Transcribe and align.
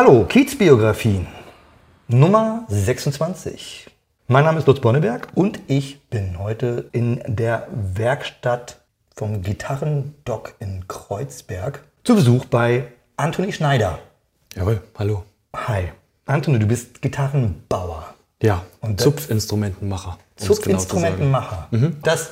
Hallo, 0.00 0.24
Kiezbiografie 0.26 1.26
Nummer 2.06 2.64
26. 2.68 3.90
Mein 4.28 4.44
Name 4.44 4.60
ist 4.60 4.68
Lutz 4.68 4.78
Bonneberg 4.78 5.26
und 5.34 5.58
ich 5.66 6.08
bin 6.08 6.38
heute 6.38 6.88
in 6.92 7.20
der 7.26 7.66
Werkstatt 7.72 8.80
vom 9.16 9.42
Gitarrendock 9.42 10.54
in 10.60 10.86
Kreuzberg 10.86 11.82
zu 12.04 12.14
Besuch 12.14 12.44
bei 12.44 12.84
Anthony 13.16 13.52
Schneider. 13.52 13.98
Jawohl, 14.54 14.82
hallo. 14.96 15.24
Hi. 15.56 15.88
Anthony, 16.26 16.60
du 16.60 16.66
bist 16.66 17.02
Gitarrenbauer. 17.02 18.14
Ja, 18.40 18.62
Und 18.80 19.00
Zupfinstrumentenmacher. 19.00 20.10
um 20.10 20.16
genau 20.16 20.36
zu 20.36 20.44
sagen. 20.44 20.54
Zupfinstrumentenmacher. 20.54 21.68
Das 22.04 22.30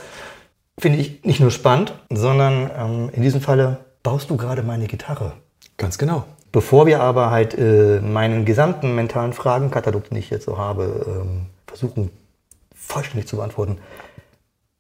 finde 0.79 1.01
ich 1.01 1.25
nicht 1.25 1.41
nur 1.41 1.51
spannend, 1.51 1.95
sondern 2.11 2.71
ähm, 2.79 3.11
in 3.13 3.23
diesem 3.23 3.41
Falle 3.41 3.79
baust 4.05 4.31
du 4.31 4.37
gerade 4.37 4.63
meine 4.63 4.87
Gitarre. 4.87 5.33
Ganz 5.77 5.99
genau. 5.99 6.27
Bevor 6.57 6.87
wir 6.87 7.03
aber 7.03 7.31
halt 7.31 7.53
äh, 7.59 8.01
meinen 8.01 8.47
gesamten 8.47 8.95
mentalen 8.95 9.35
Fragenkatalog, 9.35 10.09
den 10.09 10.17
ich 10.17 10.31
jetzt 10.31 10.47
so 10.47 10.57
habe, 10.57 11.05
ähm, 11.07 11.49
versuchen 11.67 12.09
vollständig 12.75 13.29
zu 13.29 13.37
beantworten, 13.37 13.77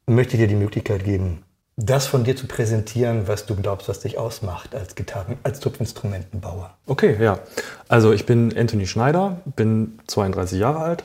möchte 0.06 0.36
ich 0.36 0.40
dir 0.40 0.48
die 0.48 0.54
Möglichkeit 0.54 1.04
geben, 1.04 1.42
das 1.76 2.06
von 2.06 2.24
dir 2.24 2.34
zu 2.34 2.46
präsentieren, 2.46 3.28
was 3.28 3.44
du 3.44 3.54
glaubst, 3.56 3.90
was 3.90 4.00
dich 4.00 4.16
ausmacht 4.16 4.74
als 4.74 4.94
Gitarren, 4.94 5.36
als 5.42 5.60
Zupfinstrumentenbauer. 5.60 6.74
Okay, 6.86 7.22
ja. 7.22 7.40
Also 7.88 8.14
ich 8.14 8.24
bin 8.24 8.56
Anthony 8.56 8.86
Schneider, 8.86 9.42
bin 9.54 9.98
32 10.06 10.58
Jahre 10.58 10.78
alt 10.78 11.04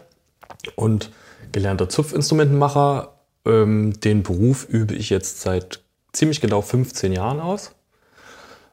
und 0.77 1.11
gelernter 1.51 1.89
Zupfinstrumentenmacher. 1.89 3.09
Ähm, 3.45 3.99
den 3.99 4.23
Beruf 4.23 4.69
übe 4.69 4.95
ich 4.95 5.09
jetzt 5.09 5.41
seit 5.41 5.81
ziemlich 6.13 6.39
genau 6.39 6.61
15 6.61 7.11
Jahren 7.11 7.41
aus. 7.41 7.75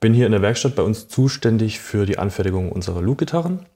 Bin 0.01 0.15
hier 0.15 0.27
in 0.27 0.33
der 0.33 0.43
Werkstatt 0.43 0.77
bei 0.77 0.83
uns 0.83 1.09
zuständig 1.09 1.81
für 1.81 2.07
die 2.07 2.19
Anfertigung 2.19 2.71
unserer 2.71 3.03
Luke-Gitarren. 3.03 3.67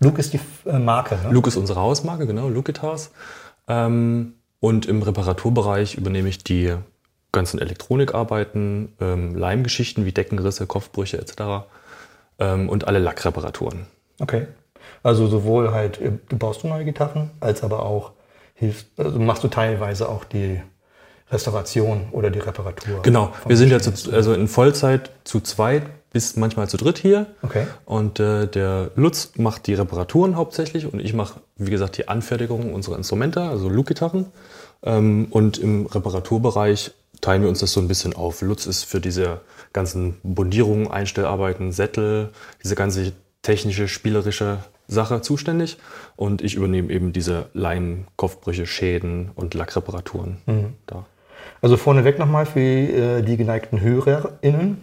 Luke 0.00 0.20
ist 0.20 0.32
die 0.32 0.40
äh, 0.66 0.78
Marke, 0.78 1.16
ne? 1.16 1.30
Luke 1.30 1.48
ist 1.48 1.56
unsere 1.56 1.80
Hausmarke, 1.80 2.26
genau, 2.26 2.48
Luke 2.48 2.72
Guitars. 2.72 3.12
Ähm, 3.68 4.34
und 4.60 4.86
im 4.86 5.02
Reparaturbereich 5.02 5.94
übernehme 5.94 6.28
ich 6.28 6.42
die 6.42 6.74
ganzen 7.30 7.60
Elektronikarbeiten, 7.60 8.94
ähm, 9.00 9.34
Leimgeschichten 9.34 10.04
wie 10.04 10.12
Deckenrisse, 10.12 10.66
Kopfbrüche 10.66 11.18
etc. 11.18 11.66
Ähm, 12.38 12.68
und 12.68 12.86
alle 12.86 12.98
Lackreparaturen. 12.98 13.86
Okay. 14.20 14.46
Also 15.02 15.26
sowohl 15.28 15.72
halt, 15.72 16.00
äh, 16.00 16.12
du 16.28 16.36
baust 16.36 16.62
du 16.62 16.68
neue 16.68 16.84
Gitarren, 16.84 17.30
als 17.40 17.62
aber 17.62 17.84
auch 17.84 18.12
hilfst, 18.54 18.88
also 18.96 19.18
machst 19.18 19.44
du 19.44 19.48
teilweise 19.48 20.08
auch 20.08 20.24
die 20.24 20.60
Restauration 21.32 22.08
oder 22.12 22.30
die 22.30 22.38
Reparatur. 22.38 23.02
Genau, 23.02 23.32
wir 23.46 23.56
sind 23.56 23.70
ja 23.70 23.80
zu, 23.80 24.12
also 24.12 24.34
in 24.34 24.48
Vollzeit 24.48 25.10
zu 25.24 25.40
zweit 25.40 25.84
bis 26.12 26.36
manchmal 26.36 26.68
zu 26.68 26.76
dritt 26.76 26.98
hier. 26.98 27.26
Okay. 27.42 27.66
Und 27.86 28.20
äh, 28.20 28.46
der 28.46 28.90
Lutz 28.96 29.32
macht 29.36 29.66
die 29.66 29.74
Reparaturen 29.74 30.36
hauptsächlich 30.36 30.92
und 30.92 31.00
ich 31.00 31.14
mache, 31.14 31.40
wie 31.56 31.70
gesagt, 31.70 31.96
die 31.96 32.08
Anfertigung 32.08 32.74
unserer 32.74 32.96
Instrumente, 32.96 33.40
also 33.40 33.68
Luke-Gitarren. 33.68 34.26
Ähm, 34.82 35.28
und 35.30 35.58
im 35.58 35.86
Reparaturbereich 35.86 36.92
teilen 37.22 37.42
wir 37.42 37.48
uns 37.48 37.60
das 37.60 37.72
so 37.72 37.80
ein 37.80 37.88
bisschen 37.88 38.14
auf. 38.14 38.42
Lutz 38.42 38.66
ist 38.66 38.84
für 38.84 39.00
diese 39.00 39.40
ganzen 39.72 40.18
Bundierungen, 40.22 40.90
Einstellarbeiten, 40.90 41.72
Sättel, 41.72 42.30
diese 42.62 42.74
ganze 42.74 43.12
technische, 43.40 43.88
spielerische 43.88 44.58
Sache 44.88 45.22
zuständig. 45.22 45.78
Und 46.16 46.42
ich 46.42 46.56
übernehme 46.56 46.92
eben 46.92 47.14
diese 47.14 47.46
Leim, 47.54 48.06
Kopfbrüche, 48.16 48.66
Schäden 48.66 49.30
und 49.34 49.54
Lackreparaturen. 49.54 50.36
Da. 50.86 51.06
Also 51.62 51.76
vorneweg 51.76 52.18
nochmal 52.18 52.44
für 52.44 52.60
äh, 52.60 53.22
die 53.22 53.36
geneigten 53.36 53.80
HörerInnen. 53.80 54.80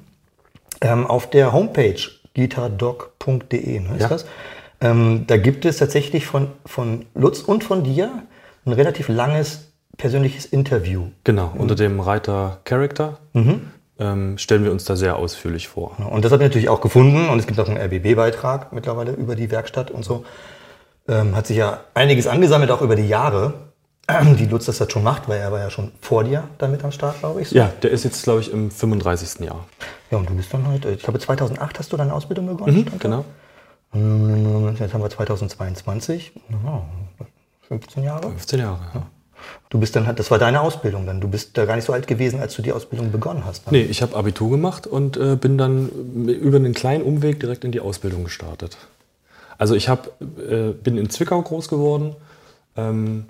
Ähm, 0.81 1.05
auf 1.05 1.29
der 1.29 1.51
Homepage 1.51 1.99
guitardoc.de 2.35 3.79
ne, 3.81 3.89
ist 3.95 4.01
Ja. 4.01 4.07
das. 4.07 4.25
Ähm, 4.81 5.25
da 5.27 5.35
gibt 5.37 5.65
es 5.65 5.77
tatsächlich 5.77 6.25
von, 6.25 6.47
von 6.65 7.05
Lutz 7.13 7.41
und 7.41 7.63
von 7.65 7.83
dir 7.83 8.23
ein 8.65 8.71
relativ 8.71 9.09
langes 9.09 9.71
persönliches 9.97 10.45
Interview. 10.45 11.07
Genau, 11.25 11.51
unter 11.57 11.75
dem 11.75 11.99
Reiter 11.99 12.59
Character 12.63 13.19
ähm, 13.33 14.37
stellen 14.37 14.63
wir 14.63 14.71
uns 14.71 14.85
da 14.85 14.95
sehr 14.95 15.17
ausführlich 15.17 15.67
vor. 15.67 15.97
Und 16.09 16.23
das 16.23 16.31
hat 16.31 16.39
natürlich 16.39 16.69
auch 16.69 16.79
gefunden 16.79 17.27
und 17.27 17.39
es 17.39 17.47
gibt 17.47 17.59
auch 17.59 17.67
einen 17.67 17.77
RBB-Beitrag 17.77 18.71
mittlerweile 18.71 19.11
über 19.11 19.35
die 19.35 19.51
Werkstatt 19.51 19.91
und 19.91 20.05
so. 20.05 20.23
Ähm, 21.09 21.35
hat 21.35 21.47
sich 21.47 21.57
ja 21.57 21.81
einiges 21.93 22.27
angesammelt, 22.27 22.71
auch 22.71 22.81
über 22.81 22.95
die 22.95 23.07
Jahre, 23.09 23.53
die 24.37 24.45
Lutz 24.45 24.65
das 24.65 24.79
jetzt 24.79 24.91
schon 24.93 25.03
macht, 25.03 25.27
weil 25.27 25.39
er 25.39 25.51
war 25.51 25.59
ja 25.59 25.69
schon 25.69 25.91
vor 26.01 26.23
dir 26.23 26.43
damit 26.57 26.83
am 26.83 26.91
Start, 26.91 27.19
glaube 27.19 27.41
ich. 27.41 27.49
so. 27.49 27.55
Ja, 27.55 27.71
der 27.81 27.91
ist 27.91 28.03
jetzt, 28.03 28.23
glaube 28.23 28.41
ich, 28.41 28.51
im 28.51 28.71
35. 28.71 29.45
Jahr. 29.45 29.65
Ja, 30.11 30.17
und 30.17 30.29
du 30.29 30.35
bist 30.35 30.53
dann 30.53 30.67
halt, 30.67 30.85
äh, 30.85 30.93
ich 30.93 31.03
glaube 31.03 31.19
2008 31.19 31.79
hast 31.79 31.91
du 31.93 31.97
deine 31.97 32.13
Ausbildung 32.13 32.47
begonnen. 32.47 32.85
da? 32.85 32.97
Genau. 32.97 33.25
Mm, 33.91 34.75
Jetzt 34.79 34.93
haben 34.93 35.01
wir 35.01 35.09
2022, 35.09 36.31
ja, 36.63 36.83
15 37.67 38.03
Jahre. 38.03 38.29
15 38.29 38.59
Jahre. 38.59 38.79
Ja. 38.93 39.03
Du 39.69 39.79
bist 39.79 39.95
dann 39.95 40.05
halt, 40.05 40.19
das 40.19 40.29
war 40.31 40.37
deine 40.37 40.61
Ausbildung 40.61 41.05
dann. 41.05 41.21
Du 41.21 41.27
bist 41.27 41.57
da 41.57 41.65
gar 41.65 41.75
nicht 41.75 41.85
so 41.85 41.93
alt 41.93 42.07
gewesen, 42.07 42.39
als 42.41 42.55
du 42.55 42.61
die 42.61 42.73
Ausbildung 42.73 43.11
begonnen 43.11 43.45
hast. 43.45 43.71
ne? 43.71 43.77
Nee, 43.77 43.83
ich 43.85 44.01
habe 44.01 44.15
Abitur 44.15 44.49
gemacht 44.49 44.85
und 44.85 45.15
äh, 45.17 45.35
bin 45.35 45.57
dann 45.57 45.89
über 46.27 46.57
einen 46.57 46.73
kleinen 46.73 47.03
Umweg 47.03 47.39
direkt 47.39 47.63
in 47.63 47.71
die 47.71 47.79
Ausbildung 47.79 48.23
gestartet. 48.25 48.77
Also 49.57 49.75
ich 49.75 49.87
hab, 49.89 50.09
äh, 50.21 50.71
bin 50.73 50.97
in 50.97 51.09
Zwickau 51.09 51.41
groß 51.41 51.67
geworden 51.69 52.15
ähm, 52.75 53.25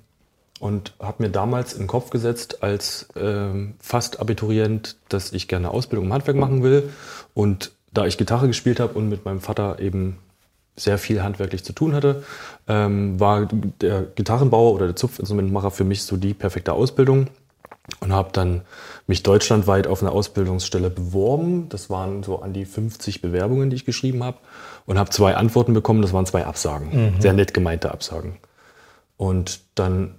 und 0.60 0.94
habe 1.00 1.24
mir 1.24 1.30
damals 1.30 1.74
in 1.74 1.80
den 1.80 1.88
Kopf 1.88 2.10
gesetzt 2.10 2.64
als 2.64 3.08
ähm, 3.16 3.76
fast 3.80 4.20
Abiturient, 4.20 4.98
dass 5.08 5.32
ich 5.32 5.48
gerne 5.48 5.72
Ausbildung 5.72 6.08
im 6.08 6.14
Handwerk 6.14 6.38
machen 6.38 6.64
will. 6.64 6.90
Und 7.34 7.72
da 7.94 8.06
ich 8.06 8.18
Gitarre 8.18 8.48
gespielt 8.48 8.80
habe 8.80 8.94
und 8.94 9.10
mit 9.10 9.26
meinem 9.26 9.42
Vater 9.42 9.80
eben 9.80 10.18
sehr 10.76 10.98
viel 10.98 11.24
handwerklich 11.24 11.64
zu 11.64 11.74
tun 11.74 11.94
hatte, 11.94 12.24
ähm, 12.68 13.20
war 13.20 13.48
der 13.82 14.04
Gitarrenbauer 14.04 14.74
oder 14.74 14.88
der 14.88 14.96
Zupfinstrumentenmacher 14.96 15.72
für 15.72 15.84
mich 15.84 16.04
so 16.04 16.18
die 16.18 16.34
perfekte 16.34 16.74
Ausbildung 16.74 17.28
und 18.00 18.14
habe 18.14 18.30
dann 18.32 18.62
mich 19.08 19.24
deutschlandweit 19.24 19.88
auf 19.88 20.02
eine 20.02 20.12
Ausbildungsstelle 20.12 20.90
beworben. 20.90 21.70
Das 21.70 21.90
waren 21.90 22.24
so 22.24 22.42
an 22.42 22.54
die 22.54 22.66
50 22.66 23.22
Bewerbungen, 23.22 23.70
die 23.70 23.78
ich 23.78 23.86
geschrieben 23.86 24.24
habe 24.24 24.38
und 24.86 25.00
habe 25.00 25.10
zwei 25.10 25.36
Antworten 25.36 25.74
bekommen. 25.74 26.02
Das 26.02 26.14
waren 26.14 26.26
zwei 26.26 26.46
Absagen, 26.46 27.16
sehr 27.20 27.34
nett 27.34 27.54
gemeinte 27.54 27.92
Absagen. 27.92 28.38
Und 29.18 29.62
dann 29.76 30.16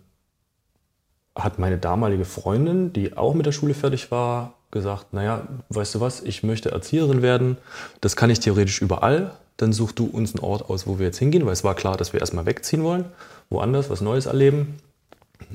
hat 1.45 1.59
meine 1.59 1.78
damalige 1.78 2.25
Freundin, 2.25 2.93
die 2.93 3.17
auch 3.17 3.34
mit 3.34 3.47
der 3.47 3.53
Schule 3.53 3.75
fertig 3.75 4.11
war, 4.11 4.55
gesagt, 4.71 5.12
naja, 5.12 5.47
weißt 5.69 5.97
du 5.97 6.01
was, 6.01 6.23
ich 6.23 6.43
möchte 6.43 6.71
Erzieherin 6.71 7.23
werden. 7.23 7.59
Das 8.01 8.17
kann 8.17 8.31
ich 8.31 8.41
theoretisch 8.41 8.81
überall. 8.81 9.33
Dann 9.56 9.73
such 9.73 9.93
du 9.93 10.06
uns 10.06 10.34
einen 10.34 10.45
Ort 10.45 10.71
aus, 10.71 10.87
wo 10.87 10.99
wir 10.99 11.06
jetzt 11.06 11.19
hingehen, 11.19 11.45
weil 11.45 11.53
es 11.53 11.65
war 11.65 11.75
klar, 11.75 11.97
dass 11.97 12.12
wir 12.12 12.21
erstmal 12.21 12.47
wegziehen 12.47 12.83
wollen, 12.83 13.05
woanders 13.51 13.91
was 13.91 14.01
Neues 14.01 14.27
erleben. 14.27 14.77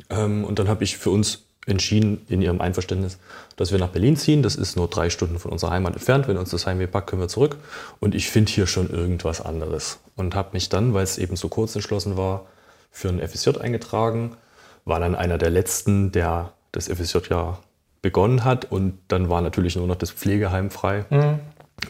Ähm, 0.09 0.43
und 0.43 0.59
dann 0.59 0.67
habe 0.67 0.83
ich 0.83 0.97
für 0.97 1.09
uns 1.09 1.45
entschieden, 1.65 2.21
in 2.29 2.41
ihrem 2.41 2.61
Einverständnis, 2.61 3.17
dass 3.55 3.71
wir 3.71 3.79
nach 3.79 3.89
Berlin 3.89 4.15
ziehen. 4.17 4.43
Das 4.43 4.55
ist 4.55 4.75
nur 4.75 4.87
drei 4.87 5.09
Stunden 5.09 5.39
von 5.39 5.51
unserer 5.51 5.71
Heimat 5.71 5.93
entfernt. 5.93 6.27
Wenn 6.27 6.37
uns 6.37 6.51
das 6.51 6.67
Heimweh 6.67 6.87
packt, 6.87 7.09
können 7.09 7.21
wir 7.21 7.27
zurück. 7.27 7.57
Und 7.99 8.13
ich 8.13 8.29
finde 8.29 8.51
hier 8.51 8.67
schon 8.67 8.89
irgendwas 8.89 9.41
anderes. 9.41 9.99
Und 10.15 10.35
habe 10.35 10.49
mich 10.53 10.69
dann, 10.69 10.93
weil 10.93 11.03
es 11.03 11.17
eben 11.17 11.35
so 11.35 11.47
kurz 11.49 11.75
entschlossen 11.75 12.17
war, 12.17 12.45
für 12.91 13.09
ein 13.09 13.19
FSJ 13.19 13.57
eingetragen. 13.59 14.37
War 14.85 14.99
dann 14.99 15.15
einer 15.15 15.37
der 15.37 15.49
letzten, 15.49 16.11
der 16.11 16.53
das 16.71 16.87
FSJ 16.87 17.17
ja 17.29 17.57
begonnen 18.01 18.43
hat. 18.43 18.71
Und 18.71 18.99
dann 19.07 19.29
war 19.29 19.41
natürlich 19.41 19.75
nur 19.75 19.87
noch 19.87 19.95
das 19.95 20.11
Pflegeheim 20.11 20.69
frei. 20.69 21.05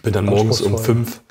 Bin 0.01 0.13
dann 0.13 0.25
morgens 0.25 0.61
um 0.61 0.77
fünf 0.77 1.21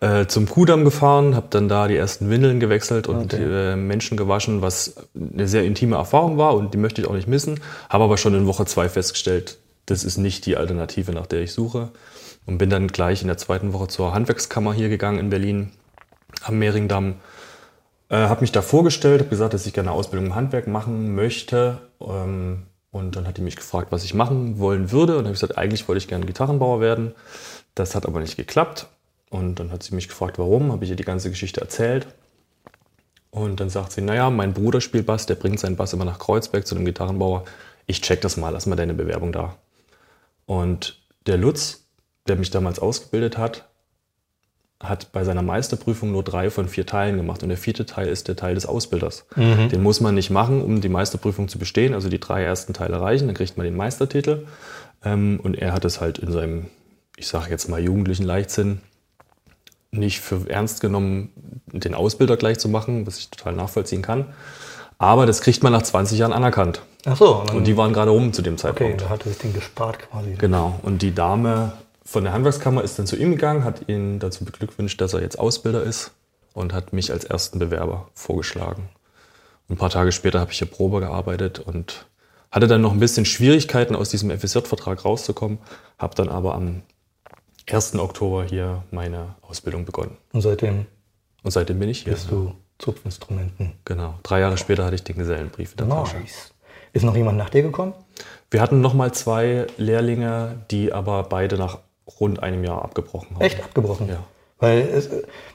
äh, 0.00 0.26
zum 0.26 0.48
Kudamm 0.48 0.84
gefahren, 0.84 1.34
habe 1.36 1.46
dann 1.50 1.68
da 1.68 1.86
die 1.88 1.96
ersten 1.96 2.28
Windeln 2.30 2.58
gewechselt 2.60 3.06
und 3.06 3.32
Okay. 3.32 3.72
äh, 3.72 3.76
Menschen 3.76 4.16
gewaschen, 4.16 4.60
was 4.60 4.96
eine 5.14 5.46
sehr 5.48 5.64
intime 5.64 5.96
Erfahrung 5.96 6.36
war 6.36 6.54
und 6.56 6.74
die 6.74 6.78
möchte 6.78 7.00
ich 7.00 7.06
auch 7.08 7.14
nicht 7.14 7.28
missen. 7.28 7.60
Habe 7.88 8.04
aber 8.04 8.18
schon 8.18 8.34
in 8.34 8.46
Woche 8.46 8.66
zwei 8.66 8.88
festgestellt, 8.88 9.58
das 9.86 10.02
ist 10.04 10.18
nicht 10.18 10.46
die 10.46 10.56
Alternative, 10.56 11.12
nach 11.12 11.26
der 11.26 11.42
ich 11.42 11.52
suche. 11.52 11.90
Und 12.46 12.58
bin 12.58 12.68
dann 12.68 12.88
gleich 12.88 13.22
in 13.22 13.28
der 13.28 13.38
zweiten 13.38 13.72
Woche 13.72 13.88
zur 13.88 14.12
Handwerkskammer 14.12 14.74
hier 14.74 14.88
gegangen 14.90 15.18
in 15.18 15.30
Berlin 15.30 15.70
am 16.42 16.58
Mehringdamm. 16.58 17.14
Äh, 18.14 18.28
habe 18.28 18.42
mich 18.42 18.52
da 18.52 18.62
vorgestellt, 18.62 19.22
habe 19.22 19.30
gesagt, 19.30 19.54
dass 19.54 19.66
ich 19.66 19.72
gerne 19.72 19.90
eine 19.90 19.98
Ausbildung 19.98 20.26
im 20.26 20.34
Handwerk 20.36 20.68
machen 20.68 21.16
möchte. 21.16 21.78
Ähm, 22.00 22.62
und 22.92 23.16
dann 23.16 23.26
hat 23.26 23.38
die 23.38 23.42
mich 23.42 23.56
gefragt, 23.56 23.90
was 23.90 24.04
ich 24.04 24.14
machen 24.14 24.60
wollen 24.60 24.92
würde. 24.92 25.14
Und 25.14 25.24
habe 25.24 25.34
ich 25.34 25.40
gesagt, 25.40 25.58
eigentlich 25.58 25.88
wollte 25.88 25.98
ich 25.98 26.06
gerne 26.06 26.24
Gitarrenbauer 26.24 26.80
werden. 26.80 27.12
Das 27.74 27.96
hat 27.96 28.06
aber 28.06 28.20
nicht 28.20 28.36
geklappt. 28.36 28.86
Und 29.30 29.58
dann 29.58 29.72
hat 29.72 29.82
sie 29.82 29.96
mich 29.96 30.06
gefragt, 30.06 30.38
warum. 30.38 30.70
Habe 30.70 30.84
ich 30.84 30.90
ihr 30.90 30.96
die 30.96 31.02
ganze 31.02 31.28
Geschichte 31.28 31.60
erzählt. 31.60 32.06
Und 33.32 33.58
dann 33.58 33.68
sagt 33.68 33.90
sie, 33.90 34.00
naja, 34.00 34.30
mein 34.30 34.54
Bruder 34.54 34.80
spielt 34.80 35.06
Bass, 35.06 35.26
der 35.26 35.34
bringt 35.34 35.58
seinen 35.58 35.74
Bass 35.74 35.92
immer 35.92 36.04
nach 36.04 36.20
Kreuzberg 36.20 36.68
zu 36.68 36.76
einem 36.76 36.84
Gitarrenbauer. 36.84 37.44
Ich 37.86 38.00
check 38.00 38.20
das 38.20 38.36
mal, 38.36 38.50
lass 38.50 38.66
mal 38.66 38.76
deine 38.76 38.94
Bewerbung 38.94 39.32
da. 39.32 39.56
Und 40.46 41.02
der 41.26 41.36
Lutz, 41.36 41.88
der 42.28 42.36
mich 42.36 42.50
damals 42.50 42.78
ausgebildet 42.78 43.38
hat, 43.38 43.68
hat 44.80 45.12
bei 45.12 45.24
seiner 45.24 45.42
Meisterprüfung 45.42 46.12
nur 46.12 46.22
drei 46.22 46.50
von 46.50 46.68
vier 46.68 46.84
Teilen 46.84 47.16
gemacht. 47.16 47.42
Und 47.42 47.48
der 47.48 47.58
vierte 47.58 47.86
Teil 47.86 48.08
ist 48.08 48.28
der 48.28 48.36
Teil 48.36 48.54
des 48.54 48.66
Ausbilders. 48.66 49.26
Den 49.36 49.82
muss 49.82 50.00
man 50.00 50.14
nicht 50.14 50.30
machen, 50.30 50.62
um 50.62 50.80
die 50.80 50.88
Meisterprüfung 50.88 51.48
zu 51.48 51.58
bestehen. 51.58 51.94
Also 51.94 52.08
die 52.08 52.20
drei 52.20 52.42
ersten 52.42 52.74
Teile 52.74 53.00
reichen, 53.00 53.26
dann 53.26 53.36
kriegt 53.36 53.56
man 53.56 53.64
den 53.64 53.76
Meistertitel. 53.76 54.46
Ähm, 55.04 55.40
und 55.42 55.54
er 55.54 55.72
hat 55.72 55.84
es 55.84 56.00
halt 56.00 56.18
in 56.18 56.32
seinem, 56.32 56.66
ich 57.16 57.28
sage 57.28 57.50
jetzt 57.50 57.68
mal, 57.68 57.80
jugendlichen 57.80 58.24
Leichtsinn 58.24 58.80
nicht 59.90 60.20
für 60.20 60.48
ernst 60.48 60.80
genommen, 60.80 61.30
den 61.66 61.94
Ausbilder 61.94 62.36
gleich 62.36 62.58
zu 62.58 62.68
machen, 62.68 63.06
was 63.06 63.18
ich 63.18 63.30
total 63.30 63.54
nachvollziehen 63.54 64.02
kann. 64.02 64.26
Aber 64.98 65.26
das 65.26 65.40
kriegt 65.40 65.62
man 65.62 65.72
nach 65.72 65.82
20 65.82 66.18
Jahren 66.18 66.32
anerkannt. 66.32 66.82
Ach 67.04 67.16
so. 67.16 67.44
Und 67.52 67.66
die 67.66 67.76
waren 67.76 67.92
gerade 67.92 68.10
rum 68.10 68.32
zu 68.32 68.42
dem 68.42 68.54
okay, 68.54 68.62
Zeitpunkt. 68.62 69.02
da 69.02 69.08
hat 69.08 69.24
er 69.24 69.30
sich 69.30 69.38
den 69.38 69.52
gespart 69.52 69.98
quasi. 69.98 70.34
Genau. 70.38 70.78
Und 70.82 71.02
die 71.02 71.14
Dame 71.14 71.72
von 72.04 72.24
der 72.24 72.32
Handwerkskammer 72.32 72.82
ist 72.82 72.98
dann 72.98 73.06
zu 73.06 73.16
ihm 73.16 73.32
gegangen, 73.32 73.64
hat 73.64 73.88
ihn 73.88 74.18
dazu 74.18 74.44
beglückwünscht, 74.44 75.00
dass 75.00 75.14
er 75.14 75.22
jetzt 75.22 75.38
Ausbilder 75.38 75.82
ist 75.82 76.12
und 76.52 76.72
hat 76.72 76.92
mich 76.92 77.10
als 77.12 77.24
ersten 77.24 77.58
Bewerber 77.58 78.08
vorgeschlagen. 78.14 78.88
Ein 79.68 79.76
paar 79.76 79.90
Tage 79.90 80.12
später 80.12 80.40
habe 80.40 80.52
ich 80.52 80.58
hier 80.58 80.68
Probe 80.70 81.00
gearbeitet 81.00 81.58
und 81.58 82.06
hatte 82.50 82.66
dann 82.66 82.82
noch 82.82 82.92
ein 82.92 83.00
bisschen 83.00 83.24
Schwierigkeiten, 83.24 83.96
aus 83.96 84.10
diesem 84.10 84.30
FSJ-Vertrag 84.30 85.04
rauszukommen, 85.04 85.58
habe 85.98 86.14
dann 86.14 86.28
aber 86.28 86.54
am 86.54 86.82
1. 87.68 87.96
Oktober 87.96 88.44
hier 88.44 88.84
meine 88.90 89.34
Ausbildung 89.40 89.86
begonnen. 89.86 90.16
Und 90.32 90.42
seitdem 90.42 90.86
Und 91.42 91.50
seitdem 91.50 91.78
bin 91.78 91.88
ich 91.88 92.02
hier. 92.02 92.12
bist 92.12 92.30
du 92.30 92.54
Zupfinstrumenten. 92.78 93.72
Genau. 93.84 94.18
Drei 94.22 94.40
Jahre 94.40 94.58
später 94.58 94.84
hatte 94.84 94.96
ich 94.96 95.04
den 95.04 95.16
Gesellenbrief 95.16 95.72
in 95.72 95.76
der 95.78 95.88
Tasche. 95.88 96.18
Nice. 96.18 96.52
Ist 96.92 97.04
noch 97.04 97.16
jemand 97.16 97.38
nach 97.38 97.50
dir 97.50 97.62
gekommen? 97.62 97.94
Wir 98.50 98.60
hatten 98.60 98.80
noch 98.80 98.94
mal 98.94 99.12
zwei 99.12 99.66
Lehrlinge, 99.78 100.64
die 100.70 100.92
aber 100.92 101.24
beide 101.24 101.56
nach 101.56 101.78
rund 102.20 102.42
einem 102.42 102.64
Jahr 102.64 102.82
abgebrochen 102.82 103.34
haben. 103.34 103.42
Echt 103.42 103.62
abgebrochen? 103.62 104.08
Ja. 104.08 104.18
Weil 104.58 104.80
es, 104.80 105.10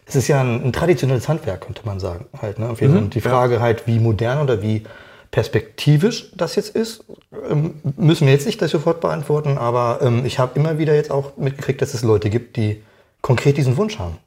es 0.05 0.15
ist 0.15 0.27
ja 0.27 0.41
ein, 0.41 0.63
ein 0.65 0.73
traditionelles 0.73 1.27
Handwerk, 1.29 1.61
könnte 1.61 1.81
man 1.85 1.99
sagen. 1.99 2.25
Halt, 2.41 2.59
ne? 2.59 2.73
Mhm, 2.79 2.97
Und 2.97 3.15
die 3.15 3.21
Frage 3.21 3.59
halt, 3.61 3.87
wie 3.87 3.99
modern 3.99 4.41
oder 4.41 4.61
wie 4.61 4.83
perspektivisch 5.31 6.31
das 6.35 6.55
jetzt 6.55 6.75
ist, 6.75 7.03
ähm, 7.49 7.75
müssen 7.97 8.25
wir 8.25 8.33
jetzt 8.33 8.45
nicht 8.45 8.61
das 8.61 8.71
sofort 8.71 8.99
beantworten. 8.99 9.57
Aber 9.57 9.99
ähm, 10.01 10.25
ich 10.25 10.39
habe 10.39 10.59
immer 10.59 10.77
wieder 10.77 10.95
jetzt 10.95 11.11
auch 11.11 11.37
mitgekriegt, 11.37 11.81
dass 11.81 11.93
es 11.93 12.03
Leute 12.03 12.29
gibt, 12.29 12.57
die 12.57 12.83
konkret 13.21 13.57
diesen 13.57 13.77
Wunsch 13.77 13.99
haben. 13.99 14.17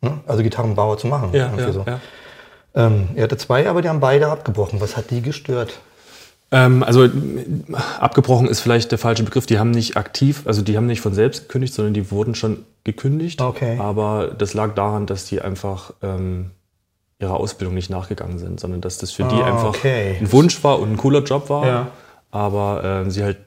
Ne? 0.00 0.20
Also 0.26 0.42
Gitarrenbauer 0.42 0.98
zu 0.98 1.06
machen. 1.06 1.30
Ja, 1.32 1.52
ja, 1.56 1.72
so. 1.72 1.84
ja. 1.86 2.00
Ähm, 2.74 3.08
er 3.14 3.24
hatte 3.24 3.36
zwei, 3.36 3.68
aber 3.68 3.82
die 3.82 3.88
haben 3.88 4.00
beide 4.00 4.28
abgebrochen. 4.28 4.80
Was 4.80 4.96
hat 4.96 5.10
die 5.10 5.22
gestört? 5.22 5.80
Ähm, 6.54 6.82
also 6.84 7.08
abgebrochen 7.98 8.46
ist 8.46 8.60
vielleicht 8.60 8.92
der 8.92 8.98
falsche 8.98 9.24
Begriff. 9.24 9.46
Die 9.46 9.58
haben 9.58 9.72
nicht 9.72 9.96
aktiv, 9.96 10.42
also 10.46 10.62
die 10.62 10.76
haben 10.76 10.86
nicht 10.86 11.00
von 11.00 11.12
selbst 11.12 11.48
gekündigt, 11.48 11.74
sondern 11.74 11.94
die 11.94 12.10
wurden 12.10 12.34
schon 12.34 12.64
gekündigt. 12.84 13.40
Okay. 13.40 13.76
Aber 13.80 14.28
das 14.38 14.54
lag 14.54 14.74
daran, 14.74 15.06
dass 15.06 15.24
die 15.26 15.40
einfach 15.40 15.92
ähm, 16.02 16.52
ihrer 17.18 17.34
Ausbildung 17.34 17.74
nicht 17.74 17.90
nachgegangen 17.90 18.38
sind, 18.38 18.60
sondern 18.60 18.80
dass 18.80 18.98
das 18.98 19.10
für 19.10 19.24
die 19.24 19.34
Ah, 19.34 19.46
einfach 19.46 19.70
okay. 19.70 20.16
ein 20.20 20.30
Wunsch 20.30 20.62
war 20.62 20.78
und 20.78 20.92
ein 20.92 20.96
cooler 20.96 21.24
Job 21.24 21.50
war. 21.50 21.66
Ja. 21.66 21.86
Aber 22.30 22.82
ähm, 22.84 23.10
sie 23.10 23.24
halt 23.24 23.38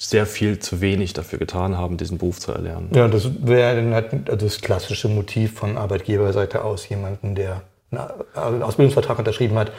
sehr 0.00 0.26
viel 0.26 0.58
zu 0.58 0.80
wenig 0.80 1.12
dafür 1.12 1.38
getan 1.38 1.76
haben, 1.76 1.96
diesen 1.96 2.18
Beruf 2.18 2.38
zu 2.38 2.52
erlernen. 2.52 2.90
Ja, 2.94 3.08
das 3.08 3.30
wäre 3.44 3.76
dann 3.76 3.94
halt 3.94 4.42
das 4.42 4.60
klassische 4.60 5.08
Motiv 5.08 5.54
von 5.54 5.76
Arbeitgeberseite 5.76 6.62
aus, 6.62 6.88
jemanden, 6.88 7.34
der 7.34 7.62
einen 7.90 8.62
Ausbildungsvertrag 8.62 9.18
unterschrieben 9.18 9.56
hat, 9.56 9.72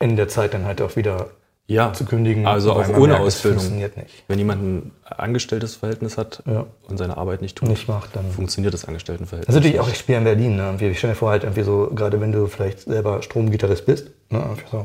in 0.00 0.16
der 0.16 0.28
Zeit 0.28 0.54
dann 0.54 0.64
halt 0.64 0.82
auch 0.82 0.96
wieder 0.96 1.28
Ja, 1.68 1.92
zu 1.92 2.04
kündigen. 2.04 2.46
also 2.46 2.72
auch 2.72 2.88
ohne 2.90 3.08
merkt, 3.14 3.20
Ausbildung. 3.24 3.60
funktioniert 3.60 3.96
nicht. 3.96 4.24
Wenn 4.28 4.38
jemand 4.38 4.62
ein 4.62 4.90
angestelltes 5.04 5.76
Verhältnis 5.76 6.18
hat 6.18 6.42
Ja. 6.46 6.66
und 6.88 6.98
seine 6.98 7.16
Arbeit 7.16 7.40
nicht 7.40 7.56
tut, 7.56 7.68
Nicht 7.68 7.88
macht, 7.88 8.14
dann. 8.16 8.30
funktioniert 8.30 8.74
das 8.74 8.84
Angestelltenverhältnis. 8.84 9.46
Das 9.46 9.54
ist 9.54 9.60
natürlich 9.64 9.80
auch, 9.80 9.88
ich 9.88 9.98
spiele 9.98 10.18
in 10.18 10.24
Berlin, 10.24 10.56
ne? 10.56 10.76
Ich 10.80 10.98
stelle 10.98 11.12
mir 11.12 11.16
vor, 11.16 11.30
halt 11.30 11.44
irgendwie 11.44 11.62
so, 11.62 11.90
gerade 11.94 12.20
wenn 12.20 12.32
du 12.32 12.46
vielleicht 12.48 12.80
selber 12.80 13.22
Stromgitarrist 13.22 13.86
bist, 13.86 14.10
ne? 14.30 14.44
So. 14.70 14.84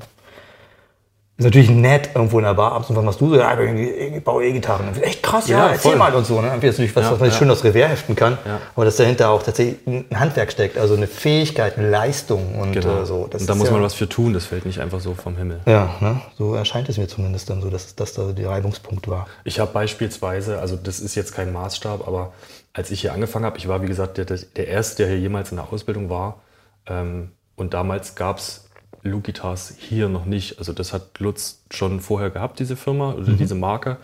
Ist 1.37 1.43
natürlich 1.45 1.69
nett, 1.69 2.09
irgendwo 2.15 2.39
in 2.39 2.45
der 2.45 2.55
Bar 2.55 2.71
abends 2.71 2.89
und 2.89 2.95
was 2.95 3.03
machst 3.03 3.21
du 3.21 3.29
so? 3.29 3.35
Ja, 3.37 3.55
ich, 3.61 4.23
baue 4.23 4.43
E-Gitarren. 4.43 4.87
Echt 5.03 5.21
krass, 5.21 5.47
ja, 5.47 5.59
Ja, 5.59 5.67
erzähl 5.73 5.91
voll. 5.91 5.95
mal 5.99 6.11
und 6.15 6.25
so. 6.25 6.41
Ne? 6.41 6.47
Irgendwie 6.47 6.65
ist 6.65 6.73
natürlich 6.75 6.95
was, 6.95 7.03
Ja, 7.05 7.11
was 7.11 7.19
man 7.19 7.29
ja. 7.29 7.35
schön 7.35 7.51
aufs 7.51 7.63
Revier 7.63 7.87
heften 7.87 8.15
kann. 8.15 8.39
Ja. 8.43 8.59
Aber 8.75 8.85
dass 8.85 8.95
dahinter 8.95 9.29
auch 9.29 9.43
tatsächlich 9.43 9.75
ein 9.85 10.05
Handwerk 10.15 10.51
steckt, 10.51 10.79
also 10.79 10.95
eine 10.95 11.05
Fähigkeit, 11.05 11.77
eine 11.77 11.89
Leistung 11.91 12.59
und 12.59 12.71
Genau. 12.71 13.03
äh, 13.03 13.05
so. 13.05 13.27
Das 13.29 13.41
und 13.41 13.49
da 13.51 13.53
muss 13.53 13.69
man 13.69 13.83
was 13.83 13.93
für 13.93 14.09
tun, 14.09 14.33
das 14.33 14.45
fällt 14.47 14.65
nicht 14.65 14.79
einfach 14.81 14.99
so 14.99 15.13
vom 15.13 15.37
Himmel. 15.37 15.59
Ja, 15.67 15.91
ne? 15.99 16.21
so 16.39 16.55
erscheint 16.55 16.89
es 16.89 16.97
mir 16.97 17.07
zumindest 17.07 17.51
dann 17.51 17.61
so, 17.61 17.69
dass 17.69 17.93
das 17.95 18.13
da 18.13 18.31
der 18.31 18.49
Reibungspunkt 18.49 19.07
war. 19.07 19.27
Ich 19.43 19.59
habe 19.59 19.71
beispielsweise, 19.71 20.59
also 20.59 20.75
das 20.75 20.99
ist 20.99 21.13
jetzt 21.13 21.35
kein 21.35 21.53
Maßstab, 21.53 22.07
aber 22.07 22.33
als 22.73 22.89
ich 22.89 23.01
hier 23.01 23.13
angefangen 23.13 23.45
habe, 23.45 23.59
ich 23.59 23.67
war 23.67 23.83
wie 23.83 23.87
gesagt 23.87 24.17
der, 24.17 24.25
der 24.25 24.37
der 24.55 24.67
Erste, 24.69 25.03
der 25.03 25.07
hier 25.09 25.19
jemals 25.19 25.51
in 25.51 25.57
der 25.57 25.71
Ausbildung 25.71 26.09
war. 26.09 26.41
Ähm, 26.87 27.29
und 27.55 27.75
damals 27.75 28.15
gab 28.15 28.37
es 28.39 28.66
Lugitas 29.03 29.73
hier 29.77 30.09
noch 30.09 30.25
nicht. 30.25 30.59
Also 30.59 30.73
das 30.73 30.93
hat 30.93 31.19
Lutz 31.19 31.59
schon 31.71 31.99
vorher 31.99 32.29
gehabt, 32.29 32.59
diese 32.59 32.75
Firma 32.75 33.13
oder 33.13 33.33
diese 33.33 33.55
Marke. 33.55 33.97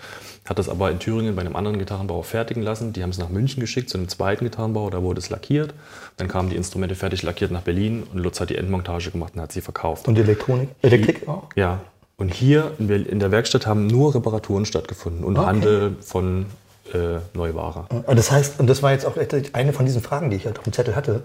Hat 0.46 0.60
das 0.60 0.70
aber 0.70 0.92
in 0.92 1.00
Thüringen 1.00 1.36
bei 1.36 1.42
einem 1.42 1.56
anderen 1.56 1.80
Gitarrenbauer 1.80 2.24
fertigen 2.24 2.64
lassen. 2.64 2.94
Die 2.94 3.04
haben 3.04 3.10
es 3.10 3.18
nach 3.18 3.30
München 3.30 3.62
geschickt 3.62 3.90
zu 3.90 3.98
einem 3.98 4.10
zweiten 4.10 4.44
Gitarrenbauer, 4.44 4.92
da 4.92 5.02
wurde 5.02 5.20
es 5.20 5.30
lackiert. 5.30 5.74
Dann 6.18 6.28
kamen 6.28 6.50
die 6.50 6.56
Instrumente 6.56 6.96
fertig 6.96 7.24
lackiert 7.24 7.52
nach 7.52 7.62
Berlin 7.62 8.04
und 8.12 8.20
Lutz 8.20 8.40
hat 8.40 8.50
die 8.50 8.56
Endmontage 8.58 9.12
gemacht 9.12 9.34
und 9.36 9.42
hat 9.42 9.52
sie 9.52 9.62
verkauft. 9.62 10.08
Und 10.08 10.18
Elektronik? 10.18 10.70
Elektrik 10.82 11.28
auch? 11.28 11.44
Ja. 11.56 11.80
Und 12.18 12.34
hier 12.34 12.72
in 12.78 13.20
der 13.20 13.32
Werkstatt 13.32 13.66
haben 13.66 13.88
nur 13.88 14.14
Reparaturen 14.14 14.66
stattgefunden 14.66 15.24
und 15.24 15.38
Okay. 15.38 15.48
Handel 15.48 15.96
von 16.02 16.46
äh, 16.94 17.20
Neuware. 17.34 17.86
Und 18.06 18.18
Das 18.18 18.32
heißt, 18.32 18.60
und 18.60 18.68
das 18.68 18.84
war 18.84 18.92
jetzt 18.92 19.06
auch 19.06 19.16
eine 19.54 19.74
von 19.74 19.86
diesen 19.86 20.02
Fragen, 20.02 20.30
die 20.30 20.36
ich 20.38 20.46
halt 20.46 20.58
auf 20.60 20.64
dem 20.64 20.74
Zettel 20.74 20.96
hatte. 20.96 21.24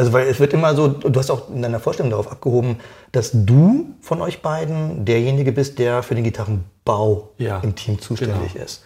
Also, 0.00 0.14
weil 0.14 0.28
es 0.28 0.40
wird 0.40 0.54
immer 0.54 0.74
so, 0.74 0.88
du 0.88 1.20
hast 1.20 1.30
auch 1.30 1.50
in 1.50 1.60
deiner 1.60 1.78
Vorstellung 1.78 2.08
darauf 2.08 2.32
abgehoben, 2.32 2.78
dass 3.12 3.32
du 3.34 3.94
von 4.00 4.22
euch 4.22 4.40
beiden 4.40 5.04
derjenige 5.04 5.52
bist, 5.52 5.78
der 5.78 6.02
für 6.02 6.14
den 6.14 6.24
Gitarrenbau 6.24 7.28
Ja, 7.36 7.58
im 7.58 7.74
Team 7.74 8.00
zuständig 8.00 8.54
genau. 8.54 8.64
ist. 8.64 8.82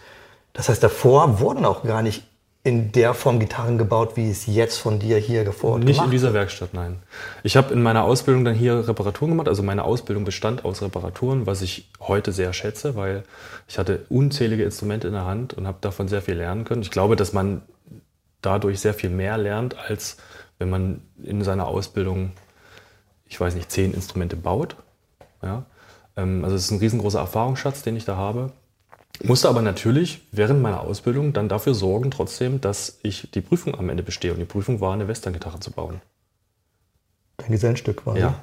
Das 0.55 0.69
heißt, 0.69 0.83
davor 0.83 1.39
wurden 1.39 1.65
auch 1.67 1.85
gar 1.85 2.03
nicht 2.03 2.25
in 2.65 2.91
der 2.91 3.15
Form 3.15 3.39
Gitarren 3.39 3.79
gebaut, 3.79 4.17
wie 4.17 4.29
es 4.29 4.47
jetzt 4.47 4.79
von 4.79 4.99
dir 4.99 5.17
hier 5.19 5.49
Ort 5.63 5.85
Nicht 5.85 6.03
in 6.03 6.11
dieser 6.11 6.35
Werkstatt, 6.35 6.75
nein. 6.75 6.97
Ich 7.45 7.57
habe 7.57 7.73
in 7.73 7.81
meiner 7.81 8.03
Ausbildung 8.03 8.45
dann 8.45 8.55
hier 8.55 8.89
Reparaturen 8.89 9.31
gemacht. 9.31 9.47
Also 9.47 9.63
meine 9.63 9.85
Ausbildung 9.85 10.25
bestand 10.25 10.65
aus 10.65 10.83
Reparaturen, 10.83 11.47
was 11.47 11.63
ich 11.63 11.93
heute 12.01 12.33
sehr 12.33 12.53
schätze, 12.53 12.97
weil 12.97 13.23
ich 13.69 13.79
hatte 13.79 14.05
unzählige 14.09 14.65
Instrumente 14.65 15.07
in 15.07 15.13
der 15.13 15.27
Hand 15.27 15.55
und 15.55 15.69
habe 15.69 15.79
davon 15.81 16.09
sehr 16.09 16.23
viel 16.23 16.35
lernen 16.35 16.65
können. 16.65 16.83
Ich 16.83 16.91
glaube, 16.91 17.15
dass 17.15 17.33
man 17.33 17.63
dadurch 18.43 18.81
sehr 18.81 18.95
viel 18.95 19.11
mehr 19.11 19.39
lernt, 19.39 19.77
als 19.79 20.17
wenn 20.59 20.71
man 20.71 21.03
in 21.23 21.43
seiner 21.43 21.67
Ausbildung, 21.67 22.33
ich 23.27 23.41
weiß 23.41 23.55
nicht, 23.55 23.71
zehn 23.71 23.93
Instrumente 23.93 24.37
baut. 24.37 24.77
Ja? 25.43 25.65
Ähm, 26.17 26.45
Also 26.45 26.57
es 26.57 26.65
ist 26.65 26.71
ein 26.71 26.79
riesengroßer 26.79 27.19
Erfahrungsschatz, 27.21 27.83
den 27.83 27.97
ich 27.97 28.05
da 28.05 28.17
habe. 28.17 28.53
Musste 29.23 29.49
aber 29.49 29.63
natürlich 29.63 30.23
während 30.33 30.61
meiner 30.61 30.81
Ausbildung 30.81 31.33
dann 31.33 31.49
dafür 31.49 31.75
sorgen, 31.75 32.11
trotzdem, 32.11 32.61
dass 32.61 32.99
ich 33.03 33.31
die 33.31 33.41
Prüfung 33.41 33.77
am 33.77 33.89
Ende 33.89 34.03
bestehe. 34.03 34.33
Und 34.33 34.41
die 34.41 34.45
Prüfung 34.45 34.81
war, 34.81 34.93
eine 34.93 35.07
Westerngitarre 35.07 35.61
zu 35.61 35.71
bauen. 35.71 36.01
Dein 37.37 37.53
Gesellenstück 37.53 38.03
quasi. 38.03 38.21
Ja. 38.21 38.43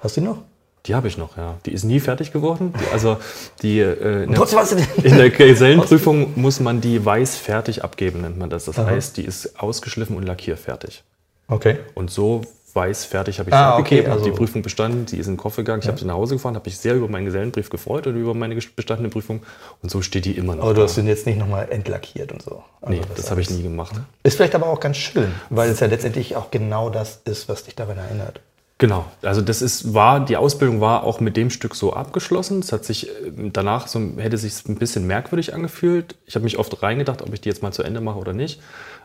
Hast 0.00 0.16
du 0.16 0.20
die 0.20 0.26
noch? 0.26 0.42
Die 0.86 0.94
habe 0.94 1.08
ich 1.08 1.18
noch, 1.18 1.36
ja. 1.36 1.56
Die 1.66 1.72
ist 1.72 1.84
nie 1.84 2.00
fertig 2.00 2.32
geworden. 2.32 2.72
Die, 2.80 2.92
also 2.92 3.18
die, 3.60 3.80
äh, 3.80 4.24
in, 4.24 4.32
der, 4.32 5.04
in 5.04 5.16
der 5.16 5.30
Gesellenprüfung 5.30 6.40
muss 6.40 6.58
man 6.58 6.80
die 6.80 7.04
weiß 7.04 7.36
fertig 7.36 7.84
abgeben, 7.84 8.22
nennt 8.22 8.38
man 8.38 8.48
das. 8.48 8.64
Das 8.64 8.78
Aha. 8.78 8.86
heißt, 8.86 9.18
die 9.18 9.24
ist 9.24 9.60
ausgeschliffen 9.60 10.16
und 10.16 10.22
lackierfertig. 10.22 11.02
Okay. 11.50 11.78
Und 11.94 12.10
so 12.10 12.42
weiß 12.72 13.04
fertig 13.04 13.40
habe 13.40 13.50
ich 13.50 13.54
Ah, 13.54 13.58
sie 13.58 13.72
okay, 13.72 13.80
abgegeben, 13.82 14.06
habe 14.12 14.20
also- 14.20 14.30
die 14.30 14.36
Prüfung 14.36 14.62
bestanden, 14.62 15.06
sie 15.08 15.16
ist 15.18 15.26
in 15.26 15.32
den 15.32 15.38
Koffer 15.38 15.62
gegangen, 15.62 15.82
ich 15.82 15.88
habe 15.88 15.98
sie 15.98 16.04
nach 16.04 16.14
Hause 16.14 16.36
gefahren, 16.36 16.54
habe 16.54 16.68
mich 16.68 16.78
sehr 16.78 16.94
über 16.94 17.08
meinen 17.08 17.24
Gesellenbrief 17.24 17.68
gefreut 17.68 18.06
und 18.06 18.14
über 18.16 18.32
meine 18.32 18.54
bestandene 18.54 19.08
Prüfung. 19.08 19.42
Und 19.82 19.90
so 19.90 20.02
steht 20.02 20.24
die 20.24 20.36
immer 20.36 20.54
noch. 20.54 20.62
Aber 20.62 20.74
du 20.74 20.82
hast 20.82 20.96
den 20.96 21.08
jetzt 21.08 21.26
nicht 21.26 21.38
nochmal 21.38 21.66
entlackiert 21.70 22.30
und 22.30 22.42
so. 22.42 22.62
Also 22.80 22.94
nee, 22.94 23.00
das 23.16 23.30
habe 23.30 23.40
ich 23.40 23.50
nie 23.50 23.62
gemacht. 23.64 23.96
Ist 24.22 24.36
vielleicht 24.36 24.54
aber 24.54 24.68
auch 24.68 24.78
ganz 24.78 24.98
schön, 24.98 25.32
weil 25.50 25.68
es 25.70 25.80
ja 25.80 25.88
letztendlich 25.88 26.36
auch 26.36 26.50
genau 26.52 26.90
das 26.90 27.20
ist, 27.24 27.48
was 27.48 27.64
dich 27.64 27.74
daran 27.74 27.98
erinnert. 27.98 28.40
Genau, 28.78 29.04
also 29.20 29.42
das 29.42 29.60
ist, 29.60 29.92
war, 29.92 30.24
die 30.24 30.38
Ausbildung 30.38 30.80
war 30.80 31.04
auch 31.04 31.20
mit 31.20 31.36
dem 31.36 31.50
Stück 31.50 31.74
so 31.74 31.92
abgeschlossen. 31.92 32.60
Es 32.60 32.72
hat 32.72 32.84
sich 32.86 33.08
äh, 33.08 33.50
danach 33.52 33.88
so, 33.88 34.00
hätte 34.16 34.38
sich 34.38 34.66
ein 34.68 34.76
bisschen 34.76 35.06
merkwürdig 35.06 35.52
angefühlt. 35.52 36.14
Ich 36.24 36.34
habe 36.34 36.44
mich 36.44 36.56
oft 36.56 36.82
reingedacht, 36.82 37.20
ob 37.20 37.34
ich 37.34 37.42
die 37.42 37.48
jetzt 37.50 37.62
mal 37.62 37.72
zu 37.72 37.82
Ende 37.82 38.00
mache 38.00 38.18
oder 38.18 38.32
nicht. 38.32 38.60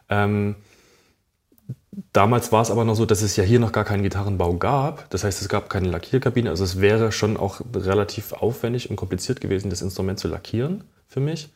Ähm, 0.08 0.56
damals 2.14 2.52
war 2.52 2.62
es 2.62 2.72
aber 2.72 2.84
noch 2.84 2.96
so, 2.96 3.06
dass 3.06 3.22
es 3.22 3.36
ja 3.36 3.44
hier 3.44 3.60
noch 3.60 3.72
gar 3.72 3.84
keinen 3.84 4.04
Gitarrenbau 4.04 4.54
gab. 4.56 5.10
Das 5.10 5.24
heißt, 5.24 5.42
es 5.42 5.50
gab 5.50 5.70
keine 5.70 5.90
Lackierkabine. 5.90 6.50
Also 6.50 6.64
es 6.64 6.82
wäre 6.82 7.12
schon 7.12 7.38
auch 7.38 7.62
relativ 7.74 8.34
aufwendig 8.34 8.90
und 8.90 8.96
kompliziert 8.96 9.42
gewesen, 9.42 9.70
das 9.70 9.82
Instrument 9.82 10.20
zu 10.20 10.28
lackieren 10.28 10.84
für 11.08 11.20
mich. 11.20 11.54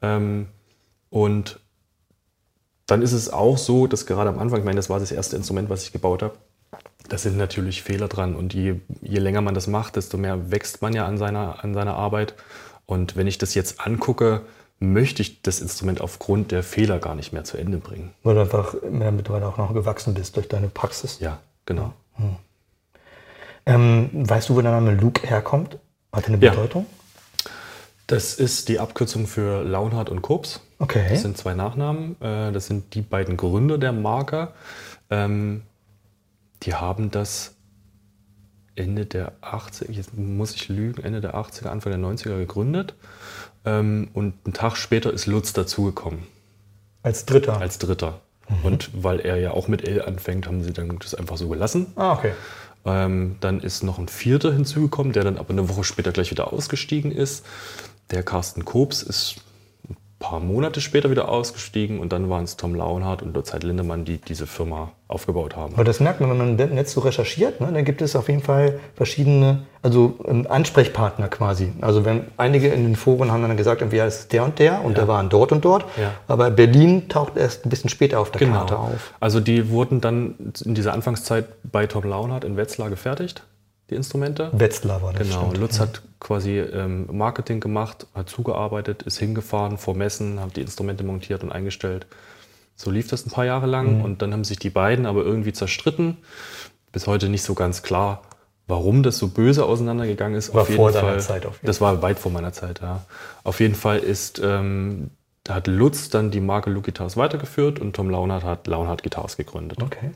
Ähm, 0.00 0.48
und 1.10 1.60
dann 2.86 3.02
ist 3.02 3.12
es 3.12 3.30
auch 3.30 3.58
so, 3.58 3.86
dass 3.86 4.06
gerade 4.06 4.30
am 4.30 4.38
Anfang, 4.38 4.60
ich 4.60 4.64
meine, 4.64 4.76
das 4.76 4.90
war 4.90 5.00
das 5.00 5.12
erste 5.12 5.36
Instrument, 5.36 5.70
was 5.70 5.84
ich 5.84 5.92
gebaut 5.92 6.22
habe, 6.22 6.34
da 7.08 7.18
sind 7.18 7.36
natürlich 7.36 7.82
Fehler 7.82 8.08
dran. 8.08 8.34
Und 8.34 8.54
je, 8.54 8.76
je 9.00 9.18
länger 9.18 9.40
man 9.40 9.54
das 9.54 9.66
macht, 9.66 9.96
desto 9.96 10.16
mehr 10.16 10.50
wächst 10.50 10.82
man 10.82 10.94
ja 10.94 11.06
an 11.06 11.18
seiner, 11.18 11.62
an 11.64 11.74
seiner 11.74 11.96
Arbeit. 11.96 12.34
Und 12.86 13.16
wenn 13.16 13.26
ich 13.26 13.38
das 13.38 13.54
jetzt 13.54 13.80
angucke, 13.80 14.42
möchte 14.82 15.22
ich 15.22 15.42
das 15.42 15.60
Instrument 15.60 16.00
aufgrund 16.00 16.50
der 16.50 16.62
Fehler 16.62 16.98
gar 16.98 17.14
nicht 17.14 17.32
mehr 17.32 17.44
zu 17.44 17.56
Ende 17.56 17.78
bringen. 17.78 18.12
Weil 18.22 18.34
du 18.34 18.40
einfach 18.42 18.74
mehr 18.90 19.12
mittlerweile 19.12 19.46
auch 19.46 19.56
noch 19.56 19.72
gewachsen 19.72 20.14
bist 20.14 20.36
durch 20.36 20.48
deine 20.48 20.68
Praxis. 20.68 21.18
Ja, 21.20 21.38
genau. 21.66 21.92
Ähm, 23.64 24.10
weißt 24.12 24.48
du, 24.48 24.56
wo 24.56 24.60
der 24.60 24.72
Name 24.72 24.92
Luke 24.94 25.26
herkommt? 25.26 25.78
Hat 26.12 26.24
er 26.24 26.34
eine 26.34 26.44
Ja. 26.44 26.50
Bedeutung? 26.50 26.86
Das 28.08 28.34
ist 28.34 28.68
die 28.68 28.80
Abkürzung 28.80 29.26
für 29.26 29.62
Launhardt 29.62 30.10
und 30.10 30.20
Kops. 30.20 30.60
Okay. 30.80 31.06
Das 31.08 31.22
sind 31.22 31.38
zwei 31.38 31.54
Nachnamen. 31.54 32.20
Äh, 32.20 32.52
Das 32.52 32.66
sind 32.66 32.94
die 32.94 33.00
beiden 33.02 33.36
Gründer 33.36 33.78
der 33.78 33.92
Marke. 33.92 34.48
Ähm, 35.10 35.62
Die 36.64 36.74
haben 36.74 37.10
das 37.10 37.54
Ende 38.74 39.06
der 39.06 39.32
80er, 39.42 39.90
jetzt 39.90 40.16
muss 40.16 40.54
ich 40.54 40.68
lügen, 40.68 41.02
Ende 41.02 41.20
der 41.20 41.34
80er, 41.34 41.66
Anfang 41.68 41.92
der 41.92 42.00
90er 42.00 42.38
gegründet. 42.38 42.94
Ähm, 43.64 44.08
Und 44.14 44.34
einen 44.44 44.54
Tag 44.54 44.76
später 44.76 45.12
ist 45.12 45.26
Lutz 45.26 45.52
dazugekommen 45.52 46.20
Als 47.02 47.26
Dritter. 47.26 47.60
als 47.60 47.78
Dritter. 47.78 48.20
Und 48.62 48.90
weil 48.94 49.20
er 49.20 49.36
ja 49.36 49.52
auch 49.52 49.68
mit 49.68 49.86
L 49.86 50.02
anfängt, 50.02 50.46
haben 50.46 50.62
sie 50.62 50.72
dann 50.72 50.98
das 50.98 51.14
einfach 51.14 51.36
so 51.36 51.48
gelassen. 51.48 51.86
ah, 51.96 52.12
okay. 52.12 52.32
Ähm, 52.84 53.36
dann 53.40 53.60
ist 53.60 53.84
noch 53.84 53.98
ein 53.98 54.08
Vierter 54.08 54.52
hinzugekommen, 54.52 55.12
der 55.12 55.22
dann 55.22 55.38
aber 55.38 55.50
eine 55.50 55.68
Woche 55.68 55.84
später 55.84 56.10
gleich 56.10 56.32
wieder 56.32 56.52
ausgestiegen 56.52 57.12
ist. 57.12 57.46
Der 58.10 58.24
Carsten 58.24 58.64
Kobs 58.64 59.02
ist 59.04 59.36
paar 60.22 60.40
Monate 60.40 60.80
später 60.80 61.10
wieder 61.10 61.28
ausgestiegen 61.28 61.98
und 61.98 62.12
dann 62.12 62.30
waren 62.30 62.44
es 62.44 62.56
Tom 62.56 62.74
Launhardt 62.74 63.22
und 63.22 63.34
Lutz 63.34 63.52
Lindemann, 63.52 64.04
die 64.04 64.18
diese 64.18 64.46
Firma 64.46 64.92
aufgebaut 65.08 65.56
haben. 65.56 65.74
Aber 65.74 65.84
das 65.84 66.00
merkt 66.00 66.20
man, 66.20 66.30
wenn 66.30 66.38
man 66.38 66.58
im 66.58 66.74
Netz 66.74 66.92
so 66.92 67.00
recherchiert, 67.00 67.60
ne, 67.60 67.70
dann 67.72 67.84
gibt 67.84 68.00
es 68.00 68.16
auf 68.16 68.28
jeden 68.28 68.40
Fall 68.40 68.78
verschiedene, 68.94 69.64
also 69.82 70.16
ähm, 70.26 70.46
Ansprechpartner 70.48 71.28
quasi. 71.28 71.72
Also 71.80 72.04
wenn 72.04 72.24
einige 72.36 72.68
in 72.68 72.84
den 72.84 72.96
Foren 72.96 73.30
haben 73.30 73.42
dann 73.42 73.56
gesagt, 73.56 73.82
irgendwie, 73.82 73.96
ja, 73.96 74.06
ist 74.06 74.32
der 74.32 74.44
und 74.44 74.58
der 74.58 74.84
und 74.84 74.96
der 74.96 75.08
waren 75.08 75.28
dort 75.28 75.52
und 75.52 75.64
dort. 75.64 75.84
Ja. 76.00 76.12
Aber 76.28 76.50
Berlin 76.50 77.08
taucht 77.08 77.36
erst 77.36 77.66
ein 77.66 77.70
bisschen 77.70 77.90
später 77.90 78.20
auf 78.20 78.30
der 78.30 78.48
Karte 78.48 78.78
auf. 78.78 79.12
Also 79.20 79.40
die 79.40 79.70
wurden 79.70 80.00
dann 80.00 80.52
in 80.64 80.74
dieser 80.74 80.94
Anfangszeit 80.94 81.46
bei 81.64 81.86
Tom 81.86 82.04
Launhardt 82.04 82.44
in 82.44 82.56
Wetzlar 82.56 82.88
gefertigt, 82.88 83.42
die 83.90 83.94
Instrumente. 83.94 84.50
Wetzlar 84.52 85.02
war 85.02 85.12
das. 85.12 85.22
Genau, 85.28 85.40
stimmt. 85.46 85.58
Lutz 85.58 85.80
hat 85.80 86.02
quasi 86.20 86.58
ähm, 86.58 87.06
Marketing 87.10 87.60
gemacht, 87.60 88.06
hat 88.14 88.28
zugearbeitet, 88.30 89.02
ist 89.02 89.18
hingefahren 89.18 89.76
vor 89.78 89.94
Messen, 89.96 90.40
hat 90.40 90.56
die 90.56 90.60
Instrumente 90.62 91.04
montiert 91.04 91.42
und 91.42 91.52
eingestellt. 91.52 92.06
So 92.74 92.90
lief 92.90 93.08
das 93.08 93.26
ein 93.26 93.30
paar 93.30 93.44
Jahre 93.44 93.66
lang 93.66 93.98
Mhm. 93.98 94.04
und 94.04 94.22
dann 94.22 94.32
haben 94.32 94.44
sich 94.44 94.58
die 94.58 94.70
beiden 94.70 95.04
aber 95.06 95.22
irgendwie 95.24 95.52
zerstritten. 95.52 96.18
Bis 96.92 97.06
heute 97.06 97.28
nicht 97.28 97.42
so 97.42 97.54
ganz 97.54 97.82
klar, 97.82 98.22
warum 98.66 99.02
das 99.02 99.18
so 99.18 99.28
böse 99.28 99.64
auseinandergegangen 99.66 100.38
ist. 100.38 100.54
War 100.54 100.64
vor 100.64 100.92
seiner 100.92 101.18
Zeit 101.18 101.44
auf 101.46 101.56
jeden 101.56 101.66
Das 101.66 101.80
war 101.80 102.00
weit 102.02 102.18
vor 102.18 102.32
meiner 102.32 102.52
Zeit, 102.52 102.80
ja. 102.80 103.04
Auf 103.44 103.60
jeden 103.60 103.74
Fall 103.74 103.98
ist, 103.98 104.40
ähm, 104.42 105.10
hat 105.48 105.66
Lutz 105.66 106.08
dann 106.08 106.30
die 106.30 106.40
Marke 106.40 106.70
Look 106.70 106.84
Guitars 106.84 107.16
weitergeführt 107.16 107.78
und 107.80 107.94
Tom 107.96 108.08
Launhardt 108.10 108.44
hat 108.44 108.66
Launhardt 108.66 109.02
Guitars 109.02 109.36
gegründet. 109.36 109.82
Okay. 109.82 110.12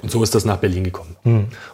Und 0.00 0.10
so 0.10 0.22
ist 0.22 0.34
das 0.34 0.44
nach 0.44 0.58
Berlin 0.58 0.84
gekommen. 0.84 1.16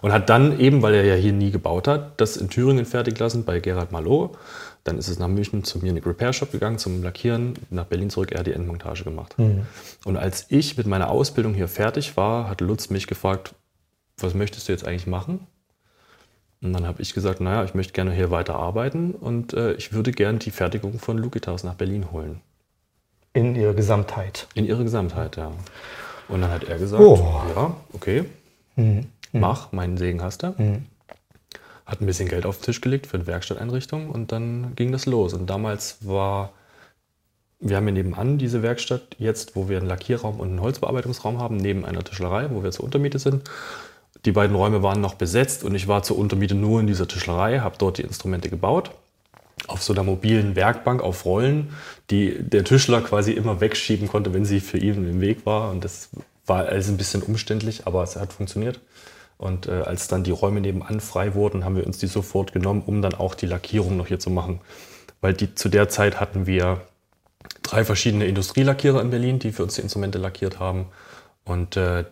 Und 0.00 0.12
hat 0.12 0.28
dann 0.28 0.58
eben, 0.58 0.82
weil 0.82 0.94
er 0.94 1.04
ja 1.04 1.14
hier 1.14 1.32
nie 1.32 1.50
gebaut 1.50 1.88
hat, 1.88 2.20
das 2.20 2.36
in 2.36 2.48
Thüringen 2.48 2.84
fertig 2.84 3.18
lassen 3.18 3.44
bei 3.44 3.60
Gerhard 3.60 3.92
Malot. 3.92 4.36
Dann 4.84 4.96
ist 4.96 5.08
es 5.08 5.18
nach 5.18 5.28
München 5.28 5.62
zum 5.64 5.82
Munich 5.82 6.06
Repair 6.06 6.32
Shop 6.32 6.52
gegangen 6.52 6.78
zum 6.78 7.02
Lackieren. 7.02 7.54
Nach 7.68 7.84
Berlin 7.84 8.08
zurück, 8.08 8.32
er 8.32 8.40
hat 8.40 8.46
die 8.46 8.52
Endmontage 8.52 9.04
gemacht. 9.04 9.36
Und 10.04 10.16
als 10.16 10.46
ich 10.48 10.76
mit 10.76 10.86
meiner 10.86 11.10
Ausbildung 11.10 11.54
hier 11.54 11.68
fertig 11.68 12.16
war, 12.16 12.48
hat 12.48 12.60
Lutz 12.60 12.88
mich 12.88 13.06
gefragt, 13.06 13.54
was 14.18 14.34
möchtest 14.34 14.68
du 14.68 14.72
jetzt 14.72 14.86
eigentlich 14.86 15.06
machen? 15.06 15.46
Und 16.62 16.74
dann 16.74 16.86
habe 16.86 17.00
ich 17.00 17.14
gesagt, 17.14 17.40
naja, 17.40 17.64
ich 17.64 17.74
möchte 17.74 17.94
gerne 17.94 18.12
hier 18.12 18.30
weiter 18.30 18.56
arbeiten 18.56 19.12
und 19.12 19.54
äh, 19.54 19.72
ich 19.74 19.92
würde 19.92 20.12
gerne 20.12 20.38
die 20.38 20.50
Fertigung 20.50 20.98
von 20.98 21.16
Lukitas 21.16 21.64
nach 21.64 21.74
Berlin 21.74 22.12
holen. 22.12 22.42
In 23.32 23.54
ihrer 23.54 23.74
Gesamtheit. 23.74 24.46
In 24.54 24.66
ihrer 24.66 24.82
Gesamtheit, 24.82 25.36
ja. 25.36 25.52
Und 26.30 26.42
dann 26.42 26.50
hat 26.50 26.64
er 26.64 26.78
gesagt, 26.78 27.02
Oh. 27.02 27.42
ja, 27.54 27.74
okay, 27.92 28.24
mach, 29.32 29.72
meinen 29.72 29.96
Segen 29.98 30.22
hast 30.22 30.42
du. 30.42 30.54
Hat 31.86 32.00
ein 32.00 32.06
bisschen 32.06 32.28
Geld 32.28 32.46
auf 32.46 32.58
den 32.58 32.64
Tisch 32.66 32.80
gelegt 32.80 33.06
für 33.08 33.16
eine 33.16 33.26
Werkstatteinrichtung 33.26 34.10
und 34.10 34.30
dann 34.32 34.74
ging 34.76 34.92
das 34.92 35.06
los. 35.06 35.34
Und 35.34 35.50
damals 35.50 35.98
war, 36.06 36.52
wir 37.58 37.76
haben 37.76 37.84
hier 37.84 37.94
nebenan 37.94 38.38
diese 38.38 38.62
Werkstatt 38.62 39.16
jetzt, 39.18 39.56
wo 39.56 39.68
wir 39.68 39.78
einen 39.78 39.88
Lackierraum 39.88 40.38
und 40.38 40.48
einen 40.48 40.60
Holzbearbeitungsraum 40.60 41.40
haben, 41.40 41.56
neben 41.56 41.84
einer 41.84 42.04
Tischlerei, 42.04 42.48
wo 42.50 42.62
wir 42.62 42.70
zur 42.70 42.84
Untermiete 42.84 43.18
sind. 43.18 43.50
Die 44.24 44.32
beiden 44.32 44.54
Räume 44.54 44.82
waren 44.82 45.00
noch 45.00 45.14
besetzt 45.14 45.64
und 45.64 45.74
ich 45.74 45.88
war 45.88 46.02
zur 46.02 46.18
Untermiete 46.18 46.54
nur 46.54 46.80
in 46.80 46.86
dieser 46.86 47.08
Tischlerei, 47.08 47.58
habe 47.60 47.76
dort 47.78 47.98
die 47.98 48.02
Instrumente 48.02 48.50
gebaut 48.50 48.92
auf 49.66 49.82
so 49.82 49.92
einer 49.92 50.02
mobilen 50.02 50.56
Werkbank 50.56 51.02
auf 51.02 51.24
Rollen, 51.24 51.70
die 52.10 52.36
der 52.40 52.64
Tischler 52.64 53.00
quasi 53.02 53.32
immer 53.32 53.60
wegschieben 53.60 54.08
konnte, 54.08 54.32
wenn 54.32 54.44
sie 54.44 54.60
für 54.60 54.78
ihn 54.78 55.08
im 55.08 55.20
Weg 55.20 55.46
war. 55.46 55.70
Und 55.70 55.84
das 55.84 56.10
war 56.46 56.66
alles 56.66 56.88
ein 56.88 56.96
bisschen 56.96 57.22
umständlich, 57.22 57.86
aber 57.86 58.02
es 58.02 58.16
hat 58.16 58.32
funktioniert. 58.32 58.80
Und 59.38 59.68
äh, 59.68 59.82
als 59.82 60.08
dann 60.08 60.24
die 60.24 60.32
Räume 60.32 60.60
nebenan 60.60 61.00
frei 61.00 61.34
wurden, 61.34 61.64
haben 61.64 61.76
wir 61.76 61.86
uns 61.86 61.98
die 61.98 62.08
sofort 62.08 62.52
genommen, 62.52 62.82
um 62.84 63.00
dann 63.00 63.14
auch 63.14 63.34
die 63.34 63.46
Lackierung 63.46 63.96
noch 63.96 64.06
hier 64.06 64.18
zu 64.18 64.28
machen. 64.28 64.60
Weil 65.20 65.32
die, 65.32 65.54
zu 65.54 65.68
der 65.68 65.88
Zeit 65.88 66.20
hatten 66.20 66.46
wir 66.46 66.82
drei 67.62 67.84
verschiedene 67.84 68.26
Industrielackierer 68.26 69.00
in 69.00 69.10
Berlin, 69.10 69.38
die 69.38 69.52
für 69.52 69.62
uns 69.62 69.76
die 69.76 69.80
Instrumente 69.80 70.18
lackiert 70.18 70.58
haben. 70.58 70.86
Und 71.44 71.76
äh, 71.76 72.04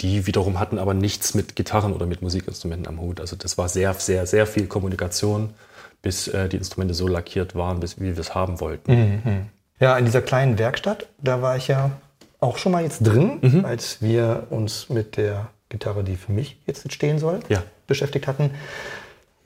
die 0.00 0.26
wiederum 0.26 0.58
hatten 0.58 0.78
aber 0.78 0.94
nichts 0.94 1.34
mit 1.34 1.56
Gitarren 1.56 1.92
oder 1.92 2.06
mit 2.06 2.22
Musikinstrumenten 2.22 2.88
am 2.88 3.00
Hut. 3.00 3.20
Also 3.20 3.36
das 3.36 3.58
war 3.58 3.68
sehr, 3.68 3.94
sehr, 3.94 4.26
sehr 4.26 4.46
viel 4.46 4.66
Kommunikation, 4.66 5.50
bis 6.04 6.28
äh, 6.28 6.48
die 6.48 6.56
Instrumente 6.58 6.94
so 6.94 7.08
lackiert 7.08 7.56
waren, 7.56 7.80
bis 7.80 7.98
wie 8.00 8.14
wir 8.14 8.18
es 8.20 8.34
haben 8.36 8.60
wollten. 8.60 9.48
Ja, 9.80 9.98
in 9.98 10.04
dieser 10.04 10.22
kleinen 10.22 10.56
Werkstatt, 10.58 11.08
da 11.20 11.42
war 11.42 11.56
ich 11.56 11.66
ja 11.66 11.90
auch 12.38 12.58
schon 12.58 12.70
mal 12.72 12.84
jetzt 12.84 13.00
drin, 13.00 13.38
Mhm. 13.42 13.64
als 13.64 14.00
wir 14.00 14.44
uns 14.50 14.88
mit 14.88 15.16
der 15.16 15.48
Gitarre, 15.68 16.04
die 16.04 16.14
für 16.16 16.30
mich 16.30 16.56
jetzt 16.66 16.90
stehen 16.92 17.18
soll, 17.18 17.40
Ja. 17.48 17.62
beschäftigt 17.88 18.28
hatten. 18.28 18.50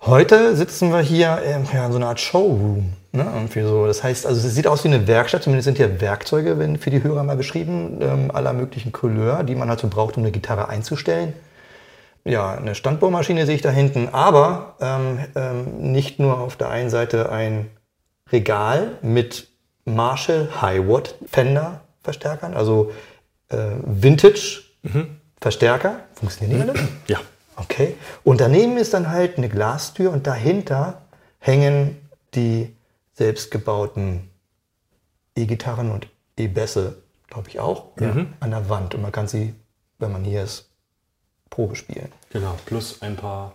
Heute 0.02 0.54
sitzen 0.54 0.90
wir 0.92 1.00
hier 1.00 1.38
ähm, 1.44 1.64
ja, 1.72 1.86
in 1.86 1.92
so 1.92 1.98
einer 1.98 2.08
Art 2.08 2.20
Showroom. 2.20 2.92
Ne? 3.12 3.22
Irgendwie 3.34 3.62
so. 3.62 3.86
Das 3.86 4.02
heißt, 4.04 4.26
also 4.26 4.46
es 4.46 4.54
sieht 4.54 4.66
aus 4.66 4.84
wie 4.84 4.88
eine 4.88 5.06
Werkstatt, 5.08 5.42
zumindest 5.42 5.64
sind 5.64 5.76
hier 5.76 6.00
Werkzeuge 6.00 6.58
wenn, 6.58 6.76
für 6.76 6.90
die 6.90 7.02
Hörer 7.02 7.24
mal 7.24 7.36
beschrieben, 7.36 7.98
ähm, 8.00 8.30
aller 8.32 8.52
möglichen 8.52 8.92
Couleur, 8.92 9.42
die 9.42 9.54
man 9.56 9.68
halt 9.68 9.80
so 9.80 9.88
braucht, 9.88 10.16
um 10.16 10.22
eine 10.22 10.30
Gitarre 10.30 10.68
einzustellen. 10.68 11.32
Ja, 12.28 12.52
eine 12.52 12.74
Standbohrmaschine 12.74 13.46
sehe 13.46 13.54
ich 13.54 13.62
da 13.62 13.70
hinten, 13.70 14.10
aber 14.10 14.76
ähm, 14.80 15.18
ähm, 15.34 15.92
nicht 15.92 16.18
nur 16.18 16.38
auf 16.38 16.56
der 16.56 16.68
einen 16.68 16.90
Seite 16.90 17.32
ein 17.32 17.70
Regal 18.30 18.98
mit 19.00 19.48
Marshall 19.86 20.60
Highwatt 20.60 21.14
Fender 21.26 21.80
Verstärkern, 22.02 22.54
also 22.54 22.92
äh, 23.48 23.56
Vintage 23.82 24.62
Verstärker. 25.40 26.00
Funktionieren 26.14 26.66
die 26.66 26.70
alle? 26.70 26.88
Ja. 27.06 27.20
Okay. 27.56 27.96
Und 28.24 28.40
daneben 28.40 28.76
ist 28.76 28.94
dann 28.94 29.10
halt 29.10 29.38
eine 29.38 29.48
Glastür 29.48 30.12
und 30.12 30.26
dahinter 30.26 31.02
hängen 31.40 31.96
die 32.34 32.76
selbstgebauten 33.14 34.30
E-Gitarren 35.34 35.90
und 35.90 36.08
E-Bässe, 36.36 37.02
glaube 37.28 37.48
ich 37.48 37.58
auch, 37.58 37.88
ja, 37.98 38.26
an 38.38 38.50
der 38.50 38.68
Wand. 38.68 38.94
Und 38.94 39.02
man 39.02 39.10
kann 39.10 39.26
sie, 39.26 39.54
wenn 39.98 40.12
man 40.12 40.24
hier 40.24 40.44
ist, 40.44 40.70
Probe 41.50 41.74
spielen. 41.74 42.12
Genau. 42.30 42.56
Plus 42.66 43.00
ein 43.02 43.16
paar 43.16 43.52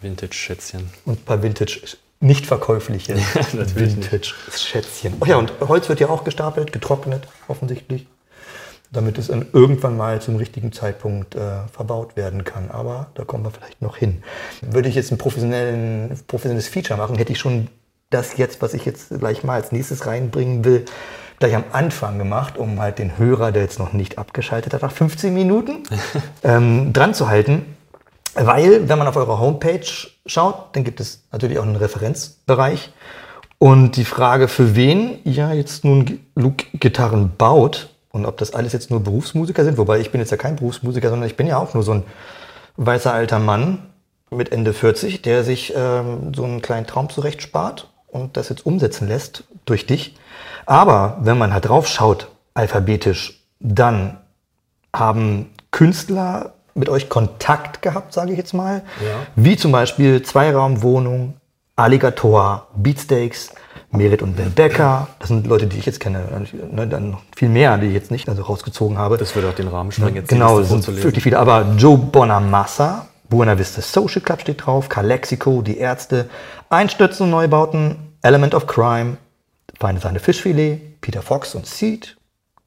Vintage-Schätzchen. 0.00 0.90
Und 1.04 1.20
ein 1.20 1.24
paar 1.24 1.42
Vintage, 1.42 1.96
nicht 2.20 2.46
verkäufliche 2.46 3.14
natürlich 3.52 3.96
nicht. 3.96 4.12
Vintage-Schätzchen. 4.12 5.14
Ach 5.20 5.26
ja, 5.26 5.36
und 5.36 5.52
Holz 5.60 5.88
wird 5.88 6.00
ja 6.00 6.08
auch 6.08 6.24
gestapelt, 6.24 6.72
getrocknet, 6.72 7.26
offensichtlich. 7.48 8.06
Damit 8.92 9.18
es 9.18 9.28
dann 9.28 9.46
irgendwann 9.52 9.96
mal 9.96 10.20
zum 10.20 10.34
richtigen 10.34 10.72
Zeitpunkt 10.72 11.36
äh, 11.36 11.66
verbaut 11.72 12.16
werden 12.16 12.42
kann. 12.42 12.72
Aber 12.72 13.10
da 13.14 13.24
kommen 13.24 13.44
wir 13.44 13.52
vielleicht 13.52 13.80
noch 13.80 13.96
hin. 13.96 14.24
Würde 14.62 14.88
ich 14.88 14.96
jetzt 14.96 15.12
ein 15.12 15.18
professionelles 15.18 16.68
Feature 16.68 16.98
machen, 16.98 17.16
hätte 17.16 17.30
ich 17.30 17.38
schon 17.38 17.68
das 18.10 18.36
jetzt, 18.36 18.60
was 18.60 18.74
ich 18.74 18.84
jetzt 18.84 19.10
gleich 19.16 19.44
mal 19.44 19.54
als 19.54 19.70
nächstes 19.70 20.06
reinbringen 20.06 20.64
will, 20.64 20.84
gleich 21.38 21.54
am 21.54 21.64
Anfang 21.72 22.18
gemacht, 22.18 22.58
um 22.58 22.80
halt 22.80 22.98
den 22.98 23.16
Hörer, 23.16 23.52
der 23.52 23.62
jetzt 23.62 23.78
noch 23.78 23.92
nicht 23.92 24.18
abgeschaltet 24.18 24.74
hat, 24.74 24.82
nach 24.82 24.92
15 24.92 25.32
Minuten 25.32 25.84
ähm, 26.42 26.92
dran 26.92 27.14
zu 27.14 27.28
halten. 27.28 27.76
Weil, 28.34 28.88
wenn 28.88 28.98
man 28.98 29.08
auf 29.08 29.16
eure 29.16 29.38
Homepage 29.38 29.86
schaut, 30.26 30.76
dann 30.76 30.84
gibt 30.84 31.00
es 31.00 31.24
natürlich 31.32 31.58
auch 31.58 31.64
einen 31.64 31.76
Referenzbereich. 31.76 32.92
Und 33.58 33.96
die 33.96 34.04
Frage, 34.04 34.48
für 34.48 34.74
wen 34.74 35.18
ihr 35.24 35.52
jetzt 35.52 35.84
nun 35.84 36.20
Luke-Gitarren 36.34 37.32
baut 37.36 37.90
und 38.10 38.24
ob 38.24 38.38
das 38.38 38.54
alles 38.54 38.72
jetzt 38.72 38.90
nur 38.90 39.00
Berufsmusiker 39.00 39.64
sind, 39.64 39.76
wobei 39.76 40.00
ich 40.00 40.10
bin 40.10 40.20
jetzt 40.20 40.30
ja 40.30 40.36
kein 40.36 40.56
Berufsmusiker, 40.56 41.10
sondern 41.10 41.28
ich 41.28 41.36
bin 41.36 41.46
ja 41.46 41.58
auch 41.58 41.74
nur 41.74 41.82
so 41.82 41.92
ein 41.92 42.04
weißer 42.76 43.12
alter 43.12 43.38
Mann 43.38 43.90
mit 44.30 44.52
Ende 44.52 44.72
40, 44.72 45.22
der 45.22 45.44
sich 45.44 45.74
ähm, 45.76 46.32
so 46.34 46.44
einen 46.44 46.62
kleinen 46.62 46.86
Traum 46.86 47.10
zurecht 47.10 47.42
spart 47.42 47.88
und 48.06 48.36
das 48.36 48.48
jetzt 48.48 48.64
umsetzen 48.64 49.08
lässt 49.08 49.44
durch 49.66 49.86
dich. 49.86 50.16
Aber 50.66 51.18
wenn 51.20 51.36
man 51.36 51.52
halt 51.52 51.68
drauf 51.68 51.88
schaut, 51.88 52.28
alphabetisch, 52.54 53.44
dann 53.58 54.18
haben 54.94 55.50
Künstler 55.70 56.54
mit 56.74 56.88
euch 56.88 57.08
Kontakt 57.08 57.82
gehabt, 57.82 58.12
sage 58.12 58.32
ich 58.32 58.38
jetzt 58.38 58.54
mal. 58.54 58.82
Ja. 59.04 59.26
Wie 59.36 59.56
zum 59.56 59.72
Beispiel 59.72 60.22
Zweiraumwohnung, 60.22 61.34
Alligator, 61.76 62.68
Beatsteaks, 62.76 63.50
Merit 63.90 64.22
und 64.22 64.36
Ben 64.36 64.52
Becker. 64.52 65.08
Das 65.18 65.28
sind 65.28 65.46
Leute, 65.46 65.66
die 65.66 65.78
ich 65.78 65.86
jetzt 65.86 66.00
kenne. 66.00 66.24
Ne, 66.70 66.86
Dann 66.86 67.10
noch 67.12 67.22
viel 67.34 67.48
mehr, 67.48 67.76
die 67.78 67.88
ich 67.88 67.94
jetzt 67.94 68.10
nicht 68.10 68.28
also 68.28 68.42
rausgezogen 68.42 68.98
habe. 68.98 69.16
Das 69.16 69.34
würde 69.34 69.48
auch 69.48 69.54
den 69.54 69.68
Rahmen 69.68 69.90
sprengen, 69.90 70.16
jetzt 70.16 70.28
genau, 70.28 70.62
sind 70.62 70.86
wirklich 71.02 71.24
viele. 71.24 71.38
Aber 71.38 71.66
Joe 71.76 71.98
Bonamassa, 71.98 73.06
Buena 73.28 73.58
Vista 73.58 73.80
Social 73.80 74.20
Club 74.20 74.42
steht 74.42 74.66
drauf, 74.66 74.88
Calexico, 74.88 75.62
die 75.62 75.78
Ärzte, 75.78 76.28
Einstürzen 76.68 77.24
und 77.24 77.30
Neubauten, 77.30 77.96
Element 78.22 78.54
of 78.54 78.66
Crime, 78.66 79.16
Feine 79.78 80.00
Seine 80.00 80.20
Fischfilet, 80.20 81.00
Peter 81.00 81.22
Fox 81.22 81.54
und 81.54 81.66
Seed, 81.66 82.16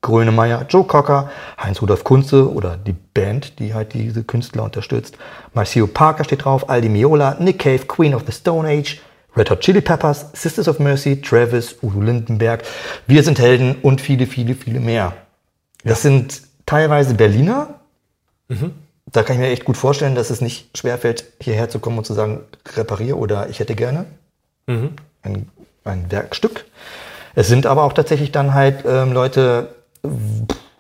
Grönemeyer, 0.04 0.68
Joe 0.70 0.84
Cocker, 0.84 1.32
Heinz-Rudolf 1.60 2.04
Kunze 2.04 2.52
oder 2.54 2.78
die 2.78 2.94
Band, 2.94 3.58
die 3.58 3.74
halt 3.74 3.96
diese 3.96 4.24
Künstler 4.24 4.64
unterstützt. 4.64 5.18
Marcio 5.54 5.88
Parker 5.88 6.24
steht 6.24 6.46
drauf, 6.46 6.70
Aldi 6.70 6.90
Miola, 6.90 7.38
Nick 7.40 7.60
Cave, 7.60 7.86
Queen 7.88 8.14
of 8.14 8.24
the 8.28 8.32
Stone 8.32 8.68
Age, 8.68 9.02
Red 9.36 9.50
Hot 9.50 9.62
Chili 9.62 9.82
Peppers, 9.82 10.28
Sisters 10.34 10.68
of 10.68 10.78
Mercy, 10.78 11.20
Travis, 11.20 11.78
Udo 11.82 12.02
Lindenberg, 12.02 12.64
Wir 13.08 13.24
sind 13.24 13.40
Helden 13.40 13.78
und 13.82 14.00
viele, 14.00 14.28
viele, 14.28 14.54
viele 14.54 14.80
mehr. 14.80 15.14
Das 15.84 16.04
sind 16.04 16.44
teilweise 16.68 17.16
Berliner. 17.16 17.80
Da 19.12 19.24
kann 19.24 19.36
ich 19.38 19.42
mir 19.42 19.50
echt 19.50 19.66
gut 19.66 19.78
vorstellen, 19.78 20.16
dass 20.16 20.30
es 20.30 20.42
nicht 20.42 20.78
schwerfällt, 20.78 21.26
hierher 21.42 21.70
zu 21.70 21.80
kommen 21.80 21.98
und 21.98 22.06
zu 22.06 22.14
sagen, 22.14 22.42
reparier 22.76 23.18
oder 23.18 23.50
ich 23.50 23.60
hätte 23.60 23.76
gerne 23.76 24.06
ein, 25.24 25.50
ein 25.84 26.12
Werkstück. 26.12 26.66
Es 27.36 27.48
sind 27.48 27.66
aber 27.66 27.84
auch 27.84 27.94
tatsächlich 27.94 28.32
dann 28.32 28.54
halt 28.54 28.84
ähm, 28.86 29.12
Leute, 29.14 29.76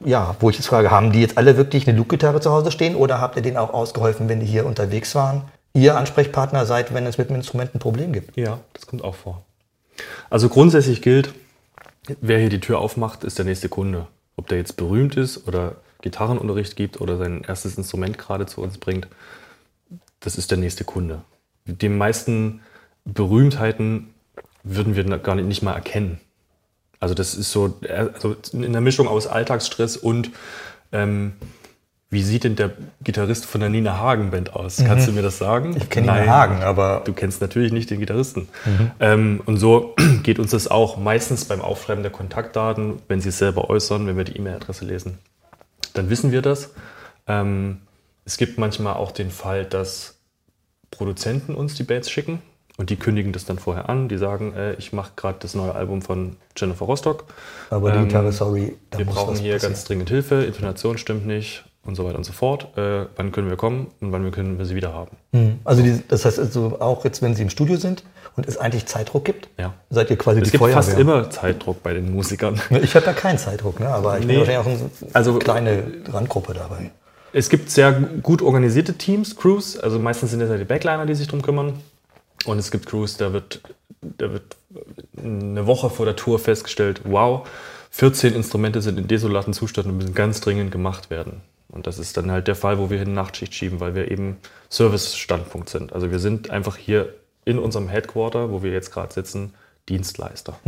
ja, 0.05 0.35
wo 0.39 0.49
ich 0.49 0.57
jetzt 0.57 0.67
frage, 0.67 0.91
haben 0.91 1.11
die 1.11 1.21
jetzt 1.21 1.37
alle 1.37 1.57
wirklich 1.57 1.87
eine 1.87 1.97
Loop-Gitarre 1.97 2.41
zu 2.41 2.51
Hause 2.51 2.71
stehen 2.71 2.95
oder 2.95 3.21
habt 3.21 3.35
ihr 3.35 3.41
denen 3.41 3.57
auch 3.57 3.73
ausgeholfen, 3.73 4.29
wenn 4.29 4.39
die 4.39 4.45
hier 4.45 4.65
unterwegs 4.65 5.15
waren? 5.15 5.43
Ihr 5.73 5.97
Ansprechpartner 5.97 6.65
seid, 6.65 6.93
wenn 6.93 7.05
es 7.05 7.17
mit 7.17 7.29
dem 7.29 7.35
Instrument 7.35 7.73
ein 7.73 7.79
Problem 7.79 8.13
gibt. 8.13 8.37
Ja, 8.37 8.59
das 8.73 8.85
kommt 8.85 9.03
auch 9.03 9.15
vor. 9.15 9.43
Also 10.29 10.49
grundsätzlich 10.49 11.01
gilt, 11.01 11.33
wer 12.21 12.39
hier 12.39 12.49
die 12.49 12.59
Tür 12.59 12.79
aufmacht, 12.79 13.23
ist 13.23 13.37
der 13.37 13.45
nächste 13.45 13.69
Kunde. 13.69 14.07
Ob 14.35 14.47
der 14.47 14.57
jetzt 14.57 14.77
berühmt 14.77 15.15
ist 15.15 15.47
oder 15.47 15.75
Gitarrenunterricht 16.01 16.75
gibt 16.75 16.99
oder 16.99 17.17
sein 17.17 17.43
erstes 17.47 17.77
Instrument 17.77 18.17
gerade 18.17 18.45
zu 18.45 18.61
uns 18.61 18.77
bringt, 18.77 19.07
das 20.19 20.37
ist 20.37 20.51
der 20.51 20.57
nächste 20.57 20.83
Kunde. 20.83 21.21
Die 21.65 21.89
meisten 21.89 22.61
Berühmtheiten 23.05 24.13
würden 24.63 24.95
wir 24.95 25.03
gar 25.19 25.35
nicht 25.35 25.63
mal 25.63 25.73
erkennen. 25.73 26.19
Also 27.03 27.15
das 27.15 27.35
ist 27.35 27.51
so 27.51 27.77
also 27.89 28.37
in 28.53 28.71
der 28.71 28.79
Mischung 28.79 29.09
aus 29.09 29.27
Alltagsstress 29.27 29.97
und 29.97 30.29
ähm, 30.93 31.33
wie 32.09 32.23
sieht 32.23 32.45
denn 32.45 32.55
der 32.55 32.71
Gitarrist 33.03 33.45
von 33.45 33.59
der 33.59 33.69
Nina 33.69 33.97
Hagen 33.97 34.31
Band 34.31 34.55
aus? 34.55 34.77
Kannst 34.87 35.09
du 35.09 35.11
mir 35.11 35.21
das 35.21 35.37
sagen? 35.37 35.75
Ich 35.75 35.89
kenne 35.89 36.13
Nina 36.13 36.27
Hagen, 36.27 36.63
aber 36.63 37.01
Du 37.03 37.11
kennst 37.11 37.41
natürlich 37.41 37.73
nicht 37.73 37.89
den 37.89 37.99
Gitarristen. 37.99 38.47
Ähm, 39.01 39.41
und 39.45 39.57
so 39.57 39.95
geht 40.23 40.39
uns 40.39 40.51
das 40.51 40.69
auch 40.69 40.95
meistens 40.95 41.43
beim 41.43 41.59
Aufschreiben 41.59 42.03
der 42.03 42.11
Kontaktdaten, 42.13 42.99
wenn 43.09 43.19
sie 43.19 43.29
es 43.29 43.37
selber 43.37 43.69
äußern, 43.69 44.07
wenn 44.07 44.15
wir 44.15 44.23
die 44.23 44.37
E-Mail-Adresse 44.37 44.85
lesen. 44.85 45.17
Dann 45.93 46.09
wissen 46.09 46.31
wir 46.31 46.41
das. 46.41 46.69
Ähm, 47.27 47.81
es 48.23 48.37
gibt 48.37 48.57
manchmal 48.57 48.93
auch 48.93 49.11
den 49.11 49.29
Fall, 49.29 49.65
dass 49.65 50.19
Produzenten 50.89 51.53
uns 51.53 51.75
die 51.75 51.83
Bands 51.83 52.09
schicken 52.09 52.41
und 52.77 52.89
die 52.89 52.95
kündigen 52.95 53.31
das 53.33 53.45
dann 53.45 53.59
vorher 53.59 53.89
an. 53.89 54.09
Die 54.09 54.17
sagen, 54.17 54.53
äh, 54.55 54.73
ich 54.73 54.93
mache 54.93 55.11
gerade 55.15 55.37
das 55.39 55.53
neue 55.53 55.75
Album 55.75 56.01
von 56.01 56.35
Jennifer 56.57 56.85
Rostock. 56.85 57.25
aber 57.69 57.91
die 57.91 57.97
Ähm, 57.99 58.07
Gitarre, 58.07 58.31
sorry, 58.31 58.75
da 58.89 58.97
Wir 58.99 59.05
muss 59.05 59.15
brauchen 59.15 59.35
hier 59.37 59.53
passieren. 59.53 59.73
ganz 59.73 59.83
dringend 59.85 60.09
Hilfe, 60.09 60.43
Intonation 60.43 60.97
stimmt 60.97 61.25
nicht 61.27 61.63
und 61.85 61.95
so 61.95 62.05
weiter 62.05 62.17
und 62.17 62.23
so 62.23 62.33
fort. 62.33 62.75
Äh, 62.77 63.05
wann 63.15 63.31
können 63.31 63.49
wir 63.49 63.57
kommen 63.57 63.87
und 63.99 64.11
wann 64.11 64.29
können 64.31 64.57
wir 64.57 64.65
sie 64.65 64.75
wieder 64.75 64.93
haben? 64.93 65.17
Mhm. 65.33 65.59
Also 65.63 65.83
die, 65.83 66.01
das 66.07 66.25
heißt 66.25 66.39
also 66.39 66.77
auch 66.79 67.03
jetzt, 67.05 67.21
wenn 67.21 67.35
sie 67.35 67.43
im 67.43 67.49
Studio 67.49 67.75
sind 67.77 68.03
und 68.35 68.47
es 68.47 68.57
eigentlich 68.57 68.85
Zeitdruck 68.87 69.25
gibt, 69.25 69.49
Ja. 69.59 69.73
seid 69.91 70.09
ihr 70.09 70.17
quasi 70.17 70.39
Es 70.39 70.45
die 70.45 70.51
gibt 70.51 70.63
Feuerwehr. 70.63 70.81
fast 70.81 70.97
immer 70.97 71.29
Zeitdruck 71.29 71.83
bei 71.83 71.93
den 71.93 72.11
Musikern. 72.13 72.59
Ich 72.81 72.95
habe 72.95 73.05
ja 73.05 73.13
keinen 73.13 73.37
Zeitdruck, 73.37 73.79
ne? 73.79 73.87
aber 73.89 74.17
ich 74.17 74.25
Nee. 74.25 74.33
bin 74.33 74.47
wahrscheinlich 74.47 74.65
auch 74.65 74.81
eine 74.81 74.89
Also- 75.13 75.37
kleine 75.37 75.83
Randgruppe 76.11 76.53
dabei. 76.53 76.89
Es 77.35 77.49
gibt 77.49 77.69
sehr 77.71 77.91
gut 77.91 78.41
organisierte 78.43 78.93
Teams, 78.93 79.35
Crews. 79.35 79.77
Also 79.77 79.97
meistens 79.99 80.31
sind 80.31 80.41
es 80.41 80.49
ja 80.49 80.57
die 80.57 80.65
Backliner, 80.65 81.05
die 81.05 81.15
sich 81.15 81.27
drum 81.27 81.41
kümmern. 81.41 81.73
Und 82.45 82.59
es 82.59 82.71
gibt 82.71 82.87
Crews, 82.87 83.17
da 83.17 83.33
wird, 83.33 83.61
da 84.01 84.31
wird 84.31 84.55
eine 85.17 85.65
Woche 85.65 85.89
vor 85.89 86.05
der 86.05 86.15
Tour 86.15 86.39
festgestellt, 86.39 87.01
wow, 87.05 87.47
14 87.91 88.33
Instrumente 88.33 88.81
sind 88.81 88.97
in 88.97 89.07
desolaten 89.07 89.53
Zustand 89.53 89.87
und 89.87 89.97
müssen 89.97 90.15
ganz 90.15 90.41
dringend 90.41 90.71
gemacht 90.71 91.09
werden. 91.09 91.41
Und 91.69 91.87
das 91.87 91.99
ist 91.99 92.17
dann 92.17 92.31
halt 92.31 92.47
der 92.47 92.55
Fall, 92.55 92.77
wo 92.77 92.89
wir 92.89 93.01
in 93.01 93.13
Nachtschicht 93.13 93.53
schieben, 93.53 93.79
weil 93.79 93.95
wir 93.95 94.11
eben 94.11 94.37
Service-Standpunkt 94.69 95.69
sind. 95.69 95.93
Also 95.93 96.11
wir 96.11 96.19
sind 96.19 96.49
einfach 96.49 96.77
hier 96.77 97.13
in 97.45 97.59
unserem 97.59 97.87
Headquarter, 97.89 98.51
wo 98.51 98.61
wir 98.63 98.71
jetzt 98.71 98.91
gerade 98.91 99.13
sitzen, 99.13 99.53
Dienstleister. 99.89 100.59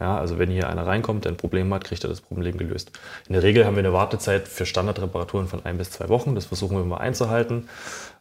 Ja, 0.00 0.16
also 0.16 0.38
wenn 0.38 0.50
hier 0.50 0.68
einer 0.68 0.86
reinkommt, 0.86 1.24
der 1.24 1.32
ein 1.32 1.36
Problem 1.36 1.72
hat, 1.74 1.84
kriegt 1.84 2.04
er 2.04 2.10
das 2.10 2.20
Problem 2.20 2.56
gelöst. 2.56 2.92
In 3.26 3.32
der 3.32 3.42
Regel 3.42 3.66
haben 3.66 3.74
wir 3.74 3.80
eine 3.80 3.92
Wartezeit 3.92 4.46
für 4.46 4.64
Standardreparaturen 4.64 5.48
von 5.48 5.64
ein 5.64 5.76
bis 5.76 5.90
zwei 5.90 6.08
Wochen. 6.08 6.34
Das 6.36 6.46
versuchen 6.46 6.76
wir 6.76 6.84
mal 6.84 6.98
einzuhalten. 6.98 7.68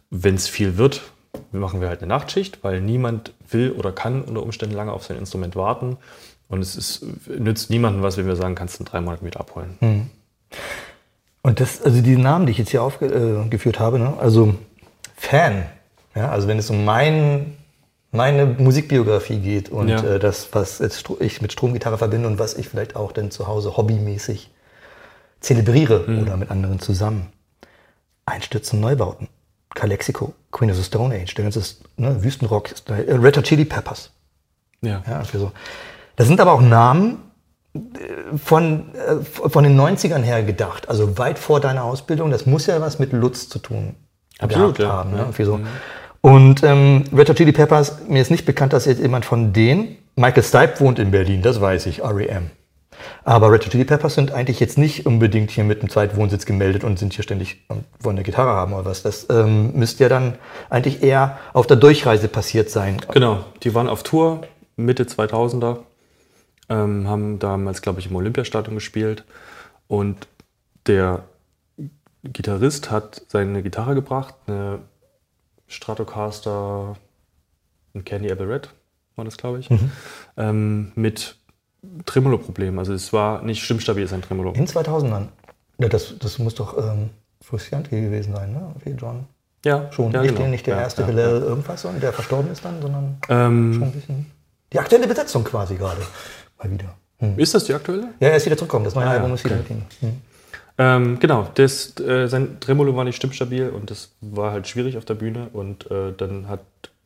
Wenn 0.09 0.35
es 0.35 0.47
viel 0.47 0.77
wird, 0.77 1.01
machen 1.51 1.81
wir 1.81 1.87
halt 1.89 2.01
eine 2.01 2.07
Nachtschicht, 2.09 2.63
weil 2.63 2.81
niemand 2.81 3.33
will 3.49 3.71
oder 3.71 3.91
kann 3.91 4.21
unter 4.23 4.43
Umständen 4.43 4.75
lange 4.75 4.91
auf 4.91 5.03
sein 5.05 5.17
Instrument 5.17 5.55
warten. 5.55 5.97
Und 6.49 6.61
es 6.61 6.75
ist, 6.75 7.05
nützt 7.27 7.69
niemandem 7.69 8.03
was, 8.03 8.17
wenn 8.17 8.27
wir 8.27 8.35
sagen, 8.35 8.55
kannst 8.55 8.79
du 8.79 8.83
in 8.83 8.89
drei 8.89 9.01
Monaten 9.01 9.25
wieder 9.25 9.39
abholen. 9.39 10.09
Und 11.41 11.59
das, 11.59 11.81
also 11.81 12.01
die 12.01 12.15
Namen, 12.17 12.45
die 12.45 12.51
ich 12.51 12.57
jetzt 12.57 12.71
hier 12.71 12.83
aufgeführt 12.83 13.79
habe, 13.79 13.99
ne? 13.99 14.13
also 14.19 14.55
Fan, 15.15 15.65
ja, 16.15 16.29
also 16.29 16.47
wenn 16.47 16.57
es 16.59 16.69
um 16.69 16.85
mein, 16.85 17.57
meine 18.11 18.45
Musikbiografie 18.45 19.39
geht 19.39 19.69
und 19.69 19.89
Ja. 19.89 20.03
äh, 20.03 20.19
das, 20.19 20.49
was 20.53 20.79
ich 21.19 21.41
mit 21.41 21.51
Stromgitarre 21.51 21.97
verbinde 21.97 22.27
und 22.27 22.39
was 22.39 22.53
ich 22.55 22.69
vielleicht 22.69 22.95
auch 22.95 23.11
dann 23.11 23.31
zu 23.31 23.47
Hause 23.47 23.75
hobbymäßig 23.77 24.49
zelebriere 25.39 26.05
oder 26.21 26.37
mit 26.37 26.49
anderen 26.49 26.79
zusammen. 26.79 27.27
Einstürzen 28.25 28.79
Neubauten, 28.79 29.27
Calexico, 29.77 30.33
Queen 30.51 30.71
of 30.71 30.75
the 30.75 30.83
Stone 30.83 31.13
Age, 31.13 31.35
der 31.35 31.43
ganze 31.43 31.61
ne, 31.97 32.23
Wüstenrock, 32.23 32.71
äh, 32.89 33.13
Red 33.13 33.37
Hot 33.37 33.45
Chili 33.45 33.63
Peppers. 33.63 34.11
Ja. 34.81 35.03
Ja, 35.07 35.23
für 35.23 35.37
so. 35.37 35.51
Das 36.15 36.27
sind 36.27 36.41
aber 36.41 36.51
auch 36.53 36.61
Namen 36.61 37.19
äh, 37.75 38.37
von, 38.37 38.95
äh, 38.95 39.23
von 39.23 39.63
den 39.63 39.79
90ern 39.79 40.21
her 40.23 40.43
gedacht, 40.43 40.89
also 40.89 41.17
weit 41.19 41.37
vor 41.37 41.59
deiner 41.59 41.83
Ausbildung. 41.83 42.31
Das 42.31 42.47
muss 42.47 42.65
ja 42.65 42.81
was 42.81 42.97
mit 42.97 43.13
Lutz 43.13 43.49
zu 43.49 43.59
tun 43.59 43.95
Absolut, 44.39 44.79
ja. 44.79 44.89
haben. 44.89 45.11
Ne? 45.11 45.27
Ja. 45.37 45.45
So. 45.45 45.59
Und 46.21 46.63
ähm, 46.63 47.03
Red 47.15 47.29
Hot 47.29 47.37
Chili 47.37 47.51
Peppers, 47.51 47.99
mir 48.07 48.21
ist 48.21 48.31
nicht 48.31 48.45
bekannt, 48.45 48.73
dass 48.73 48.85
jetzt 48.85 48.99
jemand 48.99 49.25
von 49.25 49.53
denen, 49.53 49.97
Michael 50.15 50.43
Stipe 50.43 50.79
wohnt 50.79 50.97
in 50.97 51.11
Berlin, 51.11 51.43
das 51.43 51.61
weiß 51.61 51.85
ich, 51.85 52.03
REM. 52.03 52.49
Aber 53.27 53.51
Red 53.51 53.65
Hot 53.65 53.71
Chili 53.71 53.83
Peppers 53.83 54.15
sind 54.15 54.31
eigentlich 54.31 54.61
jetzt 54.61 54.77
nicht 54.77 55.05
unbedingt 55.05 55.51
hier 55.51 55.65
mit 55.65 55.81
einem 55.81 55.89
Zweitwohnsitz 55.89 56.45
gemeldet 56.45 56.85
und 56.85 56.97
sind 56.97 57.13
hier 57.13 57.23
ständig 57.23 57.65
und 57.67 57.83
wollen 57.99 58.15
eine 58.15 58.23
Gitarre 58.23 58.51
haben 58.51 58.71
oder 58.71 58.85
was. 58.85 59.03
Das 59.03 59.29
ähm, 59.29 59.73
müsste 59.73 60.03
ja 60.03 60.09
dann 60.09 60.35
eigentlich 60.69 61.03
eher 61.03 61.37
auf 61.51 61.67
der 61.67 61.75
Durchreise 61.75 62.29
passiert 62.29 62.69
sein. 62.69 63.01
Genau, 63.11 63.43
die 63.63 63.75
waren 63.75 63.89
auf 63.89 64.03
Tour 64.03 64.47
Mitte 64.77 65.03
2000er, 65.03 65.79
ähm, 66.69 67.09
haben 67.09 67.37
damals, 67.37 67.81
glaube 67.81 67.99
ich, 67.99 68.09
im 68.09 68.15
Olympiastadion 68.15 68.75
gespielt 68.75 69.25
und 69.89 70.29
der 70.85 71.23
Gitarrist 72.23 72.91
hat 72.91 73.23
seine 73.27 73.61
Gitarre 73.61 73.93
gebracht, 73.93 74.35
eine 74.47 74.79
Stratocaster, 75.67 76.95
ein 77.93 78.05
Candy 78.05 78.29
Apple 78.29 78.47
Red 78.47 78.69
war 79.17 79.25
das, 79.25 79.35
glaube 79.35 79.59
ich, 79.59 79.69
ähm, 80.37 80.93
mit 80.95 81.36
Tremolo-Problemen. 82.05 82.79
Also 82.79 82.93
es 82.93 83.13
war 83.13 83.41
nicht 83.43 83.63
stimmstabil, 83.63 84.07
sein 84.07 84.21
Tremolo. 84.21 84.51
In 84.53 84.67
2000ern. 84.67 85.27
Ja, 85.79 85.89
das, 85.89 86.15
das 86.19 86.39
muss 86.39 86.55
doch 86.55 86.77
ähm, 86.77 87.09
Frusciante 87.41 87.89
gewesen 87.89 88.33
sein, 88.33 88.51
ne? 88.51 88.73
Wie 88.83 88.91
John. 88.91 89.25
Ja, 89.65 89.91
Schon. 89.91 90.11
ja, 90.11 90.21
nicht, 90.21 90.29
genau. 90.29 90.41
der, 90.41 90.49
nicht 90.49 90.67
der 90.67 90.75
Ja, 90.77 90.81
erste 90.83 91.01
ja, 91.01 91.07
Hillel 91.07 91.41
irgendwas, 91.41 91.83
und 91.85 92.01
der 92.01 92.13
verstorben 92.13 92.51
ist 92.51 92.63
dann, 92.63 92.81
sondern 92.81 93.17
Ähm, 93.29 93.73
schon 93.73 93.83
ein 93.83 93.91
bisschen. 93.91 94.25
Die 94.71 94.79
aktuelle 94.79 95.07
Besetzung 95.07 95.43
quasi 95.43 95.75
gerade. 95.75 96.01
Mal 96.61 96.71
wieder. 96.71 96.95
Hm. 97.19 97.37
Ist 97.39 97.53
das 97.53 97.65
die 97.65 97.73
aktuelle? 97.73 98.09
Ja, 98.19 98.29
er 98.29 98.37
ist 98.37 98.45
wieder 98.45 98.57
zurückgekommen. 98.57 98.85
Das 98.85 98.95
neue 98.95 99.05
Ah, 99.07 99.11
Album 99.11 99.33
ist 99.33 99.43
wieder 99.43 99.55
okay. 99.59 99.73
mit 99.75 100.01
ihm. 100.01 100.09
Hm. 100.09 100.21
Ähm, 100.79 101.19
genau, 101.19 101.47
das, 101.55 101.99
äh, 101.99 102.27
sein 102.27 102.59
Tremolo 102.59 102.95
war 102.95 103.03
nicht 103.03 103.15
stimmstabil 103.15 103.69
und 103.69 103.89
das 103.89 104.11
war 104.21 104.51
halt 104.51 104.67
schwierig 104.67 104.97
auf 104.97 105.05
der 105.05 105.15
Bühne 105.15 105.49
und 105.51 105.89
äh, 105.89 106.13
dann 106.15 106.47
hat 106.47 106.59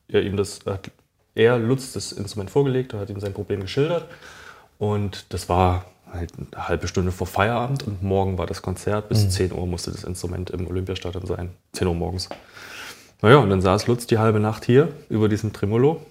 er 0.09 0.23
ihm 0.23 0.35
das, 0.35 0.59
hat 0.65 0.91
er 1.35 1.57
Lutz 1.57 1.93
das 1.93 2.11
Instrument 2.11 2.49
vorgelegt 2.49 2.93
und 2.93 2.99
hat 2.99 3.09
ihm 3.09 3.21
sein 3.21 3.31
Problem 3.33 3.61
geschildert 3.61 4.05
und 4.81 5.27
das 5.29 5.47
war 5.47 5.85
halt 6.11 6.33
eine 6.35 6.67
halbe 6.67 6.87
Stunde 6.87 7.11
vor 7.11 7.27
Feierabend 7.27 7.83
und 7.83 8.01
morgen 8.01 8.39
war 8.39 8.47
das 8.47 8.63
Konzert, 8.63 9.09
bis 9.09 9.29
10 9.29 9.53
Uhr 9.53 9.67
musste 9.67 9.91
das 9.91 10.03
Instrument 10.03 10.49
im 10.49 10.65
Olympiastadion 10.65 11.27
sein, 11.27 11.51
10 11.73 11.87
Uhr 11.87 11.93
morgens. 11.93 12.29
Naja, 13.21 13.37
und 13.37 13.51
dann 13.51 13.61
saß 13.61 13.85
Lutz 13.85 14.07
die 14.07 14.17
halbe 14.17 14.39
Nacht 14.39 14.65
hier 14.65 14.89
über 15.07 15.29
diesem 15.29 15.53
Tremolo. 15.53 16.01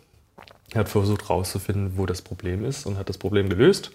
Er 0.72 0.82
hat 0.82 0.88
versucht 0.88 1.28
rauszufinden, 1.28 1.94
wo 1.96 2.06
das 2.06 2.22
Problem 2.22 2.64
ist 2.64 2.86
und 2.86 2.96
hat 2.96 3.08
das 3.08 3.18
Problem 3.18 3.48
gelöst. 3.48 3.90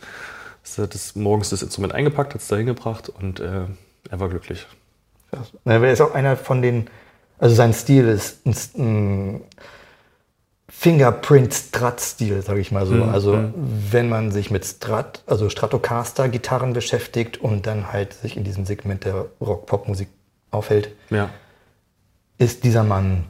Er 0.76 0.84
hat 0.84 0.94
das, 0.94 1.16
morgens 1.16 1.52
das 1.52 1.62
Instrument 1.62 1.94
eingepackt, 1.94 2.34
hat 2.34 2.42
es 2.42 2.50
da 2.50 2.58
hingebracht 2.58 3.08
und 3.08 3.40
äh, 3.40 3.62
er 4.10 4.20
war 4.20 4.28
glücklich. 4.28 4.68
Er 5.64 5.90
ist 5.90 6.02
auch 6.02 6.14
einer 6.14 6.36
von 6.36 6.62
den, 6.62 6.90
also 7.40 7.56
sein 7.56 7.74
Stil 7.74 8.10
ist 8.10 8.46
ein, 8.46 8.56
ein 8.78 9.42
Fingerprint-Strat-Stil, 10.86 12.44
sage 12.44 12.60
ich 12.60 12.72
mal 12.72 12.86
so. 12.86 13.04
also 13.06 13.52
wenn 13.56 14.08
man 14.08 14.32
sich 14.32 14.52
mit 14.52 14.64
Strat, 14.66 15.24
also 15.26 15.50
Stratocaster-Gitarren 15.50 16.74
beschäftigt 16.74 17.38
und 17.38 17.66
dann 17.66 17.92
halt 17.92 18.14
sich 18.14 18.38
in 18.38 18.44
diesem 18.44 18.66
Segment 18.68 19.04
der 19.04 19.26
Rock-Pop-Musik 19.42 20.10
aufhält, 20.52 20.90
Ja. 21.10 21.32
ist 22.38 22.64
dieser 22.64 22.84
Mann 22.84 23.24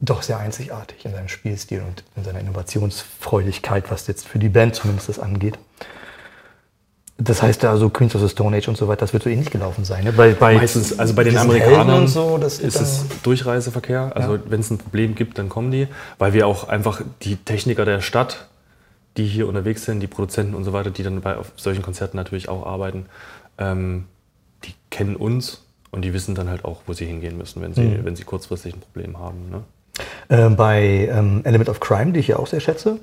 doch 0.00 0.22
sehr 0.22 0.38
einzigartig 0.38 1.04
in 1.04 1.12
seinem 1.12 1.28
Spielstil 1.28 1.82
und 1.86 2.04
in 2.16 2.24
seiner 2.24 2.40
Innovationsfreudigkeit, 2.40 3.90
was 3.90 4.06
jetzt 4.06 4.26
für 4.26 4.38
die 4.38 4.48
Band 4.48 4.76
zumindest 4.76 5.10
das 5.10 5.18
angeht. 5.18 5.58
Das 7.18 7.42
heißt 7.42 7.64
also 7.64 7.88
Queens 7.88 8.14
of 8.14 8.20
the 8.20 8.28
Stone 8.28 8.54
Age 8.56 8.68
und 8.68 8.76
so 8.76 8.88
weiter, 8.88 9.00
das 9.00 9.14
wird 9.14 9.22
so 9.22 9.30
ähnlich 9.30 9.50
gelaufen 9.50 9.86
sein. 9.86 10.04
Ne? 10.04 10.12
Bei, 10.12 10.34
bei 10.34 10.56
Meistens, 10.56 10.98
also 10.98 11.14
bei 11.14 11.24
den 11.24 11.38
Amerikanern 11.38 12.08
so, 12.08 12.36
ist 12.36 12.62
es 12.62 13.06
Durchreiseverkehr. 13.22 14.12
Also 14.14 14.34
ja. 14.34 14.42
wenn 14.48 14.60
es 14.60 14.70
ein 14.70 14.76
Problem 14.76 15.14
gibt, 15.14 15.38
dann 15.38 15.48
kommen 15.48 15.70
die, 15.70 15.88
weil 16.18 16.34
wir 16.34 16.46
auch 16.46 16.68
einfach 16.68 17.00
die 17.22 17.36
Techniker 17.36 17.86
der 17.86 18.02
Stadt, 18.02 18.48
die 19.16 19.24
hier 19.24 19.48
unterwegs 19.48 19.86
sind, 19.86 20.00
die 20.00 20.06
Produzenten 20.06 20.54
und 20.54 20.64
so 20.64 20.74
weiter, 20.74 20.90
die 20.90 21.02
dann 21.02 21.22
bei 21.22 21.36
solchen 21.56 21.80
Konzerten 21.80 22.18
natürlich 22.18 22.50
auch 22.50 22.66
arbeiten, 22.66 23.06
ähm, 23.56 24.04
die 24.64 24.74
kennen 24.90 25.16
uns 25.16 25.62
und 25.90 26.02
die 26.02 26.12
wissen 26.12 26.34
dann 26.34 26.50
halt 26.50 26.66
auch, 26.66 26.82
wo 26.86 26.92
sie 26.92 27.06
hingehen 27.06 27.38
müssen, 27.38 27.62
wenn 27.62 27.72
sie, 27.72 27.80
mhm. 27.80 28.04
wenn 28.04 28.16
sie 28.16 28.24
kurzfristig 28.24 28.74
ein 28.74 28.80
Problem 28.80 29.18
haben. 29.18 29.50
Ne? 29.50 29.62
Äh, 30.28 30.50
bei 30.50 31.08
ähm, 31.10 31.40
Element 31.44 31.70
of 31.70 31.80
Crime, 31.80 32.12
die 32.12 32.20
ich 32.20 32.28
ja 32.28 32.36
auch 32.36 32.46
sehr 32.46 32.60
schätze, 32.60 32.98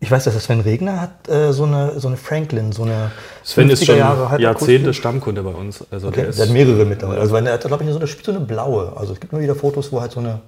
ich 0.00 0.10
weiß, 0.10 0.24
dass 0.24 0.42
Sven 0.44 0.60
Regner 0.60 1.00
hat 1.00 1.28
äh, 1.28 1.52
so, 1.52 1.64
eine, 1.64 1.98
so 1.98 2.06
eine 2.08 2.16
Franklin, 2.16 2.70
so 2.72 2.84
eine 2.84 3.10
Sven 3.42 3.68
ist 3.68 3.84
schon 3.84 3.98
Jahre 3.98 4.40
Jahrzehnte 4.40 4.94
Stammkunde 4.94 5.42
bei 5.42 5.50
uns. 5.50 5.84
Also 5.90 6.08
okay. 6.08 6.22
der, 6.22 6.32
der 6.32 6.46
hat 6.46 6.52
mehrere 6.52 6.84
mittlerweile. 6.84 7.20
Also 7.20 7.34
er 7.34 7.52
hat, 7.52 7.62
glaube 7.62 7.82
ich, 7.82 7.90
so 7.90 7.98
eine, 7.98 8.06
so 8.06 8.30
eine 8.30 8.40
blaue. 8.40 8.96
Also 8.96 9.14
es 9.14 9.20
gibt 9.20 9.32
immer 9.32 9.42
wieder 9.42 9.56
Fotos, 9.56 9.90
wo 9.90 10.00
halt 10.00 10.12
so 10.12 10.20
eine 10.20 10.40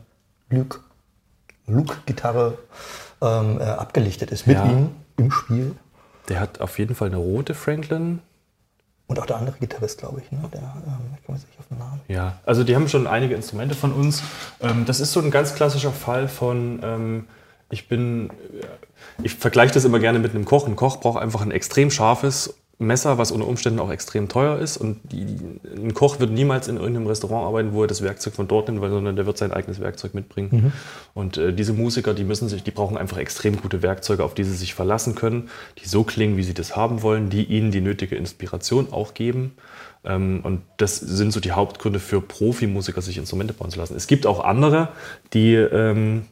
Luke-Gitarre 1.67 2.59
ähm, 3.21 3.61
äh, 3.61 3.65
abgelichtet 3.65 4.31
ist 4.31 4.47
mit 4.47 4.57
ja. 4.57 4.65
ihm 4.67 4.91
im 5.17 5.31
Spiel. 5.33 5.73
Der 6.29 6.39
hat 6.39 6.61
auf 6.61 6.79
jeden 6.79 6.95
Fall 6.95 7.09
eine 7.09 7.17
rote 7.17 7.55
Franklin. 7.55 8.21
Und 9.09 9.19
auch 9.19 9.27
der 9.27 9.37
andere 9.39 9.57
Gitarrist, 9.59 9.99
glaube 9.99 10.21
ich. 10.21 10.31
Ne? 10.31 10.39
Der, 10.53 10.61
ähm, 10.61 11.17
ich 11.19 11.27
komme 11.27 11.37
jetzt 11.39 11.49
nicht 11.49 11.59
auf 11.59 11.67
den 11.67 11.79
Namen. 11.79 12.01
Ja, 12.07 12.39
also 12.47 12.63
die 12.63 12.77
haben 12.77 12.89
schon 12.89 13.09
einige 13.09 13.35
Instrumente 13.35 13.75
von 13.75 13.93
uns. 13.93 14.23
Ähm, 14.61 14.85
das 14.87 15.01
ist 15.01 15.13
so 15.13 15.19
ein 15.19 15.33
ganz 15.33 15.57
klassischer 15.57 15.91
Fall 15.91 16.29
von, 16.29 16.79
ähm, 16.85 17.27
ich 17.71 17.89
bin 17.89 18.31
ich 19.23 19.35
vergleiche 19.35 19.75
das 19.75 19.85
immer 19.85 19.99
gerne 19.99 20.19
mit 20.19 20.35
einem 20.35 20.45
Koch. 20.45 20.67
Ein 20.67 20.77
Koch 20.77 21.01
braucht 21.01 21.23
einfach 21.23 21.43
ein 21.43 21.51
extrem 21.51 21.91
scharfes 21.91 22.55
Messer, 22.79 23.19
was 23.19 23.31
unter 23.31 23.47
Umständen 23.47 23.79
auch 23.79 23.91
extrem 23.91 24.29
teuer 24.29 24.59
ist. 24.59 24.79
Und 24.79 25.01
die, 25.13 25.37
ein 25.77 25.93
Koch 25.93 26.19
wird 26.19 26.31
niemals 26.31 26.67
in 26.67 26.77
irgendeinem 26.77 27.07
Restaurant 27.07 27.47
arbeiten, 27.47 27.75
wo 27.75 27.83
er 27.83 27.89
das 27.89 28.01
Werkzeug 28.03 28.33
von 28.33 28.49
dort 28.49 28.69
nimmt, 28.69 28.81
sondern 28.81 29.17
der 29.17 29.27
wird 29.27 29.37
sein 29.37 29.53
eigenes 29.53 29.81
Werkzeug 29.81 30.15
mitbringen. 30.15 30.49
Mhm. 30.51 30.73
Und 31.13 31.37
äh, 31.37 31.53
diese 31.53 31.75
Musiker, 31.75 32.15
die 32.15 32.25
müssen 32.25 32.49
sich, 32.49 32.63
die 32.63 32.71
brauchen 32.71 32.97
einfach 32.97 33.19
extrem 33.19 33.61
gute 33.61 33.83
Werkzeuge, 33.83 34.25
auf 34.25 34.33
die 34.33 34.45
sie 34.45 34.55
sich 34.55 34.73
verlassen 34.73 35.15
können, 35.15 35.51
die 35.83 35.89
so 35.89 36.05
klingen, 36.05 36.39
wie 36.39 36.43
sie 36.43 36.55
das 36.55 36.75
haben 36.75 37.03
wollen, 37.03 37.29
die 37.29 37.45
ihnen 37.45 37.71
die 37.71 37.83
nötige 37.83 38.17
Inspiration 38.17 38.89
auch 38.93 39.13
geben. 39.13 39.53
Ähm, 40.03 40.41
und 40.43 40.63
das 40.79 40.97
sind 40.99 41.33
so 41.33 41.41
die 41.41 41.53
Hauptgründe 41.53 42.01
für 42.01 42.23
Profimusiker, 42.23 43.03
sich 43.03 43.19
Instrumente 43.19 43.53
bauen 43.53 43.71
zu 43.71 43.79
lassen. 43.79 43.95
Es 43.95 44.07
gibt 44.07 44.27
auch 44.27 44.43
andere, 44.43 44.89
die 45.35 45.53
ähm, 45.55 46.23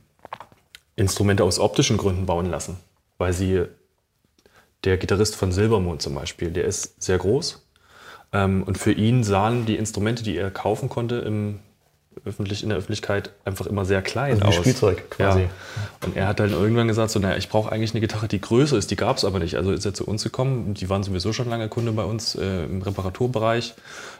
Instrumente 0.99 1.45
aus 1.45 1.59
optischen 1.59 1.97
Gründen 1.97 2.27
bauen 2.27 2.47
lassen, 2.47 2.77
weil 3.19 3.33
sie 3.33 3.65
der 4.85 4.97
Gitarrist 4.97 5.37
von 5.37 5.53
Silbermond 5.53 6.03
zum 6.03 6.15
Beispiel, 6.15 6.51
der 6.51 6.65
ist 6.65 7.03
sehr 7.03 7.19
groß 7.19 7.67
ähm, 8.33 8.63
und 8.65 8.79
für 8.79 8.93
ihn 8.93 9.25
sahen 9.25 9.67
die 9.67 9.77
Instrumente, 9.77 10.23
die 10.23 10.37
er 10.37 10.51
kaufen 10.51 10.89
konnte 10.89 11.17
im 11.17 11.61
öffentlich, 12.25 12.63
in 12.63 12.69
der 12.71 12.79
Öffentlichkeit 12.79 13.31
einfach 13.45 13.67
immer 13.67 13.85
sehr 13.85 14.03
klein 14.03 14.43
also 14.43 14.49
aus. 14.49 14.55
Spielzeug 14.57 15.11
quasi. 15.11 15.43
Ja. 15.43 15.49
Und 16.05 16.17
er 16.17 16.27
hat 16.27 16.41
dann 16.41 16.51
irgendwann 16.51 16.89
gesagt, 16.89 17.11
so, 17.11 17.19
naja, 17.19 17.37
ich 17.37 17.49
brauche 17.49 17.71
eigentlich 17.71 17.93
eine 17.93 18.01
Gitarre, 18.01 18.29
die 18.29 18.41
größer 18.41 18.77
ist, 18.77 18.91
die 18.91 18.97
gab 18.97 19.17
es 19.17 19.25
aber 19.25 19.39
nicht. 19.39 19.57
Also 19.57 19.73
ist 19.73 19.85
er 19.85 19.95
zu 19.95 20.05
uns 20.05 20.25
gekommen, 20.25 20.75
die 20.75 20.89
waren 20.89 21.03
sowieso 21.03 21.33
schon 21.33 21.49
lange 21.49 21.69
Kunde 21.69 21.93
bei 21.93 22.05
uns 22.05 22.35
äh, 22.35 22.65
im 22.65 22.83
Reparaturbereich 22.83 23.75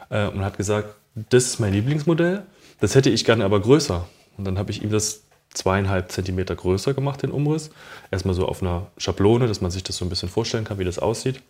äh, 0.09 0.27
und 0.27 0.43
hat 0.45 0.57
gesagt, 0.57 0.95
das 1.29 1.45
ist 1.45 1.59
mein 1.59 1.73
Lieblingsmodell, 1.73 2.43
das 2.79 2.95
hätte 2.95 3.09
ich 3.09 3.25
gerne 3.25 3.43
aber 3.43 3.59
größer. 3.59 4.07
Und 4.37 4.45
dann 4.45 4.57
habe 4.57 4.71
ich 4.71 4.81
ihm 4.81 4.91
das 4.91 5.23
zweieinhalb 5.53 6.11
Zentimeter 6.11 6.55
größer 6.55 6.93
gemacht, 6.93 7.23
den 7.23 7.31
Umriss. 7.31 7.71
Erstmal 8.11 8.35
so 8.35 8.47
auf 8.47 8.61
einer 8.61 8.87
Schablone, 8.97 9.47
dass 9.47 9.61
man 9.61 9.71
sich 9.71 9.83
das 9.83 9.97
so 9.97 10.05
ein 10.05 10.09
bisschen 10.09 10.29
vorstellen 10.29 10.63
kann, 10.63 10.79
wie 10.79 10.85
das 10.85 10.99
aussieht. 10.99 11.41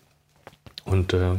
Und 0.86 1.14
äh, 1.14 1.32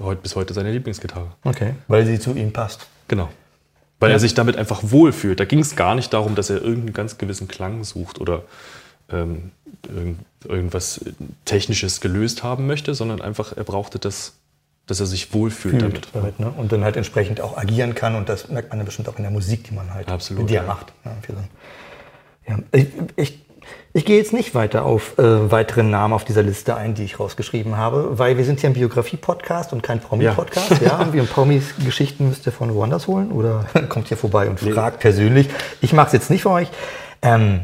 heute, 0.00 0.22
bis 0.22 0.36
heute 0.36 0.54
seine 0.54 0.72
Lieblingsgitarre. 0.72 1.32
Okay, 1.44 1.74
weil 1.86 2.06
sie 2.06 2.18
zu 2.18 2.34
ihm 2.34 2.52
passt. 2.52 2.86
Genau. 3.08 3.28
Weil 4.00 4.10
ja. 4.10 4.16
er 4.16 4.20
sich 4.20 4.34
damit 4.34 4.56
einfach 4.56 4.80
wohlfühlt. 4.84 5.40
Da 5.40 5.44
ging 5.44 5.58
es 5.58 5.76
gar 5.76 5.94
nicht 5.94 6.12
darum, 6.12 6.34
dass 6.34 6.50
er 6.50 6.62
irgendeinen 6.62 6.92
ganz 6.92 7.18
gewissen 7.18 7.48
Klang 7.48 7.82
sucht 7.84 8.20
oder 8.20 8.44
ähm, 9.10 9.50
irgend, 9.88 10.20
irgendwas 10.44 11.04
Technisches 11.44 12.00
gelöst 12.00 12.42
haben 12.42 12.66
möchte, 12.66 12.94
sondern 12.94 13.20
einfach, 13.20 13.56
er 13.56 13.64
brauchte 13.64 13.98
das, 13.98 14.34
dass 14.86 15.00
er 15.00 15.06
sich 15.06 15.34
wohlfühlt 15.34 15.82
damit. 15.82 16.08
damit 16.12 16.38
ne? 16.38 16.50
Und 16.50 16.72
dann 16.72 16.84
halt 16.84 16.96
entsprechend 16.96 17.40
auch 17.40 17.56
agieren 17.56 17.94
kann. 17.94 18.14
Und 18.14 18.28
das 18.28 18.48
merkt 18.48 18.70
man 18.70 18.78
ja 18.78 18.84
bestimmt 18.84 19.08
auch 19.08 19.16
in 19.16 19.22
der 19.22 19.32
Musik, 19.32 19.64
die 19.64 19.74
man 19.74 19.92
halt 19.92 20.08
Absolut, 20.08 20.48
die 20.48 20.54
er 20.54 20.62
macht. 20.62 20.92
Ja, 21.04 21.16
ja, 22.48 22.58
ich, 22.72 22.86
ich, 23.16 23.44
ich 23.92 24.04
gehe 24.04 24.16
jetzt 24.16 24.32
nicht 24.32 24.54
weiter 24.54 24.84
auf 24.84 25.18
äh, 25.18 25.50
weitere 25.50 25.82
Namen 25.82 26.14
auf 26.14 26.24
dieser 26.24 26.42
Liste 26.42 26.76
ein, 26.76 26.94
die 26.94 27.04
ich 27.04 27.18
rausgeschrieben 27.18 27.76
habe, 27.76 28.18
weil 28.18 28.36
wir 28.36 28.44
sind 28.44 28.60
hier 28.60 28.70
ein 28.70 28.74
Biografie-Podcast 28.74 29.72
und 29.72 29.82
kein 29.82 30.00
Promi-Podcast. 30.00 30.80
Ja. 30.80 31.00
ja, 31.00 31.08
wir 31.12 31.24
Promis 31.24 31.74
Geschichten 31.84 32.28
müsst 32.28 32.46
ihr 32.46 32.52
von 32.52 32.74
woanders 32.74 33.06
holen 33.06 33.32
oder 33.32 33.66
kommt 33.88 34.08
hier 34.08 34.16
vorbei 34.16 34.48
und 34.48 34.60
fragt 34.60 34.96
nee. 34.96 35.02
persönlich. 35.02 35.48
Ich 35.80 35.92
mache 35.92 36.08
es 36.08 36.12
jetzt 36.12 36.30
nicht 36.30 36.42
für 36.42 36.50
euch. 36.50 36.68
Ähm, 37.22 37.60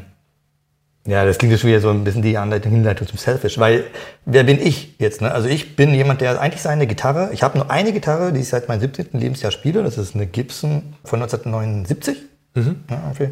ja, 1.07 1.27
das 1.27 1.37
klingt 1.37 1.53
jetzt 1.53 1.61
schon 1.61 1.69
wieder 1.69 1.81
so 1.81 1.91
ein 1.91 2.03
bisschen 2.03 2.23
die 2.23 2.39
Anleitung, 2.39 2.73
Hinleitung 2.73 3.07
zum 3.07 3.19
Selfish, 3.19 3.59
weil 3.59 3.85
wer 4.25 4.43
bin 4.43 4.59
ich 4.59 4.99
jetzt? 4.99 5.21
Ne? 5.21 5.31
Also 5.31 5.49
ich 5.49 5.77
bin 5.77 5.93
jemand, 5.93 6.23
der 6.23 6.41
eigentlich 6.41 6.63
seine 6.63 6.87
Gitarre, 6.87 7.29
ich 7.33 7.43
habe 7.43 7.59
nur 7.59 7.71
eine 7.71 7.93
Gitarre, 7.93 8.33
die 8.33 8.41
ich 8.41 8.49
seit 8.49 8.69
meinem 8.69 8.81
17. 8.81 9.09
Lebensjahr 9.13 9.53
spiele, 9.53 9.83
das 9.83 9.99
ist 9.99 10.15
eine 10.15 10.27
Gibson 10.27 10.95
von 11.05 11.21
1979. 11.21 12.17
Mhm. 12.55 12.77
Ja, 12.89 13.03
okay. 13.13 13.31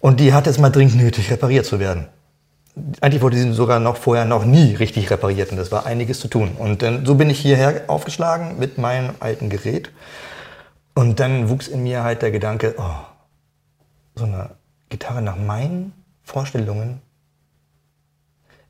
Und 0.00 0.20
die 0.20 0.32
hat 0.32 0.46
es 0.46 0.58
mal 0.58 0.70
dringend 0.70 0.96
nötig, 0.96 1.30
repariert 1.30 1.66
zu 1.66 1.78
werden. 1.78 2.06
Eigentlich 3.00 3.22
wurde 3.22 3.36
sie 3.36 3.52
sogar 3.52 3.80
noch 3.80 3.96
vorher 3.96 4.24
noch 4.24 4.44
nie 4.44 4.74
richtig 4.74 5.10
repariert 5.10 5.50
und 5.50 5.56
das 5.56 5.72
war 5.72 5.86
einiges 5.86 6.20
zu 6.20 6.28
tun. 6.28 6.52
Und 6.58 6.82
dann, 6.82 7.04
so 7.04 7.16
bin 7.16 7.28
ich 7.28 7.40
hierher 7.40 7.84
aufgeschlagen 7.88 8.58
mit 8.58 8.78
meinem 8.78 9.14
alten 9.20 9.50
Gerät. 9.50 9.90
Und 10.94 11.20
dann 11.20 11.48
wuchs 11.48 11.68
in 11.68 11.82
mir 11.82 12.02
halt 12.02 12.22
der 12.22 12.30
Gedanke, 12.30 12.74
oh, 12.78 12.82
so 14.14 14.24
eine 14.24 14.50
Gitarre 14.88 15.22
nach 15.22 15.36
meinen 15.36 15.92
Vorstellungen 16.22 17.00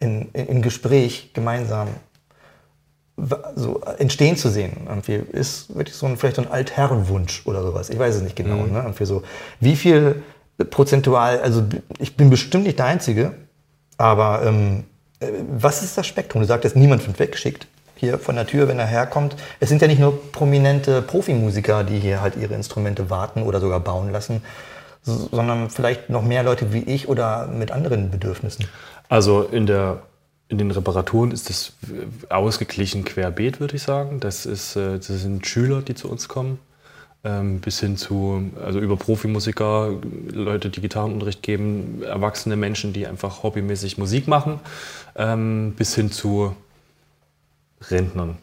in, 0.01 0.31
in, 0.33 0.47
in 0.47 0.63
Gespräch 0.63 1.33
gemeinsam 1.35 1.89
so 3.55 3.81
entstehen 3.99 4.37
zu 4.37 4.49
sehen. 4.49 4.87
Irgendwie 4.89 5.15
ist 5.15 5.75
wirklich 5.75 5.95
so 5.95 6.07
ein, 6.07 6.17
vielleicht 6.17 6.37
so 6.37 6.43
ein 6.43 6.51
Altherrenwunsch 6.51 7.47
oder 7.47 7.63
sowas. 7.63 7.91
Ich 7.91 7.99
weiß 7.99 8.17
es 8.17 8.23
nicht 8.23 8.37
genau. 8.37 8.57
Mhm. 8.57 8.73
Ne? 8.73 8.79
Irgendwie 8.79 9.05
so, 9.05 9.23
wie 9.61 9.77
viel 9.77 10.23
prozentual, 10.65 11.41
also 11.41 11.65
ich 11.99 12.17
bin 12.17 12.31
bestimmt 12.31 12.65
nicht 12.65 12.79
der 12.79 12.87
Einzige, 12.87 13.33
aber 13.97 14.43
ähm, 14.45 14.85
äh, 15.21 15.27
was 15.51 15.83
ist 15.83 15.97
das 15.99 16.07
Spektrum? 16.07 16.43
Du 16.43 16.49
sagtest, 16.49 16.77
niemand 16.77 17.07
wird 17.07 17.19
weggeschickt 17.19 17.67
hier 17.97 18.19
von 18.19 18.35
der 18.35 18.47
Tür, 18.47 18.67
wenn 18.69 18.79
er 18.79 18.87
herkommt. 18.87 19.37
Es 19.61 19.69
sind 19.69 19.83
ja 19.83 19.89
nicht 19.89 20.01
nur 20.01 20.33
prominente 20.33 21.03
Profimusiker, 21.03 21.85
die 21.85 21.99
hier 21.99 22.23
halt 22.23 22.37
ihre 22.37 22.55
Instrumente 22.55 23.11
warten 23.11 23.43
oder 23.43 23.61
sogar 23.61 23.81
bauen 23.81 24.11
lassen, 24.11 24.43
sondern 25.03 25.69
vielleicht 25.69 26.09
noch 26.09 26.23
mehr 26.23 26.43
Leute 26.43 26.73
wie 26.73 26.83
ich 26.83 27.09
oder 27.09 27.47
mit 27.47 27.71
anderen 27.71 28.11
Bedürfnissen. 28.11 28.67
Also 29.09 29.43
in 29.43 29.67
der 29.67 30.03
in 30.49 30.59
den 30.59 30.73
Reparaturen 30.73 31.31
ist 31.31 31.49
das 31.49 31.75
ausgeglichen 32.29 33.05
querbeet, 33.05 33.61
würde 33.61 33.77
ich 33.77 33.85
sagen. 33.85 34.19
Das, 34.19 34.47
ist, 34.47 34.75
äh, 34.75 34.97
das 34.97 35.07
sind 35.07 35.47
Schüler, 35.47 35.81
die 35.81 35.95
zu 35.95 36.11
uns 36.11 36.27
kommen 36.27 36.59
bis 37.23 37.81
hin 37.81 37.99
zu, 37.99 38.51
also 38.65 38.81
über 38.81 38.97
Profimusiker, 38.97 39.93
Leute, 40.33 40.71
die 40.71 40.81
Gitarrenunterricht 40.81 41.43
geben, 41.43 42.03
erwachsene 42.03 42.57
Menschen, 42.57 42.95
die 42.95 43.07
einfach 43.07 43.43
hobbymäßig 43.43 43.99
Musik 43.99 44.27
machen, 44.27 44.59
ähm, 45.17 45.75
bis 45.77 45.95
hin 45.95 46.11
zu 46.11 46.57
Rentnern, 47.91 48.39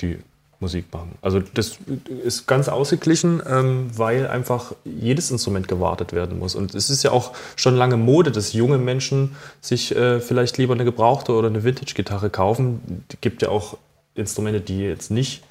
die 0.00 0.18
Musik 0.58 0.86
machen. 0.92 1.12
Also 1.22 1.40
das 1.40 1.78
ist 2.24 2.46
ganz 2.46 2.68
ausgeglichen, 2.68 3.42
ähm, 3.46 3.90
weil 3.94 4.26
einfach 4.26 4.72
jedes 4.84 5.30
Instrument 5.30 5.68
gewartet 5.68 6.12
werden 6.12 6.38
muss. 6.38 6.56
Und 6.56 6.74
es 6.74 6.90
ist 6.90 7.04
ja 7.04 7.12
auch 7.12 7.32
schon 7.54 7.76
lange 7.76 7.96
Mode, 7.96 8.32
dass 8.32 8.54
junge 8.54 8.78
Menschen 8.78 9.36
sich 9.60 9.94
äh, 9.94 10.20
vielleicht 10.20 10.58
lieber 10.58 10.74
eine 10.74 10.84
gebrauchte 10.84 11.32
oder 11.32 11.46
eine 11.48 11.62
Vintage-Gitarre 11.62 12.30
kaufen. 12.30 13.04
Es 13.08 13.20
gibt 13.20 13.42
ja 13.42 13.50
auch 13.50 13.76
Instrumente, 14.16 14.60
die 14.60 14.80
jetzt 14.80 15.10
nicht 15.12 15.44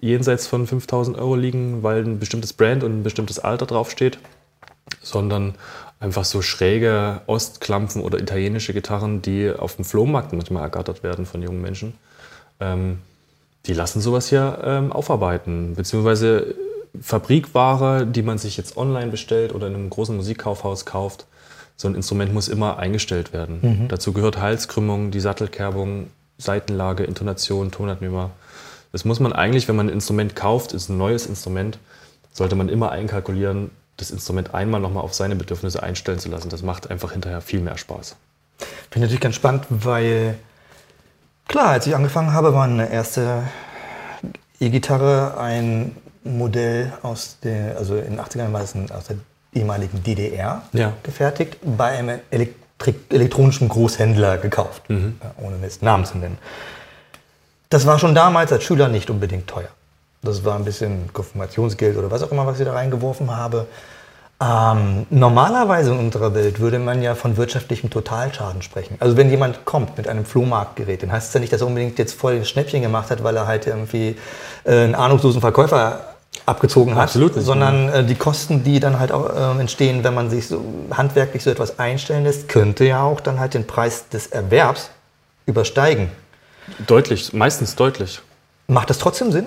jenseits 0.00 0.46
von 0.46 0.66
5000 0.66 1.18
Euro 1.18 1.36
liegen, 1.36 1.82
weil 1.82 2.04
ein 2.04 2.18
bestimmtes 2.18 2.52
Brand 2.52 2.84
und 2.84 3.00
ein 3.00 3.02
bestimmtes 3.02 3.38
Alter 3.38 3.66
draufsteht, 3.66 4.18
sondern 5.02 5.54
einfach 6.00 6.24
so 6.24 6.42
schräge 6.42 7.22
Ostklampfen 7.26 8.02
oder 8.02 8.18
italienische 8.18 8.72
Gitarren, 8.72 9.22
die 9.22 9.50
auf 9.50 9.76
dem 9.76 9.84
Flohmarkt 9.84 10.32
manchmal 10.32 10.62
ergattert 10.62 11.02
werden 11.02 11.26
von 11.26 11.42
jungen 11.42 11.60
Menschen. 11.60 11.94
Ähm, 12.60 12.98
die 13.66 13.74
lassen 13.74 14.00
sowas 14.00 14.28
hier 14.28 14.58
ähm, 14.64 14.92
aufarbeiten, 14.92 15.74
beziehungsweise 15.74 16.54
Fabrikware, 17.00 18.06
die 18.06 18.22
man 18.22 18.38
sich 18.38 18.56
jetzt 18.56 18.76
online 18.76 19.10
bestellt 19.10 19.54
oder 19.54 19.66
in 19.66 19.74
einem 19.74 19.90
großen 19.90 20.16
Musikkaufhaus 20.16 20.86
kauft. 20.86 21.26
So 21.76 21.86
ein 21.86 21.94
Instrument 21.94 22.32
muss 22.32 22.48
immer 22.48 22.78
eingestellt 22.78 23.32
werden. 23.32 23.58
Mhm. 23.62 23.88
Dazu 23.88 24.12
gehört 24.12 24.40
Halskrümmung, 24.40 25.10
die 25.10 25.20
Sattelkerbung, 25.20 26.08
Seitenlage, 26.38 27.04
Intonation, 27.04 27.70
Tonabnehmer. 27.70 28.30
Das 28.92 29.04
muss 29.04 29.20
man 29.20 29.32
eigentlich, 29.32 29.68
wenn 29.68 29.76
man 29.76 29.86
ein 29.88 29.92
Instrument 29.92 30.34
kauft, 30.36 30.72
ist 30.72 30.88
ein 30.88 30.96
neues 30.98 31.26
Instrument, 31.26 31.78
sollte 32.32 32.56
man 32.56 32.68
immer 32.68 32.90
einkalkulieren, 32.90 33.70
das 33.96 34.10
Instrument 34.10 34.54
einmal 34.54 34.80
nochmal 34.80 35.02
auf 35.02 35.12
seine 35.14 35.34
Bedürfnisse 35.36 35.82
einstellen 35.82 36.18
zu 36.20 36.28
lassen, 36.28 36.48
das 36.48 36.62
macht 36.62 36.90
einfach 36.90 37.12
hinterher 37.12 37.40
viel 37.40 37.60
mehr 37.60 37.76
Spaß. 37.76 38.16
Finde 38.58 38.66
ich 38.94 39.00
natürlich 39.02 39.20
ganz 39.20 39.34
spannend, 39.34 39.64
weil 39.70 40.36
klar, 41.48 41.68
als 41.70 41.86
ich 41.86 41.94
angefangen 41.94 42.32
habe, 42.32 42.54
war 42.54 42.64
eine 42.64 42.90
erste 42.90 43.42
E-Gitarre 44.60 45.38
ein 45.38 45.94
Modell 46.24 46.92
aus 47.02 47.38
der, 47.42 47.76
also 47.76 47.96
in 47.96 48.16
den 48.16 48.20
80ern 48.20 48.52
war 48.52 48.62
es 48.62 48.74
ein, 48.74 48.90
aus 48.90 49.06
der 49.06 49.16
ehemaligen 49.54 50.02
DDR 50.02 50.62
Ja. 50.72 50.92
gefertigt, 51.02 51.56
bei 51.62 51.86
einem 51.98 52.20
elektronischen 53.10 53.68
Großhändler 53.68 54.38
gekauft, 54.38 54.88
Mhm. 54.90 55.20
ohne 55.38 55.56
jetzt 55.62 55.82
Namen 55.82 56.04
zu 56.04 56.18
nennen. 56.18 56.38
Das 57.70 57.86
war 57.86 57.98
schon 57.98 58.14
damals 58.14 58.52
als 58.52 58.64
Schüler 58.64 58.88
nicht 58.88 59.10
unbedingt 59.10 59.46
teuer. 59.46 59.68
Das 60.22 60.44
war 60.44 60.56
ein 60.56 60.64
bisschen 60.64 61.12
Konfirmationsgeld 61.12 61.96
oder 61.96 62.10
was 62.10 62.22
auch 62.22 62.32
immer, 62.32 62.46
was 62.46 62.58
ich 62.58 62.66
da 62.66 62.72
reingeworfen 62.72 63.34
habe. 63.36 63.66
Ähm, 64.40 65.06
normalerweise 65.10 65.90
in 65.90 65.98
unserer 65.98 66.32
Welt 66.34 66.60
würde 66.60 66.78
man 66.78 67.02
ja 67.02 67.16
von 67.16 67.36
wirtschaftlichem 67.36 67.90
Totalschaden 67.90 68.62
sprechen. 68.62 68.96
Also 69.00 69.16
wenn 69.16 69.30
jemand 69.30 69.64
kommt 69.64 69.98
mit 69.98 70.06
einem 70.06 70.24
Flohmarktgerät, 70.24 71.02
dann 71.02 71.10
heißt 71.10 71.28
es 71.28 71.34
ja 71.34 71.40
nicht, 71.40 71.52
dass 71.52 71.60
er 71.60 71.66
unbedingt 71.66 71.98
jetzt 71.98 72.14
voll 72.14 72.44
Schnäppchen 72.44 72.82
gemacht 72.82 73.10
hat, 73.10 73.24
weil 73.24 73.36
er 73.36 73.48
halt 73.48 73.66
irgendwie 73.66 74.16
äh, 74.64 74.84
einen 74.84 74.94
ahnungslosen 74.94 75.40
Verkäufer 75.40 76.00
abgezogen 76.46 76.94
hat, 76.94 77.04
Absolut 77.04 77.36
nicht, 77.36 77.44
sondern 77.44 77.88
äh, 77.88 78.04
die 78.04 78.14
Kosten, 78.14 78.62
die 78.62 78.78
dann 78.78 79.00
halt 79.00 79.10
auch 79.10 79.56
äh, 79.56 79.60
entstehen, 79.60 80.04
wenn 80.04 80.14
man 80.14 80.30
sich 80.30 80.46
so 80.46 80.64
handwerklich 80.92 81.42
so 81.42 81.50
etwas 81.50 81.80
einstellen 81.80 82.24
lässt, 82.24 82.48
könnte 82.48 82.84
ja 82.84 83.02
auch 83.02 83.20
dann 83.20 83.40
halt 83.40 83.54
den 83.54 83.66
Preis 83.66 84.08
des 84.08 84.28
Erwerbs 84.28 84.90
übersteigen. 85.46 86.10
Deutlich, 86.86 87.32
meistens 87.32 87.74
deutlich. 87.74 88.20
Macht 88.66 88.90
das 88.90 88.98
trotzdem 88.98 89.32
Sinn? 89.32 89.46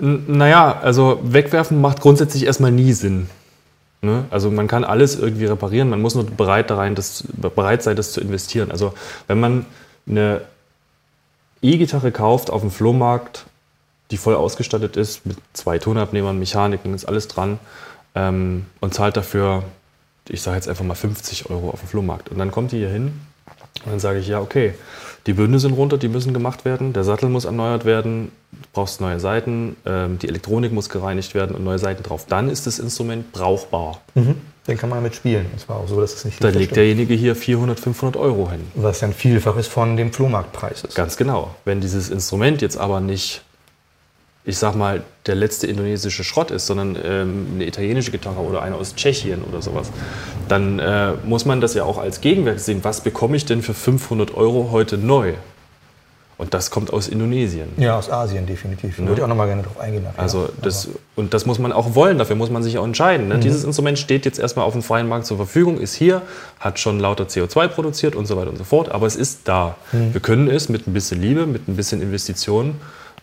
N 0.00 0.24
naja, 0.26 0.80
also 0.80 1.20
wegwerfen 1.22 1.80
macht 1.80 2.00
grundsätzlich 2.00 2.44
erstmal 2.44 2.72
nie 2.72 2.92
Sinn. 2.92 3.28
Ne? 4.02 4.24
Also 4.30 4.50
man 4.50 4.66
kann 4.66 4.84
alles 4.84 5.18
irgendwie 5.18 5.44
reparieren, 5.44 5.90
man 5.90 6.00
muss 6.00 6.14
nur 6.14 6.24
bereit, 6.24 6.70
rein, 6.70 6.94
das, 6.94 7.24
bereit 7.28 7.82
sein, 7.82 7.96
das 7.96 8.12
zu 8.12 8.20
investieren. 8.20 8.70
Also 8.70 8.94
wenn 9.26 9.40
man 9.40 9.66
eine 10.08 10.40
E-Gitarre 11.60 12.10
kauft 12.10 12.50
auf 12.50 12.62
dem 12.62 12.70
Flohmarkt, 12.70 13.44
die 14.10 14.16
voll 14.16 14.34
ausgestattet 14.34 14.96
ist, 14.96 15.26
mit 15.26 15.36
zwei 15.52 15.78
Tonabnehmern, 15.78 16.38
Mechaniken, 16.38 16.94
ist 16.94 17.04
alles 17.04 17.28
dran, 17.28 17.58
ähm, 18.14 18.66
und 18.80 18.94
zahlt 18.94 19.16
dafür, 19.16 19.62
ich 20.28 20.40
sage 20.42 20.56
jetzt 20.56 20.68
einfach 20.68 20.84
mal 20.84 20.94
50 20.94 21.50
Euro 21.50 21.70
auf 21.70 21.80
dem 21.80 21.88
Flohmarkt. 21.88 22.30
Und 22.30 22.38
dann 22.38 22.50
kommt 22.50 22.72
die 22.72 22.78
hier 22.78 22.88
hin 22.88 23.20
und 23.84 23.92
dann 23.92 24.00
sage 24.00 24.18
ich, 24.18 24.28
ja, 24.28 24.40
okay, 24.40 24.74
die 25.26 25.32
Bünde 25.34 25.58
sind 25.58 25.72
runter, 25.72 25.98
die 25.98 26.08
müssen 26.08 26.32
gemacht 26.32 26.64
werden, 26.64 26.92
der 26.92 27.04
Sattel 27.04 27.28
muss 27.28 27.44
erneuert 27.44 27.84
werden, 27.84 28.32
du 28.52 28.68
brauchst 28.72 29.00
neue 29.00 29.20
Seiten, 29.20 29.76
ähm, 29.84 30.18
die 30.18 30.28
Elektronik 30.28 30.72
muss 30.72 30.88
gereinigt 30.88 31.34
werden 31.34 31.54
und 31.54 31.62
neue 31.64 31.78
Seiten 31.78 32.02
drauf. 32.02 32.24
Dann 32.28 32.48
ist 32.48 32.66
das 32.66 32.78
Instrument 32.78 33.30
brauchbar. 33.32 34.00
Den 34.66 34.78
kann 34.78 34.88
man 34.90 35.02
mit 35.02 35.14
spielen. 35.14 35.46
Es 35.56 35.68
war 35.68 35.76
auch 35.76 35.88
so, 35.88 36.00
dass 36.00 36.14
es 36.14 36.24
nicht 36.24 36.42
Da 36.42 36.48
legt 36.48 36.56
verstimmt. 36.56 36.76
derjenige 36.76 37.14
hier 37.14 37.34
400, 37.34 37.80
500 37.80 38.16
Euro 38.16 38.50
hin. 38.50 38.60
Was 38.74 39.00
ja 39.00 39.08
ein 39.08 39.14
Vielfaches 39.14 39.66
von 39.66 39.96
dem 39.96 40.12
Flohmarktpreis 40.12 40.84
ist. 40.84 40.94
Ganz 40.94 41.16
genau. 41.16 41.54
Wenn 41.64 41.80
dieses 41.80 42.08
Instrument 42.10 42.62
jetzt 42.62 42.76
aber 42.76 43.00
nicht, 43.00 43.42
ich 44.44 44.56
sag 44.56 44.74
mal, 44.74 45.02
der 45.26 45.34
letzte 45.34 45.66
indonesische 45.66 46.24
Schrott 46.24 46.50
ist, 46.50 46.66
sondern 46.66 46.96
ähm, 47.02 47.46
eine 47.54 47.66
italienische 47.66 48.10
Gitarre 48.10 48.40
oder 48.40 48.62
eine 48.62 48.74
aus 48.74 48.94
Tschechien 48.94 49.42
oder 49.44 49.60
sowas, 49.60 49.90
dann 50.48 50.78
äh, 50.78 51.12
muss 51.24 51.44
man 51.44 51.60
das 51.60 51.74
ja 51.74 51.84
auch 51.84 51.98
als 51.98 52.20
Gegenwert 52.20 52.60
sehen. 52.60 52.80
Was 52.82 53.02
bekomme 53.02 53.36
ich 53.36 53.44
denn 53.44 53.62
für 53.62 53.74
500 53.74 54.34
Euro 54.34 54.70
heute 54.70 54.96
neu? 54.96 55.34
Und 56.38 56.54
das 56.54 56.70
kommt 56.70 56.90
aus 56.90 57.06
Indonesien. 57.06 57.68
Ja, 57.76 57.98
aus 57.98 58.08
Asien 58.10 58.46
definitiv. 58.46 58.96
Da 58.96 59.02
würde 59.02 59.16
ich 59.16 59.22
auch 59.22 59.28
noch 59.28 59.36
mal 59.36 59.44
gerne 59.44 59.62
drauf 59.62 59.78
eingehen. 59.78 60.04
nachher. 60.04 60.18
Also 60.18 60.48
das, 60.62 60.88
und 61.14 61.34
das 61.34 61.44
muss 61.44 61.58
man 61.58 61.70
auch 61.70 61.94
wollen, 61.94 62.16
dafür 62.16 62.34
muss 62.34 62.48
man 62.48 62.62
sich 62.62 62.78
auch 62.78 62.84
entscheiden. 62.84 63.28
Ne? 63.28 63.38
Dieses 63.40 63.62
Instrument 63.62 63.98
steht 63.98 64.24
jetzt 64.24 64.38
erstmal 64.38 64.64
auf 64.64 64.72
dem 64.72 64.82
freien 64.82 65.06
Markt 65.06 65.26
zur 65.26 65.36
Verfügung, 65.36 65.78
ist 65.78 65.94
hier, 65.94 66.22
hat 66.58 66.78
schon 66.78 66.98
lauter 66.98 67.24
CO2 67.24 67.68
produziert 67.68 68.16
und 68.16 68.24
so 68.24 68.38
weiter 68.38 68.48
und 68.48 68.56
so 68.56 68.64
fort, 68.64 68.90
aber 68.90 69.06
es 69.06 69.16
ist 69.16 69.40
da. 69.44 69.76
Wir 69.92 70.20
können 70.22 70.48
es 70.48 70.70
mit 70.70 70.86
ein 70.86 70.94
bisschen 70.94 71.20
Liebe, 71.20 71.44
mit 71.44 71.68
ein 71.68 71.76
bisschen 71.76 72.00
Investition 72.00 72.76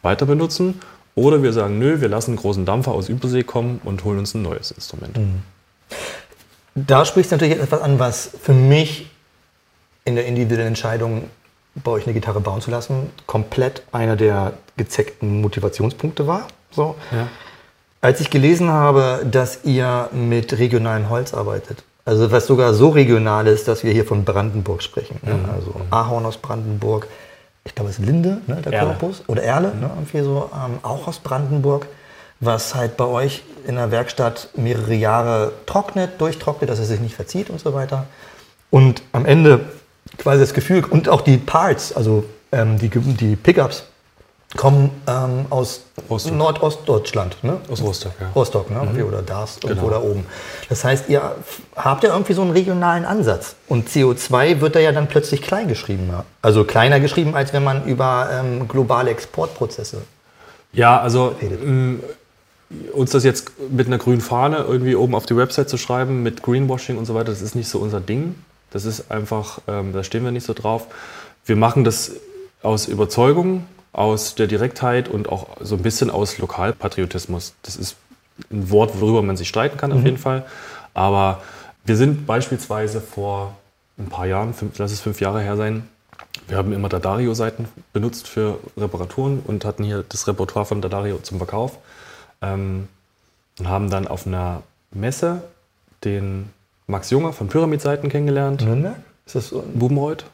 weiter 0.03 0.27
benutzen 0.27 0.75
oder 1.17 1.41
wir 1.41 1.51
sagen, 1.51 1.79
nö, 1.79 1.99
wir 1.99 2.07
lassen 2.07 2.31
einen 2.31 2.37
großen 2.37 2.63
Dampfer 2.63 2.91
aus 2.91 3.09
Übersee 3.09 3.43
kommen 3.43 3.81
und 3.83 4.03
holen 4.03 4.19
uns 4.19 4.35
ein 4.35 4.43
neues 4.43 4.71
Instrument. 4.71 5.17
Da 6.75 7.05
sprichst 7.05 7.31
du 7.31 7.35
natürlich 7.35 7.59
etwas 7.59 7.81
an, 7.81 7.97
was 7.97 8.29
für 8.39 8.53
mich 8.53 9.09
in 10.05 10.15
der 10.15 10.27
individuellen 10.27 10.67
Entscheidung, 10.67 11.23
bei 11.83 11.91
euch 11.91 12.05
eine 12.05 12.13
Gitarre 12.13 12.39
bauen 12.39 12.61
zu 12.61 12.71
lassen, 12.71 13.09
komplett 13.25 13.83
einer 13.91 14.15
der 14.15 14.53
gezeckten 14.77 15.41
Motivationspunkte 15.41 16.27
war. 16.27 16.47
So. 16.71 16.95
Ja. 17.11 17.27
Als 18.01 18.21
ich 18.21 18.29
gelesen 18.29 18.69
habe, 18.69 19.25
dass 19.29 19.63
ihr 19.63 20.09
mit 20.13 20.57
regionalem 20.57 21.09
Holz 21.09 21.33
arbeitet, 21.33 21.83
also 22.05 22.31
was 22.31 22.45
sogar 22.47 22.73
so 22.73 22.89
regional 22.89 23.47
ist, 23.47 23.67
dass 23.67 23.83
wir 23.83 23.91
hier 23.91 24.05
von 24.05 24.23
Brandenburg 24.23 24.81
sprechen. 24.81 25.19
Ne? 25.23 25.37
Also 25.53 25.81
Ahorn 25.89 26.25
aus 26.25 26.37
Brandenburg, 26.37 27.07
ich 27.67 27.75
glaube 27.75 27.91
es 27.91 27.99
ist 27.99 28.05
Linde, 28.05 28.41
ne, 28.47 28.55
der 28.63 28.73
Erle. 28.73 28.95
Korpus, 28.97 29.23
oder 29.27 29.43
Erle, 29.43 29.75
ne, 29.75 29.89
irgendwie 29.95 30.21
so, 30.21 30.49
ähm, 30.53 30.79
auch 30.81 31.07
aus 31.07 31.19
Brandenburg, 31.19 31.87
was 32.39 32.73
halt 32.75 32.97
bei 32.97 33.05
euch 33.05 33.43
in 33.67 33.75
der 33.75 33.91
Werkstatt 33.91 34.49
mehrere 34.55 34.93
Jahre 34.93 35.51
trocknet, 35.65 36.19
durchtrocknet, 36.19 36.69
dass 36.69 36.79
es 36.79 36.87
sich 36.87 36.99
nicht 36.99 37.15
verzieht 37.15 37.49
und 37.49 37.59
so 37.59 37.73
weiter. 37.73 38.05
Und 38.69 39.03
am 39.11 39.25
Ende 39.25 39.61
quasi 40.17 40.41
das 40.41 40.53
Gefühl, 40.53 40.83
und 40.85 41.09
auch 41.09 41.21
die 41.21 41.37
Parts, 41.37 41.93
also 41.93 42.23
ähm, 42.51 42.79
die, 42.79 42.89
die 42.89 43.35
Pickups, 43.35 43.83
kommen 44.57 44.89
ähm, 45.07 45.45
aus 45.49 45.83
Rostock. 46.09 46.33
Nordostdeutschland. 46.33 47.41
Ne? 47.43 47.57
Aus 47.71 47.81
Rostock, 47.81 48.11
ja. 48.19 48.27
Rostock, 48.35 48.69
ne? 48.69 48.77
irgendwie, 48.83 49.03
Oder 49.03 49.19
irgendwo 49.19 49.67
Genau. 49.67 49.89
da 49.89 50.01
oben. 50.01 50.25
Das 50.67 50.83
heißt, 50.83 51.07
ihr 51.07 51.35
habt 51.75 52.03
ja 52.03 52.11
irgendwie 52.11 52.33
so 52.33 52.41
einen 52.41 52.51
regionalen 52.51 53.05
Ansatz. 53.05 53.55
Und 53.69 53.87
CO2 53.87 54.59
wird 54.59 54.75
da 54.75 54.79
ja 54.79 54.91
dann 54.91 55.07
plötzlich 55.07 55.41
klein 55.41 55.69
geschrieben. 55.69 56.11
Also 56.41 56.65
kleiner 56.65 56.99
geschrieben, 56.99 57.35
als 57.35 57.53
wenn 57.53 57.63
man 57.63 57.85
über 57.85 58.29
ähm, 58.33 58.67
globale 58.67 59.11
Exportprozesse. 59.11 60.01
Ja, 60.73 60.99
also 60.99 61.33
mh, 61.41 61.99
uns 62.93 63.11
das 63.11 63.23
jetzt 63.23 63.51
mit 63.71 63.87
einer 63.87 63.97
grünen 63.97 64.19
Fahne 64.21 64.65
irgendwie 64.67 64.95
oben 64.95 65.15
auf 65.15 65.25
die 65.25 65.37
Website 65.37 65.69
zu 65.69 65.77
schreiben, 65.77 66.23
mit 66.23 66.43
Greenwashing 66.43 66.97
und 66.97 67.05
so 67.05 67.15
weiter, 67.15 67.31
das 67.31 67.41
ist 67.41 67.55
nicht 67.55 67.69
so 67.69 67.79
unser 67.79 68.01
Ding. 68.01 68.35
Das 68.71 68.83
ist 68.83 69.09
einfach, 69.09 69.59
ähm, 69.67 69.93
da 69.93 70.03
stehen 70.03 70.25
wir 70.25 70.31
nicht 70.31 70.45
so 70.45 70.53
drauf. 70.53 70.87
Wir 71.45 71.55
machen 71.55 71.85
das 71.85 72.11
aus 72.63 72.87
Überzeugung, 72.87 73.65
aus 73.97 74.35
der 74.35 74.47
Direktheit 74.47 75.09
und 75.09 75.27
auch 75.27 75.47
so 75.59 75.75
ein 75.75 75.81
bisschen 75.81 76.09
aus 76.09 76.37
Lokalpatriotismus. 76.37 77.55
Das 77.63 77.75
ist 77.75 77.97
ein 78.51 78.69
Wort, 78.69 79.01
worüber 79.01 79.23
man 79.23 79.35
sich 79.35 79.49
streiten 79.49 79.77
kann 79.77 79.91
auf 79.91 80.03
jeden 80.03 80.17
Fall. 80.17 80.45
Aber 80.93 81.41
wir 81.83 81.97
sind 81.97 82.27
beispielsweise 82.27 83.01
vor 83.01 83.55
ein 83.97 84.07
paar 84.07 84.27
Jahren, 84.27 84.53
fünf, 84.53 84.77
lass 84.77 84.91
es 84.91 84.99
fünf 84.99 85.19
Jahre 85.19 85.41
her 85.41 85.57
sein, 85.57 85.87
wir 86.47 86.57
haben 86.57 86.71
immer 86.71 86.89
Dadario-Seiten 86.89 87.67
benutzt 87.91 88.27
für 88.27 88.59
Reparaturen 88.77 89.41
und 89.45 89.65
hatten 89.65 89.83
hier 89.83 90.05
das 90.07 90.27
Repertoire 90.27 90.65
von 90.65 90.81
Dadario 90.81 91.17
zum 91.17 91.39
Verkauf. 91.39 91.79
Ähm, 92.41 92.87
und 93.59 93.67
haben 93.67 93.89
dann 93.89 94.07
auf 94.07 94.27
einer 94.27 94.61
Messe 94.91 95.41
den 96.03 96.49
Max 96.85 97.09
Junger 97.09 97.33
von 97.33 97.47
Pyramid-Seiten 97.47 98.09
kennengelernt. 98.09 98.61
Nürnberg? 98.61 98.95
Ist 99.25 99.35
das 99.35 99.47
so? 99.49 99.63
Bubenreuth, 99.73 100.25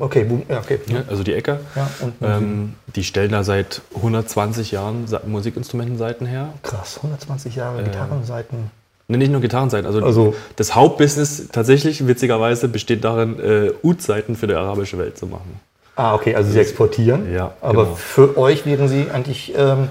Okay, 0.00 0.26
ja, 0.48 0.58
okay. 0.58 0.80
ja, 0.88 1.02
also 1.08 1.22
die 1.22 1.34
Ecke. 1.34 1.60
Ja, 1.76 1.88
und 2.00 2.14
Ähm, 2.22 2.74
die 2.96 3.04
stellen 3.04 3.32
da 3.32 3.44
seit 3.44 3.82
120 3.94 4.70
Jahren 4.72 5.06
Musikinstrumentenseiten 5.26 6.26
her. 6.26 6.54
Krass, 6.62 6.96
120 6.96 7.54
Jahre 7.56 7.82
Gitarrenseiten. 7.84 8.70
Ne, 9.08 9.18
nicht 9.18 9.30
nur 9.32 9.40
Gitarrenseiten. 9.40 9.86
Also, 9.86 10.02
Also- 10.04 10.34
das 10.56 10.74
Hauptbusiness 10.74 11.48
tatsächlich, 11.52 12.06
witzigerweise, 12.06 12.68
besteht 12.68 13.04
darin, 13.04 13.38
äh, 13.40 13.72
Ud-Seiten 13.82 14.36
für 14.36 14.46
die 14.46 14.54
arabische 14.54 14.98
Welt 14.98 15.18
zu 15.18 15.26
machen. 15.26 15.60
Ah, 15.96 16.14
okay, 16.14 16.34
also 16.34 16.50
sie 16.50 16.58
exportieren. 16.60 17.30
Ja, 17.32 17.52
Aber 17.60 17.84
genau. 17.84 17.94
für 17.96 18.38
euch 18.38 18.64
wären 18.64 18.88
sie 18.88 19.10
eigentlich 19.12 19.52
ähm, 19.56 19.88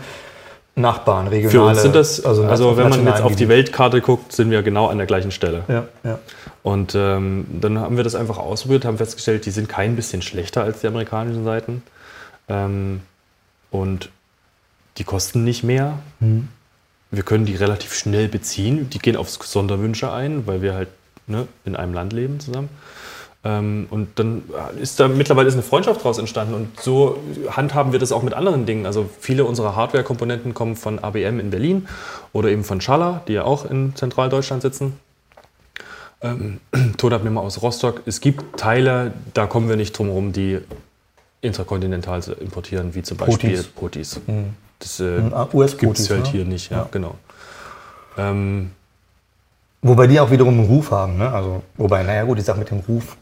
Nachbarn, 0.79 1.27
regionale. 1.27 1.51
Für 1.51 1.63
uns 1.63 1.81
sind 1.81 1.95
das, 1.95 2.23
also, 2.23 2.43
auf 2.43 2.77
wenn 2.77 2.89
man 2.89 3.05
jetzt 3.05 3.21
auf 3.21 3.35
die. 3.35 3.47
Weltkarte 3.49 4.01
guckt, 4.01 4.31
sind 4.31 4.51
wir 4.51 4.61
genau 4.63 4.87
an 4.87 4.97
der 4.97 5.07
gleichen 5.07 5.31
Stelle. 5.31 5.63
Ja, 5.67 5.87
ja. 6.03 6.19
Und 6.63 6.93
ähm, 6.95 7.45
dann 7.61 7.79
haben 7.79 7.97
wir 7.97 8.03
das 8.03 8.15
einfach 8.15 8.37
ausprobiert, 8.37 8.85
haben 8.85 8.97
festgestellt, 8.97 9.45
die 9.45 9.51
sind 9.51 9.69
kein 9.69 9.95
bisschen 9.95 10.21
schlechter 10.21 10.63
als 10.63 10.81
die 10.81 10.87
amerikanischen 10.87 11.43
Seiten. 11.43 11.83
Ähm, 12.47 13.01
und 13.71 14.09
die 14.97 15.03
kosten 15.03 15.43
nicht 15.43 15.63
mehr. 15.63 15.99
Wir 17.11 17.23
können 17.23 17.45
die 17.45 17.55
relativ 17.55 17.93
schnell 17.93 18.27
beziehen. 18.27 18.89
Die 18.89 18.99
gehen 18.99 19.15
auf 19.15 19.29
Sonderwünsche 19.29 20.11
ein, 20.11 20.45
weil 20.45 20.61
wir 20.61 20.73
halt 20.73 20.89
ne, 21.27 21.47
in 21.65 21.75
einem 21.75 21.93
Land 21.93 22.13
leben 22.13 22.39
zusammen. 22.39 22.69
Ähm, 23.43 23.88
und 23.89 24.19
dann 24.19 24.43
ist 24.82 24.99
da 24.99 25.08
mittlerweile 25.08 25.47
ist 25.47 25.54
eine 25.54 25.63
Freundschaft 25.63 26.02
daraus 26.02 26.17
entstanden. 26.17 26.54
Und 26.54 26.80
so 26.80 27.17
handhaben 27.49 27.91
wir 27.91 27.99
das 27.99 28.12
auch 28.12 28.23
mit 28.23 28.34
anderen 28.34 28.65
Dingen. 28.65 28.86
Also 28.86 29.10
viele 29.19 29.45
unserer 29.45 29.75
Hardware-Komponenten 29.75 30.54
kommen 30.54 30.75
von 30.75 30.99
ABM 30.99 31.39
in 31.39 31.49
Berlin 31.49 31.88
oder 32.34 32.49
eben 32.49 32.63
von 32.63 32.82
Schaller, 32.82 33.21
die 33.28 33.34
ja 33.34 33.43
auch 33.43 33.65
in 33.69 33.95
Zentraldeutschland 33.95 34.62
sitzen. 34.62 34.99
Ähm, 36.21 36.60
Tonabnehmer 36.97 37.41
aus 37.41 37.62
Rostock. 37.62 38.02
Es 38.06 38.19
gibt 38.19 38.60
Teile, 38.60 39.13
da 39.34 39.47
kommen 39.47 39.69
wir 39.69 39.78
nicht 39.78 39.97
drum 39.97 40.08
herum, 40.08 40.34
die 40.34 40.60
interkontinental 41.41 42.21
zu 42.21 42.34
importieren, 42.34 42.93
wie 42.93 43.04
zum 43.04 43.15
Beispiel 43.17 43.63
Potis. 43.73 44.17
Potis. 44.17 44.21
Das 44.80 44.99
äh, 44.99 45.21
US-Potis, 45.54 45.78
gibt 45.78 45.99
es 45.99 46.10
halt 46.10 46.25
ne? 46.25 46.32
hier 46.32 46.45
nicht, 46.45 46.71
ja, 46.71 46.80
Ja. 46.80 46.89
genau. 46.91 47.15
Ähm, 48.17 48.71
Wobei 49.82 50.08
die 50.08 50.19
auch 50.19 50.30
wiederum 50.30 50.60
einen 50.60 50.67
Ruf 50.67 50.91
haben, 50.91 51.17
ne? 51.17 51.32
Also, 51.32 51.63
wobei, 51.78 52.04
naja 52.04 52.23
gut, 52.23 52.38
ich 52.38 52.45
sag 52.45 52.58
mit 52.58 52.69
dem 52.69 52.80
Ruf. 52.80 53.15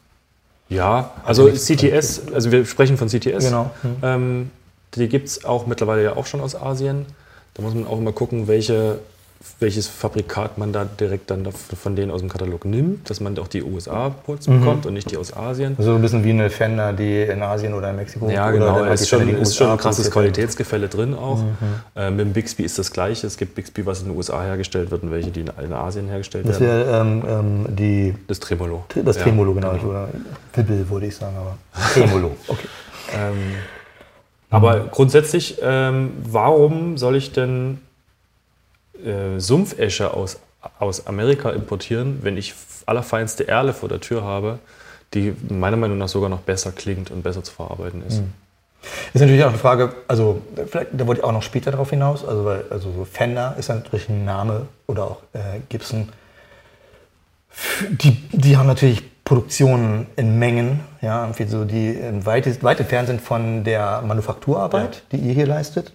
Ja, 0.69 1.12
also 1.23 1.47
CTS, 1.49 2.23
also 2.34 2.51
wir 2.51 2.65
sprechen 2.65 2.97
von 2.97 3.08
CTS. 3.08 3.45
Genau. 3.45 3.71
Ähm, 4.03 4.51
die 4.95 5.08
gibt 5.08 5.27
es 5.27 5.45
auch 5.45 5.65
mittlerweile 5.65 6.03
ja 6.03 6.15
auch 6.15 6.25
schon 6.25 6.41
aus 6.41 6.56
Asien. 6.56 7.06
Da 7.53 7.63
muss 7.63 7.73
man 7.73 7.88
auch 7.88 7.97
immer 7.97 8.12
gucken, 8.12 8.47
welche 8.47 8.99
welches 9.60 9.88
Fabrikat 9.88 10.58
man 10.58 10.73
da 10.73 10.86
direkt 10.86 11.30
dann 11.32 11.47
von 11.52 11.95
denen 11.95 12.12
aus 12.12 12.21
dem 12.21 12.30
Katalog 12.30 12.65
nimmt, 12.65 13.10
dass 13.10 13.19
man 13.19 13.38
auch 13.39 13.47
die 13.47 13.63
USA-Ports 13.63 14.47
Mhm. 14.47 14.60
bekommt 14.60 14.86
und 14.86 14.93
nicht 14.93 15.10
die 15.12 15.17
aus 15.17 15.36
Asien. 15.36 15.76
So 15.80 15.95
ein 15.95 16.02
bisschen 16.02 16.23
wie 16.23 16.30
eine 16.32 16.50
Fender, 16.50 16.93
die 16.93 17.21
in 17.23 17.41
Asien 17.41 17.73
oder 17.73 17.89
in 17.91 17.95
Mexiko 17.97 18.30
Ja, 18.30 18.50
oder 18.50 18.54
genau. 18.58 18.86
die 18.86 18.91
ist 18.93 19.08
schon, 19.10 19.30
ist 19.30 19.56
schon 19.56 19.69
ein 19.69 19.78
krasses. 19.78 20.10
Qualitätsgefälle 20.12 20.88
drin 20.88 21.13
auch. 21.13 21.39
Äh, 21.95 22.12
mit 22.12 22.19
dem 22.26 22.34
Bixby 22.34 22.63
ist 22.63 22.78
das 22.80 22.91
gleiche. 22.91 23.28
Es 23.28 23.38
gibt 23.38 23.56
Bixby, 23.56 23.86
was 23.86 24.02
in 24.02 24.10
den 24.10 24.17
USA 24.17 24.41
hergestellt 24.43 24.91
wird 24.91 25.04
und 25.04 25.12
welche, 25.12 25.32
die 25.32 25.41
in, 25.41 25.73
Asien 25.73 26.08
hergestellt 26.08 26.47
Das 26.47 26.60
werden. 26.60 27.21
wäre 27.23 27.34
ähm, 27.36 27.65
ähm, 27.67 27.76
die, 27.76 28.15
Das 28.28 28.39
Tremolo. 28.39 28.86
das 29.04 29.17
Ja, 29.17 29.23
Tremolo, 29.23 29.54
genau. 29.54 29.76
Ich, 29.76 29.84
oder 29.84 30.10
Wibbel, 30.54 30.89
würde 30.89 31.06
ich 31.08 31.15
sagen, 31.15 31.36
aber 31.38 31.58
Tremolo. 31.93 32.32
Okay. 32.47 32.67
Ähm, 33.13 33.36
aber 34.50 34.86
grundsätzlich, 34.91 35.58
ähm, 35.62 36.12
warum 36.23 36.97
soll 36.97 37.15
ich 37.15 37.32
denn 37.34 37.80
äh, 39.05 39.39
Sumpfesche 39.39 40.13
aus, 40.13 40.39
aus 40.79 41.07
Amerika 41.07 41.51
importieren, 41.51 42.19
wenn 42.21 42.38
ich 42.38 42.53
allerfeinste 42.86 43.47
Erle 43.47 43.73
vor 43.73 43.89
der 43.89 43.99
Tür 43.99 44.23
habe, 44.23 44.60
die 45.13 45.33
meiner 45.49 45.77
Meinung 45.77 45.97
nach 45.97 46.07
sogar 46.07 46.29
noch 46.29 46.41
besser 46.41 46.71
klingt 46.71 47.12
und 47.12 47.23
besser 47.23 47.43
zu 47.43 47.53
verarbeiten 47.53 48.03
ist? 48.05 48.21
Ist 49.13 49.21
natürlich 49.21 49.43
auch 49.43 49.49
eine 49.49 49.57
Frage, 49.57 49.93
also 50.07 50.41
vielleicht, 50.67 50.89
da 50.93 51.07
wollte 51.07 51.21
ich 51.21 51.25
auch 51.25 51.31
noch 51.31 51.43
später 51.43 51.71
darauf 51.71 51.89
hinaus, 51.89 52.25
also 52.25 52.45
weil 52.45 52.65
also 52.69 52.91
so 52.91 53.05
Fender 53.05 53.55
ist 53.57 53.69
natürlich 53.69 54.07
ein 54.10 54.23
Name 54.25 54.67
oder 54.86 55.03
auch 55.03 55.21
äh, 55.33 55.60
Gibson. 55.69 56.10
Die, 57.89 58.12
die 58.31 58.55
haben 58.55 58.67
natürlich 58.67 59.03
Produktionen 59.23 60.07
in 60.15 60.39
Mengen, 60.39 60.79
ja, 61.01 61.29
so 61.47 61.65
die 61.65 61.89
in 61.89 62.25
weit, 62.25 62.63
weit 62.63 62.79
entfernt 62.79 63.07
sind 63.07 63.19
von 63.19 63.63
der 63.63 64.01
Manufakturarbeit, 64.01 65.03
die 65.12 65.17
ihr 65.17 65.33
hier 65.33 65.47
leistet. 65.47 65.91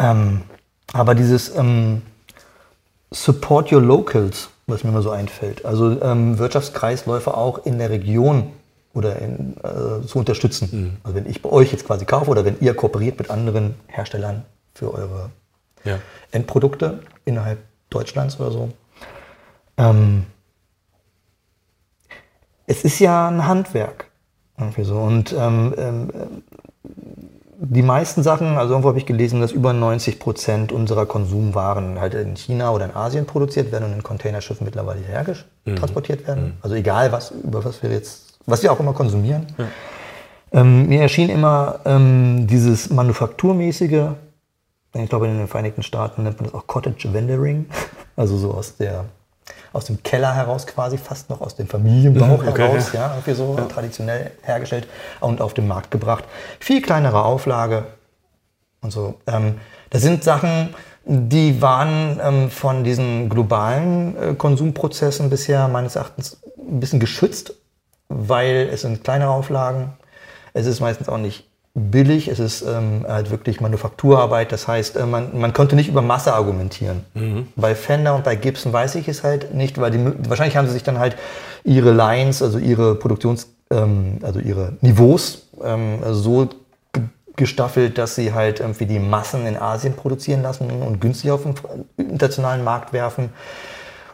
Ähm, 0.00 0.42
aber 0.92 1.14
dieses 1.14 1.54
ähm, 1.54 2.02
Support 3.10 3.70
Your 3.70 3.82
Locals, 3.82 4.48
was 4.66 4.82
mir 4.82 4.90
immer 4.90 5.02
so 5.02 5.10
einfällt, 5.10 5.64
also 5.64 6.00
ähm, 6.02 6.38
Wirtschaftskreisläufe 6.38 7.36
auch 7.36 7.64
in 7.66 7.78
der 7.78 7.90
Region 7.90 8.52
oder 8.94 9.16
in, 9.20 9.56
äh, 9.62 10.06
zu 10.06 10.18
unterstützen. 10.18 10.98
Also 11.04 11.16
wenn 11.16 11.28
ich 11.28 11.42
bei 11.42 11.50
euch 11.50 11.70
jetzt 11.70 11.86
quasi 11.86 12.04
kaufe 12.06 12.30
oder 12.30 12.44
wenn 12.44 12.58
ihr 12.60 12.74
kooperiert 12.74 13.18
mit 13.18 13.30
anderen 13.30 13.74
Herstellern 13.86 14.44
für 14.74 14.92
eure 14.92 15.30
Ja. 15.84 15.98
Endprodukte 16.32 17.00
innerhalb 17.24 17.58
Deutschlands 17.90 18.40
oder 18.40 18.50
so. 18.50 18.72
Ähm, 19.76 20.26
es 22.66 22.84
ist 22.84 22.98
ja 22.98 23.28
ein 23.28 23.46
Handwerk. 23.46 24.06
Irgendwie 24.58 24.84
so. 24.84 24.98
Und 24.98 25.32
ähm, 25.32 25.74
ähm, 25.78 26.42
die 27.62 27.82
meisten 27.82 28.22
Sachen, 28.22 28.56
also 28.56 28.72
irgendwo 28.72 28.88
habe 28.88 28.98
ich 28.98 29.04
gelesen, 29.04 29.42
dass 29.42 29.52
über 29.52 29.74
90 29.74 30.18
Prozent 30.18 30.72
unserer 30.72 31.04
Konsumwaren 31.04 32.00
halt 32.00 32.14
in 32.14 32.34
China 32.34 32.70
oder 32.70 32.86
in 32.86 32.96
Asien 32.96 33.26
produziert 33.26 33.70
werden 33.70 33.84
und 33.84 33.92
in 33.92 34.02
Containerschiffen 34.02 34.64
mittlerweile 34.64 35.00
hierher 35.00 35.36
transportiert 35.76 36.26
werden. 36.26 36.54
Also 36.62 36.74
egal, 36.74 37.12
was, 37.12 37.32
über 37.32 37.62
was 37.62 37.82
wir 37.82 37.90
jetzt, 37.90 38.38
was 38.46 38.62
wir 38.62 38.72
auch 38.72 38.80
immer 38.80 38.94
konsumieren. 38.94 39.46
Ähm, 40.52 40.88
mir 40.88 41.02
erschien 41.02 41.28
immer 41.28 41.80
ähm, 41.84 42.46
dieses 42.46 42.88
manufakturmäßige, 42.88 44.08
ich 44.94 45.08
glaube 45.10 45.28
in 45.28 45.36
den 45.36 45.46
Vereinigten 45.46 45.82
Staaten 45.82 46.22
nennt 46.22 46.40
man 46.40 46.46
das 46.50 46.54
auch 46.54 46.66
Cottage 46.66 47.12
Vendoring, 47.12 47.66
also 48.16 48.38
so 48.38 48.52
aus 48.54 48.76
der 48.76 49.04
aus 49.72 49.84
dem 49.86 50.02
Keller 50.02 50.34
heraus 50.34 50.66
quasi, 50.66 50.98
fast 50.98 51.30
noch 51.30 51.40
aus 51.40 51.56
dem 51.56 51.66
Familienbauch 51.66 52.42
Mhm, 52.42 52.48
okay, 52.48 52.62
heraus, 52.62 52.92
ja, 52.92 53.10
irgendwie 53.10 53.34
so 53.34 53.56
traditionell 53.72 54.32
hergestellt 54.42 54.88
und 55.20 55.40
auf 55.40 55.54
den 55.54 55.68
Markt 55.68 55.90
gebracht. 55.90 56.24
Viel 56.58 56.82
kleinere 56.82 57.24
Auflage 57.24 57.84
und 58.80 58.92
so. 58.92 59.14
Ähm, 59.26 59.60
das 59.90 60.02
sind 60.02 60.24
Sachen, 60.24 60.74
die 61.04 61.60
waren 61.60 62.20
ähm, 62.22 62.50
von 62.50 62.84
diesen 62.84 63.28
globalen 63.28 64.16
äh, 64.16 64.34
Konsumprozessen 64.34 65.30
bisher 65.30 65.68
meines 65.68 65.96
Erachtens 65.96 66.40
ein 66.56 66.80
bisschen 66.80 67.00
geschützt, 67.00 67.54
weil 68.08 68.68
es 68.72 68.82
sind 68.82 69.02
kleinere 69.02 69.30
Auflagen. 69.30 69.94
Es 70.52 70.66
ist 70.66 70.80
meistens 70.80 71.08
auch 71.08 71.18
nicht 71.18 71.49
billig, 71.90 72.28
es 72.28 72.38
ist 72.38 72.62
ähm, 72.62 73.04
halt 73.08 73.30
wirklich 73.30 73.60
Manufakturarbeit. 73.60 74.52
Das 74.52 74.68
heißt, 74.68 74.96
äh, 74.96 75.06
man, 75.06 75.38
man 75.38 75.52
konnte 75.52 75.76
nicht 75.76 75.88
über 75.88 76.02
Masse 76.02 76.34
argumentieren. 76.34 77.04
Bei 77.56 77.74
Fender 77.74 78.14
und 78.14 78.24
bei 78.24 78.36
Gibson 78.36 78.72
weiß 78.72 78.96
ich 78.96 79.08
es 79.08 79.22
halt 79.22 79.54
nicht, 79.54 79.80
weil 79.80 79.90
die, 79.90 79.98
wahrscheinlich 80.28 80.56
haben 80.56 80.66
sie 80.66 80.74
sich 80.74 80.82
dann 80.82 80.98
halt 80.98 81.16
ihre 81.64 81.92
Lines, 81.92 82.42
also 82.42 82.58
ihre 82.58 82.94
Produktions, 82.94 83.48
ähm, 83.70 84.18
also 84.22 84.40
ihre 84.40 84.74
Niveaus 84.80 85.48
ähm, 85.62 85.98
so 86.10 86.48
ge- 86.92 87.04
gestaffelt, 87.36 87.98
dass 87.98 88.14
sie 88.14 88.32
halt 88.32 88.60
irgendwie 88.60 88.86
die 88.86 88.98
Massen 88.98 89.46
in 89.46 89.56
Asien 89.56 89.94
produzieren 89.94 90.42
lassen 90.42 90.70
und 90.70 91.00
günstig 91.00 91.30
auf 91.30 91.42
den 91.42 91.54
internationalen 91.96 92.64
Markt 92.64 92.92
werfen. 92.92 93.30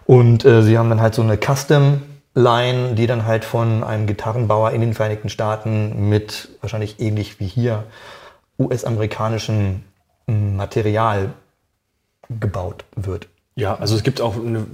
Und 0.07 0.45
äh, 0.45 0.63
sie 0.63 0.79
haben 0.79 0.89
dann 0.89 1.01
halt 1.01 1.15
so 1.15 1.23
eine 1.23 1.37
Custom 1.37 2.03
Line, 2.37 2.95
die 2.95 3.07
dann 3.07 3.25
halt 3.25 3.47
von 3.47 3.83
einem 3.83 4.07
Gitarrenbauer 4.07 4.73
in 4.73 4.83
den 4.83 4.93
Vereinigten 4.93 5.31
Staaten 5.31 6.11
mit 6.11 6.51
wahrscheinlich 6.61 7.01
ähnlich 7.01 7.41
wie 7.41 7.47
hier 7.47 7.85
US-amerikanischem 8.59 9.83
mm, 10.27 10.55
Material 10.55 11.33
gebaut 12.29 12.85
wird. 12.95 13.29
Ja, 13.55 13.77
also 13.77 13.97
es 13.97 14.03
gibt 14.03 14.21
auch 14.21 14.37
eine, 14.37 14.67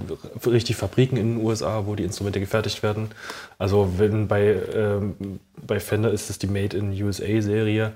richtig 0.45 0.75
Fabriken 0.75 1.15
in 1.15 1.35
den 1.37 1.45
USA, 1.45 1.85
wo 1.85 1.95
die 1.95 2.03
Instrumente 2.03 2.41
gefertigt 2.41 2.83
werden. 2.83 3.11
Also 3.57 3.93
wenn 3.97 4.27
bei, 4.27 4.57
ähm, 4.75 5.39
bei 5.65 5.79
Fender 5.79 6.11
ist 6.11 6.29
es 6.29 6.37
die 6.39 6.47
Made 6.47 6.75
in 6.75 6.91
USA 7.01 7.41
Serie, 7.41 7.93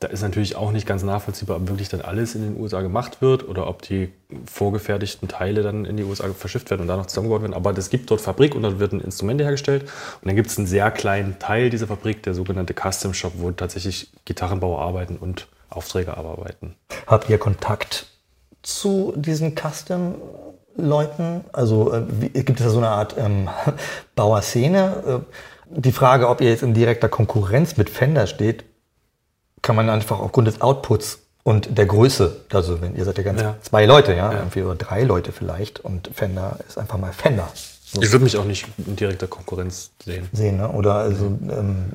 da 0.00 0.06
ist 0.08 0.22
natürlich 0.22 0.54
auch 0.54 0.70
nicht 0.70 0.86
ganz 0.86 1.02
nachvollziehbar, 1.02 1.56
ob 1.56 1.68
wirklich 1.68 1.88
dann 1.88 2.00
alles 2.00 2.34
in 2.36 2.42
den 2.42 2.60
USA 2.60 2.82
gemacht 2.82 3.20
wird 3.20 3.48
oder 3.48 3.66
ob 3.66 3.82
die 3.82 4.12
vorgefertigten 4.46 5.28
Teile 5.28 5.62
dann 5.62 5.84
in 5.84 5.96
die 5.96 6.04
USA 6.04 6.28
verschifft 6.32 6.70
werden 6.70 6.82
und 6.82 6.88
da 6.88 6.96
noch 6.96 7.06
zusammengebaut 7.06 7.42
werden. 7.42 7.54
Aber 7.54 7.76
es 7.76 7.90
gibt 7.90 8.10
dort 8.10 8.20
Fabrik 8.20 8.54
und 8.54 8.62
dort 8.62 8.78
werden 8.78 9.00
Instrumente 9.00 9.42
hergestellt. 9.42 9.82
Und 9.82 10.28
dann 10.28 10.36
gibt 10.36 10.50
es 10.50 10.58
einen 10.58 10.68
sehr 10.68 10.90
kleinen 10.92 11.38
Teil 11.40 11.70
dieser 11.70 11.88
Fabrik, 11.88 12.22
der 12.22 12.34
sogenannte 12.34 12.74
Custom 12.74 13.12
Shop, 13.12 13.32
wo 13.38 13.50
tatsächlich 13.50 14.12
Gitarrenbauer 14.24 14.80
arbeiten 14.80 15.16
und 15.16 15.48
Aufträge 15.68 16.16
abarbeiten. 16.16 16.76
Habt 17.06 17.28
ihr 17.28 17.38
Kontakt 17.38 18.06
zu 18.62 19.12
diesen 19.16 19.56
Custom-Leuten? 19.56 21.44
Also 21.52 21.92
äh, 21.92 22.02
wie, 22.08 22.28
gibt 22.28 22.60
es 22.60 22.66
da 22.66 22.70
so 22.70 22.78
eine 22.78 22.88
Art 22.88 23.16
ähm, 23.18 23.48
Bauerszene? 24.14 25.24
Äh, 25.24 25.34
die 25.70 25.92
Frage, 25.92 26.28
ob 26.28 26.40
ihr 26.40 26.50
jetzt 26.50 26.62
in 26.62 26.72
direkter 26.72 27.08
Konkurrenz 27.08 27.76
mit 27.76 27.90
Fender 27.90 28.26
steht, 28.26 28.64
kann 29.62 29.76
man 29.76 29.88
einfach 29.90 30.18
aufgrund 30.20 30.48
des 30.48 30.60
Outputs 30.60 31.20
und 31.42 31.76
der 31.78 31.86
Größe, 31.86 32.36
also 32.52 32.80
wenn 32.80 32.94
ihr 32.96 33.04
seid 33.04 33.18
ja 33.18 33.24
ganz 33.24 33.40
Ja. 33.40 33.56
zwei 33.62 33.86
Leute, 33.86 34.14
ja, 34.14 34.32
irgendwie 34.32 34.62
oder 34.62 34.74
drei 34.76 35.02
Leute 35.02 35.32
vielleicht 35.32 35.80
und 35.80 36.10
Fender 36.14 36.58
ist 36.68 36.78
einfach 36.78 36.98
mal 36.98 37.12
Fender. 37.12 37.48
So 37.84 38.02
Ich 38.02 38.12
würde 38.12 38.24
mich 38.24 38.36
auch 38.36 38.44
nicht 38.44 38.66
in 38.86 38.96
direkter 38.96 39.26
Konkurrenz 39.26 39.90
sehen. 40.04 40.28
sehen, 40.32 40.58
ne? 40.58 40.68
Oder 40.68 40.94
also 40.96 41.24
ähm, 41.26 41.92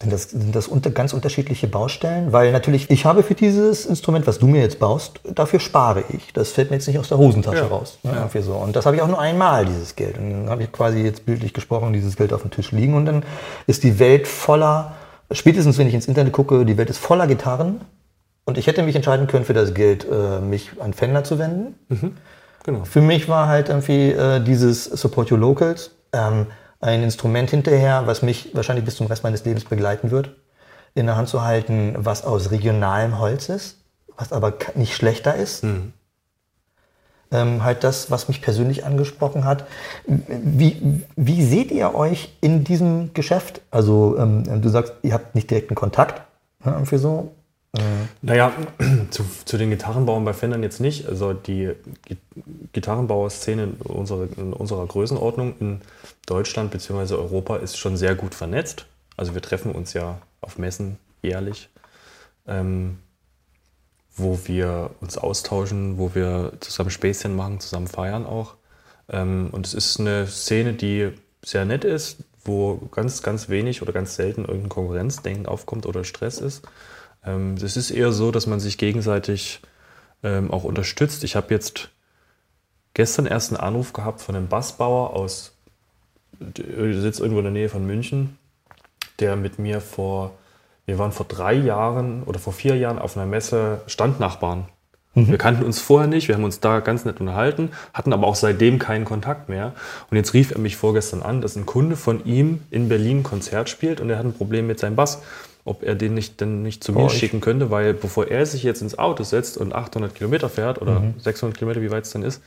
sind 0.00 0.12
das, 0.12 0.30
sind 0.30 0.54
das 0.54 0.68
unter, 0.68 0.90
ganz 0.90 1.12
unterschiedliche 1.14 1.66
Baustellen? 1.68 2.30
Weil 2.32 2.52
natürlich, 2.52 2.90
ich 2.90 3.04
habe 3.06 3.22
für 3.22 3.34
dieses 3.34 3.86
Instrument, 3.86 4.26
was 4.26 4.38
du 4.38 4.46
mir 4.46 4.60
jetzt 4.60 4.78
baust, 4.78 5.20
dafür 5.24 5.58
spare 5.58 6.04
ich. 6.10 6.32
Das 6.34 6.50
fällt 6.50 6.70
mir 6.70 6.76
jetzt 6.76 6.86
nicht 6.86 6.98
aus 6.98 7.08
der 7.08 7.16
Hosentasche 7.18 7.58
Ja. 7.62 7.66
raus. 7.66 7.98
Ne? 8.02 8.12
Irgendwie 8.14 8.42
so. 8.42 8.52
Und 8.54 8.76
das 8.76 8.84
habe 8.84 8.96
ich 8.96 9.02
auch 9.02 9.08
nur 9.08 9.18
einmal, 9.20 9.64
dieses 9.64 9.96
Geld. 9.96 10.18
Und 10.18 10.30
dann 10.30 10.50
habe 10.50 10.62
ich 10.64 10.72
quasi 10.72 10.98
jetzt 11.00 11.24
bildlich 11.24 11.54
gesprochen, 11.54 11.94
dieses 11.94 12.16
Geld 12.16 12.34
auf 12.34 12.42
dem 12.42 12.50
Tisch 12.50 12.72
liegen. 12.72 12.94
Und 12.94 13.06
dann 13.06 13.24
ist 13.66 13.84
die 13.84 13.98
Welt 13.98 14.28
voller, 14.28 14.92
spätestens 15.32 15.78
wenn 15.78 15.88
ich 15.88 15.94
ins 15.94 16.08
Internet 16.08 16.32
gucke, 16.32 16.64
die 16.64 16.76
Welt 16.76 16.90
ist 16.90 16.98
voller 16.98 17.26
Gitarren. 17.26 17.80
Und 18.44 18.58
ich 18.58 18.68
hätte 18.68 18.82
mich 18.84 18.94
entscheiden 18.94 19.26
können, 19.26 19.44
für 19.44 19.54
das 19.54 19.74
Geld 19.74 20.06
äh, 20.10 20.40
mich 20.40 20.70
an 20.80 20.92
Fender 20.92 21.24
zu 21.24 21.38
wenden. 21.38 21.74
Genau. 22.64 22.84
Für 22.84 23.00
mich 23.00 23.28
war 23.28 23.48
halt 23.48 23.68
irgendwie 23.68 24.10
äh, 24.10 24.40
dieses 24.40 24.84
Support 24.84 25.32
Your 25.32 25.38
Locals 25.38 25.92
ähm, 26.12 26.46
ein 26.80 27.02
Instrument 27.02 27.50
hinterher, 27.50 28.06
was 28.06 28.22
mich 28.22 28.50
wahrscheinlich 28.54 28.84
bis 28.84 28.96
zum 28.96 29.06
Rest 29.06 29.24
meines 29.24 29.44
Lebens 29.44 29.64
begleiten 29.64 30.10
wird, 30.10 30.30
in 30.94 31.06
der 31.06 31.16
Hand 31.16 31.28
zu 31.28 31.42
halten, 31.42 31.94
was 31.98 32.24
aus 32.24 32.50
regionalem 32.50 33.18
Holz 33.18 33.48
ist, 33.48 33.78
was 34.16 34.32
aber 34.32 34.54
nicht 34.74 34.94
schlechter 34.94 35.34
ist. 35.34 35.64
Ähm, 37.32 37.64
halt 37.64 37.82
das, 37.82 38.10
was 38.10 38.28
mich 38.28 38.40
persönlich 38.40 38.84
angesprochen 38.84 39.44
hat. 39.44 39.66
Wie, 40.06 41.02
wie 41.16 41.44
seht 41.44 41.72
ihr 41.72 41.94
euch 41.94 42.32
in 42.40 42.62
diesem 42.62 43.12
Geschäft? 43.14 43.62
Also 43.72 44.16
ähm, 44.16 44.62
du 44.62 44.68
sagst, 44.68 44.94
ihr 45.02 45.12
habt 45.12 45.34
nicht 45.34 45.50
direkten 45.50 45.74
Kontakt 45.74 46.22
ne, 46.64 46.72
irgendwie 46.72 46.98
so. 46.98 47.32
Naja, 48.22 48.52
zu, 49.10 49.24
zu 49.44 49.58
den 49.58 49.70
Gitarrenbauern 49.70 50.24
bei 50.24 50.32
Fendern 50.32 50.62
jetzt 50.62 50.80
nicht. 50.80 51.08
Also 51.08 51.32
die 51.34 51.72
Gi- 52.06 52.16
Gitarrenbauerszene 52.72 53.64
in 53.64 53.72
unserer, 53.82 54.28
in 54.36 54.52
unserer 54.52 54.86
Größenordnung 54.86 55.54
in 55.60 55.80
Deutschland 56.26 56.70
bzw. 56.70 57.14
Europa 57.14 57.56
ist 57.56 57.76
schon 57.76 57.96
sehr 57.96 58.14
gut 58.14 58.34
vernetzt. 58.34 58.86
Also 59.16 59.34
wir 59.34 59.42
treffen 59.42 59.72
uns 59.72 59.92
ja 59.92 60.18
auf 60.40 60.58
Messen 60.58 60.98
jährlich. 61.22 61.68
Ähm, 62.46 62.98
wo 64.16 64.40
wir 64.44 64.90
uns 65.00 65.18
austauschen, 65.18 65.98
wo 65.98 66.14
wir 66.14 66.52
zusammen 66.60 66.90
Späßchen 66.90 67.36
machen, 67.36 67.60
zusammen 67.60 67.86
feiern 67.86 68.26
auch. 68.26 68.54
Ähm, 69.08 69.48
und 69.52 69.66
es 69.66 69.74
ist 69.74 70.00
eine 70.00 70.26
Szene, 70.26 70.72
die 70.72 71.12
sehr 71.44 71.64
nett 71.64 71.84
ist, 71.84 72.18
wo 72.44 72.76
ganz, 72.90 73.22
ganz 73.22 73.48
wenig 73.48 73.82
oder 73.82 73.92
ganz 73.92 74.16
selten 74.16 74.42
irgendein 74.42 74.70
Konkurrenzdenken 74.70 75.46
aufkommt 75.46 75.86
oder 75.86 76.04
Stress 76.04 76.38
ist. 76.38 76.66
Ähm, 77.24 77.54
es 77.54 77.76
ist 77.76 77.90
eher 77.90 78.12
so, 78.12 78.30
dass 78.30 78.46
man 78.46 78.60
sich 78.60 78.78
gegenseitig 78.78 79.60
ähm, 80.22 80.50
auch 80.50 80.64
unterstützt. 80.64 81.24
Ich 81.24 81.36
habe 81.36 81.52
jetzt 81.52 81.90
gestern 82.94 83.26
erst 83.26 83.50
einen 83.50 83.60
Anruf 83.60 83.92
gehabt 83.92 84.20
von 84.20 84.34
einem 84.34 84.48
Bassbauer 84.48 85.14
aus, 85.14 85.52
der 86.38 87.00
sitzt 87.00 87.20
irgendwo 87.20 87.40
in 87.40 87.44
der 87.44 87.52
Nähe 87.52 87.68
von 87.68 87.86
München, 87.86 88.38
der 89.20 89.36
mit 89.36 89.58
mir 89.58 89.80
vor, 89.80 90.32
wir 90.86 90.98
waren 90.98 91.12
vor 91.12 91.26
drei 91.26 91.54
Jahren 91.54 92.22
oder 92.24 92.38
vor 92.38 92.52
vier 92.52 92.76
Jahren 92.76 92.98
auf 92.98 93.16
einer 93.16 93.26
Messe 93.26 93.80
Standnachbarn. 93.86 94.66
Mhm. 95.16 95.28
Wir 95.28 95.38
kannten 95.38 95.64
uns 95.64 95.80
vorher 95.80 96.06
nicht, 96.06 96.28
wir 96.28 96.36
haben 96.36 96.44
uns 96.44 96.60
da 96.60 96.80
ganz 96.80 97.04
nett 97.04 97.20
unterhalten, 97.20 97.70
hatten 97.92 98.12
aber 98.12 98.26
auch 98.26 98.36
seitdem 98.36 98.78
keinen 98.78 99.04
Kontakt 99.04 99.48
mehr. 99.48 99.72
Und 100.10 100.16
jetzt 100.16 100.34
rief 100.34 100.52
er 100.52 100.58
mich 100.58 100.76
vorgestern 100.76 101.22
an, 101.22 101.40
dass 101.40 101.56
ein 101.56 101.66
Kunde 101.66 101.96
von 101.96 102.24
ihm 102.24 102.60
in 102.70 102.88
Berlin 102.88 103.18
ein 103.18 103.22
Konzert 103.24 103.68
spielt 103.68 104.00
und 104.00 104.10
er 104.10 104.18
hat 104.18 104.24
ein 104.24 104.34
Problem 104.34 104.66
mit 104.66 104.78
seinem 104.78 104.94
Bass. 104.94 105.22
Ob 105.64 105.82
er 105.82 105.96
den 105.96 106.14
nicht, 106.14 106.40
denn 106.40 106.62
nicht 106.62 106.84
zu 106.84 106.92
mir 106.92 107.10
schicken 107.10 107.40
könnte, 107.40 107.72
weil 107.72 107.92
bevor 107.92 108.28
er 108.28 108.46
sich 108.46 108.62
jetzt 108.62 108.82
ins 108.82 108.98
Auto 109.00 109.24
setzt 109.24 109.58
und 109.58 109.74
800 109.74 110.14
Kilometer 110.14 110.48
fährt 110.48 110.80
oder 110.80 111.00
mhm. 111.00 111.14
600 111.18 111.58
Kilometer, 111.58 111.82
wie 111.82 111.90
weit 111.90 112.04
es 112.04 112.12
dann 112.12 112.22
ist, 112.22 112.40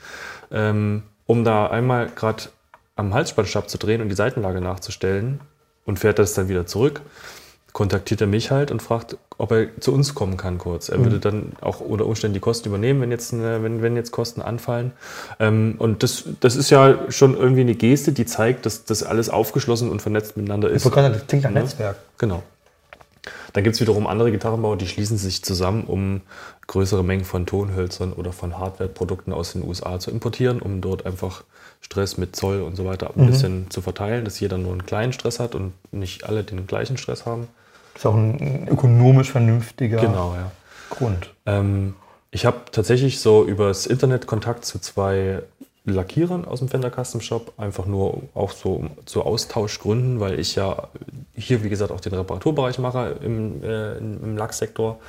ähm, 0.52 1.04
um 1.26 1.44
da 1.44 1.68
einmal 1.68 2.08
gerade 2.16 2.44
am 2.96 3.14
Halsspannstab 3.14 3.70
zu 3.70 3.78
drehen 3.78 4.02
und 4.02 4.08
die 4.08 4.16
Seitenlage 4.16 4.62
nachzustellen 4.62 5.42
und 5.86 6.00
fährt 6.00 6.18
das 6.18 6.34
dann 6.34 6.48
wieder 6.48 6.66
zurück, 6.66 7.02
kontaktiert 7.74 8.22
er 8.22 8.28
mich 8.28 8.52
halt 8.52 8.72
und 8.72 8.82
fragt, 8.82 9.18
ob 9.38 9.52
er 9.52 9.68
zu 9.80 9.94
uns 9.94 10.16
kommen 10.16 10.38
kann 10.38 10.58
kurz. 10.58 10.90
Er 10.90 10.98
mhm. 10.98 11.04
würde 11.06 11.20
dann 11.20 11.52
auch 11.62 11.80
unter 11.80 12.06
Umständen 12.06 12.34
die 12.34 12.40
Kosten 12.40 12.68
übernehmen, 12.68 13.02
wenn 13.02 13.12
jetzt, 13.12 13.32
wenn, 13.34 13.82
wenn 13.82 13.96
jetzt 13.96 14.12
Kosten 14.12 14.42
anfallen. 14.42 14.92
Ähm, 15.40 15.76
und 15.78 16.04
das, 16.04 16.26
das 16.40 16.56
ist 16.56 16.70
ja 16.70 17.00
schon 17.10 17.38
irgendwie 17.38 17.62
eine 17.62 17.76
Geste, 17.76 18.12
die 18.12 18.26
zeigt, 18.26 18.66
dass 18.66 18.86
das 18.86 19.04
alles 19.04 19.30
aufgeschlossen 19.30 19.90
und 19.90 20.02
vernetzt 20.02 20.36
miteinander 20.38 20.70
ist. 20.70 20.86
Das 20.86 21.28
klingt 21.28 21.44
nach 21.44 21.52
Netzwerk. 21.52 21.96
Genau. 22.18 22.44
Dann 23.54 23.64
gibt 23.64 23.76
es 23.76 23.82
wiederum 23.82 24.08
andere 24.08 24.32
Gitarrenbauer, 24.32 24.78
die 24.78 24.88
schließen 24.88 25.18
sich 25.18 25.44
zusammen, 25.44 25.84
um 25.86 26.22
größere 26.68 27.04
Mengen 27.04 27.26
von 27.26 27.46
Tonhölzern 27.46 28.14
oder 28.14 28.32
von 28.32 28.58
Hardware-Produkten 28.58 29.34
aus 29.34 29.54
den 29.54 29.64
USA 29.68 30.00
zu 30.00 30.12
importieren, 30.12 30.62
um 30.62 30.82
dort 30.82 31.06
einfach 31.06 31.44
Stress 31.82 32.18
mit 32.18 32.36
Zoll 32.36 32.62
und 32.62 32.76
so 32.76 32.86
weiter 32.86 33.12
ein 33.16 33.24
mhm. 33.24 33.28
bisschen 33.28 33.72
zu 33.72 33.82
verteilen, 33.82 34.26
dass 34.26 34.40
jeder 34.40 34.58
nur 34.58 34.72
einen 34.72 34.86
kleinen 34.86 35.14
Stress 35.14 35.40
hat 35.40 35.56
und 35.56 35.74
nicht 35.92 36.26
alle 36.26 36.44
den 36.44 36.68
gleichen 36.68 36.98
Stress 36.98 37.26
haben. 37.26 37.48
Das 37.94 38.04
ist 38.04 38.06
auch 38.06 38.16
ein 38.16 38.68
ökonomisch 38.70 39.32
vernünftiger 39.32 40.00
genau, 40.00 40.36
ja. 40.36 40.52
Grund. 40.90 41.34
Ähm, 41.46 41.96
ich 42.32 42.46
habe 42.46 42.58
tatsächlich 42.72 43.20
so 43.20 43.44
übers 43.46 43.86
Internet 43.88 44.28
Kontakt 44.28 44.66
zu 44.66 44.80
zwei 44.80 45.42
Lackierern 45.86 46.46
aus 46.46 46.60
dem 46.60 46.68
Fender 46.68 46.92
Custom 46.92 47.22
Shop, 47.22 47.54
einfach 47.58 47.86
nur 47.86 48.24
auch 48.34 48.52
so 48.52 48.86
zu 49.06 49.24
Austauschgründen, 49.24 50.20
weil 50.20 50.40
ich 50.40 50.56
ja 50.56 50.90
hier, 51.36 51.64
wie 51.64 51.70
gesagt, 51.70 51.92
auch 51.92 52.02
den 52.02 52.14
Reparaturbereich 52.14 52.80
mache 52.80 53.18
im, 53.24 53.64
äh, 53.64 53.98
im 53.98 54.38
Lacksektor. 54.38 55.00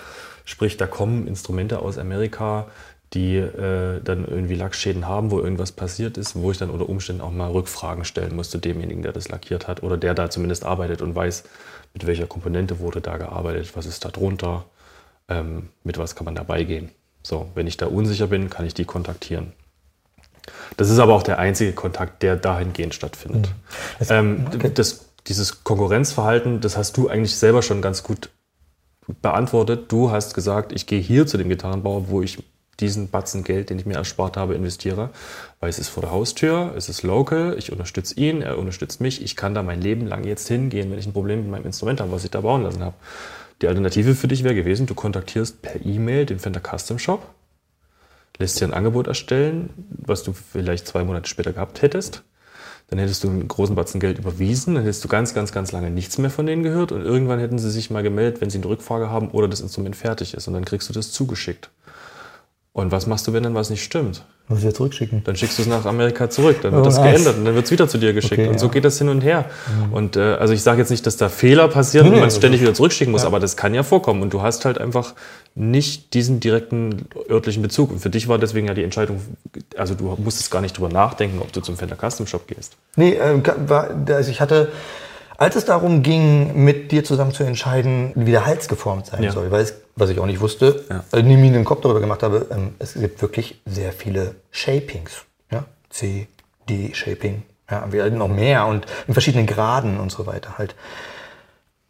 Sprich, 0.44 0.76
da 0.76 0.86
kommen 0.86 1.26
Instrumente 1.26 1.80
aus 1.80 1.98
Amerika, 1.98 2.66
die 3.12 3.36
äh, 3.36 4.00
dann 4.02 4.26
irgendwie 4.26 4.54
Lackschäden 4.54 5.08
haben, 5.08 5.30
wo 5.30 5.40
irgendwas 5.40 5.72
passiert 5.72 6.16
ist, 6.16 6.36
wo 6.36 6.50
ich 6.52 6.58
dann 6.58 6.70
unter 6.70 6.88
Umständen 6.88 7.22
auch 7.22 7.32
mal 7.32 7.50
Rückfragen 7.50 8.04
stellen 8.04 8.36
musste 8.36 8.58
demjenigen, 8.58 9.02
der 9.02 9.12
das 9.12 9.28
lackiert 9.28 9.66
hat 9.66 9.82
oder 9.82 9.96
der 9.96 10.14
da 10.14 10.30
zumindest 10.30 10.64
arbeitet 10.64 11.02
und 11.02 11.14
weiß, 11.14 11.44
mit 11.92 12.06
welcher 12.06 12.26
Komponente 12.26 12.78
wurde 12.78 13.00
da 13.00 13.16
gearbeitet, 13.16 13.76
was 13.76 13.86
ist 13.86 14.04
da 14.04 14.10
drunter, 14.10 14.64
ähm, 15.28 15.70
mit 15.82 15.98
was 15.98 16.14
kann 16.14 16.24
man 16.24 16.36
dabei 16.36 16.62
gehen. 16.62 16.90
So, 17.22 17.50
wenn 17.54 17.66
ich 17.66 17.76
da 17.76 17.86
unsicher 17.86 18.28
bin, 18.28 18.48
kann 18.48 18.64
ich 18.64 18.74
die 18.74 18.84
kontaktieren. 18.84 19.52
Das 20.76 20.90
ist 20.90 20.98
aber 20.98 21.14
auch 21.14 21.22
der 21.22 21.38
einzige 21.38 21.72
Kontakt, 21.72 22.22
der 22.22 22.36
dahingehend 22.36 22.94
stattfindet. 22.94 23.48
Mhm. 23.98 24.06
Ähm, 24.08 24.46
okay. 24.54 24.70
das, 24.74 25.06
dieses 25.26 25.64
Konkurrenzverhalten, 25.64 26.60
das 26.60 26.76
hast 26.76 26.96
du 26.96 27.08
eigentlich 27.08 27.36
selber 27.36 27.62
schon 27.62 27.82
ganz 27.82 28.02
gut 28.02 28.30
beantwortet. 29.22 29.90
Du 29.92 30.10
hast 30.10 30.34
gesagt, 30.34 30.72
ich 30.72 30.86
gehe 30.86 31.00
hier 31.00 31.26
zu 31.26 31.36
dem 31.36 31.48
Gitarrenbauer, 31.48 32.08
wo 32.08 32.22
ich 32.22 32.38
diesen 32.80 33.10
Batzen 33.10 33.44
Geld, 33.44 33.70
den 33.70 33.78
ich 33.78 33.86
mir 33.86 33.94
erspart 33.94 34.36
habe, 34.36 34.54
investiere, 34.54 35.10
weil 35.60 35.68
es 35.68 35.78
ist 35.78 35.88
vor 35.88 36.02
der 36.02 36.12
Haustür, 36.12 36.72
es 36.76 36.88
ist 36.88 37.02
local, 37.02 37.54
ich 37.58 37.72
unterstütze 37.72 38.14
ihn, 38.18 38.42
er 38.42 38.58
unterstützt 38.58 39.00
mich, 39.00 39.22
ich 39.22 39.36
kann 39.36 39.54
da 39.54 39.62
mein 39.62 39.80
Leben 39.80 40.06
lang 40.06 40.24
jetzt 40.24 40.48
hingehen, 40.48 40.90
wenn 40.90 40.98
ich 40.98 41.06
ein 41.06 41.12
Problem 41.12 41.42
mit 41.42 41.50
meinem 41.50 41.66
Instrument 41.66 42.00
habe, 42.00 42.12
was 42.12 42.24
ich 42.24 42.30
da 42.30 42.40
bauen 42.40 42.62
lassen 42.62 42.82
habe. 42.82 42.94
Die 43.60 43.68
Alternative 43.68 44.14
für 44.14 44.28
dich 44.28 44.42
wäre 44.42 44.54
gewesen, 44.54 44.86
du 44.86 44.94
kontaktierst 44.94 45.60
per 45.60 45.84
E-Mail 45.84 46.24
den 46.24 46.38
Fender 46.38 46.60
Custom 46.60 46.98
Shop, 46.98 47.26
lässt 48.40 48.60
dir 48.60 48.64
ein 48.64 48.74
Angebot 48.74 49.06
erstellen, 49.06 49.70
was 49.88 50.22
du 50.22 50.32
vielleicht 50.32 50.86
zwei 50.86 51.04
Monate 51.04 51.28
später 51.28 51.52
gehabt 51.52 51.82
hättest. 51.82 52.24
Dann 52.88 52.98
hättest 52.98 53.22
du 53.22 53.28
einen 53.28 53.46
großen 53.46 53.76
Batzen 53.76 54.00
Geld 54.00 54.18
überwiesen, 54.18 54.74
dann 54.74 54.82
hättest 54.82 55.04
du 55.04 55.08
ganz, 55.08 55.32
ganz, 55.32 55.52
ganz 55.52 55.70
lange 55.70 55.90
nichts 55.90 56.18
mehr 56.18 56.30
von 56.30 56.46
denen 56.46 56.64
gehört 56.64 56.90
und 56.90 57.02
irgendwann 57.02 57.38
hätten 57.38 57.58
sie 57.58 57.70
sich 57.70 57.90
mal 57.90 58.02
gemeldet, 58.02 58.40
wenn 58.40 58.50
sie 58.50 58.58
eine 58.58 58.66
Rückfrage 58.66 59.10
haben 59.10 59.30
oder 59.30 59.46
das 59.46 59.60
Instrument 59.60 59.94
fertig 59.94 60.34
ist 60.34 60.48
und 60.48 60.54
dann 60.54 60.64
kriegst 60.64 60.88
du 60.88 60.92
das 60.92 61.12
zugeschickt. 61.12 61.70
Und 62.72 62.90
was 62.90 63.06
machst 63.06 63.28
du, 63.28 63.32
wenn 63.32 63.44
dann 63.44 63.54
was 63.54 63.70
nicht 63.70 63.84
stimmt? 63.84 64.24
Muss 64.50 64.58
ich 64.58 64.64
ja 64.64 64.74
zurückschicken. 64.74 65.22
Dann 65.22 65.36
schickst 65.36 65.58
du 65.58 65.62
es 65.62 65.68
nach 65.68 65.84
Amerika 65.86 66.28
zurück, 66.28 66.56
dann 66.60 66.72
wird 66.72 66.82
oh, 66.82 66.84
das 66.84 66.96
nice. 66.96 67.12
geändert 67.12 67.36
und 67.36 67.44
dann 67.44 67.54
wird 67.54 67.66
es 67.66 67.70
wieder 67.70 67.86
zu 67.86 67.98
dir 67.98 68.12
geschickt. 68.12 68.32
Okay, 68.32 68.48
und 68.48 68.58
so 68.58 68.66
ja. 68.66 68.72
geht 68.72 68.84
das 68.84 68.98
hin 68.98 69.08
und 69.08 69.20
her. 69.20 69.44
Mhm. 69.68 69.92
Und 69.92 70.16
äh, 70.16 70.34
also 70.34 70.52
ich 70.52 70.62
sage 70.64 70.80
jetzt 70.80 70.90
nicht, 70.90 71.06
dass 71.06 71.16
da 71.16 71.28
Fehler 71.28 71.68
passieren 71.68 72.08
nee, 72.08 72.14
und 72.14 72.18
man 72.18 72.28
es 72.28 72.36
ständig 72.36 72.60
wieder 72.60 72.74
zurückschicken 72.74 73.12
muss, 73.12 73.22
ja. 73.22 73.28
aber 73.28 73.38
das 73.38 73.56
kann 73.56 73.74
ja 73.74 73.84
vorkommen. 73.84 74.22
Und 74.22 74.32
du 74.32 74.42
hast 74.42 74.64
halt 74.64 74.78
einfach 74.78 75.14
nicht 75.54 76.14
diesen 76.14 76.40
direkten 76.40 77.06
örtlichen 77.30 77.62
Bezug. 77.62 77.92
Und 77.92 78.00
für 78.00 78.10
dich 78.10 78.26
war 78.26 78.38
deswegen 78.38 78.66
ja 78.66 78.74
die 78.74 78.82
Entscheidung, 78.82 79.20
also 79.76 79.94
du 79.94 80.16
musstest 80.18 80.50
gar 80.50 80.62
nicht 80.62 80.76
drüber 80.76 80.88
nachdenken, 80.88 81.38
ob 81.40 81.52
du 81.52 81.60
zum 81.60 81.76
Fender 81.76 81.96
Custom 81.96 82.26
Shop 82.26 82.48
gehst. 82.48 82.72
Nee, 82.96 83.12
äh, 83.12 83.40
also 84.12 84.30
ich 84.32 84.40
hatte 84.40 84.72
als 85.40 85.56
es 85.56 85.64
darum 85.64 86.02
ging, 86.02 86.64
mit 86.64 86.92
dir 86.92 87.02
zusammen 87.02 87.32
zu 87.32 87.44
entscheiden, 87.44 88.12
wie 88.14 88.30
der 88.30 88.44
Hals 88.44 88.68
geformt 88.68 89.06
sein 89.06 89.22
ja. 89.22 89.32
soll, 89.32 89.50
weil 89.50 89.62
es, 89.62 89.74
was 89.96 90.10
ich 90.10 90.20
auch 90.20 90.26
nicht 90.26 90.40
wusste, 90.40 90.84
ja. 90.90 91.02
also 91.10 91.26
nie 91.26 91.38
mir 91.38 91.50
den 91.50 91.64
Kopf 91.64 91.80
darüber 91.80 92.00
gemacht 92.00 92.22
habe, 92.22 92.46
ähm, 92.50 92.74
es 92.78 92.92
gibt 92.92 93.22
wirklich 93.22 93.58
sehr 93.64 93.92
viele 93.92 94.34
Shapings. 94.50 95.24
Ja? 95.50 95.64
C, 95.88 96.28
D, 96.68 96.90
Shaping. 96.92 97.42
Ja, 97.70 97.90
wir 97.90 98.10
noch 98.10 98.28
mehr 98.28 98.66
und 98.66 98.84
in 99.06 99.14
verschiedenen 99.14 99.46
Graden 99.46 99.98
und 99.98 100.12
so 100.12 100.26
weiter 100.26 100.58
halt. 100.58 100.74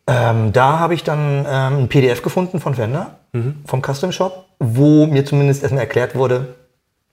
Ähm, 0.07 0.53
da 0.53 0.79
habe 0.79 0.95
ich 0.95 1.03
dann 1.03 1.45
ähm, 1.49 1.79
ein 1.79 1.89
PDF 1.89 2.23
gefunden 2.23 2.61
von 2.61 2.77
Fender, 2.77 3.19
mhm. 3.33 3.63
vom 3.67 3.83
Custom 3.83 4.13
Shop, 4.13 4.47
wo 4.61 5.07
mir 5.07 5.25
zumindest 5.25 5.63
erstmal 5.63 5.83
erklärt 5.83 6.15
wurde, 6.15 6.55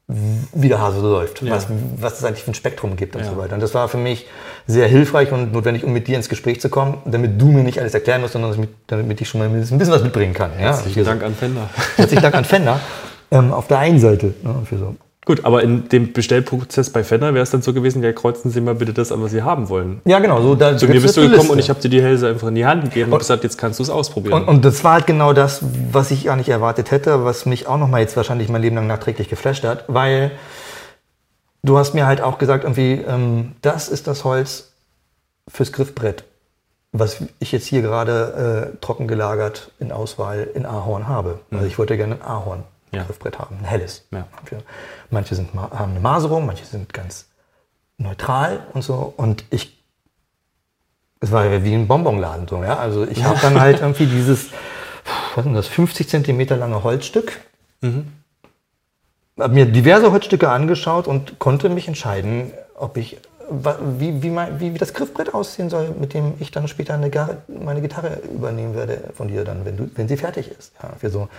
wie 0.09 0.69
der 0.69 0.79
Hase 0.79 1.01
so 1.01 1.11
läuft, 1.11 1.41
ja. 1.41 1.51
was, 1.51 1.67
was 1.99 2.19
es 2.19 2.23
eigentlich 2.23 2.43
für 2.43 2.51
ein 2.51 2.53
Spektrum 2.53 2.95
gibt 2.95 3.17
und 3.17 3.23
ja. 3.23 3.29
so 3.29 3.37
weiter. 3.37 3.55
Und 3.55 3.59
das 3.59 3.73
war 3.73 3.89
für 3.89 3.97
mich 3.97 4.25
sehr 4.65 4.87
hilfreich 4.87 5.33
und 5.33 5.51
notwendig, 5.51 5.83
um 5.83 5.91
mit 5.91 6.07
dir 6.07 6.15
ins 6.15 6.29
Gespräch 6.29 6.61
zu 6.61 6.69
kommen, 6.69 6.99
damit 7.05 7.41
du 7.41 7.47
mir 7.47 7.63
nicht 7.63 7.79
alles 7.79 7.93
erklären 7.93 8.21
musst, 8.21 8.33
sondern 8.33 8.67
damit 8.87 9.19
ich 9.19 9.27
schon 9.27 9.39
mal 9.39 9.49
ein 9.49 9.59
bisschen 9.59 9.79
was 9.79 10.03
mitbringen 10.03 10.33
kann. 10.33 10.51
Herzlichen 10.53 10.99
ja? 10.99 11.05
Dank 11.05 11.23
an 11.23 11.35
Fender. 11.35 11.69
Herzlichen 11.97 12.21
Dank 12.21 12.35
an 12.35 12.45
Fender. 12.45 12.79
Ähm, 13.29 13.51
auf 13.51 13.67
der 13.67 13.79
einen 13.79 13.99
Seite. 13.99 14.33
Ne, 14.41 14.55
für 14.63 14.77
so. 14.77 14.95
Gut, 15.27 15.43
aber 15.43 15.61
in 15.61 15.89
dem 15.89 16.13
Bestellprozess 16.13 16.89
bei 16.89 17.03
Fender 17.03 17.33
wäre 17.33 17.43
es 17.43 17.49
dann 17.49 17.61
so 17.61 17.73
gewesen, 17.73 18.01
ja, 18.01 18.13
kreuzen 18.13 18.49
Sie 18.49 18.61
mal 18.61 18.75
bitte 18.75 18.93
das 18.93 19.11
an, 19.11 19.21
was 19.21 19.31
Sie 19.31 19.43
haben 19.43 19.67
wollen. 19.67 19.99
Ja, 20.05 20.19
genau. 20.19 20.41
So, 20.41 20.55
da 20.55 20.77
Zu 20.77 20.87
mir 20.87 21.01
bist 21.01 21.17
du 21.17 21.21
gekommen 21.21 21.39
Liste. 21.39 21.51
und 21.51 21.59
ich 21.59 21.69
habe 21.69 21.81
dir 21.81 21.89
die 21.89 22.01
Hälse 22.01 22.29
einfach 22.29 22.47
in 22.47 22.55
die 22.55 22.65
Hand 22.65 22.85
gegeben 22.85 23.07
und, 23.07 23.15
und 23.15 23.19
gesagt, 23.19 23.43
jetzt 23.43 23.57
kannst 23.57 23.79
du 23.79 23.83
es 23.83 23.89
ausprobieren. 23.89 24.43
Und, 24.43 24.47
und, 24.47 24.63
das 24.63 24.85
war 24.85 24.93
halt 24.93 25.05
genau 25.05 25.33
das, 25.33 25.59
was 25.91 26.11
ich 26.11 26.23
gar 26.23 26.37
nicht 26.37 26.47
erwartet 26.47 26.91
hätte, 26.91 27.25
was 27.25 27.45
mich 27.45 27.67
auch 27.67 27.77
nochmal 27.77 27.99
jetzt 27.99 28.15
wahrscheinlich 28.15 28.47
mein 28.47 28.61
Leben 28.61 28.77
lang 28.77 28.87
nachträglich 28.87 29.27
geflasht 29.27 29.65
hat, 29.65 29.83
weil 29.89 30.31
du 31.61 31.77
hast 31.77 31.93
mir 31.93 32.07
halt 32.07 32.21
auch 32.21 32.37
gesagt, 32.37 32.63
irgendwie, 32.63 32.93
ähm, 33.05 33.51
das 33.61 33.89
ist 33.89 34.07
das 34.07 34.23
Holz 34.23 34.71
fürs 35.49 35.73
Griffbrett, 35.73 36.23
was 36.93 37.17
ich 37.39 37.51
jetzt 37.51 37.67
hier 37.67 37.81
gerade 37.81 38.71
äh, 38.71 38.77
trocken 38.79 39.09
gelagert 39.09 39.71
in 39.77 39.91
Auswahl 39.91 40.47
in 40.53 40.65
Ahorn 40.65 41.09
habe. 41.09 41.39
Mhm. 41.49 41.57
Also 41.57 41.67
ich 41.67 41.77
wollte 41.77 41.97
gerne 41.97 42.15
ein 42.15 42.21
Ahorn 42.21 42.63
ja. 42.91 43.03
Griffbrett 43.03 43.39
haben, 43.39 43.57
ein 43.59 43.65
helles. 43.65 44.07
Ja. 44.11 44.27
Manche 45.09 45.35
sind, 45.35 45.53
haben 45.53 45.91
eine 45.91 45.99
Maserung, 45.99 46.45
manche 46.45 46.65
sind 46.65 46.93
ganz 46.93 47.27
neutral 47.97 48.65
und 48.73 48.83
so. 48.83 49.13
Und 49.17 49.43
ich, 49.49 49.83
es 51.19 51.31
war 51.31 51.45
ja 51.45 51.63
wie 51.63 51.73
ein 51.73 51.87
Bonbonladen 51.87 52.47
so, 52.47 52.63
ja. 52.63 52.77
Also 52.77 53.05
ich 53.05 53.23
habe 53.23 53.39
dann 53.41 53.59
halt 53.59 53.81
irgendwie 53.81 54.05
dieses, 54.05 54.49
was 55.35 55.45
ist 55.45 55.55
das, 55.55 55.67
50 55.67 56.07
Zentimeter 56.09 56.57
lange 56.57 56.83
Holzstück. 56.83 57.39
Mhm. 57.81 58.07
Habe 59.39 59.53
mir 59.53 59.65
diverse 59.65 60.11
Holzstücke 60.11 60.49
angeschaut 60.49 61.07
und 61.07 61.37
konnte 61.39 61.69
mich 61.69 61.87
entscheiden, 61.87 62.51
ob 62.75 62.97
ich 62.97 63.17
wie, 63.49 64.21
wie, 64.21 64.29
mein, 64.29 64.59
wie, 64.59 64.73
wie, 64.73 64.77
das 64.77 64.93
Griffbrett 64.93 65.33
aussehen 65.33 65.69
soll, 65.69 65.91
mit 65.97 66.13
dem 66.13 66.33
ich 66.39 66.51
dann 66.51 66.67
später 66.67 66.93
eine, 66.93 67.09
meine 67.47 67.81
Gitarre 67.81 68.19
übernehmen 68.33 68.75
werde 68.75 69.01
von 69.13 69.29
dir 69.29 69.45
dann, 69.45 69.63
wenn, 69.63 69.77
du, 69.77 69.89
wenn 69.95 70.07
sie 70.07 70.17
fertig 70.17 70.51
ist. 70.51 70.73
Ja, 70.81 70.89
für 70.99 71.09
so 71.09 71.29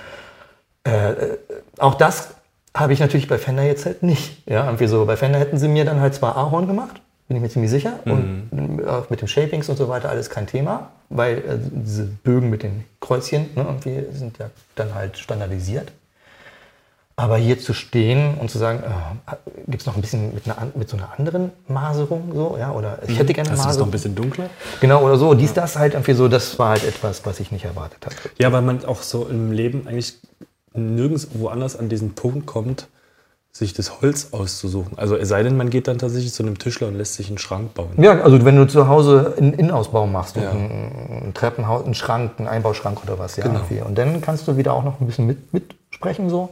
äh, 0.84 1.10
äh, 1.12 1.38
auch 1.78 1.94
das 1.94 2.34
habe 2.74 2.92
ich 2.92 3.00
natürlich 3.00 3.28
bei 3.28 3.38
Fender 3.38 3.62
jetzt 3.62 3.86
halt 3.86 4.02
nicht. 4.02 4.42
Ja, 4.48 4.64
irgendwie 4.66 4.86
so. 4.86 5.04
Bei 5.04 5.16
Fender 5.16 5.38
hätten 5.38 5.58
sie 5.58 5.68
mir 5.68 5.84
dann 5.84 6.00
halt 6.00 6.14
zwar 6.14 6.36
Ahorn 6.36 6.66
gemacht, 6.66 7.00
bin 7.26 7.36
ich 7.36 7.42
mir 7.42 7.48
ziemlich 7.48 7.70
sicher. 7.70 7.98
Mhm. 8.04 8.12
Und 8.52 8.80
äh, 8.80 9.02
mit 9.10 9.20
den 9.20 9.28
Shapings 9.28 9.68
und 9.68 9.76
so 9.76 9.88
weiter 9.88 10.08
alles 10.10 10.30
kein 10.30 10.46
Thema, 10.46 10.90
weil 11.08 11.38
äh, 11.38 11.58
diese 11.58 12.04
Bögen 12.04 12.50
mit 12.50 12.62
den 12.62 12.84
Kreuzchen 13.00 13.50
ne, 13.54 13.62
irgendwie 13.62 14.04
sind 14.16 14.38
ja 14.38 14.50
dann 14.76 14.94
halt 14.94 15.18
standardisiert. 15.18 15.92
Aber 17.16 17.36
hier 17.36 17.58
zu 17.58 17.74
stehen 17.74 18.34
und 18.38 18.48
zu 18.48 18.58
sagen, 18.58 18.80
äh, 18.84 19.34
gibt 19.66 19.80
es 19.80 19.86
noch 19.86 19.96
ein 19.96 20.00
bisschen 20.00 20.32
mit, 20.32 20.46
einer, 20.46 20.68
mit 20.76 20.88
so 20.88 20.96
einer 20.96 21.18
anderen 21.18 21.50
Maserung 21.66 22.30
so, 22.32 22.56
ja, 22.60 22.70
oder 22.70 23.00
ich 23.08 23.18
hätte 23.18 23.32
gerne 23.32 23.48
eine 23.50 23.56
Das 23.56 23.60
ist 23.60 23.64
noch 23.64 23.72
Maserung. 23.72 23.88
ein 23.88 23.90
bisschen 23.90 24.14
dunkler. 24.14 24.50
Genau, 24.80 25.02
oder 25.02 25.16
so. 25.16 25.34
Dies, 25.34 25.52
das 25.52 25.76
halt 25.76 25.94
irgendwie 25.94 26.12
so, 26.12 26.28
das 26.28 26.56
war 26.60 26.70
halt 26.70 26.84
etwas, 26.84 27.26
was 27.26 27.40
ich 27.40 27.50
nicht 27.50 27.64
erwartet 27.64 28.06
hatte. 28.06 28.30
Ja, 28.38 28.52
weil 28.52 28.62
man 28.62 28.84
auch 28.84 29.02
so 29.02 29.26
im 29.26 29.50
Leben 29.50 29.88
eigentlich 29.88 30.14
nirgends 30.78 31.28
woanders 31.34 31.76
an 31.76 31.88
diesen 31.88 32.14
Punkt 32.14 32.46
kommt, 32.46 32.88
sich 33.50 33.72
das 33.72 34.00
Holz 34.00 34.28
auszusuchen. 34.32 34.96
Also 34.98 35.16
es 35.16 35.28
sei 35.28 35.42
denn, 35.42 35.56
man 35.56 35.70
geht 35.70 35.88
dann 35.88 35.98
tatsächlich 35.98 36.32
zu 36.32 36.42
einem 36.42 36.58
Tischler 36.58 36.88
und 36.88 36.94
lässt 36.94 37.14
sich 37.14 37.28
einen 37.28 37.38
Schrank 37.38 37.74
bauen. 37.74 37.90
Ja, 37.96 38.20
also 38.20 38.44
wenn 38.44 38.56
du 38.56 38.66
zu 38.66 38.88
Hause 38.88 39.34
einen 39.38 39.52
Innenausbau 39.54 40.06
machst, 40.06 40.36
Ja. 40.36 40.50
ein, 40.50 41.26
ein 41.28 41.34
Treppenhaus, 41.34 41.84
einen 41.84 41.94
Schrank, 41.94 42.32
einen 42.38 42.46
Einbauschrank 42.46 43.02
oder 43.02 43.18
was, 43.18 43.36
ja. 43.36 43.44
Genau. 43.44 43.60
irgendwie. 43.60 43.80
Und 43.82 43.98
dann 43.98 44.20
kannst 44.20 44.46
du 44.46 44.56
wieder 44.56 44.74
auch 44.74 44.84
noch 44.84 45.00
ein 45.00 45.06
bisschen 45.06 45.26
mit, 45.26 45.52
mitsprechen 45.52 46.30
so. 46.30 46.50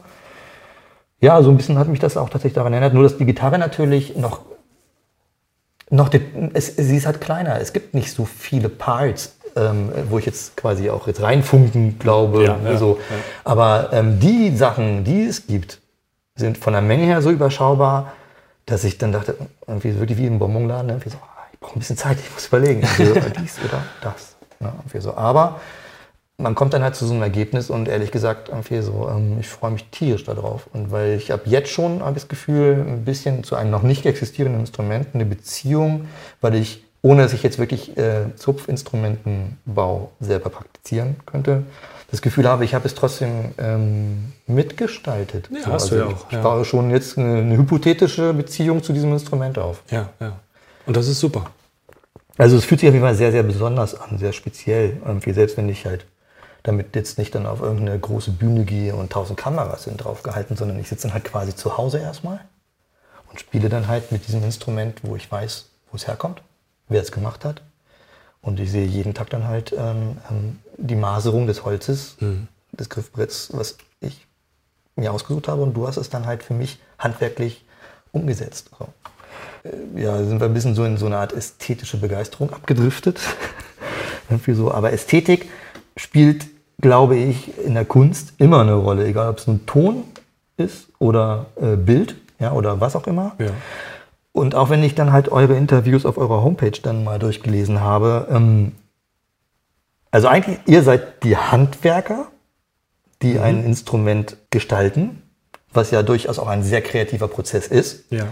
Ja, 1.21 1.41
so 1.41 1.49
ein 1.49 1.57
bisschen 1.57 1.77
hat 1.79 1.87
mich 1.87 1.99
das 1.99 2.17
auch 2.17 2.29
tatsächlich 2.29 2.53
daran 2.55 2.73
erinnert, 2.73 2.93
nur 2.93 3.03
dass 3.03 3.17
die 3.17 3.25
Gitarre 3.25 3.57
natürlich 3.57 4.17
noch, 4.17 4.41
noch 5.89 6.09
die, 6.09 6.21
es, 6.53 6.75
sie 6.75 6.97
ist 6.97 7.05
halt 7.05 7.21
kleiner. 7.21 7.59
Es 7.59 7.73
gibt 7.73 7.93
nicht 7.93 8.11
so 8.11 8.25
viele 8.25 8.69
Parts, 8.69 9.36
ähm, 9.57 9.91
wo 10.09 10.19
ich 10.19 10.25
jetzt 10.25 10.55
quasi 10.55 10.89
auch 10.89 11.07
jetzt 11.07 11.21
reinfunken 11.21 11.99
glaube. 11.99 12.43
Ja, 12.43 12.57
ja, 12.63 12.77
so. 12.77 12.99
ja. 13.09 13.15
Aber 13.43 13.89
ähm, 13.91 14.19
die 14.19 14.55
Sachen, 14.55 15.03
die 15.03 15.23
es 15.23 15.47
gibt, 15.47 15.79
sind 16.35 16.57
von 16.57 16.73
der 16.73 16.81
Menge 16.81 17.05
her 17.05 17.21
so 17.21 17.31
überschaubar, 17.31 18.13
dass 18.65 18.83
ich 18.83 18.97
dann 18.97 19.11
dachte, 19.11 19.35
irgendwie 19.65 19.97
wirklich 19.97 20.17
wie 20.17 20.27
im 20.27 20.39
Bonbonladen, 20.39 20.89
irgendwie 20.89 21.09
so, 21.09 21.17
ah, 21.17 21.45
ich 21.51 21.59
brauche 21.59 21.75
ein 21.75 21.79
bisschen 21.79 21.97
Zeit, 21.97 22.17
ich 22.19 22.31
muss 22.33 22.47
überlegen, 22.47 22.85
also, 22.85 23.13
dies 23.41 23.57
oder 23.63 23.83
das. 24.01 24.35
Ja, 24.59 24.73
irgendwie 24.77 24.99
so. 24.99 25.15
Aber 25.15 25.59
man 26.37 26.53
kommt 26.53 26.73
dann 26.73 26.83
halt 26.83 26.95
zu 26.95 27.05
so 27.05 27.13
einem 27.13 27.23
Ergebnis 27.23 27.69
und 27.69 27.87
ehrlich 27.87 28.11
gesagt, 28.11 28.49
irgendwie 28.49 28.81
so, 28.81 29.09
ähm, 29.09 29.37
ich 29.39 29.47
freue 29.47 29.71
mich 29.71 29.85
tierisch 29.85 30.23
darauf. 30.23 30.67
Und 30.73 30.91
weil 30.91 31.15
ich 31.15 31.31
habe 31.31 31.43
jetzt 31.45 31.69
schon 31.69 32.01
hab 32.01 32.09
ich 32.09 32.23
das 32.23 32.27
Gefühl, 32.27 32.85
ein 32.87 33.05
bisschen 33.05 33.43
zu 33.43 33.55
einem 33.55 33.71
noch 33.71 33.81
nicht 33.81 34.05
existierenden 34.05 34.61
Instrument 34.61 35.07
eine 35.13 35.25
Beziehung, 35.25 36.07
weil 36.41 36.55
ich, 36.55 36.83
ohne 37.07 37.23
dass 37.23 37.31
ich 37.31 37.41
jetzt 37.41 37.57
wirklich 37.57 37.97
äh, 37.97 38.35
Zupfinstrumentenbau 38.35 40.11
selber 40.19 40.49
praktizieren 40.49 41.15
könnte, 41.25 41.63
das 42.11 42.21
Gefühl 42.21 42.47
habe, 42.47 42.65
ich 42.65 42.73
habe 42.73 42.85
es 42.85 42.95
trotzdem 42.95 43.53
ähm, 43.57 44.33
mitgestaltet. 44.45 45.49
Ja, 45.51 45.71
hast 45.71 45.91
du 45.91 45.95
ja 45.95 46.07
ich, 46.07 46.15
auch, 46.15 46.25
Ich 46.27 46.33
ja. 46.33 46.41
baue 46.41 46.65
schon 46.65 46.89
jetzt 46.91 47.17
eine, 47.17 47.39
eine 47.39 47.57
hypothetische 47.57 48.33
Beziehung 48.33 48.83
zu 48.83 48.91
diesem 48.91 49.13
Instrument 49.13 49.57
auf. 49.57 49.83
Ja, 49.89 50.09
ja. 50.19 50.39
Und 50.85 50.97
das 50.97 51.07
ist 51.07 51.19
super. 51.19 51.49
Also 52.37 52.57
es 52.57 52.65
fühlt 52.65 52.81
sich 52.81 52.89
auf 52.89 52.93
jeden 52.93 53.05
Fall 53.05 53.15
sehr, 53.15 53.31
sehr 53.31 53.43
besonders 53.43 53.95
an, 53.95 54.17
sehr 54.17 54.33
speziell. 54.33 54.97
Irgendwie, 55.05 55.31
selbst 55.31 55.55
wenn 55.57 55.69
ich 55.69 55.85
halt 55.85 56.05
damit 56.63 56.93
jetzt 56.95 57.17
nicht 57.17 57.33
dann 57.35 57.45
auf 57.45 57.61
irgendeine 57.61 57.97
große 57.97 58.31
Bühne 58.31 58.65
gehe 58.65 58.93
und 58.93 59.11
tausend 59.11 59.39
Kameras 59.39 59.83
sind 59.83 59.97
draufgehalten, 60.03 60.57
sondern 60.57 60.77
ich 60.79 60.89
sitze 60.89 61.07
dann 61.07 61.13
halt 61.13 61.23
quasi 61.23 61.55
zu 61.55 61.77
Hause 61.77 61.99
erstmal 61.99 62.41
und 63.29 63.39
spiele 63.39 63.69
dann 63.69 63.87
halt 63.87 64.11
mit 64.11 64.27
diesem 64.27 64.43
Instrument, 64.43 64.99
wo 65.03 65.15
ich 65.15 65.31
weiß, 65.31 65.69
wo 65.91 65.95
es 65.95 66.07
herkommt, 66.07 66.41
wer 66.87 67.01
es 67.01 67.11
gemacht 67.11 67.45
hat. 67.45 67.61
Und 68.41 68.59
ich 68.59 68.71
sehe 68.71 68.85
jeden 68.85 69.13
Tag 69.13 69.29
dann 69.29 69.47
halt 69.47 69.73
ähm, 69.77 70.17
ähm, 70.29 70.59
die 70.77 70.95
Maserung 70.95 71.47
des 71.47 71.65
Holzes, 71.65 72.15
des 72.71 72.89
Griffbretts, 72.89 73.49
was 73.53 73.77
ich 73.99 74.25
mir 74.95 75.11
ausgesucht 75.11 75.47
habe. 75.47 75.63
Und 75.63 75.73
du 75.73 75.87
hast 75.87 75.97
es 75.97 76.09
dann 76.09 76.25
halt 76.25 76.43
für 76.43 76.53
mich 76.53 76.79
handwerklich 76.97 77.65
umgesetzt. 78.11 78.69
So. 78.77 78.87
Äh, 79.63 80.01
Ja, 80.01 80.17
sind 80.23 80.39
wir 80.39 80.47
ein 80.47 80.53
bisschen 80.53 80.75
so 80.75 80.85
in 80.85 80.97
so 80.97 81.07
eine 81.07 81.17
Art 81.17 81.33
ästhetische 81.33 81.97
Begeisterung 81.97 82.53
abgedriftet. 82.53 83.19
Irgendwie 84.29 84.53
so. 84.53 84.71
Aber 84.71 84.93
Ästhetik 84.93 85.49
spielt, 85.97 86.45
glaube 86.79 87.17
ich, 87.17 87.57
in 87.57 87.73
der 87.73 87.85
Kunst 87.85 88.33
immer 88.37 88.61
eine 88.61 88.73
Rolle, 88.73 89.05
egal 89.07 89.29
ob 89.29 89.39
es 89.39 89.47
ein 89.47 89.65
Ton 89.65 90.03
ist 90.57 90.87
oder 90.99 91.47
äh, 91.59 91.75
Bild 91.75 92.15
ja, 92.39 92.51
oder 92.53 92.79
was 92.79 92.95
auch 92.95 93.07
immer. 93.07 93.35
Ja. 93.39 93.49
Und 94.37 94.53
auch 94.53 94.69
wenn 94.69 94.83
ich 94.83 94.93
dann 94.93 95.13
halt 95.13 95.29
eure 95.31 95.55
Interviews 95.55 96.05
auf 96.05 96.19
eurer 96.19 96.43
Homepage 96.43 96.79
dann 96.83 97.03
mal 97.03 97.17
durchgelesen 97.17 97.81
habe, 97.81 98.27
ähm, 98.29 98.73
also 100.11 100.27
eigentlich, 100.27 100.59
ihr 100.67 100.83
seid 100.83 101.23
die 101.23 101.35
Handwerker, 101.35 102.27
die 103.23 103.39
ein 103.39 103.65
Instrument 103.65 104.37
gestalten, 104.51 105.23
was 105.73 105.89
ja 105.89 106.03
durchaus 106.03 106.37
auch 106.37 106.45
ein 106.45 106.61
sehr 106.61 106.83
kreativer 106.83 107.27
Prozess 107.27 107.65
ist. 107.65 108.11
Ja. 108.11 108.27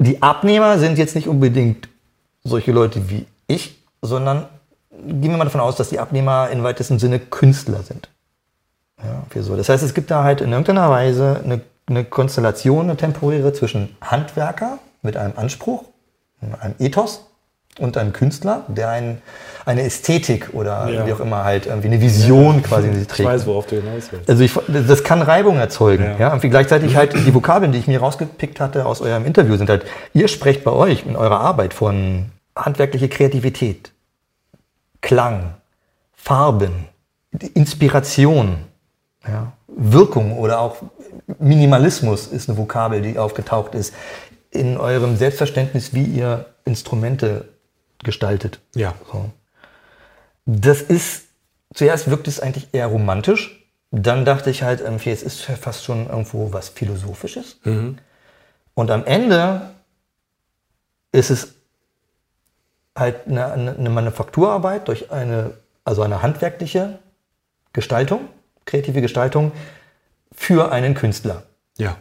Die 0.00 0.20
Abnehmer 0.22 0.76
sind 0.80 0.98
jetzt 0.98 1.14
nicht 1.14 1.28
unbedingt 1.28 1.88
solche 2.42 2.72
Leute 2.72 3.08
wie 3.10 3.26
ich, 3.46 3.80
sondern 4.00 4.48
gehen 4.90 5.30
wir 5.30 5.36
mal 5.36 5.44
davon 5.44 5.60
aus, 5.60 5.76
dass 5.76 5.90
die 5.90 6.00
Abnehmer 6.00 6.50
in 6.50 6.64
weitesten 6.64 6.98
Sinne 6.98 7.20
Künstler 7.20 7.84
sind. 7.84 8.08
Ja, 8.98 9.24
so. 9.40 9.56
Das 9.56 9.68
heißt, 9.68 9.84
es 9.84 9.94
gibt 9.94 10.10
da 10.10 10.24
halt 10.24 10.40
in 10.40 10.50
irgendeiner 10.50 10.90
Weise 10.90 11.40
eine, 11.44 11.60
eine 11.86 12.04
Konstellation, 12.04 12.84
eine 12.88 12.96
temporäre 12.96 13.52
zwischen 13.52 13.96
Handwerker 14.00 14.78
mit 15.02 15.16
einem 15.16 15.34
Anspruch, 15.36 15.84
einem 16.60 16.74
Ethos 16.78 17.26
und 17.78 17.96
einem 17.96 18.12
Künstler, 18.12 18.64
der 18.68 18.90
ein, 18.90 19.22
eine 19.64 19.82
Ästhetik 19.82 20.50
oder 20.52 20.88
Ja. 20.90 21.06
wie 21.06 21.12
auch 21.12 21.20
immer 21.20 21.44
halt 21.44 21.66
irgendwie 21.66 21.88
eine 21.88 22.00
Vision 22.00 22.62
quasi 22.62 22.88
in 22.88 22.94
sich 22.94 23.02
Ich 23.04 23.08
trägt. 23.08 23.28
weiß, 23.28 23.46
worauf 23.46 23.66
du 23.66 23.76
hinaus 23.80 24.12
willst. 24.12 24.28
Also 24.28 24.42
ich, 24.44 24.52
das 24.68 25.02
kann 25.04 25.22
Reibung 25.22 25.56
erzeugen. 25.56 26.04
Ja. 26.04 26.18
Ja. 26.18 26.32
Und 26.34 26.40
gleichzeitig 26.42 26.96
halt 26.96 27.14
die 27.14 27.34
Vokabeln, 27.34 27.72
die 27.72 27.78
ich 27.78 27.86
mir 27.86 28.00
rausgepickt 28.00 28.60
hatte 28.60 28.84
aus 28.86 29.00
eurem 29.00 29.24
Interview, 29.24 29.56
sind 29.56 29.70
halt, 29.70 29.86
ihr 30.12 30.28
sprecht 30.28 30.64
bei 30.64 30.70
euch 30.70 31.06
in 31.06 31.16
eurer 31.16 31.40
Arbeit 31.40 31.72
von 31.72 32.26
handwerkliche 32.54 33.08
Kreativität, 33.08 33.92
Klang, 35.00 35.54
Farben, 36.14 36.86
Inspiration, 37.54 38.58
ja, 39.26 39.52
Wirkung 39.76 40.38
oder 40.38 40.60
auch 40.60 40.76
Minimalismus 41.38 42.26
ist 42.26 42.48
eine 42.48 42.58
Vokabel, 42.58 43.02
die 43.02 43.18
aufgetaucht 43.18 43.74
ist 43.74 43.94
in 44.50 44.76
eurem 44.76 45.16
Selbstverständnis, 45.16 45.94
wie 45.94 46.04
ihr 46.04 46.46
Instrumente 46.64 47.48
gestaltet. 48.02 48.60
Ja. 48.74 48.94
So. 49.10 49.30
Das 50.44 50.82
ist, 50.82 51.24
zuerst 51.74 52.10
wirkt 52.10 52.28
es 52.28 52.40
eigentlich 52.40 52.68
eher 52.72 52.86
romantisch. 52.86 53.66
Dann 53.90 54.24
dachte 54.24 54.50
ich 54.50 54.62
halt, 54.62 54.80
irgendwie, 54.80 55.10
es 55.10 55.22
ist 55.22 55.42
fast 55.42 55.84
schon 55.84 56.08
irgendwo 56.08 56.52
was 56.52 56.68
Philosophisches. 56.70 57.58
Und 58.74 58.90
am 58.90 59.04
Ende 59.04 59.70
ist 61.12 61.30
es 61.30 61.54
halt 62.96 63.26
eine, 63.26 63.52
eine, 63.52 63.76
eine 63.76 63.90
Manufakturarbeit 63.90 64.88
durch 64.88 65.10
eine, 65.10 65.52
also 65.84 66.02
eine 66.02 66.22
handwerkliche 66.22 66.98
Gestaltung, 67.72 68.28
kreative 68.64 69.00
Gestaltung 69.00 69.52
für 70.34 70.72
einen 70.72 70.94
Künstler. 70.94 71.44
Ja. 71.78 71.96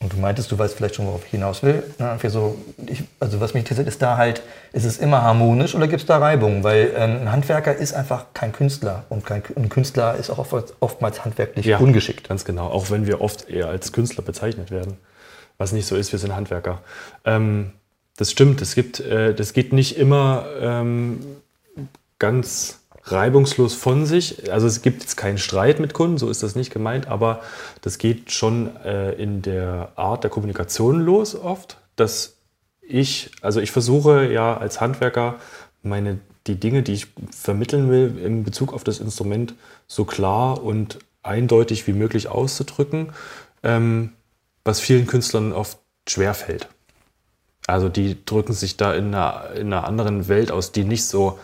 Und 0.00 0.12
du 0.12 0.18
meintest, 0.18 0.52
du 0.52 0.58
weißt 0.58 0.74
vielleicht 0.74 0.96
schon, 0.96 1.06
worauf 1.06 1.24
ich 1.24 1.30
hinaus 1.30 1.62
will. 1.62 1.82
So, 2.28 2.58
ich, 2.86 3.04
also 3.20 3.40
was 3.40 3.54
mich 3.54 3.62
interessiert, 3.62 3.88
ist 3.88 4.02
da 4.02 4.18
halt, 4.18 4.42
ist 4.72 4.84
es 4.84 4.98
immer 4.98 5.22
harmonisch 5.22 5.74
oder 5.74 5.88
gibt 5.88 6.02
es 6.02 6.06
da 6.06 6.18
Reibung? 6.18 6.62
Weil 6.62 6.92
ähm, 6.94 7.22
ein 7.22 7.32
Handwerker 7.32 7.74
ist 7.74 7.94
einfach 7.94 8.26
kein 8.34 8.52
Künstler 8.52 9.04
und 9.08 9.24
kein, 9.24 9.42
ein 9.56 9.70
Künstler 9.70 10.16
ist 10.16 10.28
auch 10.28 10.38
oft, 10.38 10.74
oftmals 10.80 11.24
handwerklich 11.24 11.64
Ja, 11.64 11.78
ungeschickt. 11.78 12.28
Ganz 12.28 12.44
genau. 12.44 12.66
Auch 12.66 12.90
wenn 12.90 13.06
wir 13.06 13.22
oft 13.22 13.48
eher 13.48 13.68
als 13.68 13.92
Künstler 13.92 14.22
bezeichnet 14.22 14.70
werden. 14.70 14.98
Was 15.56 15.72
nicht 15.72 15.86
so 15.86 15.96
ist, 15.96 16.12
wir 16.12 16.18
sind 16.18 16.34
Handwerker. 16.34 16.82
Ähm, 17.24 17.72
das 18.16 18.30
stimmt. 18.30 18.60
Es 18.60 18.74
gibt, 18.74 19.00
äh, 19.00 19.34
das 19.34 19.54
geht 19.54 19.72
nicht 19.72 19.96
immer 19.96 20.44
ähm, 20.60 21.20
ganz 22.18 22.80
reibungslos 23.04 23.74
von 23.74 24.06
sich. 24.06 24.50
Also 24.50 24.66
es 24.66 24.82
gibt 24.82 25.02
jetzt 25.02 25.16
keinen 25.16 25.38
Streit 25.38 25.78
mit 25.80 25.94
Kunden, 25.94 26.18
so 26.18 26.30
ist 26.30 26.42
das 26.42 26.54
nicht 26.54 26.72
gemeint, 26.72 27.06
aber 27.06 27.42
das 27.82 27.98
geht 27.98 28.32
schon 28.32 28.74
äh, 28.76 29.12
in 29.12 29.42
der 29.42 29.92
Art 29.96 30.24
der 30.24 30.30
Kommunikation 30.30 31.00
los 31.00 31.34
oft, 31.34 31.76
dass 31.96 32.36
ich, 32.80 33.30
also 33.42 33.60
ich 33.60 33.70
versuche 33.70 34.30
ja 34.32 34.56
als 34.56 34.80
Handwerker 34.80 35.36
meine, 35.82 36.18
die 36.46 36.58
Dinge, 36.58 36.82
die 36.82 36.92
ich 36.92 37.06
vermitteln 37.30 37.90
will 37.90 38.18
in 38.22 38.44
Bezug 38.44 38.72
auf 38.72 38.84
das 38.84 39.00
Instrument, 39.00 39.54
so 39.86 40.04
klar 40.04 40.62
und 40.62 40.98
eindeutig 41.22 41.86
wie 41.86 41.92
möglich 41.92 42.28
auszudrücken, 42.28 43.12
ähm, 43.62 44.12
was 44.64 44.80
vielen 44.80 45.06
Künstlern 45.06 45.52
oft 45.52 45.78
schwerfällt. 46.08 46.68
Also 47.66 47.88
die 47.88 48.22
drücken 48.24 48.52
sich 48.52 48.76
da 48.76 48.94
in 48.94 49.14
einer, 49.14 49.50
in 49.54 49.72
einer 49.72 49.86
anderen 49.86 50.28
Welt 50.28 50.50
aus, 50.52 50.72
die 50.72 50.84
nicht 50.84 51.06
so 51.06 51.38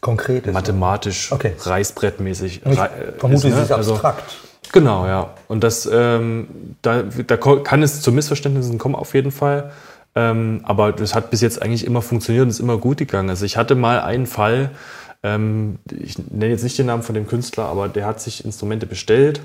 Konkret 0.00 0.46
ist. 0.46 0.52
mathematisch, 0.54 1.32
Okay. 1.32 1.54
reißbrettmäßig 1.58 2.62
Ich 2.64 2.78
rei- 2.78 2.90
vermute, 3.18 3.48
ist, 3.48 3.54
ne? 3.54 3.62
ist 3.62 3.72
Also- 3.72 3.92
abstrakt. 3.94 4.36
Genau, 4.72 5.06
ja. 5.06 5.30
Und 5.48 5.62
das, 5.62 5.88
ähm, 5.90 6.48
da, 6.82 7.02
da 7.02 7.36
kann 7.36 7.82
es 7.82 8.02
zu 8.02 8.10
Missverständnissen 8.12 8.78
kommen 8.78 8.94
auf 8.96 9.14
jeden 9.14 9.30
Fall. 9.30 9.70
Ähm, 10.16 10.60
aber 10.64 10.92
das 10.92 11.14
hat 11.14 11.30
bis 11.30 11.40
jetzt 11.40 11.62
eigentlich 11.62 11.84
immer 11.86 12.02
funktioniert 12.02 12.42
und 12.44 12.48
ist 12.50 12.58
immer 12.60 12.76
gut 12.78 12.98
gegangen. 12.98 13.28
Also 13.30 13.44
ich 13.44 13.56
hatte 13.56 13.74
mal 13.74 14.00
einen 14.00 14.26
Fall, 14.26 14.70
ähm, 15.22 15.78
ich 15.90 16.18
nenne 16.18 16.48
jetzt 16.48 16.64
nicht 16.64 16.78
den 16.78 16.86
Namen 16.86 17.02
von 17.02 17.14
dem 17.14 17.26
Künstler, 17.28 17.66
aber 17.66 17.88
der 17.88 18.06
hat 18.06 18.20
sich 18.20 18.44
Instrumente 18.44 18.86
bestellt. 18.86 19.40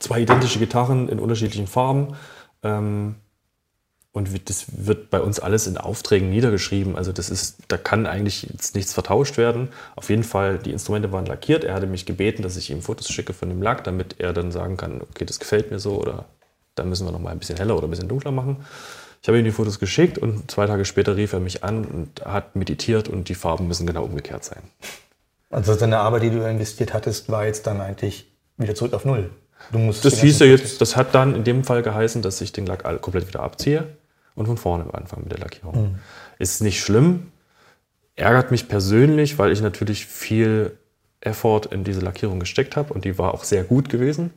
Zwei 0.00 0.20
identische 0.20 0.58
Gitarren 0.58 1.08
in 1.08 1.18
unterschiedlichen 1.18 1.66
Farben. 1.66 2.14
Ähm, 2.62 3.16
und 4.12 4.50
das 4.50 4.66
wird 4.76 5.08
bei 5.08 5.20
uns 5.20 5.40
alles 5.40 5.66
in 5.66 5.78
Aufträgen 5.78 6.28
niedergeschrieben. 6.28 6.96
Also 6.96 7.12
das 7.12 7.30
ist, 7.30 7.56
da 7.68 7.78
kann 7.78 8.06
eigentlich 8.06 8.42
jetzt 8.42 8.74
nichts 8.74 8.92
vertauscht 8.92 9.38
werden. 9.38 9.68
Auf 9.96 10.10
jeden 10.10 10.22
Fall, 10.22 10.58
die 10.58 10.70
Instrumente 10.70 11.12
waren 11.12 11.24
lackiert. 11.24 11.64
Er 11.64 11.72
hatte 11.72 11.86
mich 11.86 12.04
gebeten, 12.04 12.42
dass 12.42 12.58
ich 12.58 12.70
ihm 12.70 12.82
Fotos 12.82 13.08
schicke 13.08 13.32
von 13.32 13.48
dem 13.48 13.62
Lack, 13.62 13.84
damit 13.84 14.16
er 14.18 14.34
dann 14.34 14.52
sagen 14.52 14.76
kann, 14.76 15.00
okay, 15.00 15.24
das 15.24 15.38
gefällt 15.38 15.70
mir 15.70 15.78
so 15.78 15.98
oder 15.98 16.26
da 16.74 16.84
müssen 16.84 17.06
wir 17.06 17.12
noch 17.12 17.20
mal 17.20 17.30
ein 17.30 17.38
bisschen 17.38 17.56
heller 17.56 17.74
oder 17.74 17.86
ein 17.86 17.90
bisschen 17.90 18.08
dunkler 18.08 18.32
machen. 18.32 18.66
Ich 19.22 19.28
habe 19.28 19.38
ihm 19.38 19.44
die 19.44 19.50
Fotos 19.50 19.78
geschickt 19.78 20.18
und 20.18 20.50
zwei 20.50 20.66
Tage 20.66 20.84
später 20.84 21.16
rief 21.16 21.32
er 21.32 21.40
mich 21.40 21.64
an 21.64 21.86
und 21.86 22.22
hat 22.22 22.54
meditiert 22.54 23.08
und 23.08 23.30
die 23.30 23.34
Farben 23.34 23.66
müssen 23.66 23.86
genau 23.86 24.04
umgekehrt 24.04 24.44
sein. 24.44 24.62
Also 25.48 25.74
deine 25.74 26.00
Arbeit, 26.00 26.24
die 26.24 26.30
du 26.30 26.46
investiert 26.46 26.92
hattest, 26.92 27.30
war 27.30 27.46
jetzt 27.46 27.66
dann 27.66 27.80
eigentlich 27.80 28.30
wieder 28.58 28.74
zurück 28.74 28.92
auf 28.92 29.06
Null. 29.06 29.30
das 30.02 30.20
hieß 30.20 30.40
ja 30.40 30.46
jetzt, 30.46 30.82
das 30.82 30.96
hat 30.96 31.14
dann 31.14 31.34
in 31.34 31.44
dem 31.44 31.64
Fall 31.64 31.82
geheißen, 31.82 32.20
dass 32.20 32.40
ich 32.42 32.52
den 32.52 32.66
Lack 32.66 32.82
komplett 33.00 33.26
wieder 33.28 33.40
abziehe 33.40 33.86
und 34.34 34.46
von 34.46 34.56
vorne 34.56 34.92
anfangen 34.92 35.24
mit 35.24 35.32
der 35.32 35.40
Lackierung. 35.40 35.82
Mhm. 35.82 35.98
Ist 36.38 36.62
nicht 36.62 36.80
schlimm, 36.80 37.32
ärgert 38.16 38.50
mich 38.50 38.68
persönlich, 38.68 39.38
weil 39.38 39.52
ich 39.52 39.60
natürlich 39.60 40.06
viel 40.06 40.76
Effort 41.20 41.62
in 41.70 41.84
diese 41.84 42.00
Lackierung 42.00 42.40
gesteckt 42.40 42.76
habe 42.76 42.92
und 42.92 43.04
die 43.04 43.18
war 43.18 43.34
auch 43.34 43.44
sehr 43.44 43.64
gut 43.64 43.88
gewesen. 43.88 44.32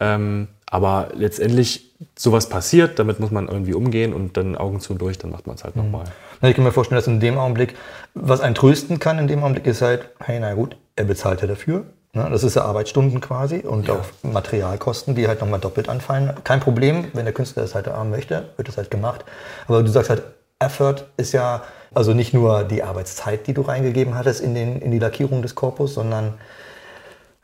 Ähm, 0.00 0.48
aber 0.66 1.10
letztendlich 1.14 1.94
sowas 2.16 2.48
passiert, 2.48 2.98
damit 2.98 3.20
muss 3.20 3.30
man 3.30 3.48
irgendwie 3.48 3.74
umgehen 3.74 4.12
und 4.12 4.36
dann 4.36 4.56
Augen 4.56 4.80
zu 4.80 4.92
und 4.92 5.00
durch, 5.00 5.18
dann 5.18 5.30
macht 5.30 5.46
man 5.46 5.56
es 5.56 5.64
halt 5.64 5.76
mhm. 5.76 5.84
nochmal. 5.84 6.04
Ich 6.42 6.54
kann 6.54 6.64
mir 6.64 6.72
vorstellen, 6.72 6.98
dass 6.98 7.06
in 7.06 7.20
dem 7.20 7.38
Augenblick, 7.38 7.74
was 8.14 8.40
einen 8.40 8.54
trösten 8.54 8.98
kann 8.98 9.18
in 9.18 9.28
dem 9.28 9.42
Augenblick, 9.42 9.66
ist 9.66 9.82
halt, 9.82 10.10
hey, 10.18 10.40
na 10.40 10.54
gut, 10.54 10.76
er 10.96 11.04
bezahlt 11.04 11.40
ja 11.40 11.46
dafür. 11.46 11.84
Ne? 12.14 12.28
Das 12.30 12.44
ist 12.44 12.54
ja 12.54 12.62
Arbeitsstunden 12.62 13.20
quasi 13.20 13.58
und 13.58 13.88
ja. 13.88 13.94
auch 13.94 14.04
Materialkosten, 14.22 15.14
die 15.14 15.28
halt 15.28 15.40
nochmal 15.40 15.60
doppelt 15.60 15.88
anfallen. 15.88 16.32
Kein 16.44 16.60
Problem, 16.60 17.08
wenn 17.12 17.24
der 17.24 17.34
Künstler 17.34 17.62
das 17.62 17.74
halt 17.74 17.86
haben 17.88 18.10
möchte, 18.10 18.50
wird 18.56 18.68
das 18.68 18.76
halt 18.76 18.90
gemacht. 18.90 19.24
Aber 19.66 19.82
du 19.82 19.90
sagst 19.90 20.10
halt, 20.10 20.22
Effort 20.60 21.06
ist 21.16 21.32
ja 21.32 21.62
also 21.92 22.12
nicht 22.12 22.34
nur 22.34 22.64
die 22.64 22.82
Arbeitszeit, 22.82 23.46
die 23.46 23.54
du 23.54 23.62
reingegeben 23.62 24.14
hattest 24.14 24.40
in, 24.40 24.54
den, 24.54 24.80
in 24.80 24.90
die 24.90 24.98
Lackierung 24.98 25.42
des 25.42 25.54
Korpus, 25.54 25.94
sondern 25.94 26.34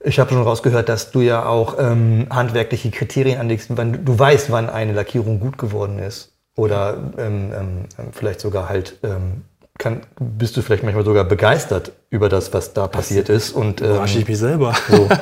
ich 0.02 0.18
habe 0.18 0.30
schon 0.30 0.42
rausgehört, 0.42 0.88
dass 0.88 1.10
du 1.10 1.20
ja 1.20 1.44
auch 1.44 1.76
ähm, 1.78 2.26
handwerkliche 2.30 2.90
Kriterien 2.90 3.38
anlegst, 3.38 3.68
wann 3.70 4.04
du 4.04 4.18
weißt, 4.18 4.50
wann 4.50 4.70
eine 4.70 4.92
Lackierung 4.92 5.40
gut 5.40 5.58
geworden 5.58 5.98
ist. 5.98 6.32
Oder 6.56 7.12
ähm, 7.18 7.52
ähm, 7.54 7.84
vielleicht 8.12 8.40
sogar 8.40 8.68
halt 8.68 8.98
ähm, 9.02 9.44
kann, 9.80 10.02
bist 10.20 10.56
du 10.56 10.62
vielleicht 10.62 10.84
manchmal 10.84 11.04
sogar 11.04 11.24
begeistert 11.24 11.92
über 12.10 12.28
das, 12.28 12.52
was 12.52 12.74
da 12.74 12.86
passiert 12.86 13.28
ist. 13.28 13.50
Und 13.50 13.80
ähm, 13.80 14.04
ich 14.04 14.28
mich 14.28 14.38
selber. 14.38 14.74
So. 14.88 15.08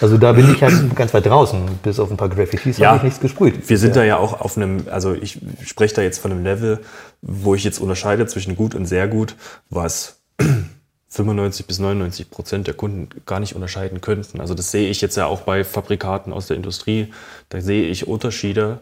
Also 0.00 0.16
da 0.16 0.32
bin 0.32 0.52
ich 0.52 0.62
halt 0.62 0.94
ganz 0.94 1.12
weit 1.12 1.26
draußen. 1.26 1.60
Bis 1.82 1.98
auf 1.98 2.08
ein 2.08 2.16
paar 2.16 2.28
Graffitis 2.28 2.78
ja, 2.78 2.88
habe 2.88 2.98
ich 2.98 3.02
nichts 3.02 3.20
gesprüht. 3.20 3.68
Wir 3.68 3.78
sind 3.78 3.96
ja. 3.96 4.02
da 4.02 4.06
ja 4.06 4.16
auch 4.16 4.40
auf 4.40 4.56
einem, 4.56 4.84
also 4.90 5.12
ich 5.12 5.40
spreche 5.64 5.96
da 5.96 6.02
jetzt 6.02 6.18
von 6.18 6.30
einem 6.30 6.44
Level, 6.44 6.78
wo 7.20 7.56
ich 7.56 7.64
jetzt 7.64 7.80
unterscheide 7.80 8.26
zwischen 8.26 8.54
gut 8.54 8.76
und 8.76 8.86
sehr 8.86 9.08
gut, 9.08 9.34
was 9.70 10.20
95 11.08 11.66
bis 11.66 11.80
99 11.80 12.30
Prozent 12.30 12.66
der 12.68 12.74
Kunden 12.74 13.08
gar 13.26 13.40
nicht 13.40 13.56
unterscheiden 13.56 14.00
könnten. 14.00 14.40
Also 14.40 14.54
das 14.54 14.70
sehe 14.70 14.88
ich 14.88 15.00
jetzt 15.00 15.16
ja 15.16 15.26
auch 15.26 15.40
bei 15.40 15.64
Fabrikaten 15.64 16.32
aus 16.32 16.46
der 16.46 16.56
Industrie. 16.56 17.12
Da 17.48 17.60
sehe 17.60 17.88
ich 17.88 18.06
Unterschiede 18.06 18.78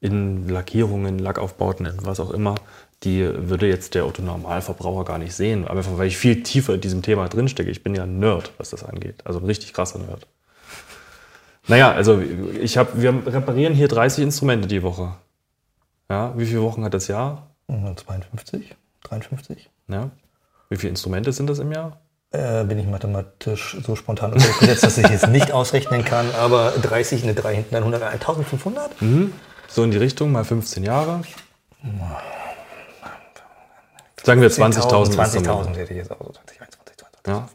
in 0.00 0.48
Lackierungen, 0.48 1.18
Lackaufbauten, 1.18 1.88
was 2.02 2.20
auch 2.20 2.30
immer, 2.30 2.54
die 3.02 3.26
würde 3.48 3.66
jetzt 3.66 3.94
der 3.94 4.06
Otto-Normalverbraucher 4.06 5.04
gar 5.04 5.18
nicht 5.18 5.34
sehen. 5.34 5.66
Aber 5.66 5.82
weil 5.98 6.08
ich 6.08 6.18
viel 6.18 6.42
tiefer 6.42 6.74
in 6.74 6.80
diesem 6.80 7.02
Thema 7.02 7.28
drinstecke. 7.28 7.70
Ich 7.70 7.82
bin 7.82 7.94
ja 7.94 8.02
ein 8.02 8.18
Nerd, 8.18 8.52
was 8.58 8.70
das 8.70 8.84
angeht. 8.84 9.16
Also 9.24 9.38
ein 9.38 9.46
richtig 9.46 9.72
krasser 9.72 9.98
Nerd. 9.98 10.26
Naja, 11.66 11.92
also 11.92 12.20
ich 12.60 12.76
hab, 12.76 13.00
wir 13.00 13.14
reparieren 13.26 13.74
hier 13.74 13.88
30 13.88 14.24
Instrumente 14.24 14.66
die 14.68 14.82
Woche. 14.82 15.14
Ja, 16.08 16.36
wie 16.36 16.46
viele 16.46 16.62
Wochen 16.62 16.84
hat 16.84 16.94
das 16.94 17.08
Jahr? 17.08 17.46
52, 17.68 18.74
53. 19.04 19.70
Ja. 19.88 20.10
Wie 20.68 20.76
viele 20.76 20.90
Instrumente 20.90 21.32
sind 21.32 21.48
das 21.48 21.58
im 21.60 21.72
Jahr? 21.72 22.00
Äh, 22.32 22.64
bin 22.64 22.78
ich 22.78 22.86
mathematisch 22.86 23.76
so 23.84 23.96
spontan 23.96 24.32
gesetzt, 24.32 24.82
dass 24.82 24.98
ich 24.98 25.10
es 25.10 25.26
nicht 25.26 25.52
ausrechnen 25.52 26.04
kann, 26.04 26.26
aber 26.38 26.72
30, 26.82 27.24
eine 27.24 27.34
3 27.34 27.54
hinten, 27.56 27.74
100, 27.74 28.02
1500? 28.02 29.02
Mhm. 29.02 29.32
So 29.68 29.82
in 29.84 29.90
die 29.90 29.96
Richtung, 29.98 30.32
mal 30.32 30.44
15 30.44 30.84
Jahre. 30.84 31.22
Sagen 34.22 34.40
wir 34.40 34.50
20.000. 34.50 35.14
20.000 35.14 35.76
hätte 35.76 35.92
ich 35.92 35.98
jetzt 35.98 36.10
auch 36.10 36.18
so 36.18 36.32
20, 36.32 36.60
21, 36.60 36.96
22. 36.96 37.20
Ja. 37.26 37.48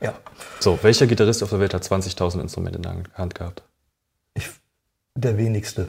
ja. 0.00 0.14
So, 0.58 0.78
welcher 0.82 1.06
Gitarrist 1.06 1.42
auf 1.42 1.50
der 1.50 1.60
Welt 1.60 1.74
hat 1.74 1.82
20.000 1.82 2.40
Instrumente 2.40 2.76
in 2.76 2.82
der 2.82 2.96
Hand 3.14 3.34
gehabt? 3.34 3.62
Ich, 4.34 4.48
der 5.14 5.36
wenigste, 5.36 5.88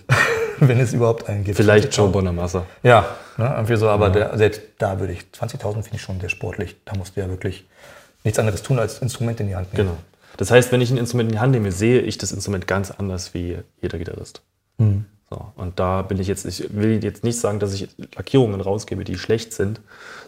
wenn 0.59 0.79
es 0.79 0.93
überhaupt 0.93 1.27
einen 1.27 1.43
gibt. 1.43 1.57
Vielleicht 1.57 1.95
Joe 1.95 2.09
Bonamassa. 2.09 2.65
Ja, 2.83 3.05
ne, 3.37 3.53
irgendwie 3.55 3.75
so, 3.75 3.89
aber 3.89 4.07
ja. 4.07 4.13
der, 4.13 4.37
selbst 4.37 4.61
da 4.77 4.99
würde 4.99 5.13
ich, 5.13 5.21
20.000 5.33 5.73
finde 5.83 5.95
ich 5.95 6.01
schon 6.01 6.19
sehr 6.19 6.29
sportlich. 6.29 6.77
Da 6.85 6.95
musst 6.95 7.15
du 7.15 7.21
ja 7.21 7.27
wirklich 7.27 7.65
nichts 8.23 8.39
anderes 8.39 8.61
tun, 8.61 8.79
als 8.79 8.99
Instrument 8.99 9.39
in 9.39 9.47
die 9.47 9.55
Hand 9.55 9.73
nehmen. 9.73 9.87
Genau. 9.89 9.97
Das 10.37 10.51
heißt, 10.51 10.71
wenn 10.71 10.81
ich 10.81 10.91
ein 10.91 10.97
Instrument 10.97 11.29
in 11.29 11.35
die 11.35 11.39
Hand 11.39 11.51
nehme, 11.51 11.71
sehe 11.71 11.99
ich 11.99 12.17
das 12.17 12.31
Instrument 12.31 12.67
ganz 12.67 12.91
anders 12.91 13.33
wie 13.33 13.57
jeder 13.81 13.97
Gitarrist. 13.97 14.41
Mhm. 14.77 15.05
So, 15.31 15.53
und 15.55 15.79
da 15.79 16.01
bin 16.01 16.19
ich 16.19 16.27
jetzt, 16.27 16.43
ich 16.45 16.75
will 16.75 17.01
jetzt 17.01 17.23
nicht 17.23 17.39
sagen, 17.39 17.59
dass 17.59 17.73
ich 17.73 17.87
Lackierungen 18.15 18.59
rausgebe, 18.59 19.05
die 19.05 19.17
schlecht 19.17 19.53
sind, 19.53 19.79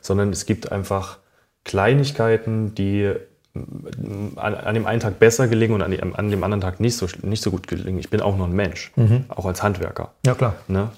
sondern 0.01 0.30
es 0.30 0.45
gibt 0.45 0.72
einfach 0.72 1.18
Kleinigkeiten, 1.66 2.74
die 2.74 3.14
mm, 3.54 4.38
an, 4.38 4.56
an 4.56 4.74
dem 4.74 4.88
einen 4.88 5.01
Tag 5.01 5.20
besser 5.20 5.49
gelingen 5.49 5.76
und 5.76 5.82
an, 5.82 5.91
dem, 5.91 6.16
an 6.16 6.32
dem 6.32 6.41
anderen 6.41 6.62
Tag 6.62 6.80
nicht 6.80 6.95
so, 6.95 7.08
nicht 7.22 7.43
so 7.43 7.51
gut 7.51 7.68
gelingen. 7.68 7.99
Ich 7.99 8.10
bin 8.10 8.22
auch 8.22 8.38
nur 8.38 8.47
ein 8.47 8.54
Mensch, 8.54 8.93
mhm. 8.95 9.26
auch 9.28 9.45
als 9.45 9.62
Handwerker. 9.62 10.14
Ja, 10.26 10.36
klar. 10.36 10.56
Ne? 10.70 10.89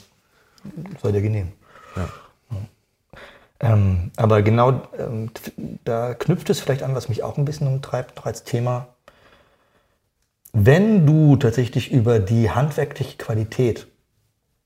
Soll 1.02 1.12
dir 1.12 1.24
genehm. 1.24 1.54
Ja. 1.96 2.08
Ähm, 3.62 4.12
aber 4.18 4.44
genau 4.44 4.82
ähm, 5.00 5.32
da 5.84 6.14
knüpft 6.14 6.52
es 6.52 6.60
vielleicht 6.60 6.84
an, 6.84 6.94
was 6.94 7.10
mich 7.10 7.24
auch 7.24 7.38
ein 7.40 7.46
bisschen 7.46 7.68
umtreibt, 7.68 8.18
noch 8.18 8.28
als 8.28 8.44
Thema. 8.44 8.90
Wenn 10.54 11.08
du 11.08 11.38
tatsächlich 11.38 11.92
über 11.92 12.20
die 12.20 12.52
handwerkliche 12.52 13.18
Qualität 13.18 13.88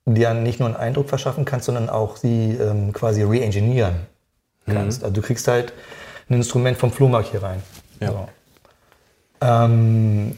dir 0.06 0.34
nicht 0.34 0.60
nur 0.60 0.68
einen 0.68 0.78
Eindruck 0.78 1.10
verschaffen 1.10 1.45
kannst, 1.45 1.66
sondern 1.66 1.89
auch 1.89 2.18
sie 2.18 2.54
ähm, 2.54 2.93
quasi 2.93 3.24
re-engineeren 3.24 3.95
kannst. 4.66 5.00
Mhm. 5.00 5.06
Also 5.06 5.16
du 5.16 5.22
kriegst 5.22 5.47
halt 5.47 5.74
ein 6.30 6.36
Instrument 6.36 6.78
vom 6.78 6.91
Flohmarkt 6.91 7.30
hier 7.30 7.43
rein. 7.43 7.62
Ja. 8.00 8.12
So. 8.12 8.28
Ähm, 9.41 10.36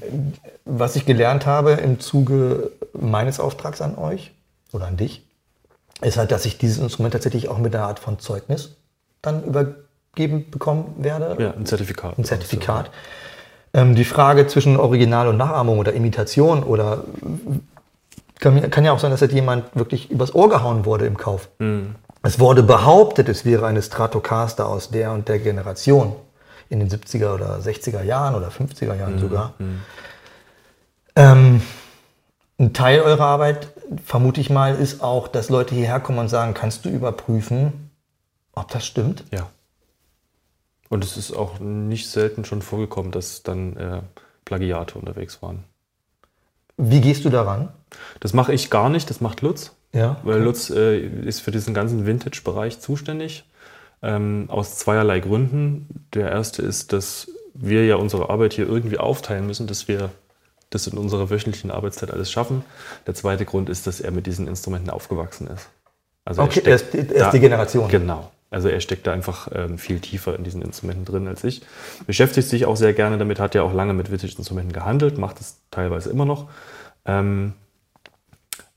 was 0.66 0.96
ich 0.96 1.06
gelernt 1.06 1.46
habe 1.46 1.72
im 1.72 2.00
Zuge 2.00 2.72
meines 2.94 3.40
Auftrags 3.40 3.82
an 3.82 3.98
euch 3.98 4.32
oder 4.74 4.88
an 4.88 4.98
dich, 4.98 5.26
ist 6.02 6.18
halt, 6.18 6.32
dass 6.32 6.46
ich 6.46 6.58
dieses 6.58 6.80
Instrument 6.80 7.14
tatsächlich 7.14 7.50
auch 7.50 7.58
mit 7.58 7.76
einer 7.76 7.86
Art 7.86 8.00
von 8.00 8.20
Zeugnis 8.20 8.76
dann 9.22 9.44
übergeben 9.44 10.50
bekommen 10.50 10.96
werde. 10.98 11.42
Ja, 11.42 11.52
ein 11.52 11.66
Zertifikat. 11.66 12.18
Ein 12.18 12.26
Zertifikat. 12.26 12.92
Ähm, 13.74 13.96
die 13.96 14.06
Frage 14.06 14.48
zwischen 14.48 14.78
Original 14.78 15.28
und 15.28 15.38
Nachahmung 15.38 15.80
oder 15.80 15.94
Imitation 15.94 16.64
oder 16.64 17.04
kann, 18.42 18.70
kann 18.70 18.84
ja 18.84 18.92
auch 18.92 19.00
sein, 19.00 19.12
dass 19.12 19.22
halt 19.22 19.32
jemand 19.32 19.74
wirklich 19.76 20.12
übers 20.12 20.36
Ohr 20.36 20.50
gehauen 20.50 20.84
wurde 20.86 21.06
im 21.06 21.16
Kauf. 21.16 21.48
Mhm. 21.60 21.96
Es 22.24 22.40
wurde 22.40 22.64
behauptet, 22.64 23.30
es 23.30 23.46
wäre 23.46 23.66
eine 23.66 23.82
Stratocaster 23.82 24.68
aus 24.68 24.90
der 24.90 25.12
und 25.12 25.30
der 25.30 25.40
Generation 25.40 26.16
in 26.70 26.80
den 26.80 26.90
70er 26.90 27.34
oder 27.34 27.58
60er 27.60 28.04
Jahren 28.04 28.36
oder 28.36 28.50
50er 28.50 28.96
Jahren 28.96 29.16
mhm. 29.16 29.20
sogar. 29.20 29.54
Mhm. 29.60 29.82
Ähm, 31.16 31.62
ein 32.60 32.74
Teil 32.74 33.02
eurer 33.02 33.26
Arbeit, 33.26 33.70
vermute 34.06 34.42
ich 34.42 34.50
mal, 34.50 34.76
ist 34.76 35.02
auch, 35.02 35.28
dass 35.28 35.50
Leute 35.50 35.76
hierher 35.76 36.00
kommen 36.00 36.20
und 36.20 36.28
sagen, 36.30 36.54
kannst 36.54 36.86
du 36.86 36.90
überprüfen, 36.90 37.92
ob 38.54 38.70
das 38.72 38.86
stimmt? 38.86 39.24
Ja. 39.32 39.50
Und 40.90 41.04
es 41.04 41.18
ist 41.18 41.32
auch 41.32 41.60
nicht 41.60 42.10
selten 42.10 42.44
schon 42.46 42.62
vorgekommen, 42.62 43.12
dass 43.12 43.44
dann 43.44 43.78
äh, 43.78 44.02
Plagiate 44.46 44.98
unterwegs 44.98 45.42
waren. 45.42 45.64
Wie 46.82 47.02
gehst 47.02 47.26
du 47.26 47.30
daran? 47.30 47.70
Das 48.20 48.34
mache 48.34 48.54
ich 48.54 48.70
gar 48.70 48.90
nicht, 48.90 49.10
das 49.10 49.22
macht 49.22 49.42
Lutz. 49.42 49.72
Ja. 49.94 50.18
Weil 50.24 50.42
Lutz 50.42 50.70
äh, 50.70 51.00
ist 51.00 51.42
für 51.42 51.52
diesen 51.52 51.74
ganzen 51.74 52.06
Vintage-Bereich 52.06 52.80
zuständig. 52.80 53.46
Ähm, 54.02 54.46
aus 54.50 54.78
zweierlei 54.78 55.20
Gründen. 55.20 55.88
Der 56.14 56.32
erste 56.32 56.64
ist, 56.64 56.92
dass 56.92 57.30
wir 57.54 57.86
ja 57.86 57.96
unsere 57.98 58.30
Arbeit 58.30 58.54
hier 58.54 58.68
irgendwie 58.68 58.98
aufteilen 58.98 59.46
müssen, 59.46 59.68
dass 59.68 59.88
wir 59.88 60.10
das 60.72 60.88
in 60.88 60.98
unserer 60.98 61.30
wöchentlichen 61.30 61.70
Arbeitszeit 61.70 62.12
alles 62.12 62.32
schaffen. 62.32 62.64
Der 63.06 63.14
zweite 63.14 63.46
Grund 63.46 63.70
ist, 63.70 63.86
dass 63.86 64.02
er 64.02 64.12
mit 64.12 64.26
diesen 64.26 64.48
Instrumenten 64.48 64.90
aufgewachsen 64.90 65.48
ist. 65.48 65.70
Also 66.26 66.42
okay, 66.42 66.62
er 66.66 66.76
ist, 66.76 66.96
er 66.96 67.28
ist 67.28 67.32
die 67.32 67.40
Generation. 67.40 67.88
Genau. 67.90 68.32
Also 68.52 68.68
er 68.68 68.82
steckt 68.82 69.08
da 69.08 69.14
einfach 69.14 69.48
ähm, 69.56 69.78
viel 69.78 70.00
tiefer 70.00 70.36
in 70.36 70.44
diesen 70.44 70.62
Instrumenten 70.62 71.06
drin 71.06 71.28
als 71.28 71.44
ich. 71.44 71.62
Beschäftigt 72.06 72.50
sich 72.50 72.66
auch 72.66 72.76
sehr 72.76 72.94
gerne 72.94 73.18
damit, 73.18 73.40
hat 73.40 73.56
ja 73.56 73.64
auch 73.64 73.74
lange 73.74 73.94
mit 73.94 74.12
Vintage-Instrumenten 74.12 74.74
gehandelt, 74.74 75.18
macht 75.18 75.40
es 75.40 75.62
teilweise 75.72 76.10
immer 76.10 76.26
noch. 76.26 76.50
Ähm, 77.06 77.54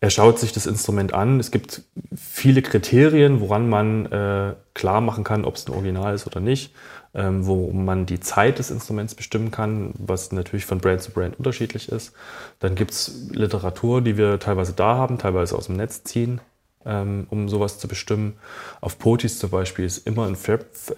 er 0.04 0.10
schaut 0.10 0.38
sich 0.38 0.52
das 0.52 0.66
Instrument 0.66 1.12
an. 1.12 1.40
Es 1.40 1.50
gibt 1.50 1.82
viele 2.14 2.62
Kriterien, 2.62 3.40
woran 3.40 3.68
man 3.68 4.06
äh, 4.12 4.54
klar 4.74 5.00
machen 5.00 5.24
kann, 5.24 5.44
ob 5.44 5.56
es 5.56 5.66
ein 5.66 5.72
Original 5.72 6.14
ist 6.14 6.26
oder 6.26 6.40
nicht, 6.40 6.74
ähm, 7.14 7.46
wo 7.46 7.72
man 7.72 8.04
die 8.04 8.20
Zeit 8.20 8.58
des 8.58 8.70
Instruments 8.70 9.14
bestimmen 9.14 9.50
kann, 9.50 9.94
was 9.98 10.30
natürlich 10.30 10.66
von 10.66 10.78
Brand 10.78 11.00
zu 11.00 11.10
Brand 11.10 11.38
unterschiedlich 11.38 11.88
ist. 11.88 12.12
Dann 12.60 12.74
gibt 12.74 12.90
es 12.90 13.28
Literatur, 13.30 14.02
die 14.02 14.16
wir 14.16 14.38
teilweise 14.38 14.74
da 14.74 14.96
haben, 14.96 15.18
teilweise 15.18 15.56
aus 15.56 15.66
dem 15.66 15.76
Netz 15.76 16.04
ziehen. 16.04 16.40
Ähm, 16.86 17.26
um 17.30 17.48
sowas 17.48 17.78
zu 17.78 17.88
bestimmen. 17.88 18.34
Auf 18.80 18.98
Potis 18.98 19.38
zum 19.38 19.50
Beispiel 19.50 19.84
ist 19.84 20.06
immer 20.06 20.26
ein 20.26 20.36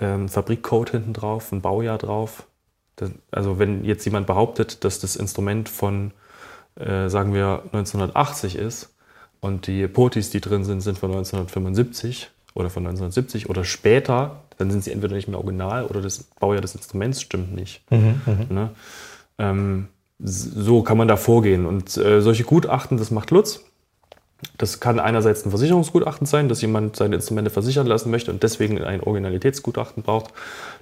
ähm, 0.00 0.28
Fabrikcode 0.28 0.90
hinten 0.90 1.12
drauf, 1.12 1.52
ein 1.52 1.60
Baujahr 1.60 1.98
drauf. 1.98 2.44
Also 3.30 3.58
wenn 3.58 3.84
jetzt 3.84 4.04
jemand 4.04 4.26
behauptet, 4.26 4.84
dass 4.84 5.00
das 5.00 5.16
Instrument 5.16 5.68
von, 5.68 6.12
äh, 6.76 7.08
sagen 7.08 7.34
wir, 7.34 7.62
1980 7.72 8.56
ist 8.56 8.94
und 9.40 9.66
die 9.66 9.86
Potis, 9.86 10.30
die 10.30 10.40
drin 10.40 10.64
sind, 10.64 10.80
sind 10.80 10.98
von 10.98 11.10
1975 11.10 12.30
oder 12.54 12.70
von 12.70 12.84
1970 12.86 13.50
oder 13.50 13.64
später, 13.64 14.40
dann 14.56 14.70
sind 14.70 14.82
sie 14.82 14.92
entweder 14.92 15.14
nicht 15.14 15.28
mehr 15.28 15.38
original 15.38 15.84
oder 15.84 16.00
das 16.00 16.22
Baujahr 16.22 16.62
des 16.62 16.74
Instruments 16.74 17.20
stimmt 17.20 17.54
nicht. 17.54 17.82
Mhm, 17.90 18.20
Ne? 18.48 18.70
Ähm, 19.38 19.88
so 20.18 20.82
kann 20.82 20.96
man 20.96 21.08
da 21.08 21.16
vorgehen. 21.16 21.66
Und 21.66 21.96
äh, 21.98 22.22
solche 22.22 22.44
Gutachten, 22.44 22.96
das 22.96 23.10
macht 23.10 23.30
Lutz. 23.30 23.62
Das 24.58 24.80
kann 24.80 25.00
einerseits 25.00 25.44
ein 25.44 25.50
Versicherungsgutachten 25.50 26.26
sein, 26.26 26.48
dass 26.48 26.60
jemand 26.60 26.96
seine 26.96 27.16
Instrumente 27.16 27.50
versichern 27.50 27.86
lassen 27.86 28.10
möchte 28.10 28.30
und 28.30 28.42
deswegen 28.42 28.82
ein 28.82 29.02
Originalitätsgutachten 29.02 30.02
braucht. 30.02 30.32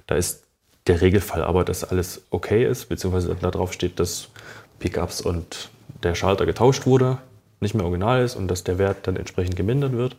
Da 0.07 0.15
ist 0.15 0.43
der 0.87 1.01
Regelfall 1.01 1.43
aber, 1.43 1.63
dass 1.63 1.83
alles 1.83 2.23
okay 2.29 2.65
ist, 2.65 2.89
beziehungsweise 2.89 3.35
da 3.39 3.51
drauf 3.51 3.73
steht, 3.73 3.99
dass 3.99 4.27
Pickups 4.79 5.21
und 5.21 5.69
der 6.03 6.15
Schalter 6.15 6.45
getauscht 6.45 6.85
wurde, 6.85 7.17
nicht 7.61 7.73
mehr 7.75 7.85
original 7.85 8.23
ist 8.23 8.35
und 8.35 8.47
dass 8.47 8.63
der 8.63 8.77
Wert 8.77 9.07
dann 9.07 9.15
entsprechend 9.15 9.55
gemindert 9.55 9.93
wird. 9.93 10.17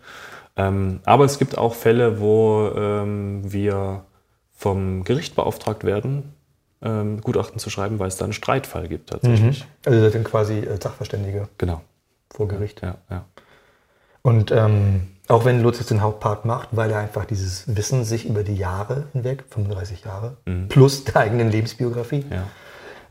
Ähm, 0.56 1.00
aber 1.04 1.24
es 1.24 1.38
gibt 1.38 1.58
auch 1.58 1.74
Fälle, 1.74 2.18
wo 2.20 2.70
ähm, 2.74 3.52
wir 3.52 4.04
vom 4.54 5.04
Gericht 5.04 5.36
beauftragt 5.36 5.84
werden, 5.84 6.34
ähm, 6.82 7.20
Gutachten 7.20 7.58
zu 7.58 7.68
schreiben, 7.68 7.98
weil 7.98 8.08
es 8.08 8.16
da 8.16 8.24
einen 8.24 8.32
Streitfall 8.32 8.88
gibt 8.88 9.10
tatsächlich. 9.10 9.66
Also 9.84 10.00
das 10.00 10.12
sind 10.12 10.24
quasi 10.24 10.54
äh, 10.60 10.80
Sachverständige 10.82 11.48
Genau. 11.58 11.82
Vor 12.36 12.48
Gericht. 12.48 12.82
Ja, 12.82 12.96
ja. 13.10 13.24
Und 14.22 14.50
ähm, 14.50 15.08
auch 15.28 15.44
wenn 15.44 15.62
Lutz 15.62 15.78
jetzt 15.78 15.90
den 15.90 16.02
Hauptpart 16.02 16.44
macht, 16.44 16.68
weil 16.72 16.90
er 16.90 16.98
einfach 16.98 17.24
dieses 17.24 17.74
Wissen 17.74 18.04
sich 18.04 18.26
über 18.26 18.42
die 18.42 18.54
Jahre 18.54 19.04
hinweg, 19.12 19.44
35 19.50 20.04
Jahre, 20.04 20.36
plus 20.68 21.04
der 21.04 21.16
eigenen 21.16 21.50
Lebensbiografie, 21.50 22.24
ja. 22.30 22.44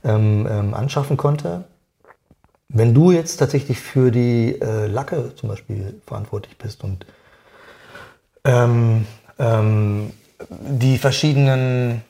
ähm, 0.03 0.47
ähm, 0.49 0.73
anschaffen 0.73 1.17
konnte. 1.17 1.65
Wenn 2.69 2.93
du 2.93 3.11
jetzt 3.11 3.37
tatsächlich 3.37 3.79
für 3.79 4.11
die 4.11 4.59
äh, 4.61 4.87
Lacke 4.87 5.33
zum 5.35 5.49
Beispiel 5.49 5.99
verantwortlich 6.05 6.57
bist 6.57 6.83
und 6.83 7.05
ähm, 8.43 9.07
ähm, 9.39 10.11
die 10.49 10.97
verschiedenen, 10.97 12.01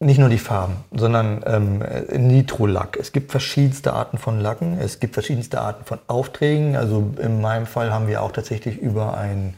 nicht 0.00 0.18
nur 0.18 0.30
die 0.30 0.38
Farben, 0.38 0.76
sondern 0.92 1.44
ähm, 1.46 1.82
äh, 1.82 2.18
Nitrolack. 2.18 2.96
Es 2.98 3.12
gibt 3.12 3.30
verschiedenste 3.30 3.92
Arten 3.92 4.16
von 4.16 4.40
Lacken, 4.40 4.78
es 4.78 4.98
gibt 4.98 5.14
verschiedenste 5.14 5.60
Arten 5.60 5.84
von 5.84 5.98
Aufträgen. 6.06 6.74
Also 6.74 7.12
in 7.20 7.40
meinem 7.40 7.66
Fall 7.66 7.92
haben 7.92 8.08
wir 8.08 8.22
auch 8.22 8.32
tatsächlich 8.32 8.78
über 8.78 9.16
ein, 9.16 9.54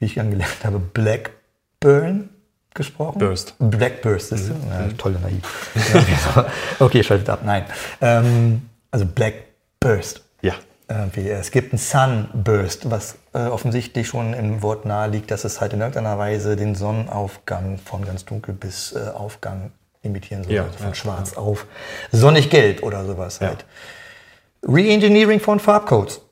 wie 0.00 0.06
ich 0.06 0.18
angelernt 0.18 0.64
habe, 0.64 0.80
Blackburn 0.80 2.28
gesprochen. 2.74 3.18
Burst. 3.20 3.54
Black 3.58 4.02
Burst 4.02 4.32
ist 4.32 4.48
ja, 4.48 4.88
tolle 4.98 5.18
naiv. 5.20 5.70
Okay, 6.80 7.02
schaltet 7.02 7.28
ab. 7.28 7.40
Nein. 7.44 7.64
Ähm, 8.00 8.62
also 8.90 9.06
Black 9.06 9.34
Burst. 9.78 10.16
Ja. 10.16 10.22
Irgendwie. 10.90 11.28
Es 11.28 11.50
gibt 11.50 11.72
einen 11.72 11.78
Sunburst, 11.78 12.90
was 12.90 13.16
äh, 13.34 13.40
offensichtlich 13.46 14.08
schon 14.08 14.32
im 14.32 14.62
Wort 14.62 14.86
nahe 14.86 15.08
liegt, 15.10 15.30
dass 15.30 15.44
es 15.44 15.60
halt 15.60 15.74
in 15.74 15.80
irgendeiner 15.80 16.16
Weise 16.18 16.56
den 16.56 16.74
Sonnenaufgang 16.74 17.78
von 17.78 18.06
ganz 18.06 18.24
dunkel 18.24 18.54
bis 18.54 18.92
äh, 18.92 19.10
Aufgang 19.10 19.70
imitieren 20.02 20.44
soll. 20.44 20.54
Ja, 20.54 20.64
also 20.64 20.78
von 20.78 20.88
ja, 20.88 20.94
schwarz 20.94 21.36
auf 21.36 21.66
sonnig 22.10 22.48
gelb 22.48 22.82
oder 22.82 23.04
sowas 23.04 23.38
Ja. 23.40 23.48
halt. 23.48 23.66
Reengineering 24.62 25.40
von 25.40 25.60
Farbcodes. 25.60 26.22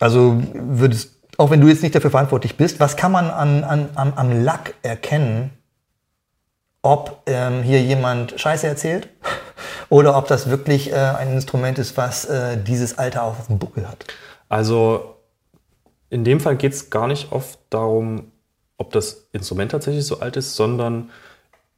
Also 0.00 0.42
würdest, 0.54 1.14
auch 1.36 1.50
wenn 1.50 1.60
du 1.60 1.68
jetzt 1.68 1.82
nicht 1.82 1.94
dafür 1.94 2.10
verantwortlich 2.10 2.56
bist, 2.56 2.80
was 2.80 2.96
kann 2.96 3.12
man 3.12 3.30
an, 3.30 3.62
an, 3.62 3.90
am, 3.94 4.12
am 4.14 4.44
Lack 4.44 4.74
erkennen, 4.82 5.50
ob 6.82 7.22
ähm, 7.26 7.62
hier 7.62 7.80
jemand 7.80 8.40
Scheiße 8.40 8.66
erzählt 8.66 9.08
oder 9.90 10.16
ob 10.16 10.28
das 10.28 10.48
wirklich 10.48 10.90
äh, 10.90 10.94
ein 10.94 11.32
Instrument 11.32 11.78
ist, 11.78 11.96
was 11.98 12.24
äh, 12.24 12.56
dieses 12.56 12.96
Alter 12.96 13.24
auch 13.24 13.38
auf 13.38 13.48
dem 13.48 13.58
Buckel 13.58 13.86
hat. 13.86 14.06
Also 14.48 15.16
in 16.08 16.24
dem 16.24 16.40
Fall 16.40 16.56
geht 16.56 16.72
es 16.72 16.88
gar 16.88 17.06
nicht 17.06 17.32
oft 17.32 17.58
darum, 17.68 18.32
ob 18.78 18.92
das 18.92 19.26
Instrument 19.32 19.72
tatsächlich 19.72 20.06
so 20.06 20.20
alt 20.20 20.36
ist, 20.36 20.56
sondern 20.56 21.10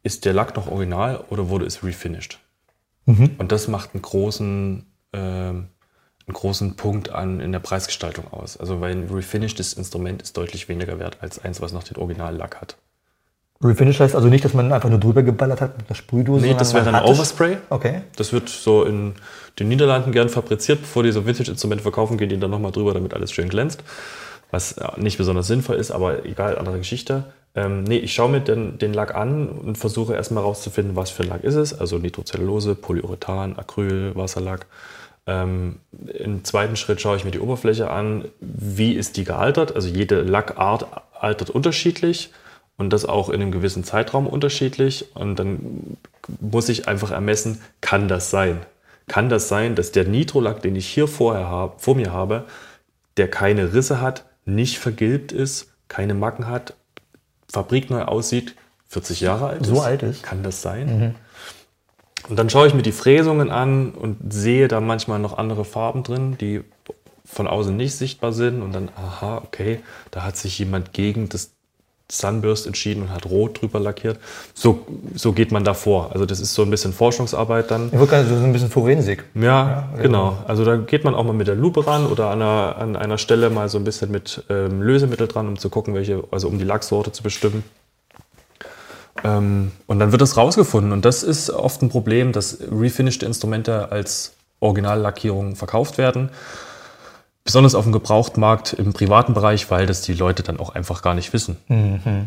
ist 0.02 0.24
der 0.24 0.32
Lack 0.32 0.54
noch 0.56 0.70
original 0.70 1.24
oder 1.30 1.48
wurde 1.48 1.66
es 1.66 1.82
refinished? 1.82 2.38
Und 3.38 3.50
das 3.50 3.66
macht 3.66 3.94
einen 3.94 4.02
großen, 4.02 4.86
ähm, 5.12 5.68
einen 6.26 6.34
großen 6.34 6.76
Punkt 6.76 7.10
an 7.10 7.40
in 7.40 7.50
der 7.50 7.58
Preisgestaltung 7.58 8.32
aus. 8.32 8.56
Also 8.56 8.80
weil 8.80 8.92
ein 8.92 9.08
refinishtes 9.08 9.72
Instrument 9.72 10.22
ist 10.22 10.36
deutlich 10.36 10.68
weniger 10.68 10.98
wert 10.98 11.18
als 11.20 11.38
eins, 11.38 11.60
was 11.60 11.72
noch 11.72 11.82
den 11.82 11.96
Originallack 11.96 12.60
hat. 12.60 12.76
Refinish 13.62 14.00
heißt 14.00 14.14
also 14.14 14.28
nicht, 14.28 14.44
dass 14.44 14.54
man 14.54 14.72
einfach 14.72 14.88
nur 14.88 14.98
drüber 14.98 15.22
geballert 15.22 15.60
hat 15.60 15.78
mit 15.78 15.88
einer 15.88 15.96
Sprühdose. 15.96 16.46
Nee, 16.46 16.54
das 16.54 16.74
wäre 16.74 16.84
dann 16.84 17.04
Overspray. 17.04 17.58
Okay. 17.70 18.02
Das 18.16 18.32
wird 18.32 18.48
so 18.48 18.84
in 18.84 19.14
den 19.58 19.68
Niederlanden 19.68 20.12
gern 20.12 20.28
fabriziert, 20.28 20.80
bevor 20.82 21.02
die 21.02 21.12
so 21.12 21.26
Vintage-Instrumente 21.26 21.82
verkaufen, 21.82 22.18
gehen 22.18 22.28
die 22.28 22.38
dann 22.38 22.50
nochmal 22.50 22.72
drüber, 22.72 22.94
damit 22.94 23.14
alles 23.14 23.32
schön 23.32 23.48
glänzt. 23.48 23.82
Was 24.50 24.76
ja, 24.76 24.94
nicht 24.96 25.18
besonders 25.18 25.46
sinnvoll 25.46 25.76
ist, 25.76 25.90
aber 25.90 26.24
egal, 26.24 26.58
andere 26.58 26.78
Geschichte. 26.78 27.24
Ähm, 27.54 27.84
nee, 27.84 27.98
ich 27.98 28.14
schaue 28.14 28.30
mir 28.30 28.40
den, 28.40 28.78
den 28.78 28.94
Lack 28.94 29.14
an 29.14 29.48
und 29.48 29.76
versuche 29.78 30.14
erstmal 30.14 30.42
rauszufinden, 30.42 30.96
was 30.96 31.10
für 31.10 31.22
ein 31.22 31.28
Lack 31.28 31.44
ist 31.44 31.54
es. 31.54 31.78
Also 31.78 31.98
Nitrocellulose, 31.98 32.74
Polyurethan, 32.74 33.58
Acryl, 33.58 34.14
Wasserlack. 34.14 34.66
Ähm, 35.26 35.76
Im 36.18 36.44
zweiten 36.44 36.76
Schritt 36.76 37.00
schaue 37.00 37.16
ich 37.16 37.24
mir 37.24 37.30
die 37.30 37.40
Oberfläche 37.40 37.90
an. 37.90 38.26
Wie 38.40 38.94
ist 38.94 39.16
die 39.16 39.24
gealtert? 39.24 39.74
Also 39.76 39.88
jede 39.88 40.22
Lackart 40.22 40.86
altert 41.18 41.50
unterschiedlich 41.50 42.30
und 42.82 42.90
das 42.90 43.04
auch 43.06 43.28
in 43.28 43.40
einem 43.40 43.52
gewissen 43.52 43.84
Zeitraum 43.84 44.26
unterschiedlich. 44.26 45.06
Und 45.14 45.36
dann 45.36 45.96
muss 46.40 46.68
ich 46.68 46.88
einfach 46.88 47.12
ermessen, 47.12 47.60
kann 47.80 48.08
das 48.08 48.30
sein? 48.30 48.58
Kann 49.06 49.28
das 49.28 49.48
sein, 49.48 49.76
dass 49.76 49.92
der 49.92 50.04
Nitrolack, 50.04 50.62
den 50.62 50.74
ich 50.74 50.88
hier 50.88 51.06
vorher 51.06 51.48
hab, 51.48 51.80
vor 51.80 51.94
mir 51.94 52.12
habe, 52.12 52.44
der 53.16 53.28
keine 53.28 53.72
Risse 53.72 54.00
hat, 54.00 54.24
nicht 54.44 54.78
vergilbt 54.78 55.30
ist, 55.30 55.68
keine 55.86 56.14
Macken 56.14 56.48
hat, 56.48 56.74
fabrikneu 57.52 58.02
aussieht, 58.02 58.56
40 58.88 59.20
Jahre 59.20 59.46
alt 59.46 59.64
So 59.64 59.74
ist? 59.74 59.80
alt 59.80 60.02
ist? 60.02 60.22
Kann 60.24 60.42
das 60.42 60.60
sein? 60.60 61.14
Und 62.28 62.36
dann 62.36 62.50
schaue 62.50 62.66
ich 62.66 62.74
mir 62.74 62.82
die 62.82 62.92
Fräsungen 62.92 63.50
an 63.50 63.92
und 63.92 64.32
sehe 64.32 64.66
da 64.66 64.80
manchmal 64.80 65.20
noch 65.20 65.38
andere 65.38 65.64
Farben 65.64 66.02
drin, 66.02 66.36
die 66.38 66.62
von 67.24 67.46
außen 67.46 67.76
nicht 67.76 67.94
sichtbar 67.94 68.32
sind. 68.32 68.60
Und 68.60 68.72
dann, 68.72 68.88
aha, 68.96 69.38
okay, 69.38 69.80
da 70.10 70.24
hat 70.24 70.36
sich 70.36 70.58
jemand 70.58 70.92
gegen 70.92 71.28
das 71.28 71.52
Sunburst 72.12 72.66
entschieden 72.66 73.02
und 73.02 73.10
hat 73.10 73.26
rot 73.26 73.60
drüber 73.60 73.80
lackiert. 73.80 74.18
So, 74.54 74.86
so 75.14 75.32
geht 75.32 75.50
man 75.50 75.64
da 75.64 75.74
vor. 75.74 76.10
Also 76.12 76.26
das 76.26 76.40
ist 76.40 76.52
so 76.54 76.62
ein 76.62 76.70
bisschen 76.70 76.92
Forschungsarbeit 76.92 77.70
dann. 77.70 77.86
Ich 77.86 77.98
würde 77.98 78.26
so 78.26 78.34
ein 78.34 78.52
bisschen 78.52 78.70
Forensik. 78.70 79.24
Ja, 79.34 79.42
Ja, 79.42 80.02
genau. 80.02 80.36
Also 80.46 80.64
da 80.64 80.76
geht 80.76 81.04
man 81.04 81.14
auch 81.14 81.24
mal 81.24 81.32
mit 81.32 81.48
der 81.48 81.54
Lupe 81.54 81.86
ran 81.86 82.06
oder 82.06 82.28
an 82.28 82.42
einer, 82.42 82.76
an 82.78 82.96
einer 82.96 83.18
Stelle 83.18 83.48
mal 83.50 83.68
so 83.68 83.78
ein 83.78 83.84
bisschen 83.84 84.10
mit 84.10 84.44
ähm, 84.50 84.82
Lösemittel 84.82 85.26
dran, 85.26 85.48
um 85.48 85.58
zu 85.58 85.70
gucken, 85.70 85.94
welche, 85.94 86.24
also 86.30 86.48
um 86.48 86.58
die 86.58 86.64
Lacksorte 86.64 87.12
zu 87.12 87.22
bestimmen. 87.22 87.64
Ähm, 89.24 89.72
und 89.86 89.98
dann 89.98 90.12
wird 90.12 90.20
das 90.20 90.36
rausgefunden. 90.36 90.92
Und 90.92 91.04
das 91.04 91.22
ist 91.22 91.50
oft 91.50 91.82
ein 91.82 91.88
Problem, 91.88 92.32
dass 92.32 92.58
refinishte 92.70 93.24
Instrumente 93.24 93.90
als 93.90 94.32
Originallackierung 94.60 95.56
verkauft 95.56 95.98
werden. 95.98 96.30
Besonders 97.44 97.74
auf 97.74 97.84
dem 97.84 97.92
Gebrauchtmarkt 97.92 98.72
im 98.74 98.92
privaten 98.92 99.34
Bereich, 99.34 99.68
weil 99.70 99.86
das 99.86 100.02
die 100.02 100.14
Leute 100.14 100.42
dann 100.44 100.60
auch 100.60 100.70
einfach 100.70 101.02
gar 101.02 101.14
nicht 101.14 101.32
wissen. 101.32 101.56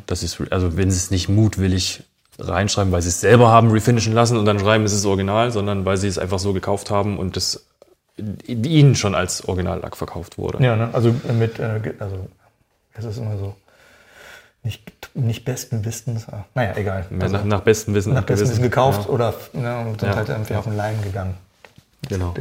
Das 0.08 0.24
ist, 0.24 0.42
also 0.52 0.76
wenn 0.76 0.92
sie 0.92 0.98
es 0.98 1.10
nicht 1.12 1.30
mutwillig 1.30 2.04
reinschreiben, 2.38 2.92
weil 2.92 3.02
sie 3.02 3.08
es 3.10 3.22
selber 3.22 3.48
haben 3.50 3.72
refinishen 3.72 4.12
lassen 4.14 4.38
und 4.38 4.46
dann 4.46 4.60
schreiben, 4.60 4.84
es 4.84 4.92
ist 4.92 5.06
Original, 5.06 5.52
sondern 5.52 5.86
weil 5.86 5.96
sie 5.96 6.10
es 6.10 6.18
einfach 6.18 6.40
so 6.40 6.52
gekauft 6.52 6.92
haben 6.92 7.18
und 7.18 7.38
das 7.38 7.66
ihnen 8.48 8.96
schon 8.96 9.16
als 9.16 9.48
Originallack 9.48 9.96
verkauft 9.96 10.38
wurde. 10.38 10.62
Ja, 10.64 10.76
ne? 10.76 10.90
also 10.92 11.14
mit, 11.38 11.60
äh, 11.60 11.94
also 12.00 12.28
es 12.94 13.06
ist 13.06 13.18
immer 13.18 13.38
so, 13.38 13.56
nicht, 14.64 14.84
nicht 15.14 15.46
besten 15.46 15.86
Wissens, 15.86 16.28
ah, 16.30 16.44
naja, 16.56 16.74
egal. 16.76 17.06
Ja, 17.10 17.18
Also, 17.22 17.38
nach, 17.38 17.44
nach 17.46 17.62
bestem 17.62 17.94
Wissen 17.94 18.14
nach 18.14 18.24
bestem 18.24 18.50
Wissen 18.50 18.64
gekauft 18.64 19.04
Ja, 19.06 19.10
oder 19.14 19.34
ne, 19.54 19.80
und 19.80 20.00
sind 20.02 20.10
Ja. 20.10 20.16
halt 20.16 20.28
irgendwie 20.30 20.56
auf 20.56 20.64
den 20.66 20.76
Leim 20.76 21.02
gegangen. 21.02 21.36
genau. 22.10 22.34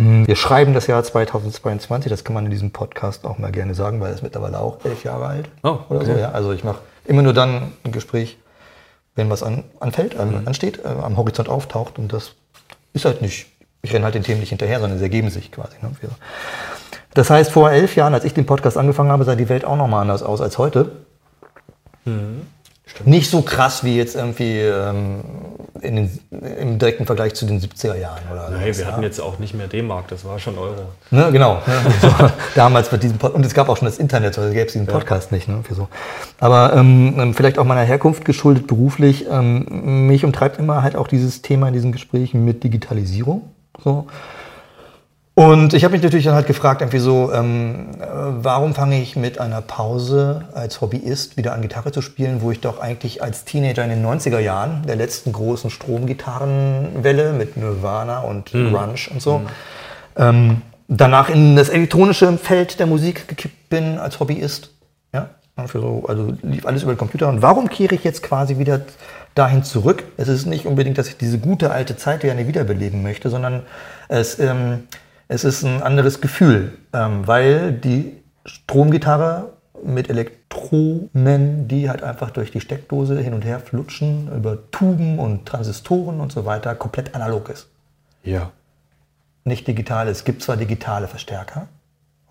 Wir 0.00 0.36
schreiben 0.36 0.74
das 0.74 0.86
Jahr 0.86 1.02
2022, 1.02 2.08
das 2.08 2.22
kann 2.22 2.32
man 2.34 2.44
in 2.44 2.52
diesem 2.52 2.70
Podcast 2.70 3.24
auch 3.24 3.38
mal 3.38 3.50
gerne 3.50 3.74
sagen, 3.74 4.00
weil 4.00 4.12
es 4.12 4.22
mittlerweile 4.22 4.60
auch 4.60 4.84
elf 4.84 5.02
Jahre 5.02 5.26
alt 5.26 5.48
Oh, 5.64 5.78
oder 5.88 6.04
so. 6.06 6.12
okay. 6.12 6.20
Ja. 6.20 6.30
Also 6.30 6.52
ich 6.52 6.62
mache 6.62 6.78
immer 7.04 7.22
nur 7.22 7.32
dann 7.32 7.72
ein 7.84 7.90
Gespräch, 7.90 8.38
wenn 9.16 9.28
was 9.28 9.42
an, 9.42 9.64
anfällt, 9.80 10.14
Mhm. 10.14 10.20
an, 10.20 10.46
ansteht, 10.46 10.84
äh, 10.84 10.88
am 10.88 11.16
Horizont 11.16 11.48
auftaucht 11.48 11.98
und 11.98 12.12
das 12.12 12.34
ist 12.92 13.04
halt 13.06 13.22
nicht, 13.22 13.46
ich 13.82 13.92
renne 13.92 14.04
halt 14.04 14.14
den 14.14 14.22
Themen 14.22 14.38
nicht 14.38 14.50
hinterher, 14.50 14.78
sondern 14.78 14.98
sie 14.98 15.04
ergeben 15.04 15.30
sich 15.30 15.50
quasi. 15.50 15.74
Ne? 15.82 15.90
Das 17.14 17.28
heißt, 17.30 17.50
vor 17.50 17.72
elf 17.72 17.96
Jahren, 17.96 18.14
als 18.14 18.24
ich 18.24 18.34
den 18.34 18.46
Podcast 18.46 18.76
angefangen 18.76 19.10
habe, 19.10 19.24
sah 19.24 19.34
die 19.34 19.48
Welt 19.48 19.64
auch 19.64 19.76
nochmal 19.76 20.02
anders 20.02 20.22
aus 20.22 20.40
als 20.40 20.58
heute. 20.58 20.92
Mhm. 22.04 22.42
Nicht 23.04 23.30
so 23.30 23.42
krass 23.42 23.82
wie 23.82 23.96
jetzt 23.96 24.14
irgendwie 24.14 24.60
ähm, 24.60 25.20
den, 25.80 26.10
im 26.58 26.78
direkten 26.78 27.06
Vergleich 27.06 27.34
zu 27.34 27.46
den 27.46 27.60
70er 27.60 27.96
Jahren. 27.96 28.22
Oder 28.30 28.50
Nein, 28.50 28.76
wir 28.76 28.86
hatten 28.86 29.02
jetzt 29.02 29.20
auch 29.20 29.38
nicht 29.38 29.54
mehr 29.54 29.66
D-Mark, 29.66 30.08
das 30.08 30.24
war 30.24 30.38
schon 30.38 30.58
Euro. 30.58 30.88
Ne, 31.10 31.30
genau. 31.32 31.62
Ne, 31.66 32.32
damals 32.54 32.88
bei 32.88 32.96
diesem 32.96 33.18
Pod 33.18 33.34
und 33.34 33.44
es 33.44 33.54
gab 33.54 33.68
auch 33.68 33.76
schon 33.76 33.86
das 33.86 33.98
Internet, 33.98 34.38
also 34.38 34.50
gäbe 34.50 34.66
es 34.66 34.72
diesen 34.72 34.86
Podcast 34.86 35.32
nicht. 35.32 35.48
Ne, 35.48 35.62
für 35.62 35.74
so. 35.74 35.88
Aber 36.40 36.74
ähm, 36.74 37.34
vielleicht 37.34 37.58
auch 37.58 37.64
meiner 37.64 37.82
Herkunft 37.82 38.24
geschuldet 38.24 38.66
beruflich, 38.66 39.26
ähm, 39.30 40.06
mich 40.06 40.24
umtreibt 40.24 40.58
immer 40.58 40.82
halt 40.82 40.96
auch 40.96 41.08
dieses 41.08 41.42
Thema 41.42 41.68
in 41.68 41.74
diesen 41.74 41.92
Gesprächen 41.92 42.44
mit 42.44 42.64
Digitalisierung. 42.64 43.42
So. 43.82 44.06
Und 45.38 45.72
ich 45.72 45.84
habe 45.84 45.92
mich 45.92 46.02
natürlich 46.02 46.24
dann 46.24 46.34
halt 46.34 46.48
gefragt, 46.48 46.80
irgendwie 46.80 46.98
so, 46.98 47.32
ähm, 47.32 47.90
äh, 48.00 48.06
warum 48.42 48.74
fange 48.74 49.00
ich 49.00 49.14
mit 49.14 49.38
einer 49.38 49.60
Pause 49.60 50.46
als 50.52 50.80
Hobbyist 50.80 51.36
wieder 51.36 51.52
an 51.52 51.62
Gitarre 51.62 51.92
zu 51.92 52.02
spielen, 52.02 52.42
wo 52.42 52.50
ich 52.50 52.60
doch 52.60 52.80
eigentlich 52.80 53.22
als 53.22 53.44
Teenager 53.44 53.84
in 53.84 53.90
den 53.90 54.04
90er 54.04 54.40
Jahren, 54.40 54.82
der 54.88 54.96
letzten 54.96 55.32
großen 55.32 55.70
Stromgitarrenwelle 55.70 57.34
mit 57.34 57.56
Nirvana 57.56 58.18
und 58.18 58.52
mhm. 58.52 58.72
Grunge 58.72 58.96
und 59.12 59.22
so, 59.22 59.38
mhm. 59.38 59.46
ähm, 60.16 60.62
danach 60.88 61.28
in 61.28 61.54
das 61.54 61.68
elektronische 61.68 62.36
Feld 62.36 62.80
der 62.80 62.88
Musik 62.88 63.28
gekippt 63.28 63.68
bin 63.68 63.96
als 63.98 64.18
Hobbyist. 64.18 64.72
Ja, 65.14 65.30
so, 65.72 66.04
also 66.08 66.34
lief 66.42 66.66
alles 66.66 66.82
über 66.82 66.94
den 66.94 66.98
Computer. 66.98 67.28
Und 67.28 67.42
warum 67.42 67.68
kehre 67.68 67.94
ich 67.94 68.02
jetzt 68.02 68.24
quasi 68.24 68.58
wieder 68.58 68.80
dahin 69.36 69.62
zurück? 69.62 70.02
Es 70.16 70.26
ist 70.26 70.46
nicht 70.46 70.66
unbedingt, 70.66 70.98
dass 70.98 71.06
ich 71.06 71.16
diese 71.16 71.38
gute 71.38 71.70
alte 71.70 71.96
Zeit 71.96 72.22
gerne 72.22 72.48
wiederbeleben 72.48 73.04
möchte, 73.04 73.30
sondern 73.30 73.62
es... 74.08 74.40
Ähm, 74.40 74.80
es 75.28 75.44
ist 75.44 75.62
ein 75.62 75.82
anderes 75.82 76.20
Gefühl, 76.20 76.72
ähm, 76.92 77.26
weil 77.26 77.72
die 77.72 78.16
Stromgitarre 78.44 79.52
mit 79.84 80.10
Elektronen, 80.10 81.68
die 81.68 81.88
halt 81.88 82.02
einfach 82.02 82.30
durch 82.30 82.50
die 82.50 82.60
Steckdose 82.60 83.20
hin 83.20 83.34
und 83.34 83.44
her 83.44 83.60
flutschen, 83.60 84.30
über 84.34 84.70
Tuben 84.70 85.18
und 85.18 85.46
Transistoren 85.46 86.20
und 86.20 86.32
so 86.32 86.44
weiter, 86.46 86.74
komplett 86.74 87.14
analog 87.14 87.50
ist. 87.50 87.68
Ja. 88.24 88.50
Nicht 89.44 89.68
digital. 89.68 90.08
Es 90.08 90.24
gibt 90.24 90.42
zwar 90.42 90.56
digitale 90.56 91.06
Verstärker 91.06 91.68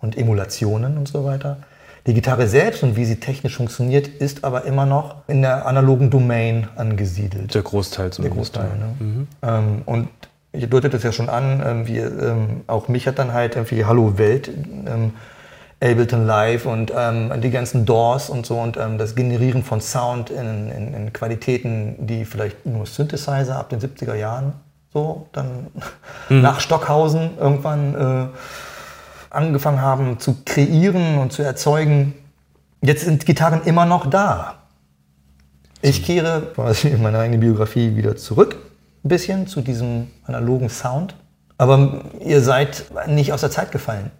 und 0.00 0.18
Emulationen 0.18 0.98
und 0.98 1.08
so 1.08 1.24
weiter. 1.24 1.58
Die 2.06 2.14
Gitarre 2.14 2.46
selbst 2.48 2.82
und 2.82 2.96
wie 2.96 3.04
sie 3.04 3.20
technisch 3.20 3.56
funktioniert, 3.56 4.08
ist 4.08 4.44
aber 4.44 4.64
immer 4.64 4.86
noch 4.86 5.28
in 5.28 5.42
der 5.42 5.66
analogen 5.66 6.10
Domain 6.10 6.68
angesiedelt. 6.76 7.54
Der 7.54 7.62
Großteil 7.62 8.12
zumindest. 8.12 8.56
Der 8.56 8.62
Großteil, 8.64 8.78
ne? 8.78 8.94
Mhm. 8.98 9.28
Ähm, 9.42 9.82
und 9.84 10.08
ihr 10.52 10.66
deutet 10.66 10.94
es 10.94 11.02
ja 11.02 11.12
schon 11.12 11.28
an, 11.28 11.62
ähm, 11.64 11.86
wie, 11.86 11.98
ähm, 11.98 12.62
auch 12.66 12.88
mich 12.88 13.06
hat 13.06 13.18
dann 13.18 13.32
halt 13.32 13.56
irgendwie 13.56 13.84
Hallo 13.84 14.18
Welt, 14.18 14.48
ähm, 14.48 15.12
Ableton 15.80 16.26
Live 16.26 16.66
und 16.66 16.92
ähm, 16.96 17.40
die 17.40 17.50
ganzen 17.50 17.86
Doors 17.86 18.30
und 18.30 18.46
so 18.46 18.58
und 18.58 18.76
ähm, 18.76 18.98
das 18.98 19.14
Generieren 19.14 19.62
von 19.62 19.80
Sound 19.80 20.30
in, 20.30 20.70
in, 20.70 20.94
in, 20.94 21.12
Qualitäten, 21.12 22.06
die 22.06 22.24
vielleicht 22.24 22.66
nur 22.66 22.84
Synthesizer 22.84 23.56
ab 23.56 23.68
den 23.68 23.78
70er 23.78 24.14
Jahren 24.14 24.54
so 24.92 25.28
dann 25.32 25.68
mhm. 26.28 26.40
nach 26.40 26.60
Stockhausen 26.60 27.38
irgendwann 27.38 27.94
äh, 27.94 28.26
angefangen 29.30 29.80
haben 29.80 30.18
zu 30.18 30.38
kreieren 30.44 31.18
und 31.18 31.32
zu 31.32 31.42
erzeugen. 31.42 32.14
Jetzt 32.80 33.04
sind 33.04 33.24
Gitarren 33.24 33.62
immer 33.64 33.86
noch 33.86 34.06
da. 34.10 34.54
Ich 35.80 36.04
kehre 36.04 36.42
quasi 36.54 36.88
in 36.88 37.02
meine 37.02 37.18
eigene 37.18 37.38
Biografie 37.38 37.94
wieder 37.94 38.16
zurück 38.16 38.56
ein 39.04 39.08
bisschen 39.08 39.46
zu 39.46 39.60
diesem 39.60 40.08
analogen 40.24 40.68
Sound. 40.68 41.14
Aber 41.56 42.02
ihr 42.20 42.40
seid 42.40 42.84
nicht 43.06 43.32
aus 43.32 43.40
der 43.40 43.50
Zeit 43.50 43.72
gefallen. 43.72 44.10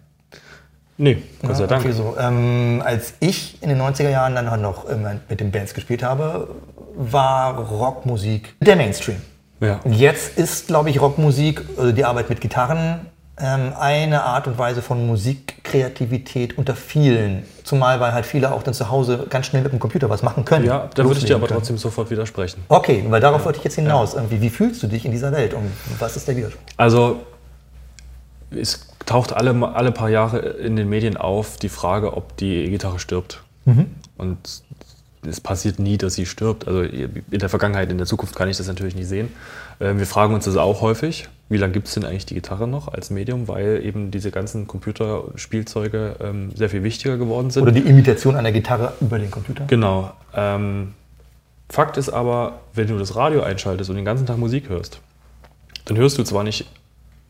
Nee, 0.97 1.23
Gott 1.41 1.55
sei 1.55 1.67
Dank. 1.67 1.85
Okay, 1.85 1.93
so. 1.93 2.15
ähm, 2.19 2.81
als 2.85 3.13
ich 3.21 3.63
in 3.63 3.69
den 3.69 3.81
90er 3.81 4.09
Jahren 4.09 4.35
dann 4.35 4.61
noch 4.61 4.85
mit 5.29 5.39
den 5.39 5.49
Bands 5.49 5.73
gespielt 5.73 6.03
habe, 6.03 6.49
war 6.95 7.57
Rockmusik 7.57 8.55
der 8.59 8.75
Mainstream. 8.75 9.21
Ja. 9.61 9.79
Jetzt 9.85 10.37
ist, 10.37 10.67
glaube 10.67 10.89
ich, 10.89 10.99
Rockmusik, 10.99 11.63
also 11.77 11.93
die 11.93 12.03
Arbeit 12.03 12.29
mit 12.29 12.41
Gitarren, 12.41 13.07
eine 13.39 14.23
Art 14.23 14.47
und 14.47 14.57
Weise 14.57 14.81
von 14.81 15.07
Musikkreativität 15.07 16.57
unter 16.57 16.75
vielen. 16.75 17.43
Zumal, 17.63 17.99
weil 17.99 18.13
halt 18.13 18.25
viele 18.25 18.51
auch 18.51 18.63
dann 18.63 18.73
zu 18.73 18.89
Hause 18.89 19.27
ganz 19.29 19.45
schnell 19.45 19.61
mit 19.63 19.71
dem 19.71 19.79
Computer 19.79 20.09
was 20.09 20.23
machen 20.23 20.43
können. 20.43 20.65
Ja, 20.65 20.89
da 20.93 21.05
würde 21.05 21.19
ich 21.19 21.25
dir 21.25 21.35
aber 21.35 21.47
trotzdem 21.47 21.77
sofort 21.77 22.09
widersprechen. 22.09 22.63
Okay, 22.67 23.05
weil 23.07 23.21
darauf 23.21 23.41
ja. 23.41 23.45
wollte 23.45 23.59
ich 23.59 23.63
jetzt 23.63 23.75
hinaus. 23.75 24.15
Ja. 24.15 24.29
Wie, 24.29 24.41
wie 24.41 24.49
fühlst 24.49 24.83
du 24.83 24.87
dich 24.87 25.05
in 25.05 25.11
dieser 25.11 25.31
Welt 25.31 25.53
und 25.53 25.71
was 25.99 26.17
ist 26.17 26.27
der 26.27 26.35
Widerspruch? 26.35 26.61
Also, 26.77 27.21
es 28.51 28.87
taucht 29.05 29.33
alle, 29.33 29.51
alle 29.73 29.91
paar 29.91 30.09
Jahre 30.09 30.39
in 30.39 30.75
den 30.75 30.89
Medien 30.89 31.15
auf 31.15 31.57
die 31.57 31.69
Frage, 31.69 32.17
ob 32.17 32.35
die 32.37 32.65
E-Gitarre 32.65 32.99
stirbt. 32.99 33.41
Mhm. 33.65 33.87
Und 34.17 34.37
es 35.27 35.41
passiert 35.41 35.79
nie, 35.79 35.97
dass 35.97 36.15
sie 36.15 36.25
stirbt. 36.25 36.67
Also 36.67 36.81
in 36.81 37.23
der 37.31 37.49
Vergangenheit, 37.49 37.91
in 37.91 37.97
der 37.97 38.07
Zukunft 38.07 38.35
kann 38.35 38.49
ich 38.49 38.57
das 38.57 38.67
natürlich 38.67 38.95
nicht 38.95 39.07
sehen. 39.07 39.31
Ähm, 39.79 39.99
wir 39.99 40.07
fragen 40.07 40.33
uns 40.33 40.45
das 40.45 40.57
auch 40.57 40.81
häufig. 40.81 41.29
Wie 41.49 41.57
lange 41.57 41.73
gibt 41.73 41.87
es 41.87 41.95
denn 41.95 42.05
eigentlich 42.05 42.27
die 42.27 42.35
Gitarre 42.35 42.67
noch 42.67 42.87
als 42.87 43.09
Medium? 43.09 43.47
Weil 43.47 43.83
eben 43.83 44.11
diese 44.11 44.29
ganzen 44.29 44.67
Computerspielzeuge 44.67 46.15
ähm, 46.21 46.51
sehr 46.55 46.69
viel 46.69 46.83
wichtiger 46.83 47.17
geworden 47.17 47.49
sind. 47.49 47.63
Oder 47.63 47.71
die 47.71 47.79
Imitation 47.79 48.35
einer 48.35 48.51
Gitarre 48.51 48.93
über 49.01 49.17
den 49.17 49.31
Computer? 49.31 49.65
Genau. 49.65 50.13
Ähm, 50.35 50.93
Fakt 51.67 51.97
ist 51.97 52.09
aber, 52.09 52.59
wenn 52.73 52.87
du 52.87 52.97
das 52.97 53.15
Radio 53.15 53.41
einschaltest 53.41 53.89
und 53.89 53.95
den 53.95 54.05
ganzen 54.05 54.25
Tag 54.27 54.37
Musik 54.37 54.69
hörst, 54.69 55.01
dann 55.85 55.97
hörst 55.97 56.17
du 56.17 56.23
zwar 56.23 56.43
nicht 56.43 56.65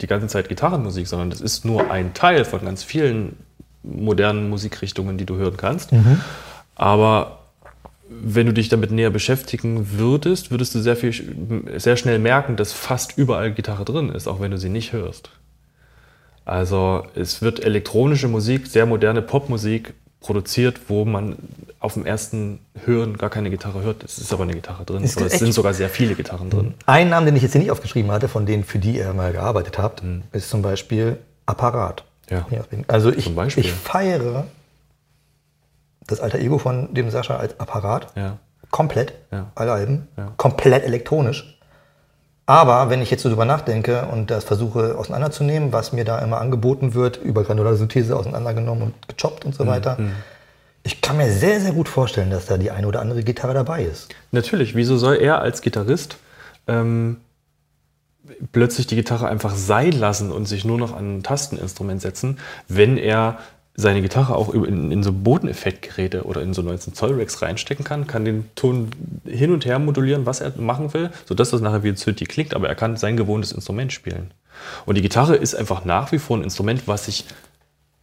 die 0.02 0.08
ganze 0.08 0.28
Zeit 0.28 0.50
Gitarrenmusik, 0.50 1.08
sondern 1.08 1.30
das 1.30 1.42
ist 1.42 1.66
nur 1.66 1.92
ein 1.92 2.14
Teil 2.14 2.46
von 2.46 2.64
ganz 2.64 2.84
vielen 2.84 3.38
modernen 3.84 4.50
Musikrichtungen, 4.50 5.18
die 5.18 5.26
du 5.26 5.36
hören 5.36 5.58
kannst. 5.58 5.92
Mhm. 5.92 6.22
Aber 6.76 7.39
wenn 8.10 8.48
du 8.48 8.54
dich 8.54 8.70
damit 8.70 8.92
näher 8.92 9.12
beschäftigen 9.12 9.92
würdest, 9.98 10.52
würdest 10.52 10.74
du 10.74 10.80
sehr, 10.80 10.96
viel, 10.96 11.14
sehr 11.78 11.96
schnell 11.96 12.20
merken, 12.20 12.56
dass 12.56 12.74
fast 12.74 13.18
überall 13.18 13.52
Gitarre 13.54 13.86
drin 13.86 14.10
ist, 14.10 14.28
auch 14.28 14.40
wenn 14.40 14.52
du 14.52 14.58
sie 14.58 14.70
nicht 14.70 14.94
hörst. 14.94 15.30
Also 16.46 17.04
es 17.14 17.42
wird 17.44 17.64
elektronische 17.64 18.28
Musik, 18.28 18.66
sehr 18.66 18.88
moderne 18.88 19.22
Popmusik 19.22 19.94
produziert, 20.20 20.82
wo 20.88 21.06
man 21.06 21.38
auf 21.80 21.94
dem 21.94 22.06
ersten 22.06 22.60
Hören 22.86 23.18
gar 23.18 23.30
keine 23.30 23.50
Gitarre 23.50 23.84
hört. 23.84 24.04
Es 24.04 24.18
ist 24.18 24.34
aber 24.34 24.44
eine 24.44 24.54
Gitarre 24.54 24.84
drin. 24.84 25.04
Es 25.04 25.14
sind 25.14 25.54
sogar 25.54 25.74
sehr 25.74 25.90
viele 25.90 26.16
Gitarren 26.16 26.50
drin. 26.50 26.74
Ein 26.88 27.10
Name, 27.10 27.28
den 27.28 27.36
ich 27.36 27.44
jetzt 27.44 27.54
hier 27.54 27.62
nicht 27.62 27.72
aufgeschrieben 27.72 28.12
hatte, 28.12 28.28
von 28.28 28.46
denen, 28.46 28.64
für 28.64 28.80
die 28.80 28.98
ihr 28.98 29.14
mal 29.14 29.32
gearbeitet 29.32 29.78
habt, 29.78 30.04
mhm. 30.04 30.24
ist 30.32 30.50
zum 30.50 30.62
Beispiel 30.62 31.18
Apparat. 31.46 32.04
Ja. 32.30 32.46
Also 32.88 33.12
ich, 33.12 33.32
ich 33.58 33.72
feiere 33.72 34.46
das 36.12 36.20
alter 36.20 36.40
Ego 36.40 36.58
von 36.58 36.94
dem 36.94 37.10
Sascha 37.10 37.38
als 37.38 37.60
Apparat. 37.60 38.08
Ja. 38.16 38.38
Komplett. 38.72 39.14
Ja. 39.32 39.52
Alle 39.56 39.72
Alben. 39.72 40.08
Ja. 40.18 40.34
Komplett 40.38 40.84
elektronisch. 40.84 41.60
Aber 42.46 42.90
wenn 42.90 43.02
ich 43.02 43.12
jetzt 43.12 43.22
so 43.22 43.30
drüber 43.30 43.46
nachdenke 43.46 44.08
und 44.12 44.32
das 44.32 44.44
versuche 44.44 44.98
auseinanderzunehmen, 44.98 45.72
was 45.72 45.94
mir 45.94 46.04
da 46.04 46.18
immer 46.18 46.42
angeboten 46.42 46.96
wird, 46.96 47.18
über 47.18 47.44
Granularsynthese 47.44 48.16
auseinandergenommen 48.16 48.86
und 48.86 49.08
gechoppt 49.08 49.46
und 49.46 49.54
so 49.54 49.66
mhm. 49.66 49.68
weiter, 49.68 49.98
mhm. 50.00 50.14
ich 50.82 51.02
kann 51.02 51.18
mir 51.18 51.32
sehr, 51.32 51.62
sehr 51.62 51.74
gut 51.74 51.88
vorstellen, 51.88 52.32
dass 52.32 52.48
da 52.48 52.58
die 52.58 52.72
eine 52.72 52.88
oder 52.88 53.02
andere 53.02 53.24
Gitarre 53.24 53.54
dabei 53.54 53.84
ist. 53.84 54.10
Natürlich. 54.32 54.76
Wieso 54.76 54.98
soll 54.98 55.18
er 55.18 55.42
als 55.42 55.62
Gitarrist 55.62 56.18
ähm, 56.68 57.18
plötzlich 58.52 58.88
die 58.88 58.96
Gitarre 58.96 59.28
einfach 59.28 59.54
sein 59.54 59.92
lassen 59.92 60.32
und 60.32 60.46
sich 60.46 60.66
nur 60.66 60.80
noch 60.80 60.96
an 60.96 61.18
ein 61.18 61.24
Tasteninstrument 61.24 62.02
setzen, 62.02 62.40
wenn 62.68 62.98
er 62.98 63.38
seine 63.80 64.02
Gitarre 64.02 64.36
auch 64.36 64.54
in, 64.54 64.92
in 64.92 65.04
so 65.04 65.14
Bodeneffektgeräte 65.14 66.24
oder 66.24 66.42
in 66.42 66.54
so 66.54 66.62
19 66.62 66.94
Zoll 66.94 67.18
Racks 67.18 67.42
reinstecken 67.42 67.86
kann, 67.86 68.08
kann 68.08 68.26
den 68.26 68.50
Ton 68.56 68.90
hin 69.26 69.54
und 69.54 69.66
her 69.66 69.80
modulieren, 69.80 70.26
was 70.26 70.42
er 70.42 70.52
machen 70.58 70.94
will, 70.94 71.12
sodass 71.26 71.52
das 71.52 71.62
nachher 71.62 71.84
wie 71.84 71.90
ein 71.90 71.96
Synthi 71.96 72.26
klingt, 72.26 72.54
aber 72.54 72.68
er 72.68 72.76
kann 72.76 72.98
sein 72.98 73.16
gewohntes 73.16 73.54
Instrument 73.54 73.94
spielen. 73.94 74.32
Und 74.86 74.96
die 74.96 75.02
Gitarre 75.02 75.38
ist 75.38 75.56
einfach 75.56 75.86
nach 75.86 76.12
wie 76.12 76.20
vor 76.20 76.38
ein 76.38 76.44
Instrument, 76.44 76.88
was 76.88 77.06
sich 77.06 77.26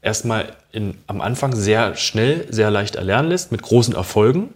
erstmal 0.01 0.53
in, 0.72 0.95
am 1.09 1.20
Anfang 1.20 1.55
sehr 1.55 1.95
schnell, 1.95 2.47
sehr 2.51 2.70
leicht 2.70 2.97
erlernen 2.97 3.29
lässt, 3.29 3.53
mit 3.53 3.61
großen 3.61 3.95
Erfolgen, 3.95 4.55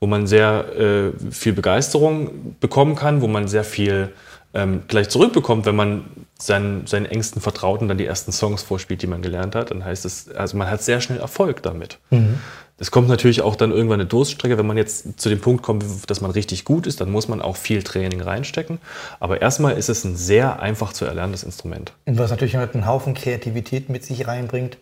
wo 0.00 0.06
man 0.06 0.26
sehr 0.26 0.76
äh, 0.76 1.30
viel 1.30 1.54
Begeisterung 1.54 2.56
bekommen 2.60 2.94
kann, 2.94 3.22
wo 3.22 3.26
man 3.26 3.48
sehr 3.48 3.64
viel 3.64 4.12
ähm, 4.54 4.82
gleich 4.88 5.08
zurückbekommt, 5.08 5.66
wenn 5.66 5.76
man 5.76 6.04
seinen, 6.38 6.86
seinen 6.86 7.06
engsten 7.06 7.40
Vertrauten 7.40 7.88
dann 7.88 7.98
die 7.98 8.06
ersten 8.06 8.32
Songs 8.32 8.62
vorspielt, 8.62 9.02
die 9.02 9.06
man 9.06 9.22
gelernt 9.22 9.54
hat, 9.54 9.70
dann 9.70 9.84
heißt 9.84 10.04
es, 10.04 10.28
also 10.30 10.56
man 10.56 10.70
hat 10.70 10.82
sehr 10.82 11.00
schnell 11.00 11.18
Erfolg 11.18 11.62
damit. 11.62 11.98
Mhm. 12.10 12.38
Es 12.78 12.90
kommt 12.90 13.08
natürlich 13.08 13.42
auch 13.42 13.54
dann 13.54 13.70
irgendwann 13.70 14.00
eine 14.00 14.08
Durststrecke, 14.08 14.58
wenn 14.58 14.66
man 14.66 14.76
jetzt 14.76 15.20
zu 15.20 15.28
dem 15.28 15.40
Punkt 15.40 15.62
kommt, 15.62 15.84
dass 16.10 16.20
man 16.20 16.32
richtig 16.32 16.64
gut 16.64 16.86
ist, 16.86 17.00
dann 17.00 17.10
muss 17.10 17.28
man 17.28 17.40
auch 17.40 17.56
viel 17.56 17.82
Training 17.82 18.20
reinstecken. 18.20 18.78
Aber 19.20 19.40
erstmal 19.40 19.76
ist 19.76 19.88
es 19.88 20.04
ein 20.04 20.16
sehr 20.16 20.60
einfach 20.60 20.92
zu 20.92 21.04
erlernendes 21.04 21.44
Instrument. 21.44 21.92
Und 22.06 22.18
was 22.18 22.30
natürlich 22.30 22.56
halt 22.56 22.74
einen 22.74 22.86
Haufen 22.86 23.14
Kreativität 23.14 23.88
mit 23.88 24.04
sich 24.04 24.26
reinbringt, 24.26 24.78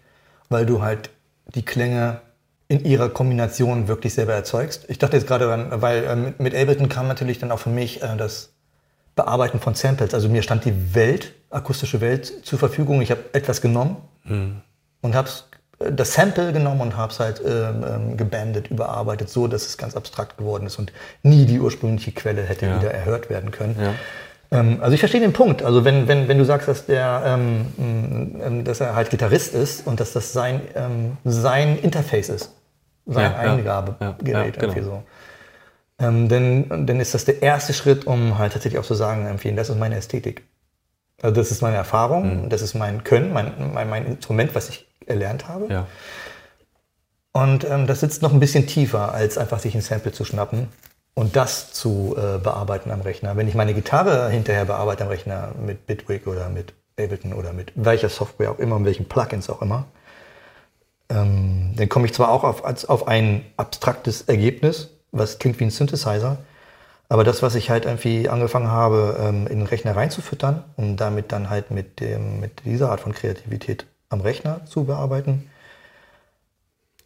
weil 0.49 0.65
du 0.65 0.81
halt 0.81 1.11
die 1.55 1.63
Klänge 1.63 2.21
in 2.69 2.85
ihrer 2.85 3.09
Kombination 3.09 3.89
wirklich 3.89 4.15
selber 4.15 4.33
erzeugst. 4.33 4.87
Ich 4.89 4.99
dachte 4.99 5.17
jetzt 5.17 5.27
gerade, 5.27 5.69
weil 5.83 6.05
äh, 6.05 6.43
mit 6.43 6.55
Ableton 6.55 6.89
kam 6.89 7.09
natürlich 7.09 7.39
dann 7.39 7.51
auch 7.51 7.59
für 7.59 7.69
mich 7.69 8.03
äh, 8.03 8.17
das 8.17 8.53
Bearbeiten 9.17 9.61
von 9.61 9.75
Samples. 9.75 10.15
Also 10.15 10.29
mir 10.29 10.43
stand 10.43 10.65
die 10.65 10.95
Welt, 10.95 11.33
akustische 11.51 12.01
Welt 12.01 12.47
zur 12.47 12.59
Verfügung. 12.59 13.03
Ich 13.03 13.11
habe 13.11 13.25
etwas 13.33 13.61
genommen 13.61 13.97
mhm. 14.25 14.61
und 15.03 15.15
habe 15.15 15.29
es 15.29 15.45
das 15.79 16.13
Sample 16.13 16.53
genommen 16.53 16.83
und 16.83 16.97
habe 16.97 17.11
es 17.11 17.21
halt 17.21 17.41
ähm, 17.45 17.85
ähm, 17.89 18.17
gebandet, 18.19 18.69
überarbeitet, 18.71 19.31
so 19.31 19.47
dass 19.49 19.67
es 19.67 19.79
ganz 19.79 19.97
abstrakt 19.97 20.37
geworden 20.37 20.67
ist 20.67 20.79
und 20.79 20.93
nie 21.23 21.47
die 21.47 21.59
ursprüngliche 21.59 22.13
Quelle 22.13 22.43
hätte 22.43 22.67
Ja. 22.67 22.79
wieder 22.79 22.91
erhört 22.93 23.31
werden 23.31 23.51
können. 23.51 23.77
Ja. 23.81 23.95
Ähm, 24.59 24.79
also 24.83 24.93
ich 24.93 25.01
verstehe 25.01 25.23
den 25.23 25.33
Punkt. 25.33 25.63
Also 25.63 25.85
wenn, 25.85 26.07
wenn, 26.07 26.29
wenn 26.29 26.37
du 26.37 26.45
sagst, 26.45 26.69
dass, 26.69 26.85
der, 26.85 27.23
ähm, 27.25 27.67
m, 27.79 28.41
ähm, 28.45 28.65
dass 28.65 28.81
er 28.81 28.95
halt 28.95 29.09
Gitarrist 29.11 29.55
ist 29.55 29.87
und 29.87 30.01
dass 30.01 30.13
das 30.13 30.33
sein, 30.35 30.61
ähm, 30.75 31.17
sein 31.25 31.79
Interface 31.79 32.29
ist, 32.29 32.51
sein 33.07 33.33
Ja. 33.33 33.39
Eingabegerät 33.39 34.27
Ja, 34.29 34.41
ja, 34.41 34.45
irgendwie 34.45 34.81
genau. 34.81 34.97
so. 34.97 35.03
Ähm, 36.01 36.29
dann, 36.29 36.87
dann 36.87 36.99
ist 37.01 37.15
das 37.15 37.27
der 37.27 37.43
erste 37.43 37.75
Schritt, 37.75 38.07
um 38.07 38.39
halt 38.39 38.55
tatsächlich 38.55 38.81
auch 38.81 38.87
zu 38.87 38.95
sagen, 38.95 39.27
empfehlen, 39.27 39.57
das 39.57 39.69
ist 39.69 39.79
meine 39.79 39.97
Ästhetik. 39.97 40.45
Also 41.23 41.37
das 41.37 41.51
ist 41.51 41.61
meine 41.63 41.77
Erfahrung, 41.77 42.45
Mhm. 42.45 42.49
das 42.49 42.63
ist 42.63 42.75
mein 42.75 43.05
Können, 43.05 43.33
mein, 43.33 43.53
mein, 43.75 43.91
mein 43.91 44.07
Instrument, 44.07 44.55
was 44.55 44.71
ich 44.71 44.89
erlernt 45.07 45.49
habe. 45.49 45.67
Ja. 45.69 45.87
Und 47.33 47.65
ähm, 47.65 47.87
das 47.87 48.01
sitzt 48.01 48.23
noch 48.23 48.33
ein 48.33 48.41
bisschen 48.41 48.67
tiefer, 48.67 49.13
als 49.13 49.39
einfach 49.39 49.59
sich 49.61 49.75
ein 49.75 49.83
Sample 49.83 50.13
zu 50.13 50.25
schnappen 50.25 50.69
und 51.15 51.37
das 51.37 51.73
zu 51.73 52.17
äh, 52.17 52.39
bearbeiten 52.39 52.91
am 52.91 53.03
Rechner. 53.03 53.37
Wenn 53.37 53.47
ich 53.47 53.55
meine 53.55 53.75
Gitarre 53.75 54.31
hinterher 54.31 54.65
bearbeite 54.65 55.05
am 55.05 55.11
Rechner 55.11 55.53
mit 55.65 55.87
Bitwig 55.87 56.27
oder 56.27 56.49
mit 56.49 56.73
Ableton 56.99 57.35
oder 57.35 57.53
mit 57.53 57.73
welcher 57.77 58.09
Software 58.09 58.51
auch 58.51 58.59
immer, 58.59 58.79
mit 58.79 58.87
welchen 58.87 59.07
Plugins 59.07 59.49
auch 59.51 59.63
immer, 59.63 59.87
ähm, 61.09 61.75
dann 61.77 61.89
komme 61.89 62.07
ich 62.07 62.15
zwar 62.15 62.31
auch 62.31 62.45
auf, 62.45 62.65
auf 62.89 63.09
ein 63.09 63.45
abstraktes 63.57 64.23
Ergebnis, 64.23 64.91
was 65.13 65.39
klingt 65.39 65.61
wie 65.61 65.65
ein 65.65 65.71
Synthesizer, 65.71 66.39
aber 67.09 67.25
das, 67.25 67.43
was 67.43 67.57
ich 67.57 67.71
halt 67.71 67.87
irgendwie 67.87 68.29
angefangen 68.29 68.69
habe, 68.69 69.17
ähm, 69.21 69.47
in 69.49 69.59
den 69.59 69.67
Rechner 69.67 69.97
reinzufüttern, 69.97 70.63
um 70.77 70.97
damit 70.97 71.33
dann 71.33 71.51
halt 71.51 71.71
mit, 71.71 71.99
dem, 72.01 72.39
mit 72.41 72.65
dieser 72.65 72.91
Art 72.91 73.01
von 73.01 73.13
Kreativität 73.13 73.87
am 74.09 74.21
Rechner 74.21 74.65
zu 74.67 74.85
bearbeiten, 74.85 75.51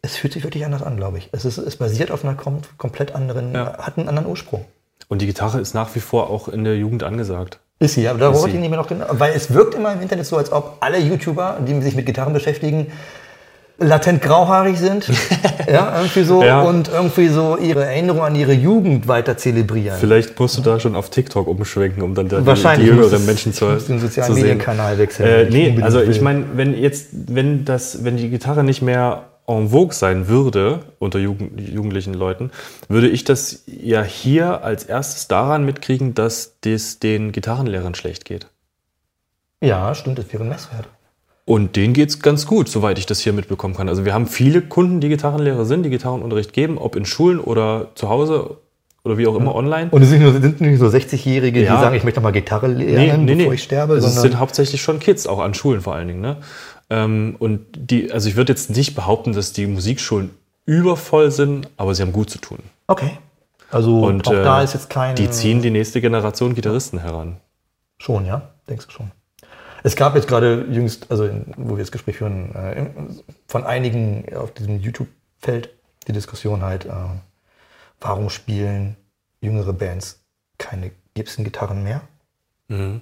es 0.01 0.15
fühlt 0.15 0.33
sich 0.33 0.43
wirklich 0.43 0.65
anders 0.65 0.83
an, 0.83 0.97
glaube 0.97 1.17
ich. 1.17 1.29
Es, 1.31 1.45
ist, 1.45 1.57
es 1.57 1.77
basiert 1.77 2.11
auf 2.11 2.23
einer 2.23 2.35
kom 2.35 2.61
komplett 2.77 3.15
anderen, 3.15 3.53
Ja. 3.53 3.77
hat 3.79 3.97
einen 3.97 4.07
anderen 4.07 4.27
Ursprung. 4.29 4.65
Und 5.07 5.21
die 5.21 5.25
Gitarre 5.25 5.59
ist 5.59 5.73
nach 5.73 5.93
wie 5.95 5.99
vor 5.99 6.29
auch 6.29 6.47
in 6.47 6.63
der 6.63 6.77
Jugend 6.77 7.01
angesagt. 7.03 7.59
Ist 7.79 7.95
sie, 7.95 8.07
aber 8.07 8.19
da 8.19 8.33
wollte 8.33 8.55
ich 8.55 8.61
nicht 8.61 8.69
mehr 8.69 8.79
noch 8.79 8.87
genau, 8.87 9.05
weil 9.09 9.33
es 9.33 9.53
wirkt 9.53 9.73
immer 9.75 9.91
im 9.93 10.01
Internet 10.01 10.25
so, 10.25 10.37
als 10.37 10.51
ob 10.51 10.77
alle 10.79 10.97
YouTuber, 10.99 11.59
die 11.67 11.81
sich 11.81 11.95
mit 11.95 12.05
Gitarren 12.05 12.33
beschäftigen, 12.33 12.91
latent 13.77 14.21
grauhaarig 14.21 14.77
sind, 14.77 15.07
ja, 15.71 15.95
irgendwie 15.97 16.23
so 16.23 16.43
Ja. 16.43 16.61
und 16.61 16.87
irgendwie 16.87 17.27
so 17.27 17.57
ihre 17.57 17.83
Erinnerung 17.85 18.21
an 18.21 18.35
ihre 18.35 18.53
Jugend 18.53 19.07
weiter 19.07 19.37
zelebrieren. 19.37 19.97
Vielleicht 19.99 20.39
musst 20.39 20.57
du 20.57 20.61
da 20.61 20.79
schon 20.79 20.95
auf 20.95 21.09
TikTok 21.09 21.47
umschwenken, 21.47 22.01
um 22.03 22.15
dann 22.15 22.29
da 22.29 22.39
die, 22.39 22.45
Wahrscheinlich 22.45 22.89
die 22.89 22.95
jüngeren 22.95 23.25
Menschen 23.25 23.53
zu, 23.53 23.65
ich 23.67 23.73
muss 23.73 23.85
den 23.87 23.99
sozialen. 23.99 24.33
Medienkanal 24.33 24.97
wechseln, 24.97 25.27
Äh, 25.27 25.49
nee, 25.49 25.81
also 25.81 26.01
ich 26.01 26.21
meine, 26.21 26.45
wenn 26.55 26.77
jetzt, 26.77 27.07
wenn 27.11 27.65
das, 27.65 28.03
wenn 28.05 28.17
die 28.17 28.29
Gitarre 28.29 28.63
nicht 28.63 28.81
mehr 28.81 29.25
en 29.47 29.69
vogue 29.69 29.93
sein 29.93 30.27
würde 30.27 30.79
unter 30.97 31.19
Jugend, 31.19 31.59
jugendlichen 31.59 32.13
Leuten, 32.15 32.51
würde 32.87 33.09
ich 33.09 33.25
das 33.25 33.63
ja 33.67 34.01
hier 34.03 34.63
als 34.63 34.85
erstes 34.85 35.27
daran 35.27 35.65
mitkriegen, 35.65 36.15
dass 36.15 36.55
das 36.61 36.97
den 36.99 37.31
Gitarrenlehrern 37.31 37.93
schlecht 37.93 38.25
geht. 38.25 38.47
Ja, 39.61 39.93
stimmt, 39.95 40.17
das 40.17 40.31
wäre 40.33 40.43
ein 40.43 40.49
Messwert. 40.49 40.87
Und 41.47 41.75
denen 41.75 41.93
geht's 41.93 42.19
ganz 42.21 42.47
gut, 42.47 42.67
soweit 42.69 42.97
ich 42.97 43.05
das 43.05 43.19
hier 43.19 43.31
mitbekommen 43.31 43.75
kann. 43.75 43.87
Also 43.87 44.03
wir 44.03 44.13
haben 44.15 44.25
viele 44.25 44.61
Kunden, 44.63 44.99
die 44.99 45.09
Gitarrenlehrer 45.09 45.65
sind, 45.65 45.83
die 45.83 45.91
Gitarrenunterricht 45.91 46.53
geben, 46.53 46.77
ob 46.79 46.95
in 46.95 47.05
Schulen 47.05 47.39
oder 47.39 47.89
zu 47.93 48.09
Hause 48.09 48.57
oder 49.03 49.19
wie 49.19 49.27
auch 49.27 49.35
immer 49.35 49.53
online. 49.53 49.89
Und 49.91 50.01
es 50.01 50.09
sind, 50.09 50.23
nur, 50.23 50.31
sind 50.33 50.59
nicht 50.59 50.79
so 50.79 50.87
60-Jährige, 50.87 51.63
Ja. 51.63 51.75
die 51.75 51.81
sagen, 51.81 51.95
ich 51.95 52.03
möchte 52.03 52.19
mal 52.19 52.31
Gitarre 52.31 52.65
lernen, 52.67 53.27
bevor 53.27 53.53
ich 53.53 53.61
sterbe, 53.61 53.93
Also 53.93 54.07
es 54.07 54.19
sind 54.19 54.39
hauptsächlich 54.39 54.81
schon 54.81 54.97
Kids, 54.99 55.27
auch 55.27 55.37
an 55.39 55.53
Schulen 55.53 55.81
vor 55.81 55.93
allen 55.93 56.07
Dingen. 56.07 56.21
Ne? 56.21 56.37
Ähm, 56.89 57.35
und 57.37 57.61
die, 57.75 58.11
also 58.11 58.27
ich 58.27 58.35
würde 58.35 58.51
jetzt 58.53 58.71
nicht 58.75 58.95
behaupten, 58.95 59.33
dass 59.33 59.53
die 59.53 59.67
Musikschulen 59.67 60.31
übervoll 60.65 61.29
sind, 61.29 61.69
aber 61.77 61.93
sie 61.93 62.01
haben 62.01 62.11
gut 62.11 62.31
zu 62.31 62.39
tun. 62.39 62.57
okay. 62.87 63.11
Also 63.71 64.01
Und 64.05 64.27
auch 64.27 64.31
äh, 64.31 64.43
da 64.43 64.61
ist 64.61 64.73
jetzt 64.73 64.89
kein 64.89 65.15
die 65.15 65.29
ziehen 65.29 65.61
die 65.61 65.71
nächste 65.71 65.99
Generation 65.99 66.53
Gitarristen 66.55 66.99
heran. 66.99 67.37
Schon, 67.97 68.25
ja? 68.25 68.49
Denkst 68.69 68.85
du 68.85 68.91
schon? 68.91 69.11
Es 69.85 69.95
gab 69.95 70.15
jetzt 70.15 70.27
gerade 70.27 70.65
jüngst, 70.71 71.11
also 71.11 71.25
in, 71.25 71.45
wo 71.57 71.77
wir 71.77 71.83
das 71.83 71.91
Gespräch 71.91 72.17
führen, 72.17 72.55
äh, 72.55 72.87
von 73.47 73.63
einigen 73.63 74.25
auf 74.35 74.51
diesem 74.51 74.79
YouTube-Feld 74.79 75.69
die 76.07 76.11
Diskussion 76.11 76.63
halt, 76.63 76.85
äh, 76.85 76.89
warum 78.01 78.31
spielen 78.31 78.95
jüngere 79.41 79.73
Bands 79.73 80.23
keine 80.57 80.89
Gibson-Gitarren 81.13 81.83
mehr, 81.83 82.01
Mhm. 82.67 83.01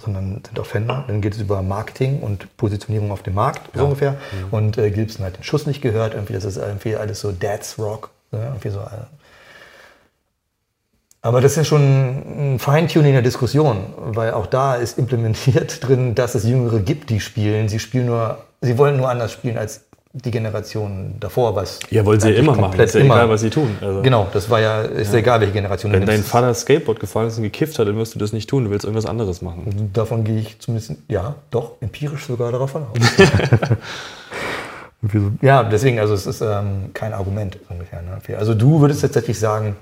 sondern 0.00 0.42
sind 0.46 0.58
auf 0.58 0.68
Fender. 0.68 1.04
Dann 1.06 1.20
geht 1.20 1.34
es 1.34 1.40
über 1.40 1.60
Marketing 1.60 2.20
und 2.20 2.56
Positionierung 2.56 3.12
auf 3.12 3.22
dem 3.22 3.34
Markt, 3.34 3.68
so 3.76 3.84
ungefähr. 3.84 4.16
Und 4.50 4.78
äh, 4.78 4.90
Gibson 4.90 5.26
hat 5.26 5.36
den 5.36 5.44
Schuss 5.44 5.66
nicht 5.66 5.82
gehört. 5.82 6.14
Irgendwie, 6.14 6.32
das 6.32 6.44
ist 6.46 6.56
irgendwie 6.56 6.96
alles 6.96 7.20
so 7.20 7.30
Dad's 7.30 7.78
Rock. 7.78 8.08
Ne? 8.30 8.40
Irgendwie 8.42 8.70
so, 8.70 8.80
äh, 8.80 9.04
aber 11.22 11.40
das 11.40 11.52
ist 11.52 11.56
ja 11.58 11.64
schon 11.64 12.54
ein 12.54 12.58
Feintuning 12.58 13.12
der 13.12 13.22
Diskussion, 13.22 13.78
weil 13.96 14.32
auch 14.32 14.46
da 14.46 14.74
ist 14.74 14.98
implementiert 14.98 15.78
drin, 15.86 16.14
dass 16.14 16.34
es 16.34 16.44
Jüngere 16.44 16.80
gibt, 16.80 17.10
die 17.10 17.20
spielen. 17.20 17.68
Sie 17.68 17.78
spielen 17.78 18.06
nur, 18.06 18.38
sie 18.60 18.76
wollen 18.76 18.96
nur 18.96 19.08
anders 19.08 19.32
spielen 19.32 19.56
als 19.56 19.82
die 20.14 20.30
Generation 20.30 21.14
davor, 21.20 21.56
was 21.56 21.78
Ja, 21.88 22.04
wollen 22.04 22.20
sie 22.20 22.28
ja 22.30 22.36
immer 22.36 22.54
machen. 22.54 22.78
Ist 22.78 22.94
ja 22.94 23.00
immer- 23.00 23.14
egal, 23.14 23.30
was 23.30 23.40
sie 23.40 23.48
tun. 23.48 23.78
Also, 23.80 24.02
Genau, 24.02 24.26
das 24.30 24.50
war 24.50 24.60
ja, 24.60 24.82
ist 24.82 25.10
ja. 25.12 25.20
egal, 25.20 25.40
welche 25.40 25.54
Generation 25.54 25.90
Wenn 25.90 26.04
dein. 26.04 26.22
Vater 26.22 26.52
Skateboard 26.52 27.00
gefahren 27.00 27.28
ist 27.28 27.38
und 27.38 27.44
gekifft 27.44 27.78
hat, 27.78 27.88
dann 27.88 27.96
wirst 27.96 28.14
du 28.14 28.18
das 28.18 28.34
nicht 28.34 28.50
tun. 28.50 28.64
Du 28.64 28.70
willst 28.70 28.84
irgendwas 28.84 29.06
anderes 29.06 29.40
machen. 29.40 29.90
Davon 29.94 30.22
gehe 30.24 30.40
ich 30.40 30.58
zumindest, 30.58 30.92
ja, 31.08 31.36
doch, 31.50 31.72
empirisch 31.80 32.26
sogar 32.26 32.52
davon 32.52 32.82
aus. 32.82 32.98
ja, 35.40 35.62
deswegen, 35.64 35.98
also 35.98 36.12
es 36.14 36.26
ist 36.26 36.42
ähm, 36.42 36.90
kein 36.92 37.14
Argument 37.14 37.56
ungefähr. 37.70 38.02
Ne? 38.02 38.18
Also 38.38 38.52
du 38.54 38.80
würdest 38.82 39.00
tatsächlich 39.00 39.38
sagen, 39.38 39.76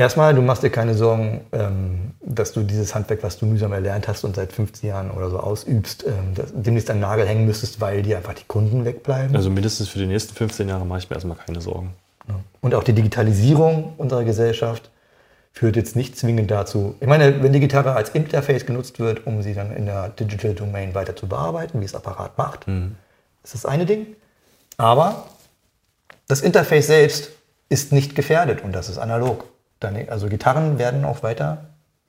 erstmal, 0.00 0.34
du 0.34 0.42
machst 0.42 0.62
dir 0.62 0.70
keine 0.70 0.94
Sorgen, 0.94 1.42
ähm, 1.52 2.12
dass 2.20 2.52
du 2.52 2.62
dieses 2.62 2.94
Handwerk, 2.94 3.22
was 3.22 3.38
du 3.38 3.46
mühsam 3.46 3.72
erlernt 3.72 4.08
hast 4.08 4.24
und 4.24 4.36
seit 4.36 4.52
15 4.52 4.88
Jahren 4.88 5.10
oder 5.10 5.30
so 5.30 5.38
ausübst, 5.38 6.04
ähm, 6.06 6.34
demnächst 6.52 6.90
an 6.90 7.00
Nagel 7.00 7.26
hängen 7.26 7.46
müsstest, 7.46 7.80
weil 7.80 8.02
dir 8.02 8.16
einfach 8.16 8.34
die 8.34 8.44
Kunden 8.46 8.84
wegbleiben. 8.84 9.34
Also 9.36 9.50
mindestens 9.50 9.88
für 9.88 9.98
die 9.98 10.06
nächsten 10.06 10.34
15 10.34 10.68
Jahre 10.68 10.84
mache 10.84 11.00
ich 11.00 11.10
mir 11.10 11.16
erstmal 11.16 11.36
keine 11.36 11.60
Sorgen. 11.60 11.94
Und 12.60 12.74
auch 12.74 12.84
die 12.84 12.92
Digitalisierung 12.92 13.94
unserer 13.96 14.24
Gesellschaft 14.24 14.90
führt 15.52 15.76
jetzt 15.76 15.96
nicht 15.96 16.16
zwingend 16.16 16.50
dazu. 16.50 16.94
Ich 17.00 17.08
meine, 17.08 17.42
wenn 17.42 17.52
die 17.52 17.60
Gitarre 17.60 17.94
als 17.94 18.10
Interface 18.10 18.66
genutzt 18.66 19.00
wird, 19.00 19.26
um 19.26 19.42
sie 19.42 19.54
dann 19.54 19.74
in 19.74 19.86
der 19.86 20.10
Digital 20.10 20.54
Domain 20.54 20.94
weiter 20.94 21.16
zu 21.16 21.26
bearbeiten, 21.26 21.80
wie 21.80 21.84
es 21.84 21.94
Apparat 21.94 22.38
macht, 22.38 22.66
ist 23.42 23.54
das 23.54 23.66
eine 23.66 23.86
Ding. 23.86 24.06
Aber 24.76 25.26
das 26.28 26.40
Interface 26.40 26.86
selbst 26.86 27.30
ist 27.68 27.92
nicht 27.92 28.14
gefährdet 28.14 28.62
und 28.62 28.72
das 28.72 28.88
ist 28.88 28.98
analog. 28.98 29.44
Also 30.10 30.28
Gitarren 30.28 30.78
werden 30.78 31.04
auch 31.04 31.22
weiter 31.22 31.58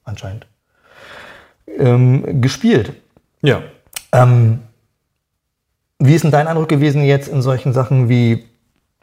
anscheinend 0.03 0.45
ähm, 1.77 2.41
gespielt. 2.41 2.93
Ja. 3.41 3.61
Ähm, 4.11 4.59
wie 5.99 6.15
ist 6.15 6.23
denn 6.23 6.31
dein 6.31 6.47
Eindruck 6.47 6.69
gewesen 6.69 7.03
jetzt 7.03 7.27
in 7.27 7.41
solchen 7.41 7.73
Sachen 7.73 8.09
wie 8.09 8.45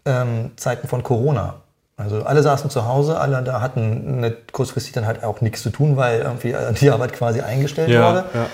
ähm, 0.05 0.51
Zeiten 0.57 0.89
von 0.89 1.03
Corona? 1.03 1.55
Also 1.97 2.25
alle 2.25 2.43
saßen 2.43 2.71
zu 2.71 2.87
Hause, 2.87 3.19
alle 3.19 3.43
da 3.43 3.61
hatten 3.61 4.19
eine, 4.19 4.37
kurzfristig 4.53 4.93
dann 4.93 5.07
halt 5.07 5.25
auch 5.25 5.41
nichts 5.41 5.63
zu 5.63 5.71
tun, 5.71 5.97
weil 5.97 6.21
irgendwie 6.21 6.53
äh, 6.53 6.73
die 6.75 6.91
Arbeit 6.91 7.13
quasi 7.13 7.41
eingestellt 7.41 7.89
Ja, 7.91 8.09
wurde. 8.09 8.25
ja. 8.35 8.47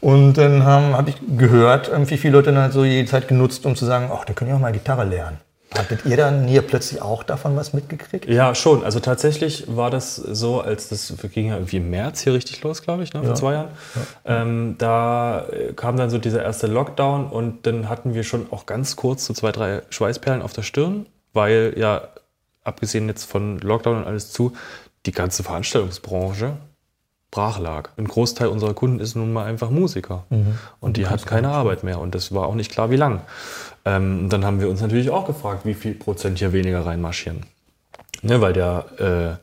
Und 0.00 0.34
dann 0.34 0.64
habe 0.64 0.96
hab 0.96 1.08
ich 1.08 1.16
gehört, 1.36 1.88
irgendwie 1.88 2.16
viele 2.16 2.34
Leute 2.34 2.52
dann 2.52 2.62
halt 2.62 2.72
so 2.72 2.84
die 2.84 3.04
Zeit 3.06 3.28
genutzt, 3.28 3.66
um 3.66 3.76
zu 3.76 3.84
sagen, 3.84 4.10
ach, 4.12 4.24
da 4.24 4.32
können 4.34 4.50
ja 4.50 4.56
auch 4.56 4.60
mal 4.60 4.72
Gitarre 4.72 5.04
lernen. 5.04 5.38
Hattet 5.74 6.06
ihr 6.06 6.16
dann 6.16 6.46
hier 6.46 6.62
plötzlich 6.62 7.02
auch 7.02 7.22
davon 7.22 7.56
was 7.56 7.72
mitgekriegt? 7.72 8.26
Ja, 8.26 8.54
schon. 8.54 8.84
Also 8.84 9.00
tatsächlich 9.00 9.64
war 9.66 9.90
das 9.90 10.16
so, 10.16 10.60
als 10.60 10.88
das 10.88 11.12
ging 11.32 11.48
ja 11.48 11.54
irgendwie 11.54 11.78
im 11.78 11.90
März 11.90 12.20
hier 12.20 12.34
richtig 12.34 12.62
los, 12.62 12.82
glaube 12.82 13.02
ich, 13.02 13.12
ne, 13.12 13.22
vor 13.22 13.34
zwei 13.34 13.52
Jahren. 13.54 13.68
Ähm, 14.24 14.76
da 14.78 15.46
äh, 15.48 15.72
kam 15.72 15.96
dann 15.96 16.08
so 16.08 16.18
dieser 16.18 16.42
erste 16.42 16.66
Lockdown 16.66 17.26
und 17.26 17.66
dann 17.66 17.88
hatten 17.88 18.14
wir 18.14 18.22
schon 18.22 18.46
auch 18.52 18.66
ganz 18.66 18.96
kurz 18.96 19.26
so 19.26 19.34
zwei, 19.34 19.52
drei 19.52 19.82
Schweißperlen 19.90 20.40
auf 20.40 20.52
der 20.52 20.62
Stirn, 20.62 21.06
weil 21.32 21.74
ja, 21.76 22.08
abgesehen 22.62 23.08
jetzt 23.08 23.24
von 23.24 23.58
Lockdown 23.58 23.98
und 23.98 24.04
alles 24.04 24.30
zu, 24.32 24.52
die 25.04 25.12
ganze 25.12 25.42
Veranstaltungsbranche 25.42 26.56
brach 27.30 27.58
lag. 27.58 27.90
Ein 27.96 28.06
Großteil 28.06 28.48
unserer 28.48 28.74
Kunden 28.74 29.00
ist 29.00 29.14
nun 29.14 29.32
mal 29.32 29.44
einfach 29.44 29.70
Musiker. 29.70 30.24
Und 30.80 30.96
die 30.96 31.06
hat 31.06 31.26
keine 31.26 31.48
Arbeit 31.48 31.84
mehr. 31.84 32.00
Und 32.00 32.14
das 32.14 32.32
war 32.34 32.46
auch 32.46 32.54
nicht 32.54 32.70
klar, 32.70 32.90
wie 32.90 32.96
lang. 32.96 33.22
Ähm, 33.84 34.20
und 34.24 34.32
dann 34.32 34.44
haben 34.44 34.60
wir 34.60 34.68
uns 34.68 34.80
natürlich 34.80 35.10
auch 35.10 35.26
gefragt, 35.26 35.64
wie 35.64 35.74
viel 35.74 35.94
Prozent 35.94 36.38
hier 36.38 36.52
weniger 36.52 36.84
reinmarschieren. 36.84 37.46
Ne, 38.22 38.40
weil 38.40 38.52
der 38.52 39.38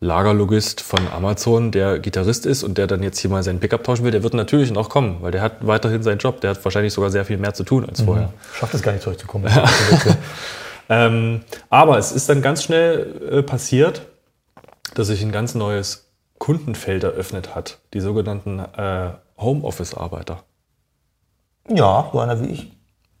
äh, 0.00 0.04
Lagerlogist 0.04 0.80
von 0.80 1.00
Amazon, 1.14 1.70
der 1.70 1.98
Gitarrist 1.98 2.46
ist 2.46 2.62
und 2.62 2.78
der 2.78 2.86
dann 2.86 3.02
jetzt 3.02 3.18
hier 3.18 3.30
mal 3.30 3.42
seinen 3.42 3.60
Pickup 3.60 3.84
tauschen 3.84 4.04
will, 4.04 4.10
der 4.10 4.22
wird 4.22 4.34
natürlich 4.34 4.70
noch 4.70 4.88
kommen, 4.88 5.18
weil 5.20 5.32
der 5.32 5.42
hat 5.42 5.66
weiterhin 5.66 6.02
seinen 6.02 6.18
Job. 6.18 6.40
Der 6.40 6.50
hat 6.50 6.64
wahrscheinlich 6.64 6.92
sogar 6.92 7.10
sehr 7.10 7.24
viel 7.24 7.38
mehr 7.38 7.54
zu 7.54 7.64
tun 7.64 7.86
als 7.86 8.00
vorher. 8.00 8.32
Schafft 8.54 8.74
es 8.74 8.82
gar 8.82 8.92
nicht 8.92 9.02
zurückzukommen. 9.02 9.50
Ähm, 10.88 11.40
aber 11.68 11.98
es 11.98 12.12
ist 12.12 12.28
dann 12.28 12.42
ganz 12.42 12.62
schnell 12.62 13.28
äh, 13.30 13.42
passiert, 13.42 14.02
dass 14.94 15.08
sich 15.08 15.22
ein 15.22 15.32
ganz 15.32 15.54
neues 15.54 16.05
Kundenfeld 16.38 17.04
eröffnet 17.04 17.54
hat. 17.54 17.78
Die 17.94 18.00
sogenannten 18.00 18.58
äh, 18.58 19.10
Homeoffice-Arbeiter. 19.38 20.44
ja, 21.68 22.08
so 22.12 22.18
einer 22.20 22.40
wie 22.42 22.46
ich. 22.52 22.72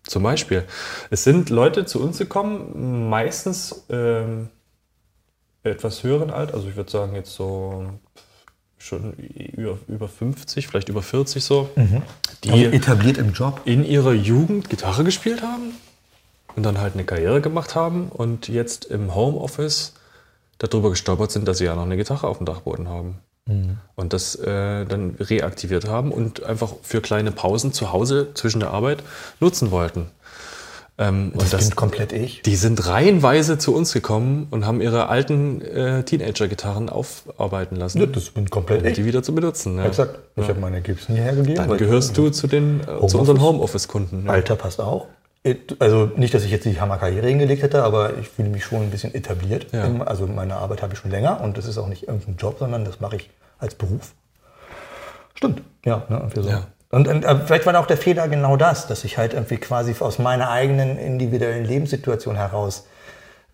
Zum 0.04 0.22
Beispiel. 0.22 0.64
Es 1.10 1.24
sind 1.24 1.50
Leute 1.50 1.84
zu 1.84 2.00
uns 2.00 2.18
gekommen, 2.18 3.08
meistens 3.10 3.84
ähm, 3.90 4.50
etwas 5.64 6.04
höheren 6.04 6.30
Alt, 6.30 6.54
also 6.54 6.68
ich 6.68 6.76
würde 6.76 6.90
sagen 6.90 7.14
jetzt 7.16 7.34
so 7.34 7.86
schon 8.78 9.14
über, 9.14 9.78
über 9.88 10.06
50, 10.06 10.68
vielleicht 10.68 10.88
über 10.88 11.02
40 11.02 11.42
so, 11.42 11.68
die 12.44 12.50
Also 12.50 12.64
etabliert 12.66 13.18
im 13.18 13.32
Job. 13.32 13.62
in 13.64 13.84
ihrer 13.84 14.12
Jugend 14.12 14.68
Gitarre 14.70 15.02
gespielt 15.02 15.42
haben 15.42 15.72
und 16.54 16.62
dann 16.62 16.78
halt 16.78 16.94
eine 16.94 17.04
Karriere 17.04 17.40
gemacht 17.40 17.74
haben 17.74 18.08
und 18.10 18.46
jetzt 18.48 18.84
im 18.84 19.14
Homeoffice 19.14 19.94
darüber 20.58 20.90
gestolpert 20.90 21.30
sind, 21.30 21.46
dass 21.48 21.58
sie 21.58 21.64
ja 21.64 21.74
noch 21.74 21.82
eine 21.84 21.96
Gitarre 21.96 22.26
auf 22.26 22.38
dem 22.38 22.46
Dachboden 22.46 22.88
haben. 22.88 23.18
Und 23.94 24.12
das 24.12 24.34
äh, 24.34 24.84
dann 24.86 25.14
reaktiviert 25.20 25.86
haben 25.88 26.10
und 26.10 26.42
einfach 26.42 26.72
für 26.82 27.00
kleine 27.00 27.30
Pausen 27.30 27.72
zu 27.72 27.92
Hause 27.92 28.28
zwischen 28.34 28.58
der 28.58 28.70
Arbeit 28.72 29.04
nutzen 29.38 29.70
wollten. 29.70 30.06
Ähm, 30.98 31.30
Das, 31.32 31.44
und 31.44 31.52
das, 31.52 31.68
bin 31.68 31.76
komplett 31.76 32.12
ich. 32.12 32.42
die 32.42 32.56
sind 32.56 32.88
reihenweise 32.88 33.56
zu 33.58 33.72
uns 33.72 33.92
gekommen 33.92 34.48
und 34.50 34.66
haben 34.66 34.80
ihre 34.80 35.08
alten 35.10 35.60
äh, 35.60 36.02
Teenager-Gitarren 36.02 36.88
aufarbeiten 36.88 37.76
lassen, 37.76 38.00
Ja, 38.00 38.06
das 38.06 38.30
bin 38.30 38.50
komplett 38.50 38.80
um 38.80 38.86
ich. 38.88 38.94
die 38.94 39.04
wieder 39.04 39.22
zu 39.22 39.32
benutzen. 39.32 39.76
Ja. 39.76 39.84
Exakt. 39.84 40.18
Ich 40.34 40.48
habe 40.48 40.58
meine 40.58 40.80
Gips 40.80 41.08
nie 41.08 41.18
hergegeben. 41.18 41.68
Dann 41.68 41.76
gehörst 41.78 42.16
du 42.16 42.30
zu, 42.30 42.48
den, 42.48 42.80
äh, 42.80 43.06
zu 43.06 43.16
unseren 43.18 43.40
Homeoffice-Kunden. 43.40 44.24
Ja. 44.26 44.32
Alter 44.32 44.56
passt 44.56 44.80
auch. 44.80 45.06
Et- 45.46 45.76
Also 45.80 46.10
nicht, 46.16 46.34
dass 46.34 46.44
ich 46.44 46.50
jetzt 46.50 46.64
die 46.64 46.80
Hammerkarriere 46.80 47.26
hingelegt 47.28 47.62
hätte, 47.62 47.82
aber 47.84 48.18
ich 48.18 48.28
fühle 48.28 48.48
mich 48.48 48.64
schon 48.64 48.82
ein 48.82 48.90
bisschen 48.90 49.14
etabliert. 49.14 49.68
Ja. 49.72 49.88
Also 50.04 50.26
meine 50.26 50.56
Arbeit 50.56 50.82
habe 50.82 50.94
ich 50.94 50.98
schon 50.98 51.10
länger 51.10 51.40
und 51.40 51.56
das 51.56 51.66
ist 51.66 51.78
auch 51.78 51.86
nicht 51.88 52.08
irgendein 52.08 52.36
Job, 52.36 52.56
sondern 52.58 52.84
das 52.84 53.00
mache 53.00 53.16
ich 53.16 53.30
als 53.58 53.74
Beruf. 53.74 54.12
Stimmt, 55.34 55.62
ja. 55.84 56.02
Ne, 56.08 56.28
so. 56.34 56.48
Ja. 56.48 56.66
Und, 56.90 57.08
und 57.08 57.24
äh, 57.24 57.36
vielleicht 57.46 57.66
war 57.66 57.78
auch 57.78 57.86
der 57.86 57.96
Fehler 57.96 58.28
genau 58.28 58.56
das, 58.56 58.86
dass 58.86 59.04
ich 59.04 59.18
halt 59.18 59.34
irgendwie 59.34 59.56
quasi 59.58 59.94
aus 60.00 60.18
meiner 60.18 60.50
eigenen 60.50 60.98
individuellen 60.98 61.64
Lebenssituation 61.64 62.36
heraus 62.36 62.86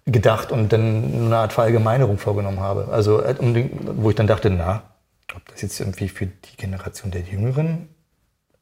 gedacht 0.06 0.52
und 0.52 0.72
dann 0.72 1.12
eine 1.26 1.36
Art 1.36 1.52
Verallgemeinerung 1.52 2.18
vorgenommen 2.18 2.60
habe. 2.60 2.88
Also 2.90 3.22
äh, 3.22 3.34
um 3.38 3.54
den- 3.54 3.70
wo 4.02 4.10
ich 4.10 4.16
dann 4.16 4.26
dachte, 4.26 4.50
na, 4.50 4.82
ob 5.34 5.46
das 5.48 5.62
jetzt 5.62 5.80
irgendwie 5.80 6.08
für 6.08 6.26
die 6.26 6.56
Generation 6.56 7.10
der 7.10 7.22
Jüngeren, 7.22 7.88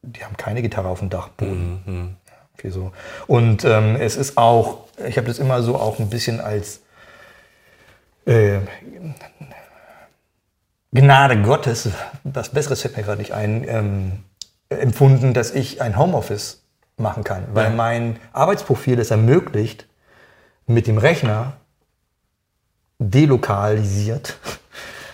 die 0.03 0.23
haben 0.23 0.37
keine 0.37 0.61
Gitarre 0.61 0.87
auf 0.87 0.99
dem 0.99 1.09
Dachboden. 1.09 2.17
Irgendwie 2.63 2.69
so. 2.79 2.91
Und 3.27 3.65
ähm, 3.65 3.95
es 3.99 4.15
ist 4.15 4.37
auch, 4.37 4.85
ich 5.07 5.17
habe 5.17 5.27
das 5.27 5.39
immer 5.39 5.63
so 5.63 5.75
auch 5.75 5.99
ein 5.99 6.09
bisschen 6.09 6.39
als 6.39 6.81
äh, 8.25 8.59
Gnade 10.93 11.41
Gottes, 11.41 11.89
was 12.23 12.49
Besseres 12.49 12.81
fällt 12.81 12.97
mir 12.97 13.03
gerade 13.03 13.17
nicht 13.17 13.33
ein, 13.33 13.67
ähm, 13.67 14.23
empfunden, 14.69 15.33
dass 15.33 15.51
ich 15.51 15.81
ein 15.81 15.97
Homeoffice 15.97 16.63
machen 16.97 17.23
kann, 17.23 17.47
weil 17.53 17.65
Ja. 17.65 17.69
mein 17.71 18.19
Arbeitsprofil 18.33 18.99
es 18.99 19.09
ermöglicht, 19.11 19.87
mit 20.67 20.87
dem 20.87 20.97
Rechner 20.97 21.53
delokalisiert 22.99 24.37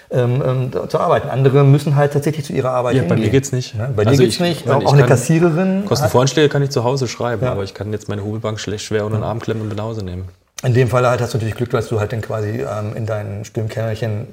ähm, 0.10 0.42
ähm, 0.74 0.90
zu 0.90 1.00
arbeiten. 1.00 1.30
Andere 1.30 1.64
müssen 1.64 1.96
halt 1.96 2.14
tatsächlich 2.14 2.46
zu 2.46 2.54
ihrer 2.54 2.72
Arbeit 2.72 2.96
Ja, 2.96 3.02
bei 3.02 3.08
hingehen. 3.10 3.26
mir 3.26 3.30
geht's 3.32 3.52
nicht. 3.52 3.76
Ne? 3.76 3.92
Bei 3.96 4.04
dir 4.04 4.12
Also 4.12 4.24
geht's 4.24 4.36
ich- 4.36 4.42
nicht. 4.42 4.60
ich 4.62 4.66
meine, 4.66 4.86
auch 4.86 4.92
eine 4.94 5.02
kann 5.02 5.10
Kassiererin. 5.10 5.86
Kostenvoranschläge 5.86 6.50
kann 6.50 6.62
ich 6.64 6.70
zu 6.70 6.84
Hause 6.84 7.08
schreiben, 7.08 7.44
Ja. 7.44 7.52
aber 7.52 7.64
ich 7.64 7.74
kann 7.74 7.92
jetzt 7.92 8.08
meine 8.10 8.24
Hobelbank 8.24 8.60
schlecht 8.60 8.86
schwer 8.86 9.06
unter 9.06 9.18
den 9.18 9.24
Arm 9.24 9.40
klemmen 9.40 9.64
und 9.64 9.70
mit 9.70 9.78
nach 9.78 9.84
Hause 9.86 10.04
nehmen. 10.06 10.26
In 10.64 10.74
dem 10.74 10.88
Fall 10.88 11.06
halt 11.08 11.22
hast 11.22 11.34
du 11.34 11.38
natürlich 11.38 11.56
Glück, 11.56 11.70
dass 11.72 11.88
du 11.90 12.00
halt 12.00 12.14
dann 12.14 12.22
quasi 12.22 12.62
ähm, 12.62 12.96
in 12.96 13.06
deinen 13.06 13.46
Stimmkämmerchen 13.46 14.28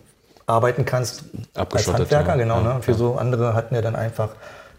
arbeiten 0.46 0.84
kannst. 0.84 1.24
Als 1.54 1.56
Abgeschottet, 1.56 2.00
Handwerker, 2.02 2.28
ja. 2.30 2.36
genau. 2.36 2.56
Ja, 2.62 2.74
ne? 2.74 2.82
Für 2.82 2.94
so 2.94 3.16
andere 3.16 3.54
hatten 3.54 3.74
ja 3.74 3.82
dann 3.82 3.96
einfach, 3.96 4.30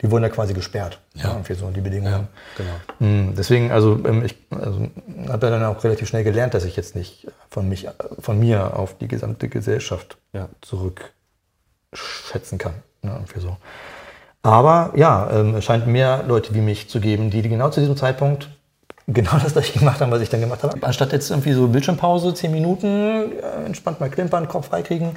die 0.06 0.12
wurden 0.12 0.24
ja 0.24 0.30
quasi 0.30 0.54
gesperrt. 0.54 1.00
Ja. 1.16 1.34
Ne? 1.34 1.44
Für 1.44 1.56
so 1.56 1.70
die 1.72 1.82
Bedingungen. 1.82 2.28
genau. 2.56 2.70
Hm, 3.00 3.34
Deswegen, 3.36 3.72
also 3.72 4.00
ähm, 4.06 4.24
ich 4.24 4.36
also, 4.52 4.88
habe 5.30 5.48
ja 5.48 5.52
dann 5.52 5.64
auch 5.64 5.84
relativ 5.84 6.08
schnell 6.08 6.24
gelernt, 6.24 6.54
dass 6.54 6.64
ich 6.64 6.76
jetzt 6.76 6.96
nicht 6.96 7.28
von, 7.50 7.68
mich, 7.68 7.88
von 8.20 8.40
mir 8.40 8.78
auf 8.78 8.98
die 8.98 9.08
gesamte 9.08 9.50
Gesellschaft 9.50 10.18
Ja. 10.34 10.48
zurückschätzen 10.62 12.60
kann. 12.60 12.74
Ne? 13.02 13.12
Irgendwie 13.14 13.40
so. 13.40 13.58
Aber 14.44 14.92
ja, 14.96 15.28
ähm, 15.32 15.56
es 15.56 15.66
scheint 15.66 15.88
mehr 15.88 16.24
Leute 16.28 16.54
wie 16.54 16.62
mich 16.62 16.88
zu 16.88 17.00
geben, 17.00 17.32
die 17.32 17.42
genau 17.42 17.70
zu 17.70 17.80
diesem 17.80 17.98
Zeitpunkt 17.98 18.50
genau 19.08 19.38
das 19.44 19.54
gleiche 19.54 19.80
gemacht 19.80 20.02
haben, 20.02 20.12
was 20.12 20.22
ich 20.22 20.30
dann 20.30 20.40
gemacht 20.42 20.62
habe. 20.62 20.78
Anstatt 20.82 21.14
jetzt 21.14 21.32
irgendwie 21.32 21.54
so 21.54 21.68
Bildschirmpause, 21.68 22.32
10 22.34 22.52
Minuten, 22.52 23.32
äh, 23.42 23.66
entspannt 23.66 24.00
mal 24.00 24.10
klimpern, 24.12 24.48
Kopf 24.48 24.68
freikriegen, 24.68 25.16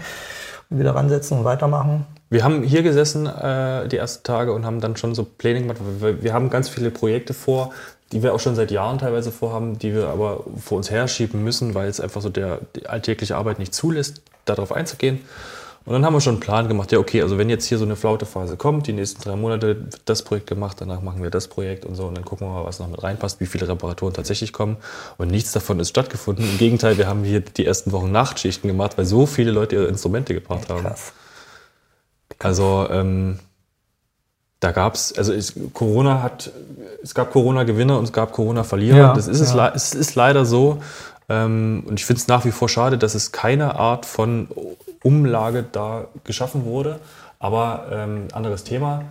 wieder 0.70 0.94
ransetzen 0.94 1.38
und 1.38 1.44
weitermachen. 1.44 2.06
Wir 2.30 2.44
haben 2.44 2.62
hier 2.62 2.82
gesessen 2.82 3.26
äh, 3.26 3.88
die 3.88 3.96
ersten 3.96 4.22
Tage 4.22 4.52
und 4.52 4.66
haben 4.66 4.80
dann 4.80 4.96
schon 4.96 5.14
so 5.14 5.24
Pläne 5.24 5.60
gemacht. 5.60 5.78
Wir 6.00 6.34
haben 6.34 6.50
ganz 6.50 6.68
viele 6.68 6.90
Projekte 6.90 7.32
vor, 7.32 7.72
die 8.12 8.22
wir 8.22 8.34
auch 8.34 8.40
schon 8.40 8.54
seit 8.54 8.70
Jahren 8.70 8.98
teilweise 8.98 9.32
vorhaben, 9.32 9.78
die 9.78 9.94
wir 9.94 10.08
aber 10.08 10.44
vor 10.60 10.78
uns 10.78 10.90
herschieben 10.90 11.42
müssen, 11.42 11.74
weil 11.74 11.88
es 11.88 12.00
einfach 12.00 12.20
so 12.20 12.28
der, 12.28 12.60
die 12.76 12.86
alltägliche 12.86 13.36
Arbeit 13.36 13.58
nicht 13.58 13.74
zulässt, 13.74 14.22
darauf 14.44 14.72
einzugehen. 14.72 15.20
Und 15.88 15.94
dann 15.94 16.04
haben 16.04 16.12
wir 16.12 16.20
schon 16.20 16.34
einen 16.34 16.40
Plan 16.40 16.68
gemacht, 16.68 16.92
ja 16.92 16.98
okay, 16.98 17.22
also 17.22 17.38
wenn 17.38 17.48
jetzt 17.48 17.64
hier 17.64 17.78
so 17.78 17.86
eine 17.86 17.96
Flautephase 17.96 18.58
kommt, 18.58 18.86
die 18.88 18.92
nächsten 18.92 19.22
drei 19.22 19.36
Monate 19.36 19.68
wird 19.68 20.02
das 20.04 20.20
Projekt 20.20 20.46
gemacht, 20.46 20.76
danach 20.78 21.00
machen 21.00 21.22
wir 21.22 21.30
das 21.30 21.48
Projekt 21.48 21.86
und 21.86 21.94
so 21.94 22.04
und 22.08 22.14
dann 22.14 22.26
gucken 22.26 22.46
wir 22.46 22.52
mal, 22.52 22.64
was 22.66 22.78
noch 22.78 22.88
mit 22.88 23.02
reinpasst, 23.02 23.40
wie 23.40 23.46
viele 23.46 23.66
Reparaturen 23.66 24.12
tatsächlich 24.12 24.52
kommen. 24.52 24.76
Und 25.16 25.30
nichts 25.30 25.52
davon 25.52 25.80
ist 25.80 25.88
stattgefunden. 25.88 26.44
Im 26.44 26.58
Gegenteil, 26.58 26.98
wir 26.98 27.06
haben 27.06 27.24
hier 27.24 27.40
die 27.40 27.64
ersten 27.64 27.92
Wochen 27.92 28.12
Nachtschichten 28.12 28.68
gemacht, 28.68 28.98
weil 28.98 29.06
so 29.06 29.24
viele 29.24 29.50
Leute 29.50 29.76
ihre 29.76 29.86
Instrumente 29.86 30.34
gebracht 30.34 30.68
haben. 30.68 30.82
Krass. 30.82 31.14
Also 32.38 32.86
ähm, 32.90 33.38
da 34.60 34.72
gab 34.72 34.94
es, 34.94 35.16
also 35.16 35.32
es, 35.32 35.54
Corona 35.72 36.22
hat, 36.22 36.50
es 37.02 37.14
gab 37.14 37.32
Corona-Gewinner 37.32 37.96
und 37.98 38.04
es 38.04 38.12
gab 38.12 38.32
Corona-Verlierer. 38.32 38.98
Ja, 38.98 39.14
das 39.14 39.26
ist 39.26 39.40
es, 39.40 39.54
ja. 39.54 39.68
le- 39.68 39.72
es 39.74 39.94
ist 39.94 40.16
leider 40.16 40.44
so. 40.44 40.82
Ähm, 41.30 41.82
und 41.86 41.98
ich 41.98 42.04
finde 42.04 42.20
es 42.20 42.28
nach 42.28 42.44
wie 42.44 42.50
vor 42.50 42.68
schade, 42.68 42.98
dass 42.98 43.14
es 43.14 43.32
keine 43.32 43.76
Art 43.76 44.04
von 44.04 44.48
Umlage 45.02 45.64
da 45.70 46.06
geschaffen 46.24 46.64
wurde. 46.64 47.00
Aber 47.38 47.86
ähm, 47.92 48.28
anderes 48.32 48.64
Thema. 48.64 49.04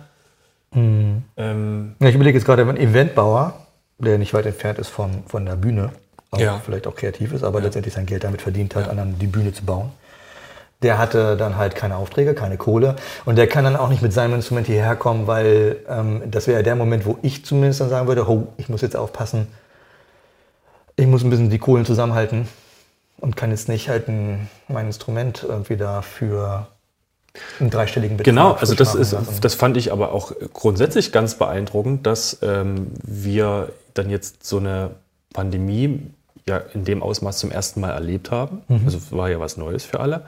Mhm. 0.72 1.22
Ähm, 1.36 1.94
Ja, 2.00 2.08
ich 2.08 2.14
überlege 2.14 2.36
jetzt 2.38 2.44
gerade, 2.44 2.62
ein 2.68 2.76
Eventbauer, 2.76 3.54
der 3.98 4.18
nicht 4.18 4.34
weit 4.34 4.46
entfernt 4.46 4.78
ist 4.78 4.88
von, 4.88 5.22
von 5.26 5.46
der 5.46 5.56
Bühne, 5.56 5.90
auch 6.30 6.38
Ja. 6.38 6.60
vielleicht 6.64 6.86
auch 6.86 6.94
kreativ 6.94 7.32
ist, 7.32 7.42
aber 7.42 7.60
letztendlich 7.60 7.94
sein 7.94 8.06
Geld 8.06 8.24
damit 8.24 8.42
verdient 8.42 8.74
hat, 8.76 8.88
anderen 8.88 9.18
die 9.18 9.26
Bühne 9.26 9.52
zu 9.52 9.64
bauen. 9.64 9.90
Der 10.82 10.98
hatte 10.98 11.36
dann 11.36 11.56
halt 11.56 11.74
keine 11.74 11.96
Aufträge, 11.96 12.34
keine 12.34 12.56
Kohle 12.56 12.94
und 13.24 13.36
der 13.36 13.48
kann 13.48 13.64
dann 13.64 13.74
auch 13.74 13.88
nicht 13.88 14.02
mit 14.02 14.12
seinem 14.12 14.34
Instrument 14.34 14.66
hierher 14.68 14.94
kommen, 14.94 15.26
weil 15.26 15.76
ähm, 15.88 16.22
das 16.30 16.46
wäre 16.46 16.62
der 16.62 16.76
Moment, 16.76 17.04
wo 17.04 17.18
ich 17.22 17.44
zumindest 17.44 17.80
dann 17.80 17.88
sagen 17.88 18.06
würde, 18.06 18.28
oh, 18.28 18.48
ich 18.58 18.68
muss 18.68 18.82
jetzt 18.82 18.94
aufpassen, 18.94 19.48
ich 20.94 21.06
muss 21.06 21.24
ein 21.24 21.30
bisschen 21.30 21.50
die 21.50 21.58
Kohlen 21.58 21.84
zusammenhalten 21.84 22.46
und 23.20 23.36
kann 23.36 23.50
jetzt 23.50 23.68
nicht 23.68 23.88
halt 23.88 24.08
ein, 24.08 24.48
mein 24.68 24.86
Instrument 24.86 25.44
irgendwie 25.46 25.76
da 25.76 26.02
für 26.02 26.68
einen 27.60 27.70
dreistelligen 27.70 28.16
Betrag 28.16 28.32
Genau, 28.32 28.52
also 28.52 28.74
das, 28.74 28.94
ist, 28.94 29.12
lassen. 29.12 29.40
das 29.40 29.54
fand 29.54 29.76
ich 29.76 29.92
aber 29.92 30.12
auch 30.12 30.32
grundsätzlich 30.52 31.12
ganz 31.12 31.34
beeindruckend, 31.36 32.06
dass 32.06 32.38
ähm, 32.42 32.88
wir 33.02 33.72
dann 33.94 34.10
jetzt 34.10 34.44
so 34.44 34.58
eine 34.58 34.96
Pandemie 35.32 36.10
ja 36.46 36.58
in 36.72 36.84
dem 36.84 37.02
Ausmaß 37.02 37.38
zum 37.38 37.50
ersten 37.50 37.80
Mal 37.80 37.90
erlebt 37.90 38.30
haben. 38.30 38.62
Also 38.84 38.96
es 38.96 39.12
war 39.12 39.28
ja 39.28 39.38
was 39.38 39.56
Neues 39.56 39.84
für 39.84 40.00
alle 40.00 40.24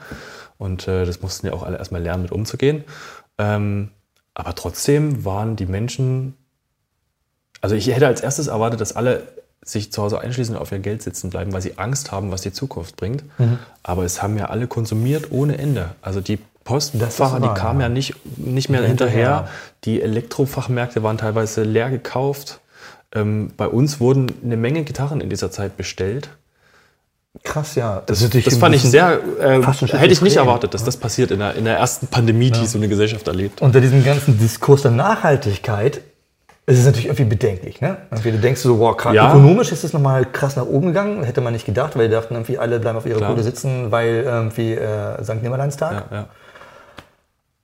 und 0.57 0.87
äh, 0.87 1.05
das 1.05 1.21
mussten 1.21 1.47
ja 1.47 1.53
auch 1.53 1.63
alle 1.63 1.77
erstmal 1.77 2.01
lernen, 2.01 2.23
mit 2.23 2.31
umzugehen. 2.31 2.83
Ähm, 3.37 3.89
aber 4.33 4.55
trotzdem 4.55 5.25
waren 5.25 5.55
die 5.55 5.65
Menschen, 5.65 6.35
also 7.61 7.75
ich 7.75 7.87
hätte 7.87 8.07
als 8.07 8.21
erstes 8.21 8.47
erwartet, 8.47 8.79
dass 8.79 8.95
alle 8.95 9.23
sich 9.63 9.91
zu 9.91 10.01
Hause 10.01 10.19
einschließen 10.19 10.55
und 10.55 10.61
auf 10.61 10.71
ihr 10.71 10.79
Geld 10.79 11.03
sitzen 11.03 11.29
bleiben, 11.29 11.53
weil 11.53 11.61
sie 11.61 11.77
Angst 11.77 12.11
haben, 12.11 12.31
was 12.31 12.41
die 12.41 12.51
Zukunft 12.51 12.95
bringt. 12.95 13.23
Aber 13.83 14.03
es 14.03 14.21
haben 14.21 14.37
ja 14.37 14.45
alle 14.45 14.67
konsumiert 14.67 15.31
ohne 15.31 15.57
Ende. 15.57 15.91
Also 16.01 16.19
die 16.19 16.39
Postfahrer, 16.63 17.39
die 17.39 17.59
kamen 17.59 17.79
ja. 17.79 17.87
ja 17.87 17.89
nicht, 17.89 18.15
nicht 18.37 18.69
mehr 18.69 18.83
Hinterher. 18.83 19.15
hinterher. 19.15 19.49
Die 19.83 20.01
Elektrofachmärkte 20.01 21.03
waren 21.03 21.17
teilweise 21.17 21.63
leer 21.63 21.89
gekauft. 21.89 22.59
Ähm, 23.13 23.51
bei 23.57 23.67
uns 23.67 23.99
wurden 23.99 24.31
eine 24.43 24.57
Menge 24.57 24.83
Gitarren 24.83 25.21
in 25.21 25.29
dieser 25.29 25.51
Zeit 25.51 25.75
bestellt. 25.75 26.29
Krass, 27.43 27.75
ja. 27.75 28.03
Das, 28.05 28.21
natürlich 28.21 28.45
das 28.45 28.55
ein 28.55 28.59
fand 28.59 28.75
ich 28.75 28.83
sehr, 28.83 29.19
äh, 29.39 29.61
hätte 29.61 30.13
ich 30.13 30.21
nicht 30.21 30.35
erwartet, 30.35 30.73
dass 30.73 30.83
das 30.83 30.97
passiert 30.97 31.31
in 31.31 31.39
der, 31.39 31.55
in 31.55 31.65
der 31.65 31.77
ersten 31.77 32.07
Pandemie, 32.07 32.51
die 32.51 32.67
so 32.67 32.77
eine 32.77 32.89
Gesellschaft 32.89 33.27
erlebt. 33.27 33.61
unter 33.61 33.79
diesem 33.79 34.03
ganzen 34.03 34.37
Diskurs 34.37 34.81
der 34.81 34.91
Nachhaltigkeit 34.91 36.01
ist 36.71 36.79
es 36.79 36.85
natürlich 36.85 37.07
irgendwie 37.07 37.25
bedenklich. 37.25 37.81
Ne? 37.81 37.97
Irgendwie, 38.11 38.31
du 38.31 38.37
denkst 38.39 38.61
so, 38.61 38.79
wow, 38.79 38.95
krass, 38.95 39.13
Ja. 39.13 39.29
ökonomisch 39.29 39.71
ist 39.71 39.83
es 39.83 39.91
nochmal 39.93 40.25
krass 40.25 40.55
nach 40.55 40.65
oben 40.65 40.87
gegangen. 40.87 41.23
Hätte 41.23 41.41
man 41.41 41.53
nicht 41.53 41.65
gedacht, 41.65 41.97
weil 41.97 42.07
die 42.07 42.13
dachten 42.13 42.33
irgendwie, 42.33 42.57
alle 42.57 42.79
bleiben 42.79 42.97
auf 42.97 43.05
ihrer 43.05 43.17
Klar. 43.17 43.31
Kohle 43.31 43.43
sitzen, 43.43 43.91
weil 43.91 44.23
irgendwie 44.25 44.73
äh, 44.73 45.21
St. 45.23 45.41
Nimmerleinstag. 45.43 46.05
Ja, 46.11 46.17
ja. 46.17 46.25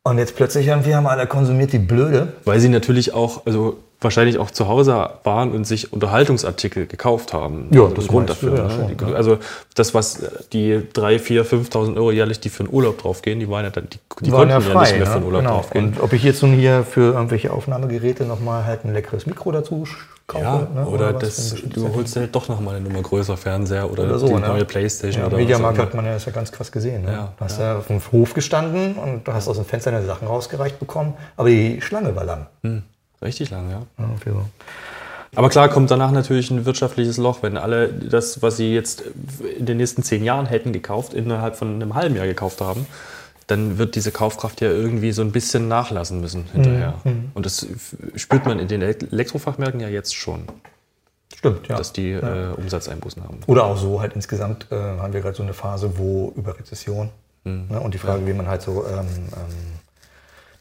Und 0.04 0.18
jetzt 0.20 0.36
plötzlich 0.36 0.68
irgendwie 0.68 0.96
haben 0.96 1.08
alle 1.08 1.28
konsumiert 1.28 1.74
die 1.74 1.80
Blöde. 1.80 2.34
Weil 2.46 2.60
sie 2.60 2.70
natürlich 2.70 3.14
auch, 3.14 3.46
also 3.46 3.78
wahrscheinlich 4.00 4.38
auch 4.38 4.52
zu 4.52 4.68
Hause 4.68 5.10
waren 5.24 5.52
und 5.52 5.66
sich 5.66 5.92
Unterhaltungsartikel 5.92 6.86
gekauft 6.86 7.34
haben. 7.34 7.68
Ja, 7.72 7.84
also 7.84 7.96
das 7.96 8.06
ein 8.06 8.08
Grund 8.08 8.30
dafür. 8.30 8.56
ja 8.56 8.64
ne? 8.66 8.96
schon, 8.98 9.10
ja. 9.10 9.16
Also 9.16 9.40
das, 9.76 9.94
was 9.94 10.22
die 10.54 10.84
3, 10.94 11.20
4, 11.20 11.46
5.000 11.46 11.96
Euro 11.96 12.12
jährlich, 12.12 12.40
die 12.40 12.50
für 12.50 12.64
einen 12.64 12.74
Urlaub 12.74 13.00
draufgehen, 13.00 13.40
die 13.40 13.50
waren 13.50 13.66
ja 13.66 13.72
dann, 13.72 13.88
die, 13.90 14.00
die 14.22 14.32
waren 14.32 14.50
konnten 14.50 14.70
ja, 14.70 14.82
nicht 14.82 14.98
mehr 14.98 15.06
für 15.08 15.14
einen 15.14 15.26
Urlaub 15.26 15.42
genau. 15.42 15.54
draufgehen. 15.56 15.86
Und 15.86 16.00
ob 16.02 16.14
ich 16.14 16.24
jetzt 16.24 16.44
nun 16.44 16.54
hier 16.54 16.84
für 16.84 17.14
irgendwelche 17.14 17.52
Aufnahmegeräte 17.52 18.26
nochmal 18.26 18.66
halt 18.66 18.86
ein 18.86 18.94
leckeres 18.94 19.26
Mikro 19.26 19.52
dazu 19.52 19.86
kaufe. 20.28 20.44
Ja, 20.44 20.68
ne? 20.76 20.86
oder, 20.86 21.16
was 21.16 21.22
das, 21.22 21.56
du 21.64 21.94
holst 21.94 22.16
halt 22.16 22.36
doch 22.36 22.48
nochmal 22.50 22.76
eine 22.76 22.88
Nummer 22.88 23.02
größer 23.02 23.38
Fernseher 23.38 23.90
oder, 23.90 24.04
Oder 24.04 24.20
so, 24.20 24.28
die 24.28 24.34
ne? 24.34 24.48
neue 24.48 24.66
Playstation 24.66 25.22
Ja, 25.22 25.28
oder 25.28 25.38
Mediamarkt 25.38 25.80
hat 25.80 25.94
man 25.94 26.06
ja 26.06 26.14
das 26.14 26.26
ja 26.26 26.32
ganz 26.34 26.52
krass 26.52 26.72
gesehen. 26.72 27.04
Ne? 27.04 27.12
Ja, 27.12 27.34
du 27.38 27.46
hast 27.46 27.60
ja. 27.60 27.78
auf 27.78 27.88
dem 27.88 28.02
Hof 28.12 28.34
gestanden 28.34 28.96
und 28.96 29.28
du 29.28 29.34
hast 29.34 29.48
aus 29.48 29.56
dem 29.56 29.66
Fenster 29.66 29.92
deine 29.92 30.06
Sachen 30.06 30.28
rausgereicht 30.28 30.80
bekommen, 30.80 31.14
aber 31.38 31.50
die 31.50 31.82
Schlange 31.82 32.16
war 32.16 32.26
lang. 32.26 32.48
Hm, 32.64 32.84
richtig 33.22 33.50
lang, 33.50 33.70
ja. 33.70 33.82
Ja, 33.98 34.10
für 34.20 34.32
so. 34.32 34.46
Aber 35.36 35.50
klar 35.50 35.70
kommt 35.70 35.92
danach 35.92 36.12
natürlich 36.12 36.50
ein 36.52 36.66
wirtschaftliches 36.66 37.18
Loch, 37.18 37.44
wenn 37.44 37.58
alle 37.58 37.90
das, 37.90 38.42
was 38.42 38.58
sie 38.58 38.74
jetzt 38.74 39.04
in 39.58 39.66
den 39.66 39.78
nächsten 39.78 40.02
zehn 40.04 40.24
Jahren 40.24 40.46
hätten 40.46 40.74
gekauft, 40.74 41.14
innerhalb 41.14 41.56
von 41.56 41.76
einem 41.76 41.96
halben 41.96 42.16
Jahr 42.16 42.26
gekauft 42.26 42.62
haben, 42.62 42.88
dann 43.46 43.78
wird 43.78 43.96
diese 43.96 44.12
Kaufkraft 44.12 44.62
ja 44.62 44.70
irgendwie 44.70 45.12
so 45.12 45.22
ein 45.22 45.32
bisschen 45.32 45.68
nachlassen 45.68 46.22
müssen 46.22 46.46
hinterher. 46.54 46.96
Mhm. 47.04 47.32
Und 47.34 47.46
das 47.46 47.68
spürt 48.16 48.46
man 48.46 48.60
in 48.60 48.68
den 48.68 48.82
Elektrofachmärkten 48.82 49.80
ja 49.80 49.90
jetzt 49.90 50.16
schon, 50.16 50.44
Stimmt, 51.36 51.68
ja. 51.68 51.78
dass 51.78 51.94
die 51.94 52.12
äh, 52.12 52.54
Umsatzeinbußen 52.58 53.24
haben. 53.24 53.40
Oder 53.48 53.66
auch 53.66 53.78
so, 53.78 54.02
halt 54.02 54.14
insgesamt 54.14 54.68
äh, 54.72 54.76
haben 54.76 55.14
wir 55.14 55.22
gerade 55.22 55.36
so 55.36 55.44
eine 55.44 55.54
Phase, 55.54 55.98
wo 55.98 56.34
über 56.36 56.58
Rezession 56.58 57.10
ne, 57.46 57.80
und 57.80 57.94
die 57.94 58.00
Frage, 58.00 58.26
wie 58.26 58.34
man 58.34 58.48
halt 58.48 58.62
so 58.62 58.86
ähm, 58.86 59.06
ähm, 59.06 59.78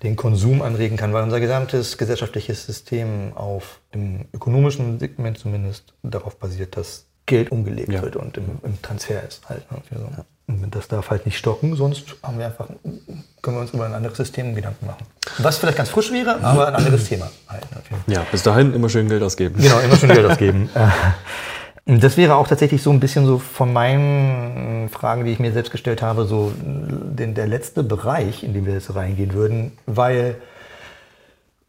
den 0.03 0.17
Konsum 0.17 0.63
anregen 0.63 0.97
kann, 0.97 1.13
weil 1.13 1.23
unser 1.23 1.41
gesamtes 1.41 1.97
gesellschaftliches 1.99 2.67
System 2.67 3.33
auf 3.35 3.81
dem 3.95 4.27
ökonomischen 4.35 4.99
Segment 4.99 5.39
zumindest 5.39 5.95
darauf 6.03 6.37
basiert, 6.37 6.77
dass 6.77 7.07
Geld 7.25 7.51
umgelegt 7.51 7.91
Ja. 7.93 8.03
wird 8.03 8.17
und 8.17 8.37
im, 8.37 8.45
im 8.63 8.81
Transfer 8.83 9.23
ist 9.27 9.49
halt. 9.49 9.63
Ne. 9.73 9.79
Und 10.49 10.75
das 10.77 10.87
darf 10.87 11.11
halt 11.11 11.27
nicht 11.27 11.37
stocken, 11.39 11.75
sonst 11.75 12.05
haben 12.23 12.39
wir 12.39 12.47
einfach, 12.47 12.69
können 13.43 13.57
wir 13.57 13.61
uns 13.63 13.73
über 13.73 13.85
ein 13.87 13.95
anderes 13.95 14.17
System 14.17 14.55
Gedanken 14.55 14.87
machen. 14.87 15.05
Was 15.39 15.59
vielleicht 15.59 15.77
ganz 15.77 15.89
frisch 15.89 16.13
wäre, 16.13 16.41
aber 16.41 16.69
ein 16.69 16.77
anderes 16.77 17.05
Thema 17.09 17.29
halt. 17.49 17.65
Ne, 18.07 18.15
Ja, 18.15 18.25
bis 18.31 18.45
dahin 18.45 18.73
immer 18.73 18.89
schön 18.89 19.09
Geld 19.09 19.25
ausgeben. 19.25 19.61
Genau, 19.61 19.81
immer 19.81 19.97
schon 19.97 20.11
Geld 20.11 20.25
ausgeben. 20.25 20.71
Äh, 21.87 21.99
Das 21.99 22.17
wäre 22.17 22.37
auch 22.37 22.49
tatsächlich 22.49 22.83
so 22.83 22.91
ein 22.91 23.01
bisschen 23.01 23.27
so 23.27 23.39
von 23.39 23.73
meinen 23.73 24.89
Fragen, 24.91 25.25
die 25.25 25.33
ich 25.33 25.39
mir 25.39 25.53
selbst 25.53 25.71
gestellt 25.71 26.03
habe, 26.03 26.25
so 26.27 26.53
den, 26.61 27.35
der 27.35 27.47
letzte 27.47 27.83
Bereich, 27.83 28.43
in 28.45 28.53
den 28.55 28.67
wir 28.67 28.75
jetzt 28.75 28.95
reingehen 28.95 29.33
würden, 29.35 29.73
weil 29.87 30.37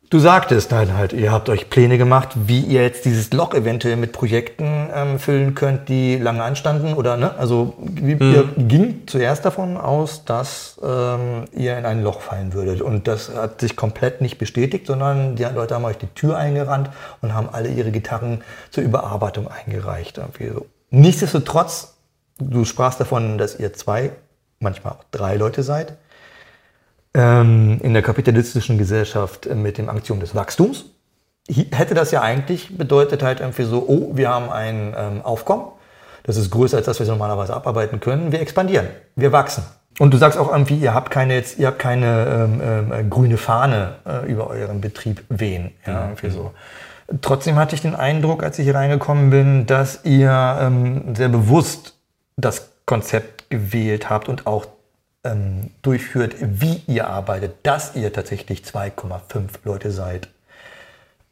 du 0.09 0.19
sagtest 0.19 0.71
halt, 0.71 0.93
halt, 0.93 1.13
ihr 1.13 1.31
habt 1.31 1.49
euch 1.49 1.69
Pläne 1.69 1.97
gemacht, 1.97 2.29
wie 2.35 2.61
ihr 2.61 2.83
jetzt 2.83 3.05
dieses 3.05 3.31
Loch 3.33 3.53
eventuell 3.53 3.95
mit 3.97 4.11
Projekten 4.11 4.89
ähm, 4.93 5.19
füllen 5.19 5.55
könnt, 5.55 5.89
die 5.89 6.17
lange 6.17 6.43
anstanden 6.43 6.93
oder 6.93 7.17
ne? 7.17 7.35
Also 7.37 7.75
wie, 7.79 8.13
ihr 8.13 8.49
ging 8.57 9.03
zuerst 9.07 9.45
davon 9.45 9.77
aus, 9.77 10.25
dass 10.25 10.79
ähm, 10.83 11.45
ihr 11.53 11.77
in 11.77 11.85
ein 11.85 12.03
Loch 12.03 12.21
fallen 12.21 12.53
würdet 12.53 12.81
und 12.81 13.07
das 13.07 13.33
hat 13.33 13.61
sich 13.61 13.75
komplett 13.75 14.21
nicht 14.21 14.37
bestätigt, 14.37 14.87
sondern 14.87 15.35
die 15.35 15.43
Leute 15.43 15.75
haben 15.75 15.85
euch 15.85 15.97
die 15.97 16.07
Tür 16.07 16.37
eingerannt 16.37 16.89
und 17.21 17.33
haben 17.33 17.49
alle 17.51 17.69
ihre 17.69 17.91
Gitarren 17.91 18.43
zur 18.71 18.83
Überarbeitung 18.83 19.47
eingereicht. 19.47 20.21
So. 20.39 20.65
Nichtsdestotrotz, 20.89 21.95
du 22.39 22.65
sprachst 22.65 22.99
davon, 22.99 23.37
dass 23.37 23.59
ihr 23.59 23.73
zwei, 23.73 24.11
manchmal 24.59 24.93
auch 24.93 25.03
drei 25.11 25.35
Leute 25.35 25.63
seid 25.63 25.97
ähm, 27.17 27.79
in 27.81 27.93
der 27.93 28.03
kapitalistischen 28.03 28.77
Gesellschaft 28.77 29.47
äh, 29.47 29.55
mit 29.55 29.77
dem 29.77 29.89
Aktion 29.89 30.19
des 30.19 30.35
Wachstums, 30.35 30.85
hätte 31.49 31.95
das 31.95 32.11
ja 32.11 32.21
eigentlich 32.21 32.77
bedeutet 32.77 33.23
halt 33.23 33.39
irgendwie 33.39 33.63
so, 33.63 33.83
oh, 33.87 34.11
wir 34.15 34.29
haben 34.29 34.49
ein 34.49 34.93
ähm, 34.95 35.21
Aufkommen, 35.23 35.65
das 36.23 36.37
ist 36.37 36.51
größer 36.51 36.77
als 36.77 36.85
das, 36.85 36.99
was 36.99 37.07
wir 37.07 37.13
normalerweise 37.13 37.55
abarbeiten 37.55 37.99
können, 37.99 38.31
wir 38.31 38.39
expandieren, 38.39 38.87
wir 39.15 39.31
wachsen. 39.31 39.63
Und 39.99 40.13
du 40.13 40.17
sagst 40.17 40.37
auch 40.37 40.51
irgendwie, 40.51 40.75
ihr 40.75 40.93
habt 40.93 41.09
keine, 41.09 41.33
jetzt, 41.33 41.57
ihr 41.57 41.67
habt 41.67 41.79
keine 41.79 42.27
ähm, 42.27 42.61
ähm, 42.63 42.91
äh, 42.91 43.03
grüne 43.03 43.37
Fahne 43.37 43.95
äh, 44.05 44.31
über 44.31 44.47
euren 44.47 44.79
Betrieb 44.79 45.23
wehen. 45.29 45.71
Ja, 45.87 46.03
irgendwie 46.03 46.29
so. 46.29 46.51
Trotzdem 47.21 47.55
hatte 47.55 47.73
ich 47.73 47.81
den 47.81 47.95
Eindruck, 47.95 48.43
als 48.43 48.59
ich 48.59 48.65
hier 48.65 48.75
reingekommen 48.75 49.31
bin, 49.31 49.65
dass 49.65 50.01
ihr 50.03 50.59
ähm, 50.61 51.15
sehr 51.15 51.29
bewusst 51.29 51.95
das 52.35 52.69
Konzept 52.85 53.49
gewählt 53.49 54.11
habt 54.11 54.29
und 54.29 54.45
auch 54.45 54.67
ähm, 55.31 55.71
durchführt, 55.81 56.35
wie 56.39 56.81
ihr 56.87 57.07
arbeitet, 57.07 57.55
dass 57.63 57.95
ihr 57.95 58.11
tatsächlich 58.13 58.61
2,5 58.61 59.49
Leute 59.63 59.91
seid. 59.91 60.29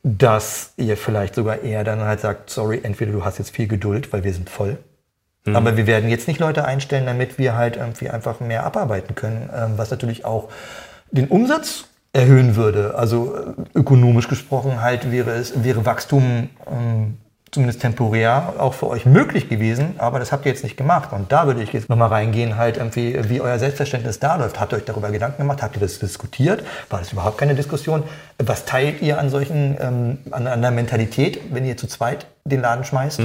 Dass 0.04 0.74
ihr 0.78 0.98
vielleicht 0.98 1.36
sogar 1.36 1.62
eher 1.62 1.84
dann 1.84 2.02
halt 2.02 2.20
sagt, 2.20 2.50
sorry, 2.50 2.82
entweder 2.84 3.12
du 3.12 3.26
hast 3.26 3.40
jetzt 3.40 3.56
viel 3.56 3.68
Geduld, 3.68 4.14
weil 4.14 4.24
wir 4.24 4.34
sind 4.34 4.50
voll. 4.50 4.78
Aber 5.54 5.78
wir 5.78 5.86
werden 5.86 6.10
jetzt 6.10 6.28
nicht 6.28 6.40
Leute 6.40 6.66
einstellen, 6.66 7.06
damit 7.06 7.38
wir 7.38 7.56
halt 7.56 7.78
irgendwie 7.78 8.10
einfach 8.10 8.40
mehr 8.40 8.66
abarbeiten 8.66 9.14
können, 9.14 9.50
ähm, 9.56 9.74
was 9.78 9.92
natürlich 9.92 10.26
auch 10.26 10.50
den 11.12 11.28
Umsatz 11.28 11.86
erhöhen 12.14 12.56
würde. 12.56 12.96
Also 12.96 13.36
äh, 13.36 13.78
ökonomisch 13.78 14.28
gesprochen 14.28 14.82
halt 14.82 15.12
wäre 15.12 15.32
es 15.32 15.64
wäre 15.64 15.86
Wachstum 15.86 16.50
ähm, 16.68 17.18
zumindest 17.56 17.82
temporär 17.82 18.54
auch 18.60 18.74
für 18.74 18.88
euch 18.88 19.06
möglich 19.06 19.50
gewesen, 19.50 19.96
aber 19.98 20.20
das 20.20 20.32
habt 20.32 20.46
ihr 20.46 20.52
jetzt 20.52 20.64
nicht 20.64 20.78
gemacht. 20.78 21.12
Und 21.12 21.32
da 21.32 21.48
würde 21.48 21.64
ich 21.64 21.74
jetzt 21.74 21.90
nochmal 21.90 22.10
reingehen, 22.10 22.58
halt 22.58 22.78
irgendwie, 22.78 23.18
wie 23.30 23.42
euer 23.42 23.58
Selbstverständnis 23.58 24.20
da 24.20 24.36
läuft. 24.36 24.60
Habt 24.60 24.74
ihr 24.74 24.78
euch 24.78 24.86
darüber 24.86 25.10
Gedanken 25.10 25.40
gemacht? 25.40 25.64
Habt 25.64 25.76
ihr 25.76 25.80
das 25.80 26.00
diskutiert? 26.00 26.64
War 26.90 27.00
das 27.00 27.12
überhaupt 27.14 27.38
keine 27.38 27.56
Diskussion? 27.56 28.04
Was 28.38 28.66
teilt 28.66 29.02
ihr 29.02 29.18
an 29.20 29.30
solchen, 29.30 29.78
ähm, 29.80 30.18
an, 30.32 30.48
an 30.48 30.62
der 30.62 30.72
Mentalität, 30.72 31.40
wenn 31.52 31.66
ihr 31.66 31.78
zu 31.78 31.88
zweit 31.88 32.28
den 32.44 32.62
Laden 32.62 32.84
schmeißt? 32.84 33.22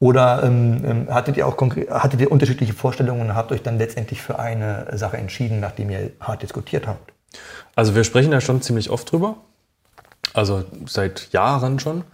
Oder 0.00 0.42
ähm, 0.42 0.82
ähm, 0.84 1.14
hattet 1.14 1.36
ihr 1.36 1.46
auch 1.46 1.56
konkret, 1.56 1.88
hattet 1.90 2.20
ihr 2.20 2.32
unterschiedliche 2.32 2.72
Vorstellungen 2.72 3.20
und 3.20 3.34
habt 3.36 3.52
euch 3.52 3.62
dann 3.62 3.78
letztendlich 3.78 4.20
für 4.20 4.38
eine 4.38 4.86
Sache 4.94 5.16
entschieden, 5.16 5.60
nachdem 5.60 5.90
ihr 5.90 6.10
hart 6.20 6.42
diskutiert 6.42 6.88
habt? 6.88 7.12
Also 7.76 7.94
wir 7.94 8.02
sprechen 8.02 8.32
da 8.32 8.40
schon 8.40 8.62
ziemlich 8.62 8.90
oft 8.90 9.12
drüber. 9.12 9.36
Also 10.34 10.64
seit 10.86 11.32
Jahren 11.32 11.78
schon. 11.78 12.04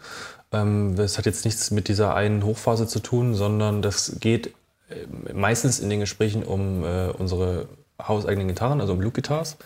Ähm, 0.52 0.96
das 0.96 1.18
hat 1.18 1.26
jetzt 1.26 1.44
nichts 1.44 1.70
mit 1.70 1.88
dieser 1.88 2.14
einen 2.14 2.44
Hochphase 2.44 2.86
zu 2.86 3.00
tun, 3.00 3.34
sondern 3.34 3.82
das 3.82 4.16
geht 4.20 4.54
äh, 4.88 5.32
meistens 5.32 5.80
in 5.80 5.90
den 5.90 6.00
Gesprächen 6.00 6.42
um 6.42 6.84
äh, 6.84 7.08
unsere 7.08 7.68
hauseigenen 8.00 8.48
Gitarren, 8.48 8.80
also 8.80 8.92
um 8.92 9.00
Luke 9.00 9.20
Guitars, 9.20 9.56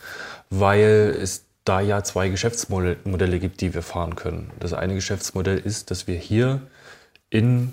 weil 0.50 1.16
es 1.20 1.44
da 1.64 1.80
ja 1.80 2.02
zwei 2.02 2.28
Geschäftsmodelle 2.28 2.96
Modelle 3.04 3.38
gibt, 3.38 3.60
die 3.60 3.74
wir 3.74 3.82
fahren 3.82 4.16
können. 4.16 4.50
Das 4.59 4.72
eine 4.72 4.94
Geschäftsmodell 4.94 5.59
ist, 5.59 5.90
dass 5.90 6.06
wir 6.06 6.16
hier 6.16 6.62
in 7.30 7.72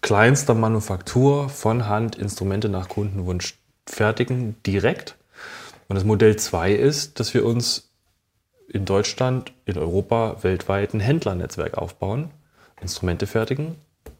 kleinster 0.00 0.54
Manufaktur 0.54 1.48
von 1.48 1.88
Hand 1.88 2.16
Instrumente 2.16 2.68
nach 2.68 2.88
Kundenwunsch 2.88 3.58
fertigen, 3.86 4.56
direkt. 4.64 5.16
Und 5.88 5.96
das 5.96 6.04
Modell 6.04 6.36
2 6.36 6.72
ist, 6.72 7.18
dass 7.20 7.34
wir 7.34 7.44
uns 7.44 7.90
in 8.68 8.84
Deutschland, 8.84 9.52
in 9.64 9.78
Europa, 9.78 10.36
weltweit 10.42 10.94
ein 10.94 11.00
Händlernetzwerk 11.00 11.78
aufbauen, 11.78 12.30
Instrumente 12.80 13.26
fertigen, 13.26 13.76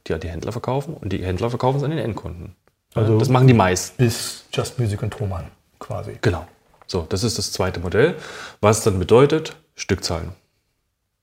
die 0.06 0.14
an 0.14 0.20
die 0.20 0.28
Händler 0.28 0.52
verkaufen 0.52 0.94
und 0.94 1.12
die 1.12 1.24
Händler 1.24 1.51
verkaufen 1.51 1.78
es 1.78 1.82
an 1.85 1.90
den 1.90 1.98
Endkunden. 1.98 2.55
Also- 2.94 3.18
das 3.18 3.28
machen 3.28 3.47
die 3.47 3.55
meisten. 3.55 3.97
Bis 4.02 4.44
Just 4.52 4.78
Music 4.78 5.02
und 5.02 5.10
Thomann 5.12 5.44
quasi. 5.78 6.18
Genau. 6.20 6.47
So, 6.86 7.06
das 7.09 7.22
ist 7.22 7.36
das 7.39 7.52
zweite 7.52 7.80
Modell, 7.80 8.14
was 8.60 8.82
dann 8.82 8.98
bedeutet 8.98 9.56
Stückzahlen. 9.76 10.32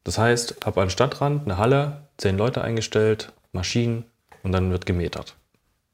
Das 0.03 0.17
heißt, 0.19 0.65
ab 0.67 0.77
an 0.77 0.91
Stadtrand 0.91 1.45
eine 1.45 1.57
Halle, 1.57 2.01
zehn 2.17 2.37
Leute 2.37 2.61
eingestellt, 2.61 3.33
Maschinen 3.51 4.05
und 4.43 4.51
dann 4.51 4.69
wird 4.71 4.85
gemetert. 4.85 5.35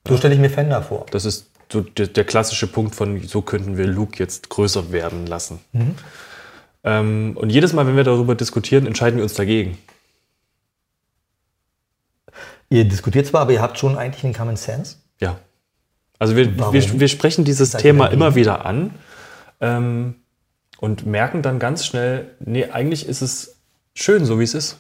So 0.07 0.17
stelle 0.17 0.33
ich 0.33 0.39
mir 0.41 0.49
Fender 0.49 0.81
vor. 0.83 1.05
Das 1.11 1.23
ist 1.23 1.49
so 1.71 1.79
der, 1.81 2.07
der 2.07 2.25
klassische 2.25 2.67
Punkt 2.67 2.95
von, 2.95 3.21
so 3.23 3.41
könnten 3.41 3.77
wir 3.77 3.87
Luke 3.87 4.19
jetzt 4.19 4.49
größer 4.49 4.91
werden 4.91 5.25
lassen. 5.27 5.59
Ähm, 6.83 7.33
und 7.35 7.49
jedes 7.49 7.71
Mal, 7.71 7.87
wenn 7.87 7.95
wir 7.95 8.03
darüber 8.03 8.35
diskutieren, 8.35 8.87
entscheiden 8.87 9.17
wir 9.17 9.23
uns 9.23 9.35
dagegen. 9.35 9.77
Ihr 12.71 12.85
diskutiert 12.85 13.27
zwar, 13.27 13.41
aber 13.41 13.51
ihr 13.51 13.61
habt 13.61 13.77
schon 13.77 13.97
eigentlich 13.97 14.23
einen 14.23 14.33
Common 14.33 14.55
Sense. 14.55 14.95
Ja. 15.19 15.37
Also 16.17 16.37
wir, 16.37 16.57
wir, 16.71 16.99
wir 16.99 17.07
sprechen 17.09 17.43
dieses 17.43 17.71
Seid 17.71 17.81
Thema 17.81 18.07
immer 18.07 18.33
wieder 18.33 18.65
an 18.65 18.91
ähm, 19.59 20.15
und 20.79 21.05
merken 21.05 21.41
dann 21.41 21.59
ganz 21.59 21.85
schnell, 21.85 22.29
nee, 22.39 22.65
eigentlich 22.65 23.09
ist 23.09 23.21
es 23.21 23.57
schön, 23.93 24.23
so 24.23 24.39
wie 24.39 24.45
es 24.45 24.53
ist. 24.53 24.77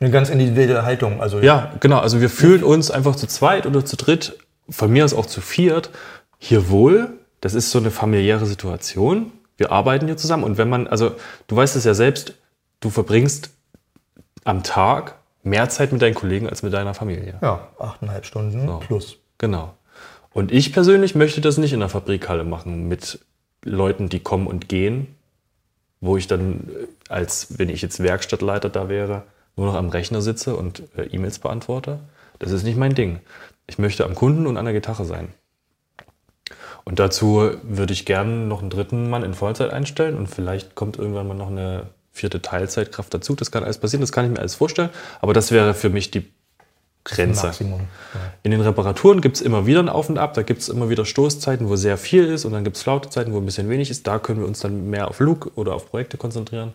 Eine 0.00 0.10
ganz 0.10 0.30
individuelle 0.30 0.84
Haltung. 0.84 1.20
Also 1.20 1.38
Ja, 1.38 1.72
genau. 1.78 2.00
Also 2.00 2.20
wir 2.20 2.28
fühlen 2.28 2.64
uns 2.64 2.90
einfach 2.90 3.14
zu 3.14 3.28
zweit 3.28 3.66
oder 3.66 3.84
zu 3.84 3.96
dritt, 3.96 4.36
von 4.68 4.90
mir 4.90 5.04
aus 5.04 5.14
auch 5.14 5.26
zu 5.26 5.40
viert, 5.40 5.90
hier 6.38 6.70
wohl. 6.70 7.12
Das 7.40 7.54
ist 7.54 7.70
so 7.70 7.78
eine 7.78 7.92
familiäre 7.92 8.46
Situation. 8.46 9.30
Wir 9.56 9.70
arbeiten 9.70 10.06
hier 10.06 10.16
zusammen. 10.16 10.42
Und 10.42 10.58
wenn 10.58 10.68
man, 10.68 10.88
also 10.88 11.14
du 11.46 11.54
weißt 11.54 11.76
es 11.76 11.84
ja 11.84 11.94
selbst, 11.94 12.34
du 12.80 12.90
verbringst 12.90 13.50
am 14.42 14.64
Tag 14.64 15.19
mehr 15.42 15.68
Zeit 15.68 15.92
mit 15.92 16.02
deinen 16.02 16.14
Kollegen 16.14 16.48
als 16.48 16.62
mit 16.62 16.72
deiner 16.72 16.94
Familie. 16.94 17.38
ja, 17.42 17.68
achteinhalb 17.78 18.26
Stunden 18.26 18.80
plus. 18.80 19.16
Genau. 19.38 19.74
Und 20.32 20.52
ich 20.52 20.72
persönlich 20.72 21.14
möchte 21.14 21.40
das 21.40 21.58
nicht 21.58 21.72
in 21.72 21.80
der 21.80 21.88
Fabrikhalle 21.88 22.44
machen 22.44 22.88
mit 22.88 23.18
Leuten, 23.64 24.08
die 24.08 24.20
kommen 24.20 24.46
und 24.46 24.68
gehen, 24.68 25.14
wo 26.00 26.16
ich 26.16 26.26
dann, 26.26 26.68
äh, 26.68 26.86
als 27.08 27.58
wenn 27.58 27.68
ich 27.68 27.82
jetzt 27.82 28.02
Werkstattleiter 28.02 28.68
da 28.68 28.88
wäre, 28.88 29.24
nur 29.56 29.66
noch 29.66 29.74
am 29.74 29.88
Rechner 29.88 30.22
sitze 30.22 30.56
und 30.56 30.82
äh, 30.96 31.02
E-Mails 31.04 31.40
beantworte. 31.40 32.00
Das 32.38 32.52
ist 32.52 32.62
nicht 32.62 32.78
mein 32.78 32.94
Ding. 32.94 33.20
Ich 33.66 33.78
möchte 33.78 34.04
am 34.04 34.14
Kunden 34.14 34.46
und 34.46 34.56
an 34.56 34.64
der 34.64 34.74
Gitarre 34.74 35.04
sein. 35.04 35.28
Und 36.84 36.98
dazu 36.98 37.50
würde 37.62 37.92
ich 37.92 38.06
gerne 38.06 38.46
noch 38.46 38.60
einen 38.60 38.70
dritten 38.70 39.10
Mann 39.10 39.22
in 39.22 39.34
Vollzeit 39.34 39.70
einstellen 39.70 40.16
und 40.16 40.28
vielleicht 40.28 40.74
kommt 40.74 40.98
irgendwann 40.98 41.28
mal 41.28 41.34
noch 41.34 41.50
eine 41.50 41.90
vierte 42.20 42.40
Teilzeitkraft 42.40 43.12
dazu. 43.12 43.34
Das 43.34 43.50
kann 43.50 43.64
alles 43.64 43.78
passieren, 43.78 44.00
das 44.00 44.12
kann 44.12 44.24
ich 44.26 44.30
mir 44.30 44.38
alles 44.38 44.54
vorstellen. 44.54 44.90
Aber 45.20 45.32
das 45.32 45.50
wäre 45.50 45.74
für 45.74 45.90
mich 45.90 46.10
die 46.10 46.30
Grenze. 47.04 47.46
Maximum. 47.46 47.80
Ja. 47.80 48.20
In 48.42 48.50
den 48.50 48.60
Reparaturen 48.60 49.20
gibt 49.20 49.36
es 49.36 49.42
immer 49.42 49.66
wieder 49.66 49.80
ein 49.80 49.88
Auf 49.88 50.08
und 50.08 50.18
Ab. 50.18 50.34
Da 50.34 50.42
gibt 50.42 50.60
es 50.60 50.68
immer 50.68 50.90
wieder 50.90 51.04
Stoßzeiten, 51.04 51.68
wo 51.68 51.76
sehr 51.76 51.96
viel 51.96 52.26
ist 52.26 52.44
und 52.44 52.52
dann 52.52 52.62
gibt 52.62 52.76
es 52.76 52.82
Flautezeiten, 52.82 53.32
wo 53.32 53.38
ein 53.38 53.46
bisschen 53.46 53.68
wenig 53.68 53.90
ist. 53.90 54.06
Da 54.06 54.18
können 54.18 54.40
wir 54.40 54.46
uns 54.46 54.60
dann 54.60 54.90
mehr 54.90 55.08
auf 55.08 55.18
Look 55.20 55.52
oder 55.56 55.74
auf 55.74 55.88
Projekte 55.88 56.18
konzentrieren. 56.18 56.74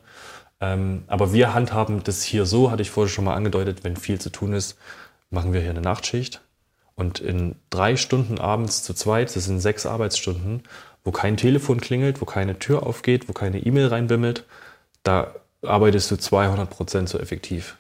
Ähm, 0.62 1.04
aber 1.08 1.34
wir 1.34 1.54
handhaben 1.54 2.04
das 2.04 2.24
hier 2.24 2.46
so, 2.46 2.72
hatte 2.72 2.82
ich 2.82 2.90
vorher 2.90 3.10
schon 3.10 3.26
mal 3.26 3.36
angedeutet, 3.36 3.84
wenn 3.84 3.98
viel 3.98 4.20
zu 4.20 4.30
tun 4.30 4.54
ist, 4.54 4.78
machen 5.30 5.54
wir 5.54 5.62
hier 5.62 5.72
eine 5.72 5.82
Nachtschicht. 5.82 6.42
Und 6.96 7.20
in 7.20 7.56
drei 7.70 7.98
Stunden 7.98 8.40
abends 8.40 8.84
zu 8.84 8.94
zweit, 8.94 9.36
das 9.36 9.46
sind 9.46 9.60
sechs 9.60 9.86
Arbeitsstunden, 9.86 10.64
wo 11.04 11.12
kein 11.12 11.38
Telefon 11.38 11.82
klingelt, 11.82 12.22
wo 12.22 12.26
keine 12.26 12.58
Tür 12.58 12.84
aufgeht, 12.84 13.28
wo 13.28 13.34
keine 13.34 13.60
E-Mail 13.60 13.88
reinbimmelt, 13.88 14.46
da 15.06 15.34
arbeitest 15.62 16.12
du 16.12 16.18
200 16.18 16.70
Prozent 16.70 17.10
so 17.10 17.20
effektiv. 17.20 17.78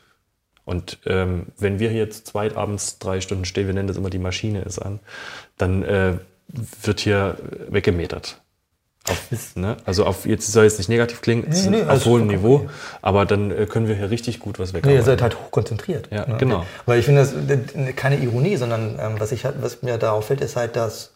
Und 0.63 0.97
ähm, 1.05 1.47
wenn 1.57 1.79
wir 1.79 1.89
hier 1.89 2.09
zu 2.09 2.23
zweit 2.23 2.57
abends 2.57 2.97
drei 2.97 3.21
Stunden 3.21 3.45
stehen, 3.45 3.67
wir 3.67 3.73
nennen 3.73 3.87
das 3.87 3.97
immer 3.97 4.09
die 4.09 4.19
Maschine 4.19 4.61
ist 4.61 4.79
an, 4.79 4.99
dann 5.57 5.83
äh, 5.83 6.13
wird 6.81 6.99
hier 6.99 7.37
weggemetert. 7.69 8.41
Auf, 9.07 9.55
ne? 9.55 9.77
Also 9.85 10.03
auf, 10.05 10.25
jetzt 10.25 10.51
soll 10.51 10.63
jetzt 10.63 10.79
nicht 10.79 10.89
negativ 10.89 11.21
klingen, 11.21 11.45
nee, 11.47 11.69
nee, 11.69 11.83
auf 11.83 12.05
hohem 12.05 12.25
Niveau, 12.25 12.55
okay. 12.55 12.69
aber 13.03 13.25
dann 13.25 13.51
äh, 13.51 13.67
können 13.67 13.87
wir 13.87 13.93
hier 13.93 14.09
richtig 14.09 14.39
gut 14.39 14.57
was 14.57 14.69
wegarbeiten. 14.69 14.93
Nee, 14.93 14.97
ihr 14.99 15.05
seid 15.05 15.21
halt 15.21 15.39
hochkonzentriert. 15.39 16.09
Ja, 16.11 16.25
ne? 16.25 16.37
genau. 16.37 16.65
Weil 16.87 16.99
ich 16.99 17.05
finde 17.05 17.21
das 17.21 17.95
keine 17.95 18.17
Ironie, 18.17 18.55
sondern 18.57 18.97
ähm, 18.99 19.19
was, 19.19 19.31
ich, 19.31 19.45
halt, 19.45 19.57
was 19.61 19.83
mir 19.83 19.99
da 19.99 20.11
auffällt, 20.11 20.41
ist 20.41 20.55
halt, 20.55 20.75
dass 20.75 21.11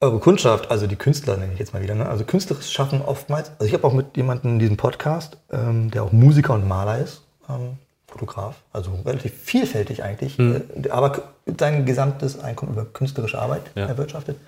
eure 0.00 0.18
Kundschaft, 0.20 0.70
also 0.70 0.86
die 0.86 0.96
Künstler 0.96 1.36
nenne 1.36 1.52
ich 1.52 1.58
jetzt 1.58 1.74
mal 1.74 1.82
wieder, 1.82 1.94
ne? 1.94 2.08
also 2.08 2.24
Künstlerisches 2.24 2.72
Schaffen 2.72 3.02
oftmals, 3.02 3.50
also 3.58 3.64
ich 3.64 3.74
habe 3.74 3.86
auch 3.86 3.92
mit 3.92 4.16
jemandem 4.16 4.52
in 4.52 4.58
diesem 4.58 4.76
Podcast, 4.76 5.38
ähm, 5.50 5.90
der 5.90 6.04
auch 6.04 6.12
Musiker 6.12 6.54
und 6.54 6.68
Maler 6.68 6.98
ist, 6.98 7.22
ähm, 7.48 7.78
Fotograf, 8.06 8.56
also 8.72 8.92
relativ 9.04 9.34
vielfältig 9.34 10.02
eigentlich, 10.04 10.38
mhm. 10.38 10.62
äh, 10.82 10.90
aber 10.90 11.32
sein 11.58 11.84
gesamtes 11.84 12.38
Einkommen 12.38 12.72
über 12.72 12.84
künstlerische 12.84 13.40
Arbeit 13.40 13.62
ja. 13.74 13.86
erwirtschaftet, 13.86 14.38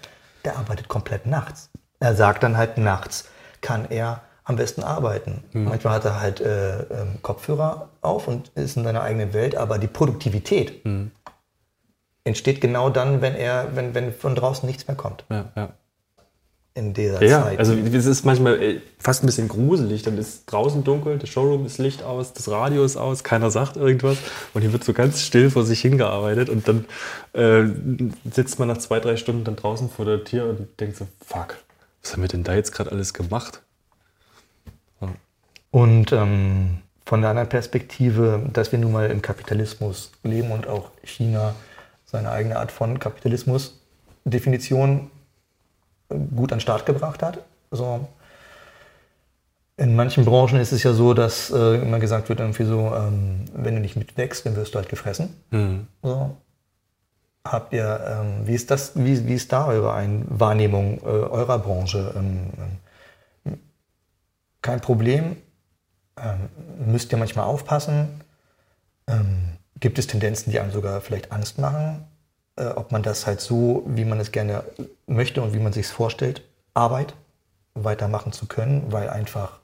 der 0.45 0.57
arbeitet 0.57 0.89
komplett 0.89 1.27
nachts. 1.27 1.71
Er 1.99 2.15
sagt 2.15 2.43
dann 2.43 2.57
halt, 2.57 2.79
nachts 2.79 3.29
kann 3.61 3.91
er 3.91 4.23
am 4.45 4.57
besten 4.57 4.83
arbeiten. 4.83 5.45
Mhm. 5.53 5.65
Manchmal 5.65 5.95
hat 5.95 6.05
er 6.05 6.21
halt 6.21 6.41
äh, 6.41 6.81
äh, 6.81 6.85
Kopfhörer 7.23 7.89
auf 8.01 8.27
und 8.27 8.49
ist 8.55 8.77
in 8.77 8.85
seiner 8.85 9.03
eigenen 9.03 9.33
Welt, 9.33 9.55
aber 9.57 9.79
die 9.79 9.87
Produktivität 9.87 10.85
mhm. 10.85 11.11
Entsteht 12.25 12.61
genau 12.61 12.91
dann, 12.91 13.21
wenn 13.21 13.35
er, 13.35 13.75
wenn, 13.75 13.95
wenn 13.95 14.13
von 14.13 14.35
draußen 14.35 14.67
nichts 14.67 14.87
mehr 14.87 14.97
kommt. 14.97 15.25
Ja, 15.31 15.51
ja 15.57 15.71
in 16.75 16.95
dieser 16.95 17.23
ja, 17.23 17.43
Zeit. 17.43 17.59
Also 17.59 17.75
es 17.75 18.07
ist 18.07 18.25
manchmal 18.25 18.63
äh, 18.63 18.81
fast 18.99 19.23
ein 19.23 19.27
bisschen 19.27 19.49
gruselig. 19.49 20.03
Dann 20.03 20.19
ist 20.19 20.45
draußen 20.47 20.85
dunkel, 20.85 21.19
das 21.19 21.29
Showroom 21.29 21.67
ist 21.67 21.79
Licht 21.79 22.03
aus, 22.03 22.33
das 22.33 22.49
Radio 22.49 22.85
ist 22.85 22.97
aus, 22.97 23.25
keiner 23.25 23.51
sagt 23.51 23.77
irgendwas 23.77 24.19
und 24.55 24.63
hier 24.63 24.73
wird 24.73 24.85
so 24.85 24.93
ganz 24.93 25.21
still 25.23 25.51
vor 25.51 25.65
sich 25.65 25.81
hingearbeitet 25.81 26.49
und 26.49 26.69
dann 26.69 26.85
äh, 27.33 27.65
sitzt 28.31 28.59
man 28.59 28.69
nach 28.69 28.79
zwei, 28.79 29.01
drei 29.01 29.17
Stunden 29.17 29.45
dann 29.45 29.57
draußen 29.57 29.91
vor 29.91 30.05
der 30.05 30.23
Tür 30.25 30.51
und 30.51 30.81
denkt 30.81 30.97
so, 30.97 31.07
fuck, 31.27 31.57
was 32.03 32.13
haben 32.13 32.23
wir 32.23 32.29
denn 32.29 32.45
da 32.45 32.55
jetzt 32.55 32.73
gerade 32.73 32.93
alles 32.93 33.15
gemacht? 33.15 33.63
Ja. 35.01 35.09
Und 35.73 36.13
ähm, 36.13 36.79
von 37.05 37.21
der 37.21 37.31
anderen 37.31 37.49
Perspektive, 37.49 38.49
dass 38.53 38.71
wir 38.71 38.79
nun 38.79 38.93
mal 38.93 39.11
im 39.11 39.23
Kapitalismus 39.23 40.13
leben 40.23 40.53
und 40.53 40.69
auch 40.69 40.91
China 41.03 41.55
seine 42.11 42.31
eigene 42.31 42.59
Art 42.59 42.73
von 42.73 42.99
Kapitalismus 42.99 43.81
Definition 44.25 45.11
gut 46.09 46.53
an 46.53 46.59
den 46.59 46.61
Start 46.61 46.87
gebracht 46.87 47.23
hat. 47.23 47.39
So. 47.71 48.09
In 49.77 49.97
manchen 49.97 50.25
Branchen 50.25 50.59
ist 50.61 50.73
es 50.73 50.83
ja 50.83 50.93
so, 50.93 51.15
dass 51.15 51.51
äh, 51.51 51.77
immer 51.77 52.01
gesagt 52.01 52.29
wird, 52.29 52.41
irgendwie 52.41 52.65
so, 52.65 52.93
ähm, 52.95 53.45
wenn 53.55 53.77
du 53.77 53.81
nicht 53.81 53.97
mitwächst, 53.97 54.45
dann 54.45 54.57
wirst 54.57 54.75
du 54.75 54.79
halt 54.79 54.89
gefressen. 54.89 55.35
Mhm. 55.51 55.87
So. 56.03 56.37
Habt 57.45 57.73
ihr, 57.73 58.01
ähm, 58.07 58.47
wie, 58.47 58.55
ist 58.55 58.71
das, 58.71 58.93
wie, 58.97 59.27
wie 59.27 59.35
ist 59.35 59.53
da 59.53 59.67
eure 59.67 59.95
Ein 59.95 60.27
Wahrnehmung 60.29 60.99
äh, 60.99 61.07
eurer 61.07 61.59
Branche? 61.59 62.13
Ähm, 62.17 62.51
ähm 62.59 63.59
kein 64.63 64.81
Problem. 64.81 65.37
Ähm, 66.19 66.51
müsst 66.85 67.11
ihr 67.13 67.19
manchmal 67.19 67.47
aufpassen? 67.47 68.21
Ähm, 69.07 69.57
gibt 69.81 69.99
es 69.99 70.07
Tendenzen, 70.07 70.51
die 70.51 70.61
einem 70.61 70.73
sogar 70.73 71.01
vielleicht 71.01 71.33
Angst 71.33 71.59
machen? 71.59 72.07
äh, 72.61 72.67
ob 72.67 72.93
man 72.93 73.03
das 73.03 73.27
halt 73.27 73.41
so, 73.41 73.83
wie 73.87 74.05
man 74.05 74.21
es 74.21 74.33
gerne 74.33 74.65
möchte 75.07 75.43
und 75.43 75.55
wie 75.55 75.59
man 75.59 75.73
sich 75.73 75.87
es 75.87 75.93
vorstellt, 75.93 76.43
Arbeit 76.75 77.15
weitermachen 77.75 78.33
zu 78.33 78.47
können, 78.47 78.93
weil 78.93 79.09
einfach 79.09 79.59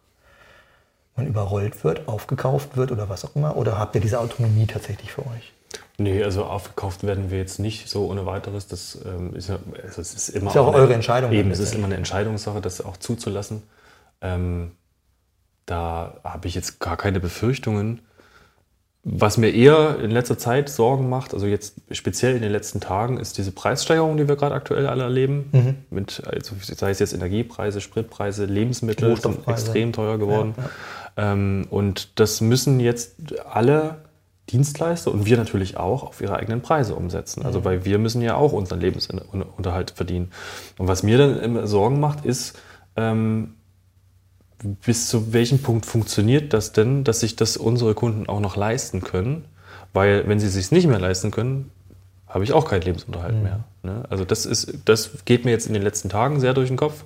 man 1.17 1.27
überrollt 1.27 1.83
wird, 1.85 2.09
aufgekauft 2.09 2.77
wird 2.77 2.93
oder 2.93 3.09
was 3.09 3.25
auch 3.25 3.35
immer? 3.37 3.57
Oder 3.57 3.79
habt 3.79 3.95
ihr 3.95 4.01
diese 4.01 4.21
Autonomie 4.21 4.67
tatsächlich 4.67 5.13
für 5.13 5.23
euch? 5.23 5.53
Nee, 5.99 6.23
also 6.23 6.45
aufgekauft 6.45 7.05
werden 7.05 7.31
wir 7.31 7.39
jetzt 7.39 7.59
nicht 7.59 7.89
so 7.89 8.07
ohne 8.07 8.27
weiteres. 8.27 8.67
Das 8.67 8.99
ähm, 9.05 9.35
ist, 9.35 9.49
ja, 9.49 9.59
also 9.83 10.01
es 10.01 10.15
ist 10.15 10.29
immer 10.31 10.51
ist 10.51 10.57
auch 10.57 10.69
eine, 10.69 10.77
eure 10.77 10.95
Entscheidung. 10.95 11.33
Eben, 11.33 11.51
es 11.51 11.59
ist 11.59 11.75
immer 11.75 11.87
eine 11.87 11.97
Entscheidungssache, 11.97 12.61
das 12.61 12.83
auch 12.83 12.99
zuzulassen. 12.99 13.63
Ähm, 14.21 14.73
da 15.65 16.19
habe 16.23 16.49
ich 16.49 16.55
jetzt 16.55 16.81
gar 16.81 16.97
keine 16.97 17.19
Befürchtungen. 17.19 18.03
Was 19.09 19.39
mir 19.39 19.55
eher 19.55 20.01
in 20.01 20.11
letzter 20.11 20.37
Zeit 20.37 20.69
Sorgen 20.69 21.09
macht, 21.09 21.33
also 21.33 21.47
jetzt 21.47 21.77
speziell 21.93 22.35
in 22.35 22.43
den 22.43 22.51
letzten 22.51 22.81
Tagen, 22.81 23.21
ist 23.21 23.39
diese 23.39 23.53
Preissteigerung, 23.53 24.17
die 24.17 24.27
wir 24.27 24.35
gerade 24.35 24.53
aktuell 24.53 24.89
alle 24.89 25.05
erleben. 25.05 25.49
Mhm. 25.53 25.75
Mit, 25.91 26.25
also 26.27 26.57
sei 26.61 26.91
es 26.91 26.99
jetzt 26.99 27.15
Energiepreise, 27.15 27.81
Spritpreise, 27.81 28.47
Lebensmittel 28.47 29.17
sind 29.17 29.47
extrem 29.47 29.93
teuer 29.93 30.19
geworden. 30.19 30.55
Ja, 30.57 30.65
ja. 31.25 31.33
Ähm, 31.33 31.69
und 31.71 32.19
das 32.19 32.41
müssen 32.41 32.81
jetzt 32.81 33.15
alle 33.49 33.99
Dienstleister 34.51 35.13
und 35.13 35.25
wir 35.25 35.37
natürlich 35.37 35.77
auch 35.77 36.03
auf 36.03 36.21
ihre 36.21 36.35
eigenen 36.35 36.61
Preise 36.61 36.97
umsetzen. 36.97 37.45
Also 37.45 37.61
mhm. 37.61 37.65
weil 37.65 37.85
wir 37.85 37.99
müssen 37.99 38.23
ja 38.23 38.35
auch 38.35 38.53
unseren 38.53 38.81
Lebensunterhalt 38.81 39.93
verdienen. 39.93 40.33
Und 40.79 40.89
was 40.89 41.05
mir 41.05 41.17
dann 41.17 41.39
immer 41.39 41.69
Sorgen 41.69 42.01
macht, 42.01 42.25
ist, 42.25 42.59
ähm, 42.97 43.55
bis 44.85 45.09
zu 45.09 45.33
welchem 45.33 45.61
Punkt 45.61 45.87
funktioniert 45.87 46.53
das 46.53 46.73
denn, 46.73 47.05
dass 47.05 47.21
sich 47.21 47.37
das 47.37 47.57
unsere 47.57 47.95
Kunden 47.95 48.29
auch 48.29 48.41
noch 48.41 48.57
leisten 48.57 49.01
können? 49.01 49.45
Weil 49.93 50.29
wenn 50.29 50.41
sie 50.41 50.47
es 50.47 50.55
sich 50.55 50.71
nicht 50.73 50.87
mehr 50.87 50.99
leisten 50.99 51.31
können, 51.31 51.71
habe 52.29 52.45
ich 52.45 52.53
auch 52.53 52.69
keinen 52.69 52.83
Lebensunterhalt 52.83 53.35
mhm. 53.35 53.43
mehr. 53.43 53.65
Ne? 53.83 54.05
Also 54.11 54.25
das 54.25 54.47
ist, 54.47 54.79
das 54.85 55.11
geht 55.25 55.45
mir 55.45 55.53
jetzt 55.53 55.67
in 55.67 55.75
den 55.75 55.83
letzten 55.83 56.09
Tagen 56.09 56.41
sehr 56.41 56.55
durch 56.55 56.69
den 56.69 56.77
Kopf, 56.77 57.05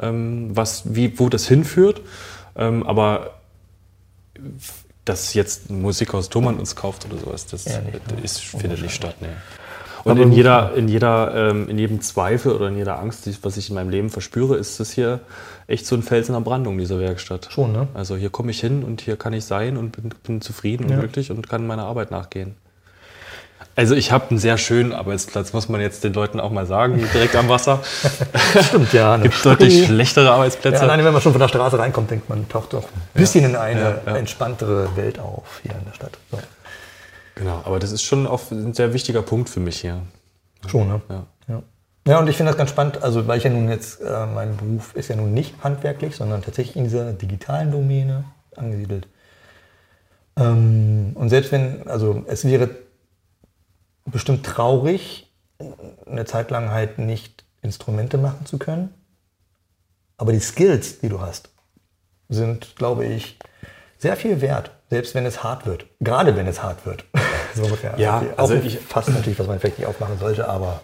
ähm, 0.00 0.50
was, 0.56 0.94
wie, 0.94 1.18
wo 1.18 1.28
das 1.28 1.46
hinführt. 1.46 2.00
Ähm, 2.56 2.86
aber 2.86 3.34
dass 5.04 5.34
jetzt 5.34 5.70
ein 5.70 5.82
Musikhaus 5.82 6.28
Thomann 6.28 6.58
uns 6.58 6.76
kauft 6.76 7.06
oder 7.06 7.18
sowas, 7.18 7.46
das 7.46 7.64
ja, 7.64 7.80
nicht, 7.80 8.24
ist, 8.24 8.40
findet 8.40 8.80
nicht 8.80 8.94
statt. 8.94 9.16
Nee. 9.20 9.28
Und 10.04 10.18
in 10.18 10.32
jeder, 10.32 10.74
in 10.74 10.88
jeder, 10.88 11.50
ähm, 11.50 11.68
in 11.68 11.78
jedem 11.78 12.00
Zweifel 12.00 12.52
oder 12.52 12.68
in 12.68 12.76
jeder 12.76 12.98
Angst, 12.98 13.26
die, 13.26 13.36
was 13.42 13.56
ich 13.56 13.68
in 13.68 13.74
meinem 13.74 13.90
Leben 13.90 14.10
verspüre, 14.10 14.56
ist 14.56 14.80
das 14.80 14.90
hier 14.90 15.20
echt 15.66 15.86
so 15.86 15.94
ein 15.94 16.02
Fels 16.02 16.28
in 16.28 16.34
der 16.34 16.40
Brandung, 16.40 16.78
diese 16.78 16.98
Werkstatt. 16.98 17.48
Schon, 17.50 17.72
ne? 17.72 17.88
Also 17.94 18.16
hier 18.16 18.30
komme 18.30 18.50
ich 18.50 18.60
hin 18.60 18.82
und 18.82 19.00
hier 19.00 19.16
kann 19.16 19.32
ich 19.32 19.44
sein 19.44 19.76
und 19.76 19.92
bin, 19.92 20.10
bin 20.24 20.40
zufrieden 20.40 20.88
ja. 20.88 20.94
und 20.94 21.00
glücklich 21.00 21.30
und 21.30 21.48
kann 21.48 21.66
meiner 21.66 21.84
Arbeit 21.84 22.10
nachgehen. 22.10 22.56
Also 23.74 23.94
ich 23.94 24.12
habe 24.12 24.28
einen 24.28 24.38
sehr 24.38 24.58
schönen 24.58 24.92
Arbeitsplatz, 24.92 25.54
muss 25.54 25.70
man 25.70 25.80
jetzt 25.80 26.04
den 26.04 26.12
Leuten 26.12 26.40
auch 26.40 26.50
mal 26.50 26.66
sagen, 26.66 27.08
direkt 27.14 27.34
am 27.36 27.48
Wasser. 27.48 27.80
Stimmt, 28.68 28.92
ja. 28.92 29.16
Es 29.16 29.22
gibt 29.22 29.46
deutlich 29.46 29.84
schlechtere 29.86 30.30
Arbeitsplätze. 30.30 30.76
Ja, 30.76 30.82
alleine 30.82 31.04
wenn 31.04 31.12
man 31.12 31.22
schon 31.22 31.32
von 31.32 31.40
der 31.40 31.48
Straße 31.48 31.78
reinkommt, 31.78 32.10
denkt 32.10 32.28
man, 32.28 32.46
taucht 32.50 32.74
doch 32.74 32.84
ein 32.84 33.02
bisschen 33.14 33.42
ja, 33.44 33.48
in 33.48 33.56
eine 33.56 34.00
ja. 34.04 34.16
entspanntere 34.16 34.94
Welt 34.96 35.18
auf 35.18 35.60
hier 35.62 35.72
in 35.72 35.86
der 35.86 35.94
Stadt. 35.94 36.18
So. 36.30 36.38
Genau, 37.34 37.62
aber 37.64 37.78
das 37.78 37.92
ist 37.92 38.02
schon 38.02 38.26
auch 38.26 38.50
ein 38.50 38.74
sehr 38.74 38.92
wichtiger 38.92 39.22
Punkt 39.22 39.48
für 39.48 39.60
mich 39.60 39.80
hier. 39.80 40.02
Schon, 40.66 40.88
ne? 40.88 41.00
Ja. 41.08 41.26
ja. 41.48 41.62
Ja, 42.06 42.18
und 42.18 42.28
ich 42.28 42.36
finde 42.36 42.50
das 42.50 42.58
ganz 42.58 42.70
spannend, 42.70 43.02
also 43.02 43.28
weil 43.28 43.38
ich 43.38 43.44
ja 43.44 43.50
nun 43.50 43.68
jetzt, 43.68 44.00
äh, 44.00 44.26
mein 44.26 44.56
Beruf 44.56 44.94
ist 44.96 45.08
ja 45.08 45.16
nun 45.16 45.32
nicht 45.32 45.54
handwerklich, 45.62 46.16
sondern 46.16 46.42
tatsächlich 46.42 46.76
in 46.76 46.84
dieser 46.84 47.12
digitalen 47.12 47.70
Domäne 47.70 48.24
angesiedelt. 48.56 49.06
Ähm, 50.36 51.12
und 51.14 51.28
selbst 51.28 51.52
wenn, 51.52 51.86
also 51.86 52.24
es 52.26 52.44
wäre 52.44 52.70
bestimmt 54.04 54.44
traurig, 54.44 55.32
eine 56.06 56.24
Zeit 56.24 56.50
lang 56.50 56.70
halt 56.70 56.98
nicht 56.98 57.44
Instrumente 57.62 58.18
machen 58.18 58.46
zu 58.46 58.58
können. 58.58 58.92
Aber 60.16 60.32
die 60.32 60.40
Skills, 60.40 60.98
die 60.98 61.08
du 61.08 61.20
hast, 61.20 61.50
sind, 62.28 62.74
glaube 62.76 63.06
ich, 63.06 63.38
sehr 63.98 64.16
viel 64.16 64.40
wert, 64.40 64.72
selbst 64.90 65.14
wenn 65.14 65.26
es 65.26 65.44
hart 65.44 65.66
wird. 65.66 65.86
Gerade 66.00 66.36
wenn 66.36 66.48
es 66.48 66.62
hart 66.62 66.84
wird. 66.86 67.04
So 67.56 67.64
ungefähr. 67.64 67.94
Ja, 67.98 68.18
Okay, 68.18 68.30
also 68.36 68.54
ich- 68.54 68.78
fast 68.78 69.08
natürlich, 69.10 69.38
was 69.38 69.46
man 69.46 69.60
vielleicht 69.60 69.78
nicht 69.78 69.86
aufmachen 69.86 70.18
sollte, 70.18 70.48
aber 70.48 70.80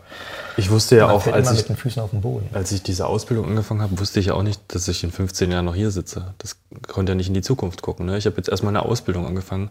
Ich 0.56 0.70
wusste 0.70 0.96
ja 0.96 1.08
auch, 1.10 1.26
als 1.28 1.50
ich, 1.52 1.58
mit 1.58 1.68
den 1.70 1.76
Füßen 1.76 2.02
auf 2.02 2.10
den 2.10 2.20
Boden. 2.20 2.48
als 2.52 2.72
ich 2.72 2.82
diese 2.82 3.06
Ausbildung 3.06 3.46
angefangen 3.46 3.80
habe, 3.82 3.98
wusste 3.98 4.20
ich 4.20 4.26
ja 4.26 4.34
auch 4.34 4.42
nicht, 4.42 4.60
dass 4.68 4.88
ich 4.88 5.02
in 5.04 5.10
15 5.12 5.50
Jahren 5.52 5.64
noch 5.64 5.74
hier 5.74 5.90
sitze. 5.90 6.34
Das 6.38 6.56
konnte 6.86 7.12
ja 7.12 7.16
nicht 7.16 7.28
in 7.28 7.34
die 7.34 7.42
Zukunft 7.42 7.80
gucken. 7.82 8.06
Ne? 8.06 8.18
Ich 8.18 8.26
habe 8.26 8.36
jetzt 8.36 8.48
erstmal 8.48 8.70
eine 8.76 8.84
Ausbildung 8.84 9.26
angefangen 9.26 9.70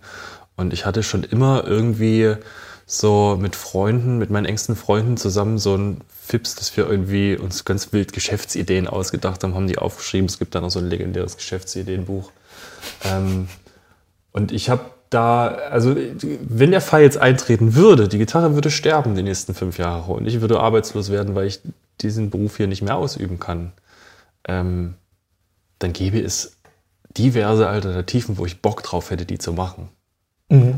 und 0.55 0.73
ich 0.73 0.85
hatte 0.85 1.03
schon 1.03 1.23
immer 1.23 1.63
irgendwie 1.65 2.35
so 2.85 3.37
mit 3.39 3.55
Freunden, 3.57 4.17
mit 4.17 4.29
meinen 4.29 4.45
engsten 4.45 4.75
Freunden 4.77 5.17
zusammen 5.17 5.57
so 5.57 5.75
ein 5.75 6.01
Fips, 6.25 6.55
dass 6.55 6.75
wir 6.77 6.89
irgendwie 6.89 7.35
uns 7.37 7.65
ganz 7.65 7.91
wild 7.93 8.13
Geschäftsideen 8.13 8.87
ausgedacht 8.87 9.43
haben, 9.43 9.55
haben 9.55 9.67
die 9.67 9.77
aufgeschrieben. 9.77 10.27
Es 10.27 10.39
gibt 10.39 10.55
da 10.55 10.61
noch 10.61 10.71
so 10.71 10.79
ein 10.79 10.89
legendäres 10.89 11.35
Geschäftsideenbuch. 11.37 12.31
Ähm, 13.03 13.49
und 14.31 14.51
ich 14.53 14.69
habe 14.69 14.85
da, 15.09 15.47
also 15.47 15.95
wenn 15.95 16.71
der 16.71 16.81
Fall 16.81 17.01
jetzt 17.01 17.17
eintreten 17.17 17.75
würde, 17.75 18.07
die 18.07 18.17
Gitarre 18.17 18.53
würde 18.55 18.71
sterben 18.71 19.15
die 19.15 19.23
nächsten 19.23 19.53
fünf 19.53 19.77
Jahre 19.77 20.11
und 20.13 20.27
ich 20.27 20.41
würde 20.41 20.59
arbeitslos 20.59 21.11
werden, 21.11 21.35
weil 21.35 21.47
ich 21.47 21.59
diesen 22.01 22.29
Beruf 22.29 22.57
hier 22.57 22.67
nicht 22.67 22.81
mehr 22.81 22.95
ausüben 22.95 23.39
kann, 23.39 23.71
ähm, 24.47 24.95
dann 25.79 25.93
gäbe 25.93 26.19
es 26.19 26.57
diverse 27.17 27.67
Alternativen, 27.67 28.37
wo 28.37 28.45
ich 28.45 28.61
Bock 28.61 28.83
drauf 28.83 29.09
hätte, 29.09 29.25
die 29.25 29.37
zu 29.37 29.53
machen. 29.53 29.89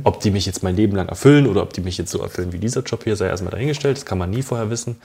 Ob 0.03 0.19
die 0.21 0.31
mich 0.31 0.47
jetzt 0.47 0.63
mein 0.63 0.75
Leben 0.75 0.95
lang 0.95 1.09
erfüllen 1.09 1.45
oder 1.45 1.61
ob 1.61 1.73
die 1.73 1.81
mich 1.81 1.97
jetzt 1.99 2.09
so 2.09 2.19
erfüllen 2.23 2.53
wie 2.53 2.57
dieser 2.57 2.81
Job 2.81 3.03
hier, 3.03 3.15
sei 3.15 3.27
erstmal 3.27 3.51
dahingestellt. 3.51 3.97
Das 3.97 4.05
kann 4.05 4.17
man 4.17 4.31
nie 4.31 4.41
vorher 4.41 4.71
wissen. 4.71 4.95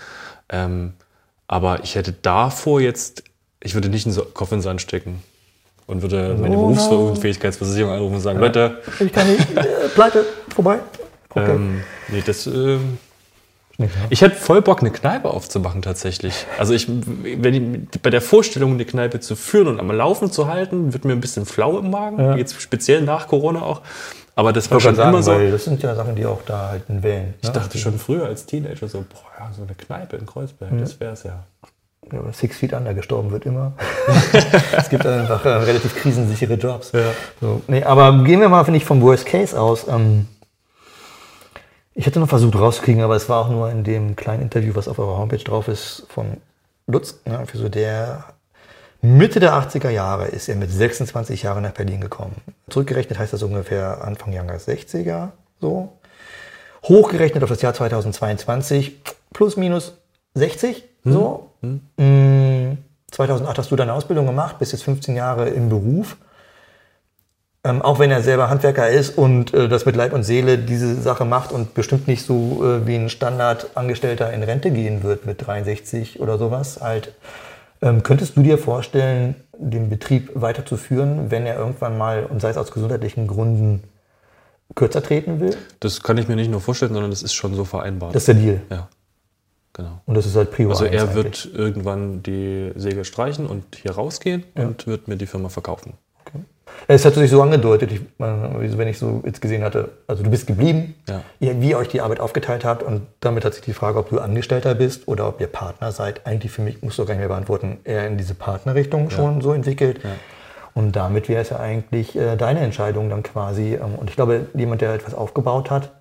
Ähm, 0.48 0.94
aber 1.46 1.84
ich 1.84 1.96
hätte 1.96 2.12
davor 2.12 2.80
jetzt, 2.80 3.24
ich 3.60 3.74
würde 3.74 3.90
nicht 3.90 4.06
einen 4.06 4.14
So- 4.14 4.24
Kopf 4.24 4.52
in 4.52 4.58
den 4.58 4.62
Sand 4.62 4.80
stecken 4.80 5.22
und 5.86 6.02
würde 6.02 6.36
meine 6.40 6.56
Oh. 6.56 6.68
Berufsunfähigkeitsversicherung 6.68 7.92
anrufen 7.92 8.14
und 8.16 8.20
sagen, 8.20 8.38
Leute, 8.38 8.78
Ich 9.00 9.12
kann 9.12 9.30
nicht, 9.30 9.56
äh, 9.56 9.64
pleite, 9.94 10.24
vorbei. 10.54 10.78
Okay. 11.36 11.50
ähm, 11.50 11.80
nee, 12.12 12.22
das, 12.24 12.46
ähm, 12.46 12.96
ne? 13.76 13.88
ich 14.08 14.20
hätte 14.22 14.36
voll 14.36 14.62
Bock, 14.62 14.82
eine 14.82 14.92
Kneipe 14.92 15.28
aufzumachen 15.30 15.82
tatsächlich. 15.82 16.46
Also 16.60 16.74
ich, 16.74 16.86
wenn 16.88 17.54
ich, 17.92 18.00
bei 18.00 18.10
der 18.10 18.20
Vorstellung, 18.20 18.74
eine 18.74 18.84
Kneipe 18.84 19.18
zu 19.18 19.34
führen 19.34 19.66
und 19.66 19.80
am 19.80 19.90
Laufen 19.90 20.30
zu 20.30 20.46
halten, 20.46 20.92
wird 20.92 21.04
mir 21.04 21.10
ein 21.12 21.20
bisschen 21.20 21.44
flau 21.44 21.76
im 21.80 21.90
Magen. 21.90 22.20
Ja. 22.20 22.36
Jetzt 22.36 22.62
speziell 22.62 23.00
nach 23.02 23.26
Corona 23.26 23.62
auch. 23.62 23.80
Aber 24.36 24.52
das 24.52 24.70
war 24.70 24.78
Ich 24.78 24.84
schon 24.84 24.94
gerade 24.94 25.08
immer 25.10 25.24
sagen, 25.24 25.46
so. 25.46 25.50
das 25.52 25.64
sind 25.64 25.82
ja 25.82 25.94
Sachen, 25.96 26.14
die 26.14 26.24
auch 26.24 26.42
da 26.46 26.68
halt 26.70 26.82
in 26.88 27.02
Wellen. 27.02 27.24
Ne? 27.26 27.34
Ich 27.42 27.48
dachte 27.50 27.78
schon 27.78 27.98
früher 27.98 28.26
als 28.26 28.46
Teenager 28.46 28.86
so, 28.86 28.98
boah, 29.00 29.30
ja, 29.44 29.50
so 29.56 29.62
eine 29.64 29.74
Kneipe 29.74 30.16
in 30.18 30.26
Kreuzberg, 30.26 30.70
das 30.78 31.00
wäre 31.00 31.14
es 31.14 31.24
ja. 31.24 31.42
Ja, 32.12 32.32
Six 32.32 32.58
Feet 32.58 32.72
Under 32.74 32.94
gestorben 32.94 33.30
wird 33.30 33.46
immer. 33.46 33.72
es 34.76 34.88
gibt 34.88 35.06
einfach 35.06 35.44
äh, 35.44 35.48
relativ 35.48 35.96
krisensichere 35.96 36.54
Jobs. 36.54 36.92
So, 37.40 37.62
nee, 37.66 37.82
aber 37.82 38.24
gehen 38.24 38.40
wir 38.40 38.48
mal, 38.48 38.64
finde 38.64 38.78
ich, 38.78 38.84
vom 38.84 39.00
Worst 39.00 39.26
Case 39.26 39.58
aus. 39.58 39.88
Ähm, 39.88 40.26
ich 41.94 42.06
hätte 42.06 42.20
noch 42.20 42.28
versucht 42.28 42.56
rauszukriegen, 42.56 43.02
aber 43.02 43.16
es 43.16 43.28
war 43.28 43.44
auch 43.44 43.48
nur 43.48 43.70
in 43.70 43.84
dem 43.84 44.16
kleinen 44.16 44.42
Interview, 44.42 44.74
was 44.74 44.88
auf 44.88 44.98
eurer 44.98 45.16
Homepage 45.16 45.42
drauf 45.42 45.68
ist, 45.68 46.06
von 46.08 46.38
Lutz. 46.86 47.20
Ne, 47.24 47.46
für 47.46 47.56
so 47.56 47.68
der 47.68 48.24
Mitte 49.00 49.38
der 49.38 49.52
80er 49.52 49.90
Jahre 49.90 50.26
ist 50.26 50.48
er 50.48 50.56
mit 50.56 50.70
26 50.70 51.42
Jahren 51.42 51.62
nach 51.62 51.72
Berlin 51.72 52.00
gekommen. 52.00 52.36
Zurückgerechnet 52.68 53.18
heißt 53.18 53.32
das 53.32 53.42
ungefähr 53.42 54.02
Anfang 54.02 54.32
Jahre 54.32 54.56
60er. 54.56 55.28
So. 55.60 55.92
Hochgerechnet 56.82 57.42
auf 57.42 57.48
das 57.48 57.62
Jahr 57.62 57.74
2022 57.74 59.00
plus 59.32 59.56
minus 59.56 59.98
60. 60.34 60.84
So. 61.04 61.50
Mm, 61.60 62.78
2008 63.10 63.58
hast 63.58 63.70
du 63.70 63.76
deine 63.76 63.92
Ausbildung 63.92 64.26
gemacht, 64.26 64.58
bist 64.58 64.72
jetzt 64.72 64.84
15 64.84 65.16
Jahre 65.16 65.48
im 65.48 65.68
Beruf. 65.68 66.16
Ähm, 67.66 67.80
auch 67.80 67.98
wenn 67.98 68.10
er 68.10 68.22
selber 68.22 68.50
Handwerker 68.50 68.90
ist 68.90 69.16
und 69.16 69.54
äh, 69.54 69.68
das 69.68 69.86
mit 69.86 69.96
Leib 69.96 70.12
und 70.12 70.22
Seele 70.22 70.58
diese 70.58 70.94
Sache 71.00 71.24
macht 71.24 71.50
und 71.50 71.72
bestimmt 71.72 72.06
nicht 72.06 72.26
so 72.26 72.62
äh, 72.62 72.86
wie 72.86 72.96
ein 72.96 73.08
Standardangestellter 73.08 74.30
in 74.34 74.42
Rente 74.42 74.70
gehen 74.70 75.02
wird 75.02 75.24
mit 75.24 75.46
63 75.46 76.20
oder 76.20 76.36
sowas, 76.36 76.80
halt, 76.82 77.14
ähm, 77.80 78.02
könntest 78.02 78.36
du 78.36 78.42
dir 78.42 78.58
vorstellen, 78.58 79.36
den 79.56 79.88
Betrieb 79.88 80.30
weiterzuführen, 80.34 81.30
wenn 81.30 81.46
er 81.46 81.56
irgendwann 81.56 81.96
mal, 81.96 82.26
und 82.26 82.42
sei 82.42 82.50
es 82.50 82.58
aus 82.58 82.70
gesundheitlichen 82.70 83.26
Gründen, 83.26 83.84
kürzer 84.74 85.02
treten 85.02 85.40
will? 85.40 85.56
Das 85.80 86.02
kann 86.02 86.18
ich 86.18 86.28
mir 86.28 86.36
nicht 86.36 86.50
nur 86.50 86.60
vorstellen, 86.60 86.92
sondern 86.92 87.12
das 87.12 87.22
ist 87.22 87.32
schon 87.32 87.54
so 87.54 87.64
vereinbart. 87.64 88.14
Das 88.14 88.22
ist 88.22 88.28
der 88.28 88.34
Deal. 88.34 88.60
ja, 88.70 88.88
genau. 89.74 90.00
Und 90.06 90.14
das 90.14 90.24
ist 90.26 90.34
halt 90.36 90.50
Prio 90.50 90.70
Also 90.70 90.84
1 90.84 90.94
er 90.94 91.02
eigentlich. 91.02 91.14
wird 91.16 91.50
irgendwann 91.54 92.22
die 92.22 92.72
Säge 92.76 93.04
streichen 93.04 93.46
und 93.46 93.76
hier 93.76 93.92
rausgehen 93.92 94.44
und 94.54 94.86
wird 94.86 95.06
mir 95.08 95.16
die 95.16 95.26
Firma 95.26 95.48
verkaufen. 95.50 95.92
Es 96.88 97.04
hat 97.04 97.14
sich 97.14 97.30
so 97.30 97.40
angedeutet, 97.40 97.92
ich, 97.92 98.00
äh, 98.00 98.78
wenn 98.78 98.88
ich 98.88 98.98
so 98.98 99.22
jetzt 99.24 99.40
gesehen 99.40 99.62
hatte, 99.62 99.90
also 100.08 100.22
du 100.24 100.30
bist 100.30 100.46
geblieben, 100.46 100.94
Ja. 101.08 101.22
ihr, 101.38 101.60
wie 101.60 101.70
ihr 101.70 101.78
euch 101.78 101.88
die 101.88 102.00
Arbeit 102.00 102.18
aufgeteilt 102.20 102.64
habt 102.64 102.82
und 102.82 103.02
damit 103.20 103.44
hat 103.44 103.54
sich 103.54 103.62
die 103.62 103.72
Frage, 103.72 103.98
ob 103.98 104.10
du 104.10 104.18
Angestellter 104.18 104.74
bist 104.74 105.06
oder 105.06 105.28
ob 105.28 105.40
ihr 105.40 105.46
Partner 105.46 105.92
seid, 105.92 106.26
eigentlich 106.26 106.50
für 106.50 106.62
mich, 106.62 106.82
musst 106.82 106.98
du 106.98 107.04
gar 107.04 107.14
nicht 107.14 107.20
mehr 107.20 107.28
beantworten, 107.28 107.78
eher 107.84 108.06
in 108.08 108.18
diese 108.18 108.34
Partnerrichtung 108.34 109.10
schon 109.10 109.40
so 109.40 109.52
entwickelt. 109.52 110.00
Und 110.74 110.96
damit 110.96 111.28
wäre 111.28 111.42
es 111.42 111.50
ja 111.50 111.60
eigentlich 111.60 112.16
äh, 112.16 112.34
deine 112.36 112.60
Entscheidung 112.60 113.08
dann 113.08 113.22
quasi. 113.22 113.74
Ähm, 113.74 113.94
und 113.96 114.10
ich 114.10 114.16
glaube, 114.16 114.46
jemand, 114.54 114.80
der 114.80 114.92
etwas 114.94 115.14
aufgebaut 115.14 115.70
hat, 115.70 115.92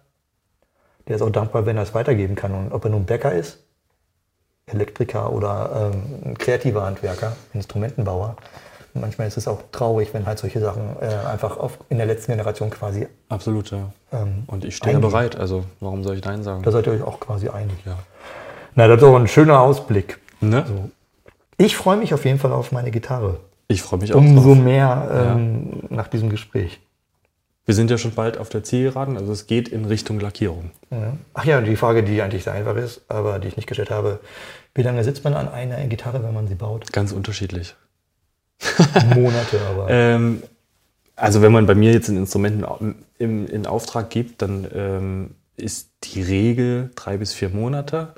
der 1.08 1.16
ist 1.18 1.22
auch 1.22 1.30
dankbar, 1.30 1.66
wenn 1.66 1.78
er 1.78 1.84
es 1.84 1.94
weitergeben 1.94 2.36
kann. 2.36 2.54
Und 2.54 2.72
ob 2.72 2.84
er 2.86 2.92
nun 2.92 3.06
Bäcker 3.06 3.32
ist, 3.34 3.60
Elektriker 4.66 5.32
oder 5.32 5.92
ähm, 5.94 6.04
ein 6.32 6.38
kreativer 6.38 6.84
Handwerker, 6.86 7.36
Instrumentenbauer. 7.54 8.36
Manchmal 8.96 9.28
ist 9.28 9.38
es 9.38 9.48
auch 9.48 9.60
traurig, 9.72 10.14
wenn 10.14 10.26
halt 10.28 10.38
solche 10.38 10.60
Sachen 10.60 10.96
äh, 11.02 11.08
einfach 11.28 11.58
auf, 11.58 11.80
in 11.90 11.98
der 11.98 12.06
letzten 12.06 12.32
Generation 12.34 12.70
quasi, 12.70 13.08
Absolut, 13.28 13.72
ja. 13.72 13.92
ähm, 14.12 14.44
Und 14.48 14.64
ich 14.64 14.76
stehe 14.76 14.94
ja 14.94 14.98
Eingehen. 14.98 15.10
bereit, 15.12 15.36
also 15.36 15.64
warum 15.80 16.04
soll 16.04 16.16
ich 16.18 16.24
Nein 16.24 16.44
sagen? 16.44 16.62
da 16.64 16.72
seid 16.72 16.86
ihr 16.86 16.94
euch 16.94 17.02
auch 17.02 17.20
quasi 17.20 17.50
einig. 17.50 17.76
ja. 17.86 17.98
Na, 18.76 18.88
das 18.88 18.98
ist 19.02 19.04
auch 19.08 19.16
ein 19.16 19.28
schöner 19.28 19.60
Ausblick. 19.60 20.20
Ne? 20.42 20.64
Ich 21.58 21.76
freue 21.76 21.98
mich 21.98 22.14
auf 22.14 22.24
jeden 22.26 22.40
Fall 22.40 22.52
auf 22.52 22.72
meine 22.72 22.92
Gitarre. 22.92 23.40
Ich 23.68 23.82
freue 23.82 24.00
mich 24.00 24.14
auch 24.14 24.18
Umso 24.18 24.54
drauf. 24.54 24.64
mehr 24.64 25.34
ähm, 25.36 25.84
nach 25.90 26.08
diesem 26.08 26.30
Gespräch. 26.30 26.80
Wir 27.66 27.76
sind 27.76 27.90
ja 27.90 27.98
schon 27.98 28.12
bald 28.12 28.38
auf 28.38 28.50
der 28.50 28.64
Zielgeraden, 28.64 29.18
also 29.18 29.32
es 29.32 29.48
geht 29.48 29.70
in 29.70 29.86
Richtung 29.86 30.20
Lackierung. 30.20 30.72
Ja. 30.92 31.18
Ach 31.34 31.46
ja, 31.46 31.62
die 31.62 31.78
Frage, 31.78 32.04
die 32.04 32.22
eigentlich 32.22 32.44
sehr 32.44 32.54
einfach 32.54 32.76
ist, 32.76 33.02
aber 33.08 33.40
die 33.40 33.48
ich 33.48 33.56
nicht 33.56 33.68
gestellt 33.68 33.90
habe. 33.90 34.20
Wie 34.76 34.82
lange 34.82 35.04
sitzt 35.04 35.24
man 35.24 35.34
an 35.34 35.48
einer 35.48 35.78
Gitarre, 35.86 36.24
wenn 36.24 36.34
man 36.34 36.48
sie 36.48 36.56
baut? 36.56 36.92
Ganz 36.92 37.14
unterschiedlich. 37.14 37.76
Monate, 39.16 39.62
aber. 39.70 39.90
Ähm, 39.90 40.44
also 41.16 41.42
wenn 41.42 41.52
man 41.52 41.66
bei 41.66 41.76
mir 41.76 41.94
jetzt 41.94 42.10
ein 42.10 42.18
Instrument 42.18 42.66
in, 42.80 42.96
in, 43.18 43.48
in 43.48 43.66
Auftrag 43.66 44.10
gibt, 44.10 44.42
dann 44.42 44.68
ähm, 44.74 45.36
ist 45.56 45.90
die 46.04 46.22
Regel 46.22 46.92
drei 46.96 47.18
bis 47.18 47.34
vier 47.34 47.50
Monate. 47.50 48.14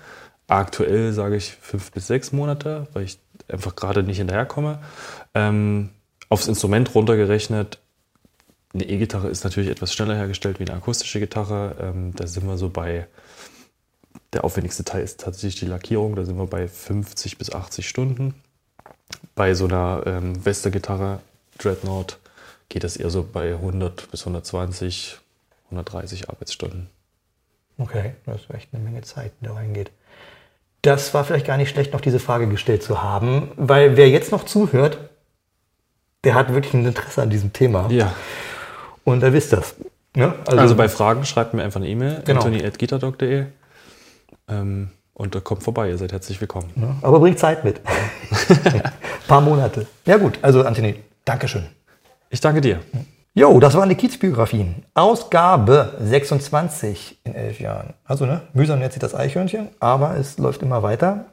Aktuell 0.47 1.11
sage 1.11 1.35
ich 1.35 1.57
fünf 1.59 1.91
bis 1.91 2.07
sechs 2.07 2.31
Monate, 2.31 2.87
weil 2.93 3.03
ich 3.03 3.19
einfach 3.47 3.75
gerade 3.75 4.03
nicht 4.03 4.17
hinterherkomme. 4.17 4.79
Ähm, 5.33 5.89
aufs 6.29 6.47
Instrument 6.47 6.93
runtergerechnet, 6.95 7.79
eine 8.75 8.83
E-Gitarre 8.83 9.29
ist 9.29 9.43
natürlich 9.43 9.69
etwas 9.69 9.93
schneller 9.93 10.15
hergestellt 10.15 10.59
wie 10.59 10.65
eine 10.67 10.77
akustische 10.77 11.19
Gitarre. 11.19 11.75
Ähm, 11.79 12.13
da 12.15 12.27
sind 12.27 12.45
wir 12.45 12.57
so 12.57 12.69
bei, 12.69 13.07
der 14.33 14.43
aufwendigste 14.43 14.83
Teil 14.83 15.03
ist 15.03 15.21
tatsächlich 15.21 15.61
die 15.61 15.65
Lackierung, 15.65 16.15
da 16.15 16.25
sind 16.25 16.37
wir 16.37 16.45
bei 16.45 16.67
50 16.67 17.37
bis 17.37 17.51
80 17.51 17.87
Stunden. 17.87 18.35
Bei 19.33 19.53
so 19.53 19.65
einer 19.65 20.03
ähm, 20.05 20.43
Wester-Gitarre, 20.43 21.21
Dreadnought, 21.57 22.19
geht 22.69 22.83
das 22.83 22.97
eher 22.97 23.09
so 23.09 23.23
bei 23.23 23.53
100 23.53 24.11
bis 24.11 24.21
120, 24.21 25.19
130 25.65 26.29
Arbeitsstunden. 26.29 26.89
Okay, 27.77 28.13
das 28.25 28.41
ist 28.41 28.53
echt 28.53 28.69
eine 28.73 28.83
Menge 28.83 29.01
Zeit, 29.01 29.31
die 29.39 29.45
da 29.45 29.53
reingeht. 29.53 29.91
Das 30.81 31.13
war 31.13 31.23
vielleicht 31.23 31.47
gar 31.47 31.57
nicht 31.57 31.69
schlecht, 31.69 31.93
noch 31.93 32.01
diese 32.01 32.19
Frage 32.19 32.47
gestellt 32.47 32.83
zu 32.83 33.01
haben, 33.01 33.51
weil 33.55 33.97
wer 33.97 34.09
jetzt 34.09 34.31
noch 34.31 34.45
zuhört, 34.45 34.97
der 36.23 36.35
hat 36.35 36.53
wirklich 36.53 36.73
ein 36.73 36.85
Interesse 36.85 37.21
an 37.21 37.29
diesem 37.29 37.53
Thema. 37.53 37.89
Ja, 37.89 38.13
Und 39.05 39.23
er 39.23 39.31
wisst 39.31 39.53
das. 39.53 39.75
Ne? 40.15 40.33
also 40.47 40.75
bei 40.75 40.89
Fragen 40.89 41.25
schreibt 41.25 41.53
mir 41.53 41.63
einfach 41.63 41.79
eine 41.79 41.87
E-Mail, 41.89 42.21
Genau. 42.25 42.41
anthony.gitardoc.de 42.41 43.45
ähm, 44.47 44.89
und 45.13 45.35
da 45.35 45.39
kommt 45.39 45.63
vorbei, 45.63 45.89
ihr 45.89 45.97
seid 45.97 46.11
herzlich 46.13 46.39
willkommen. 46.41 46.71
ne? 46.75 46.95
Aber 47.01 47.19
bringt 47.19 47.37
Zeit 47.39 47.63
mit. 47.63 47.81
Ein 48.65 48.81
paar 49.27 49.41
Monate. 49.41 49.87
Ja 50.05 50.17
gut, 50.17 50.39
also 50.41 50.63
Anthony, 50.63 50.95
Dankeschön. 51.25 51.65
Ich 52.29 52.39
danke 52.41 52.61
dir. 52.61 52.79
Jo, 53.33 53.59
das 53.59 53.75
waren 53.75 53.89
die 53.89 53.95
Kiezbiografien. 53.95 54.85
Ausgabe 54.93 55.93
26 56.01 57.19
in 57.25 57.35
elf 57.35 57.59
Jahren. 57.59 57.93
Also, 58.05 58.25
ne, 58.25 58.41
mühsam 58.53 58.81
jetzt 58.81 58.93
sich 58.93 59.01
das 59.01 59.13
Eichhörnchen, 59.13 59.67
aber 59.81 60.15
es 60.17 60.37
läuft 60.37 60.61
immer 60.61 60.81
weiter. 60.83 61.25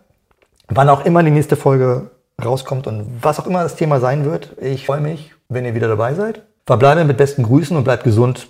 Wann 0.68 0.88
auch 0.88 1.04
immer 1.04 1.22
die 1.22 1.30
nächste 1.30 1.54
Folge 1.56 2.10
rauskommt 2.44 2.88
und 2.88 3.06
was 3.22 3.38
auch 3.38 3.46
immer 3.46 3.62
das 3.62 3.76
Thema 3.76 4.00
sein 4.00 4.24
wird, 4.24 4.56
ich 4.60 4.86
freue 4.86 5.00
mich, 5.00 5.32
wenn 5.48 5.64
ihr 5.64 5.74
wieder 5.76 5.86
dabei 5.88 6.14
seid. 6.14 6.42
Verbleibe 6.66 7.04
mit 7.04 7.16
besten 7.16 7.42
Grüßen 7.42 7.76
und 7.76 7.84
bleibt 7.84 8.04
gesund. 8.04 8.48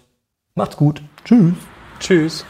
Macht's 0.55 0.77
gut. 0.77 1.03
Tschüss. 1.25 1.55
Tschüss. 1.99 2.45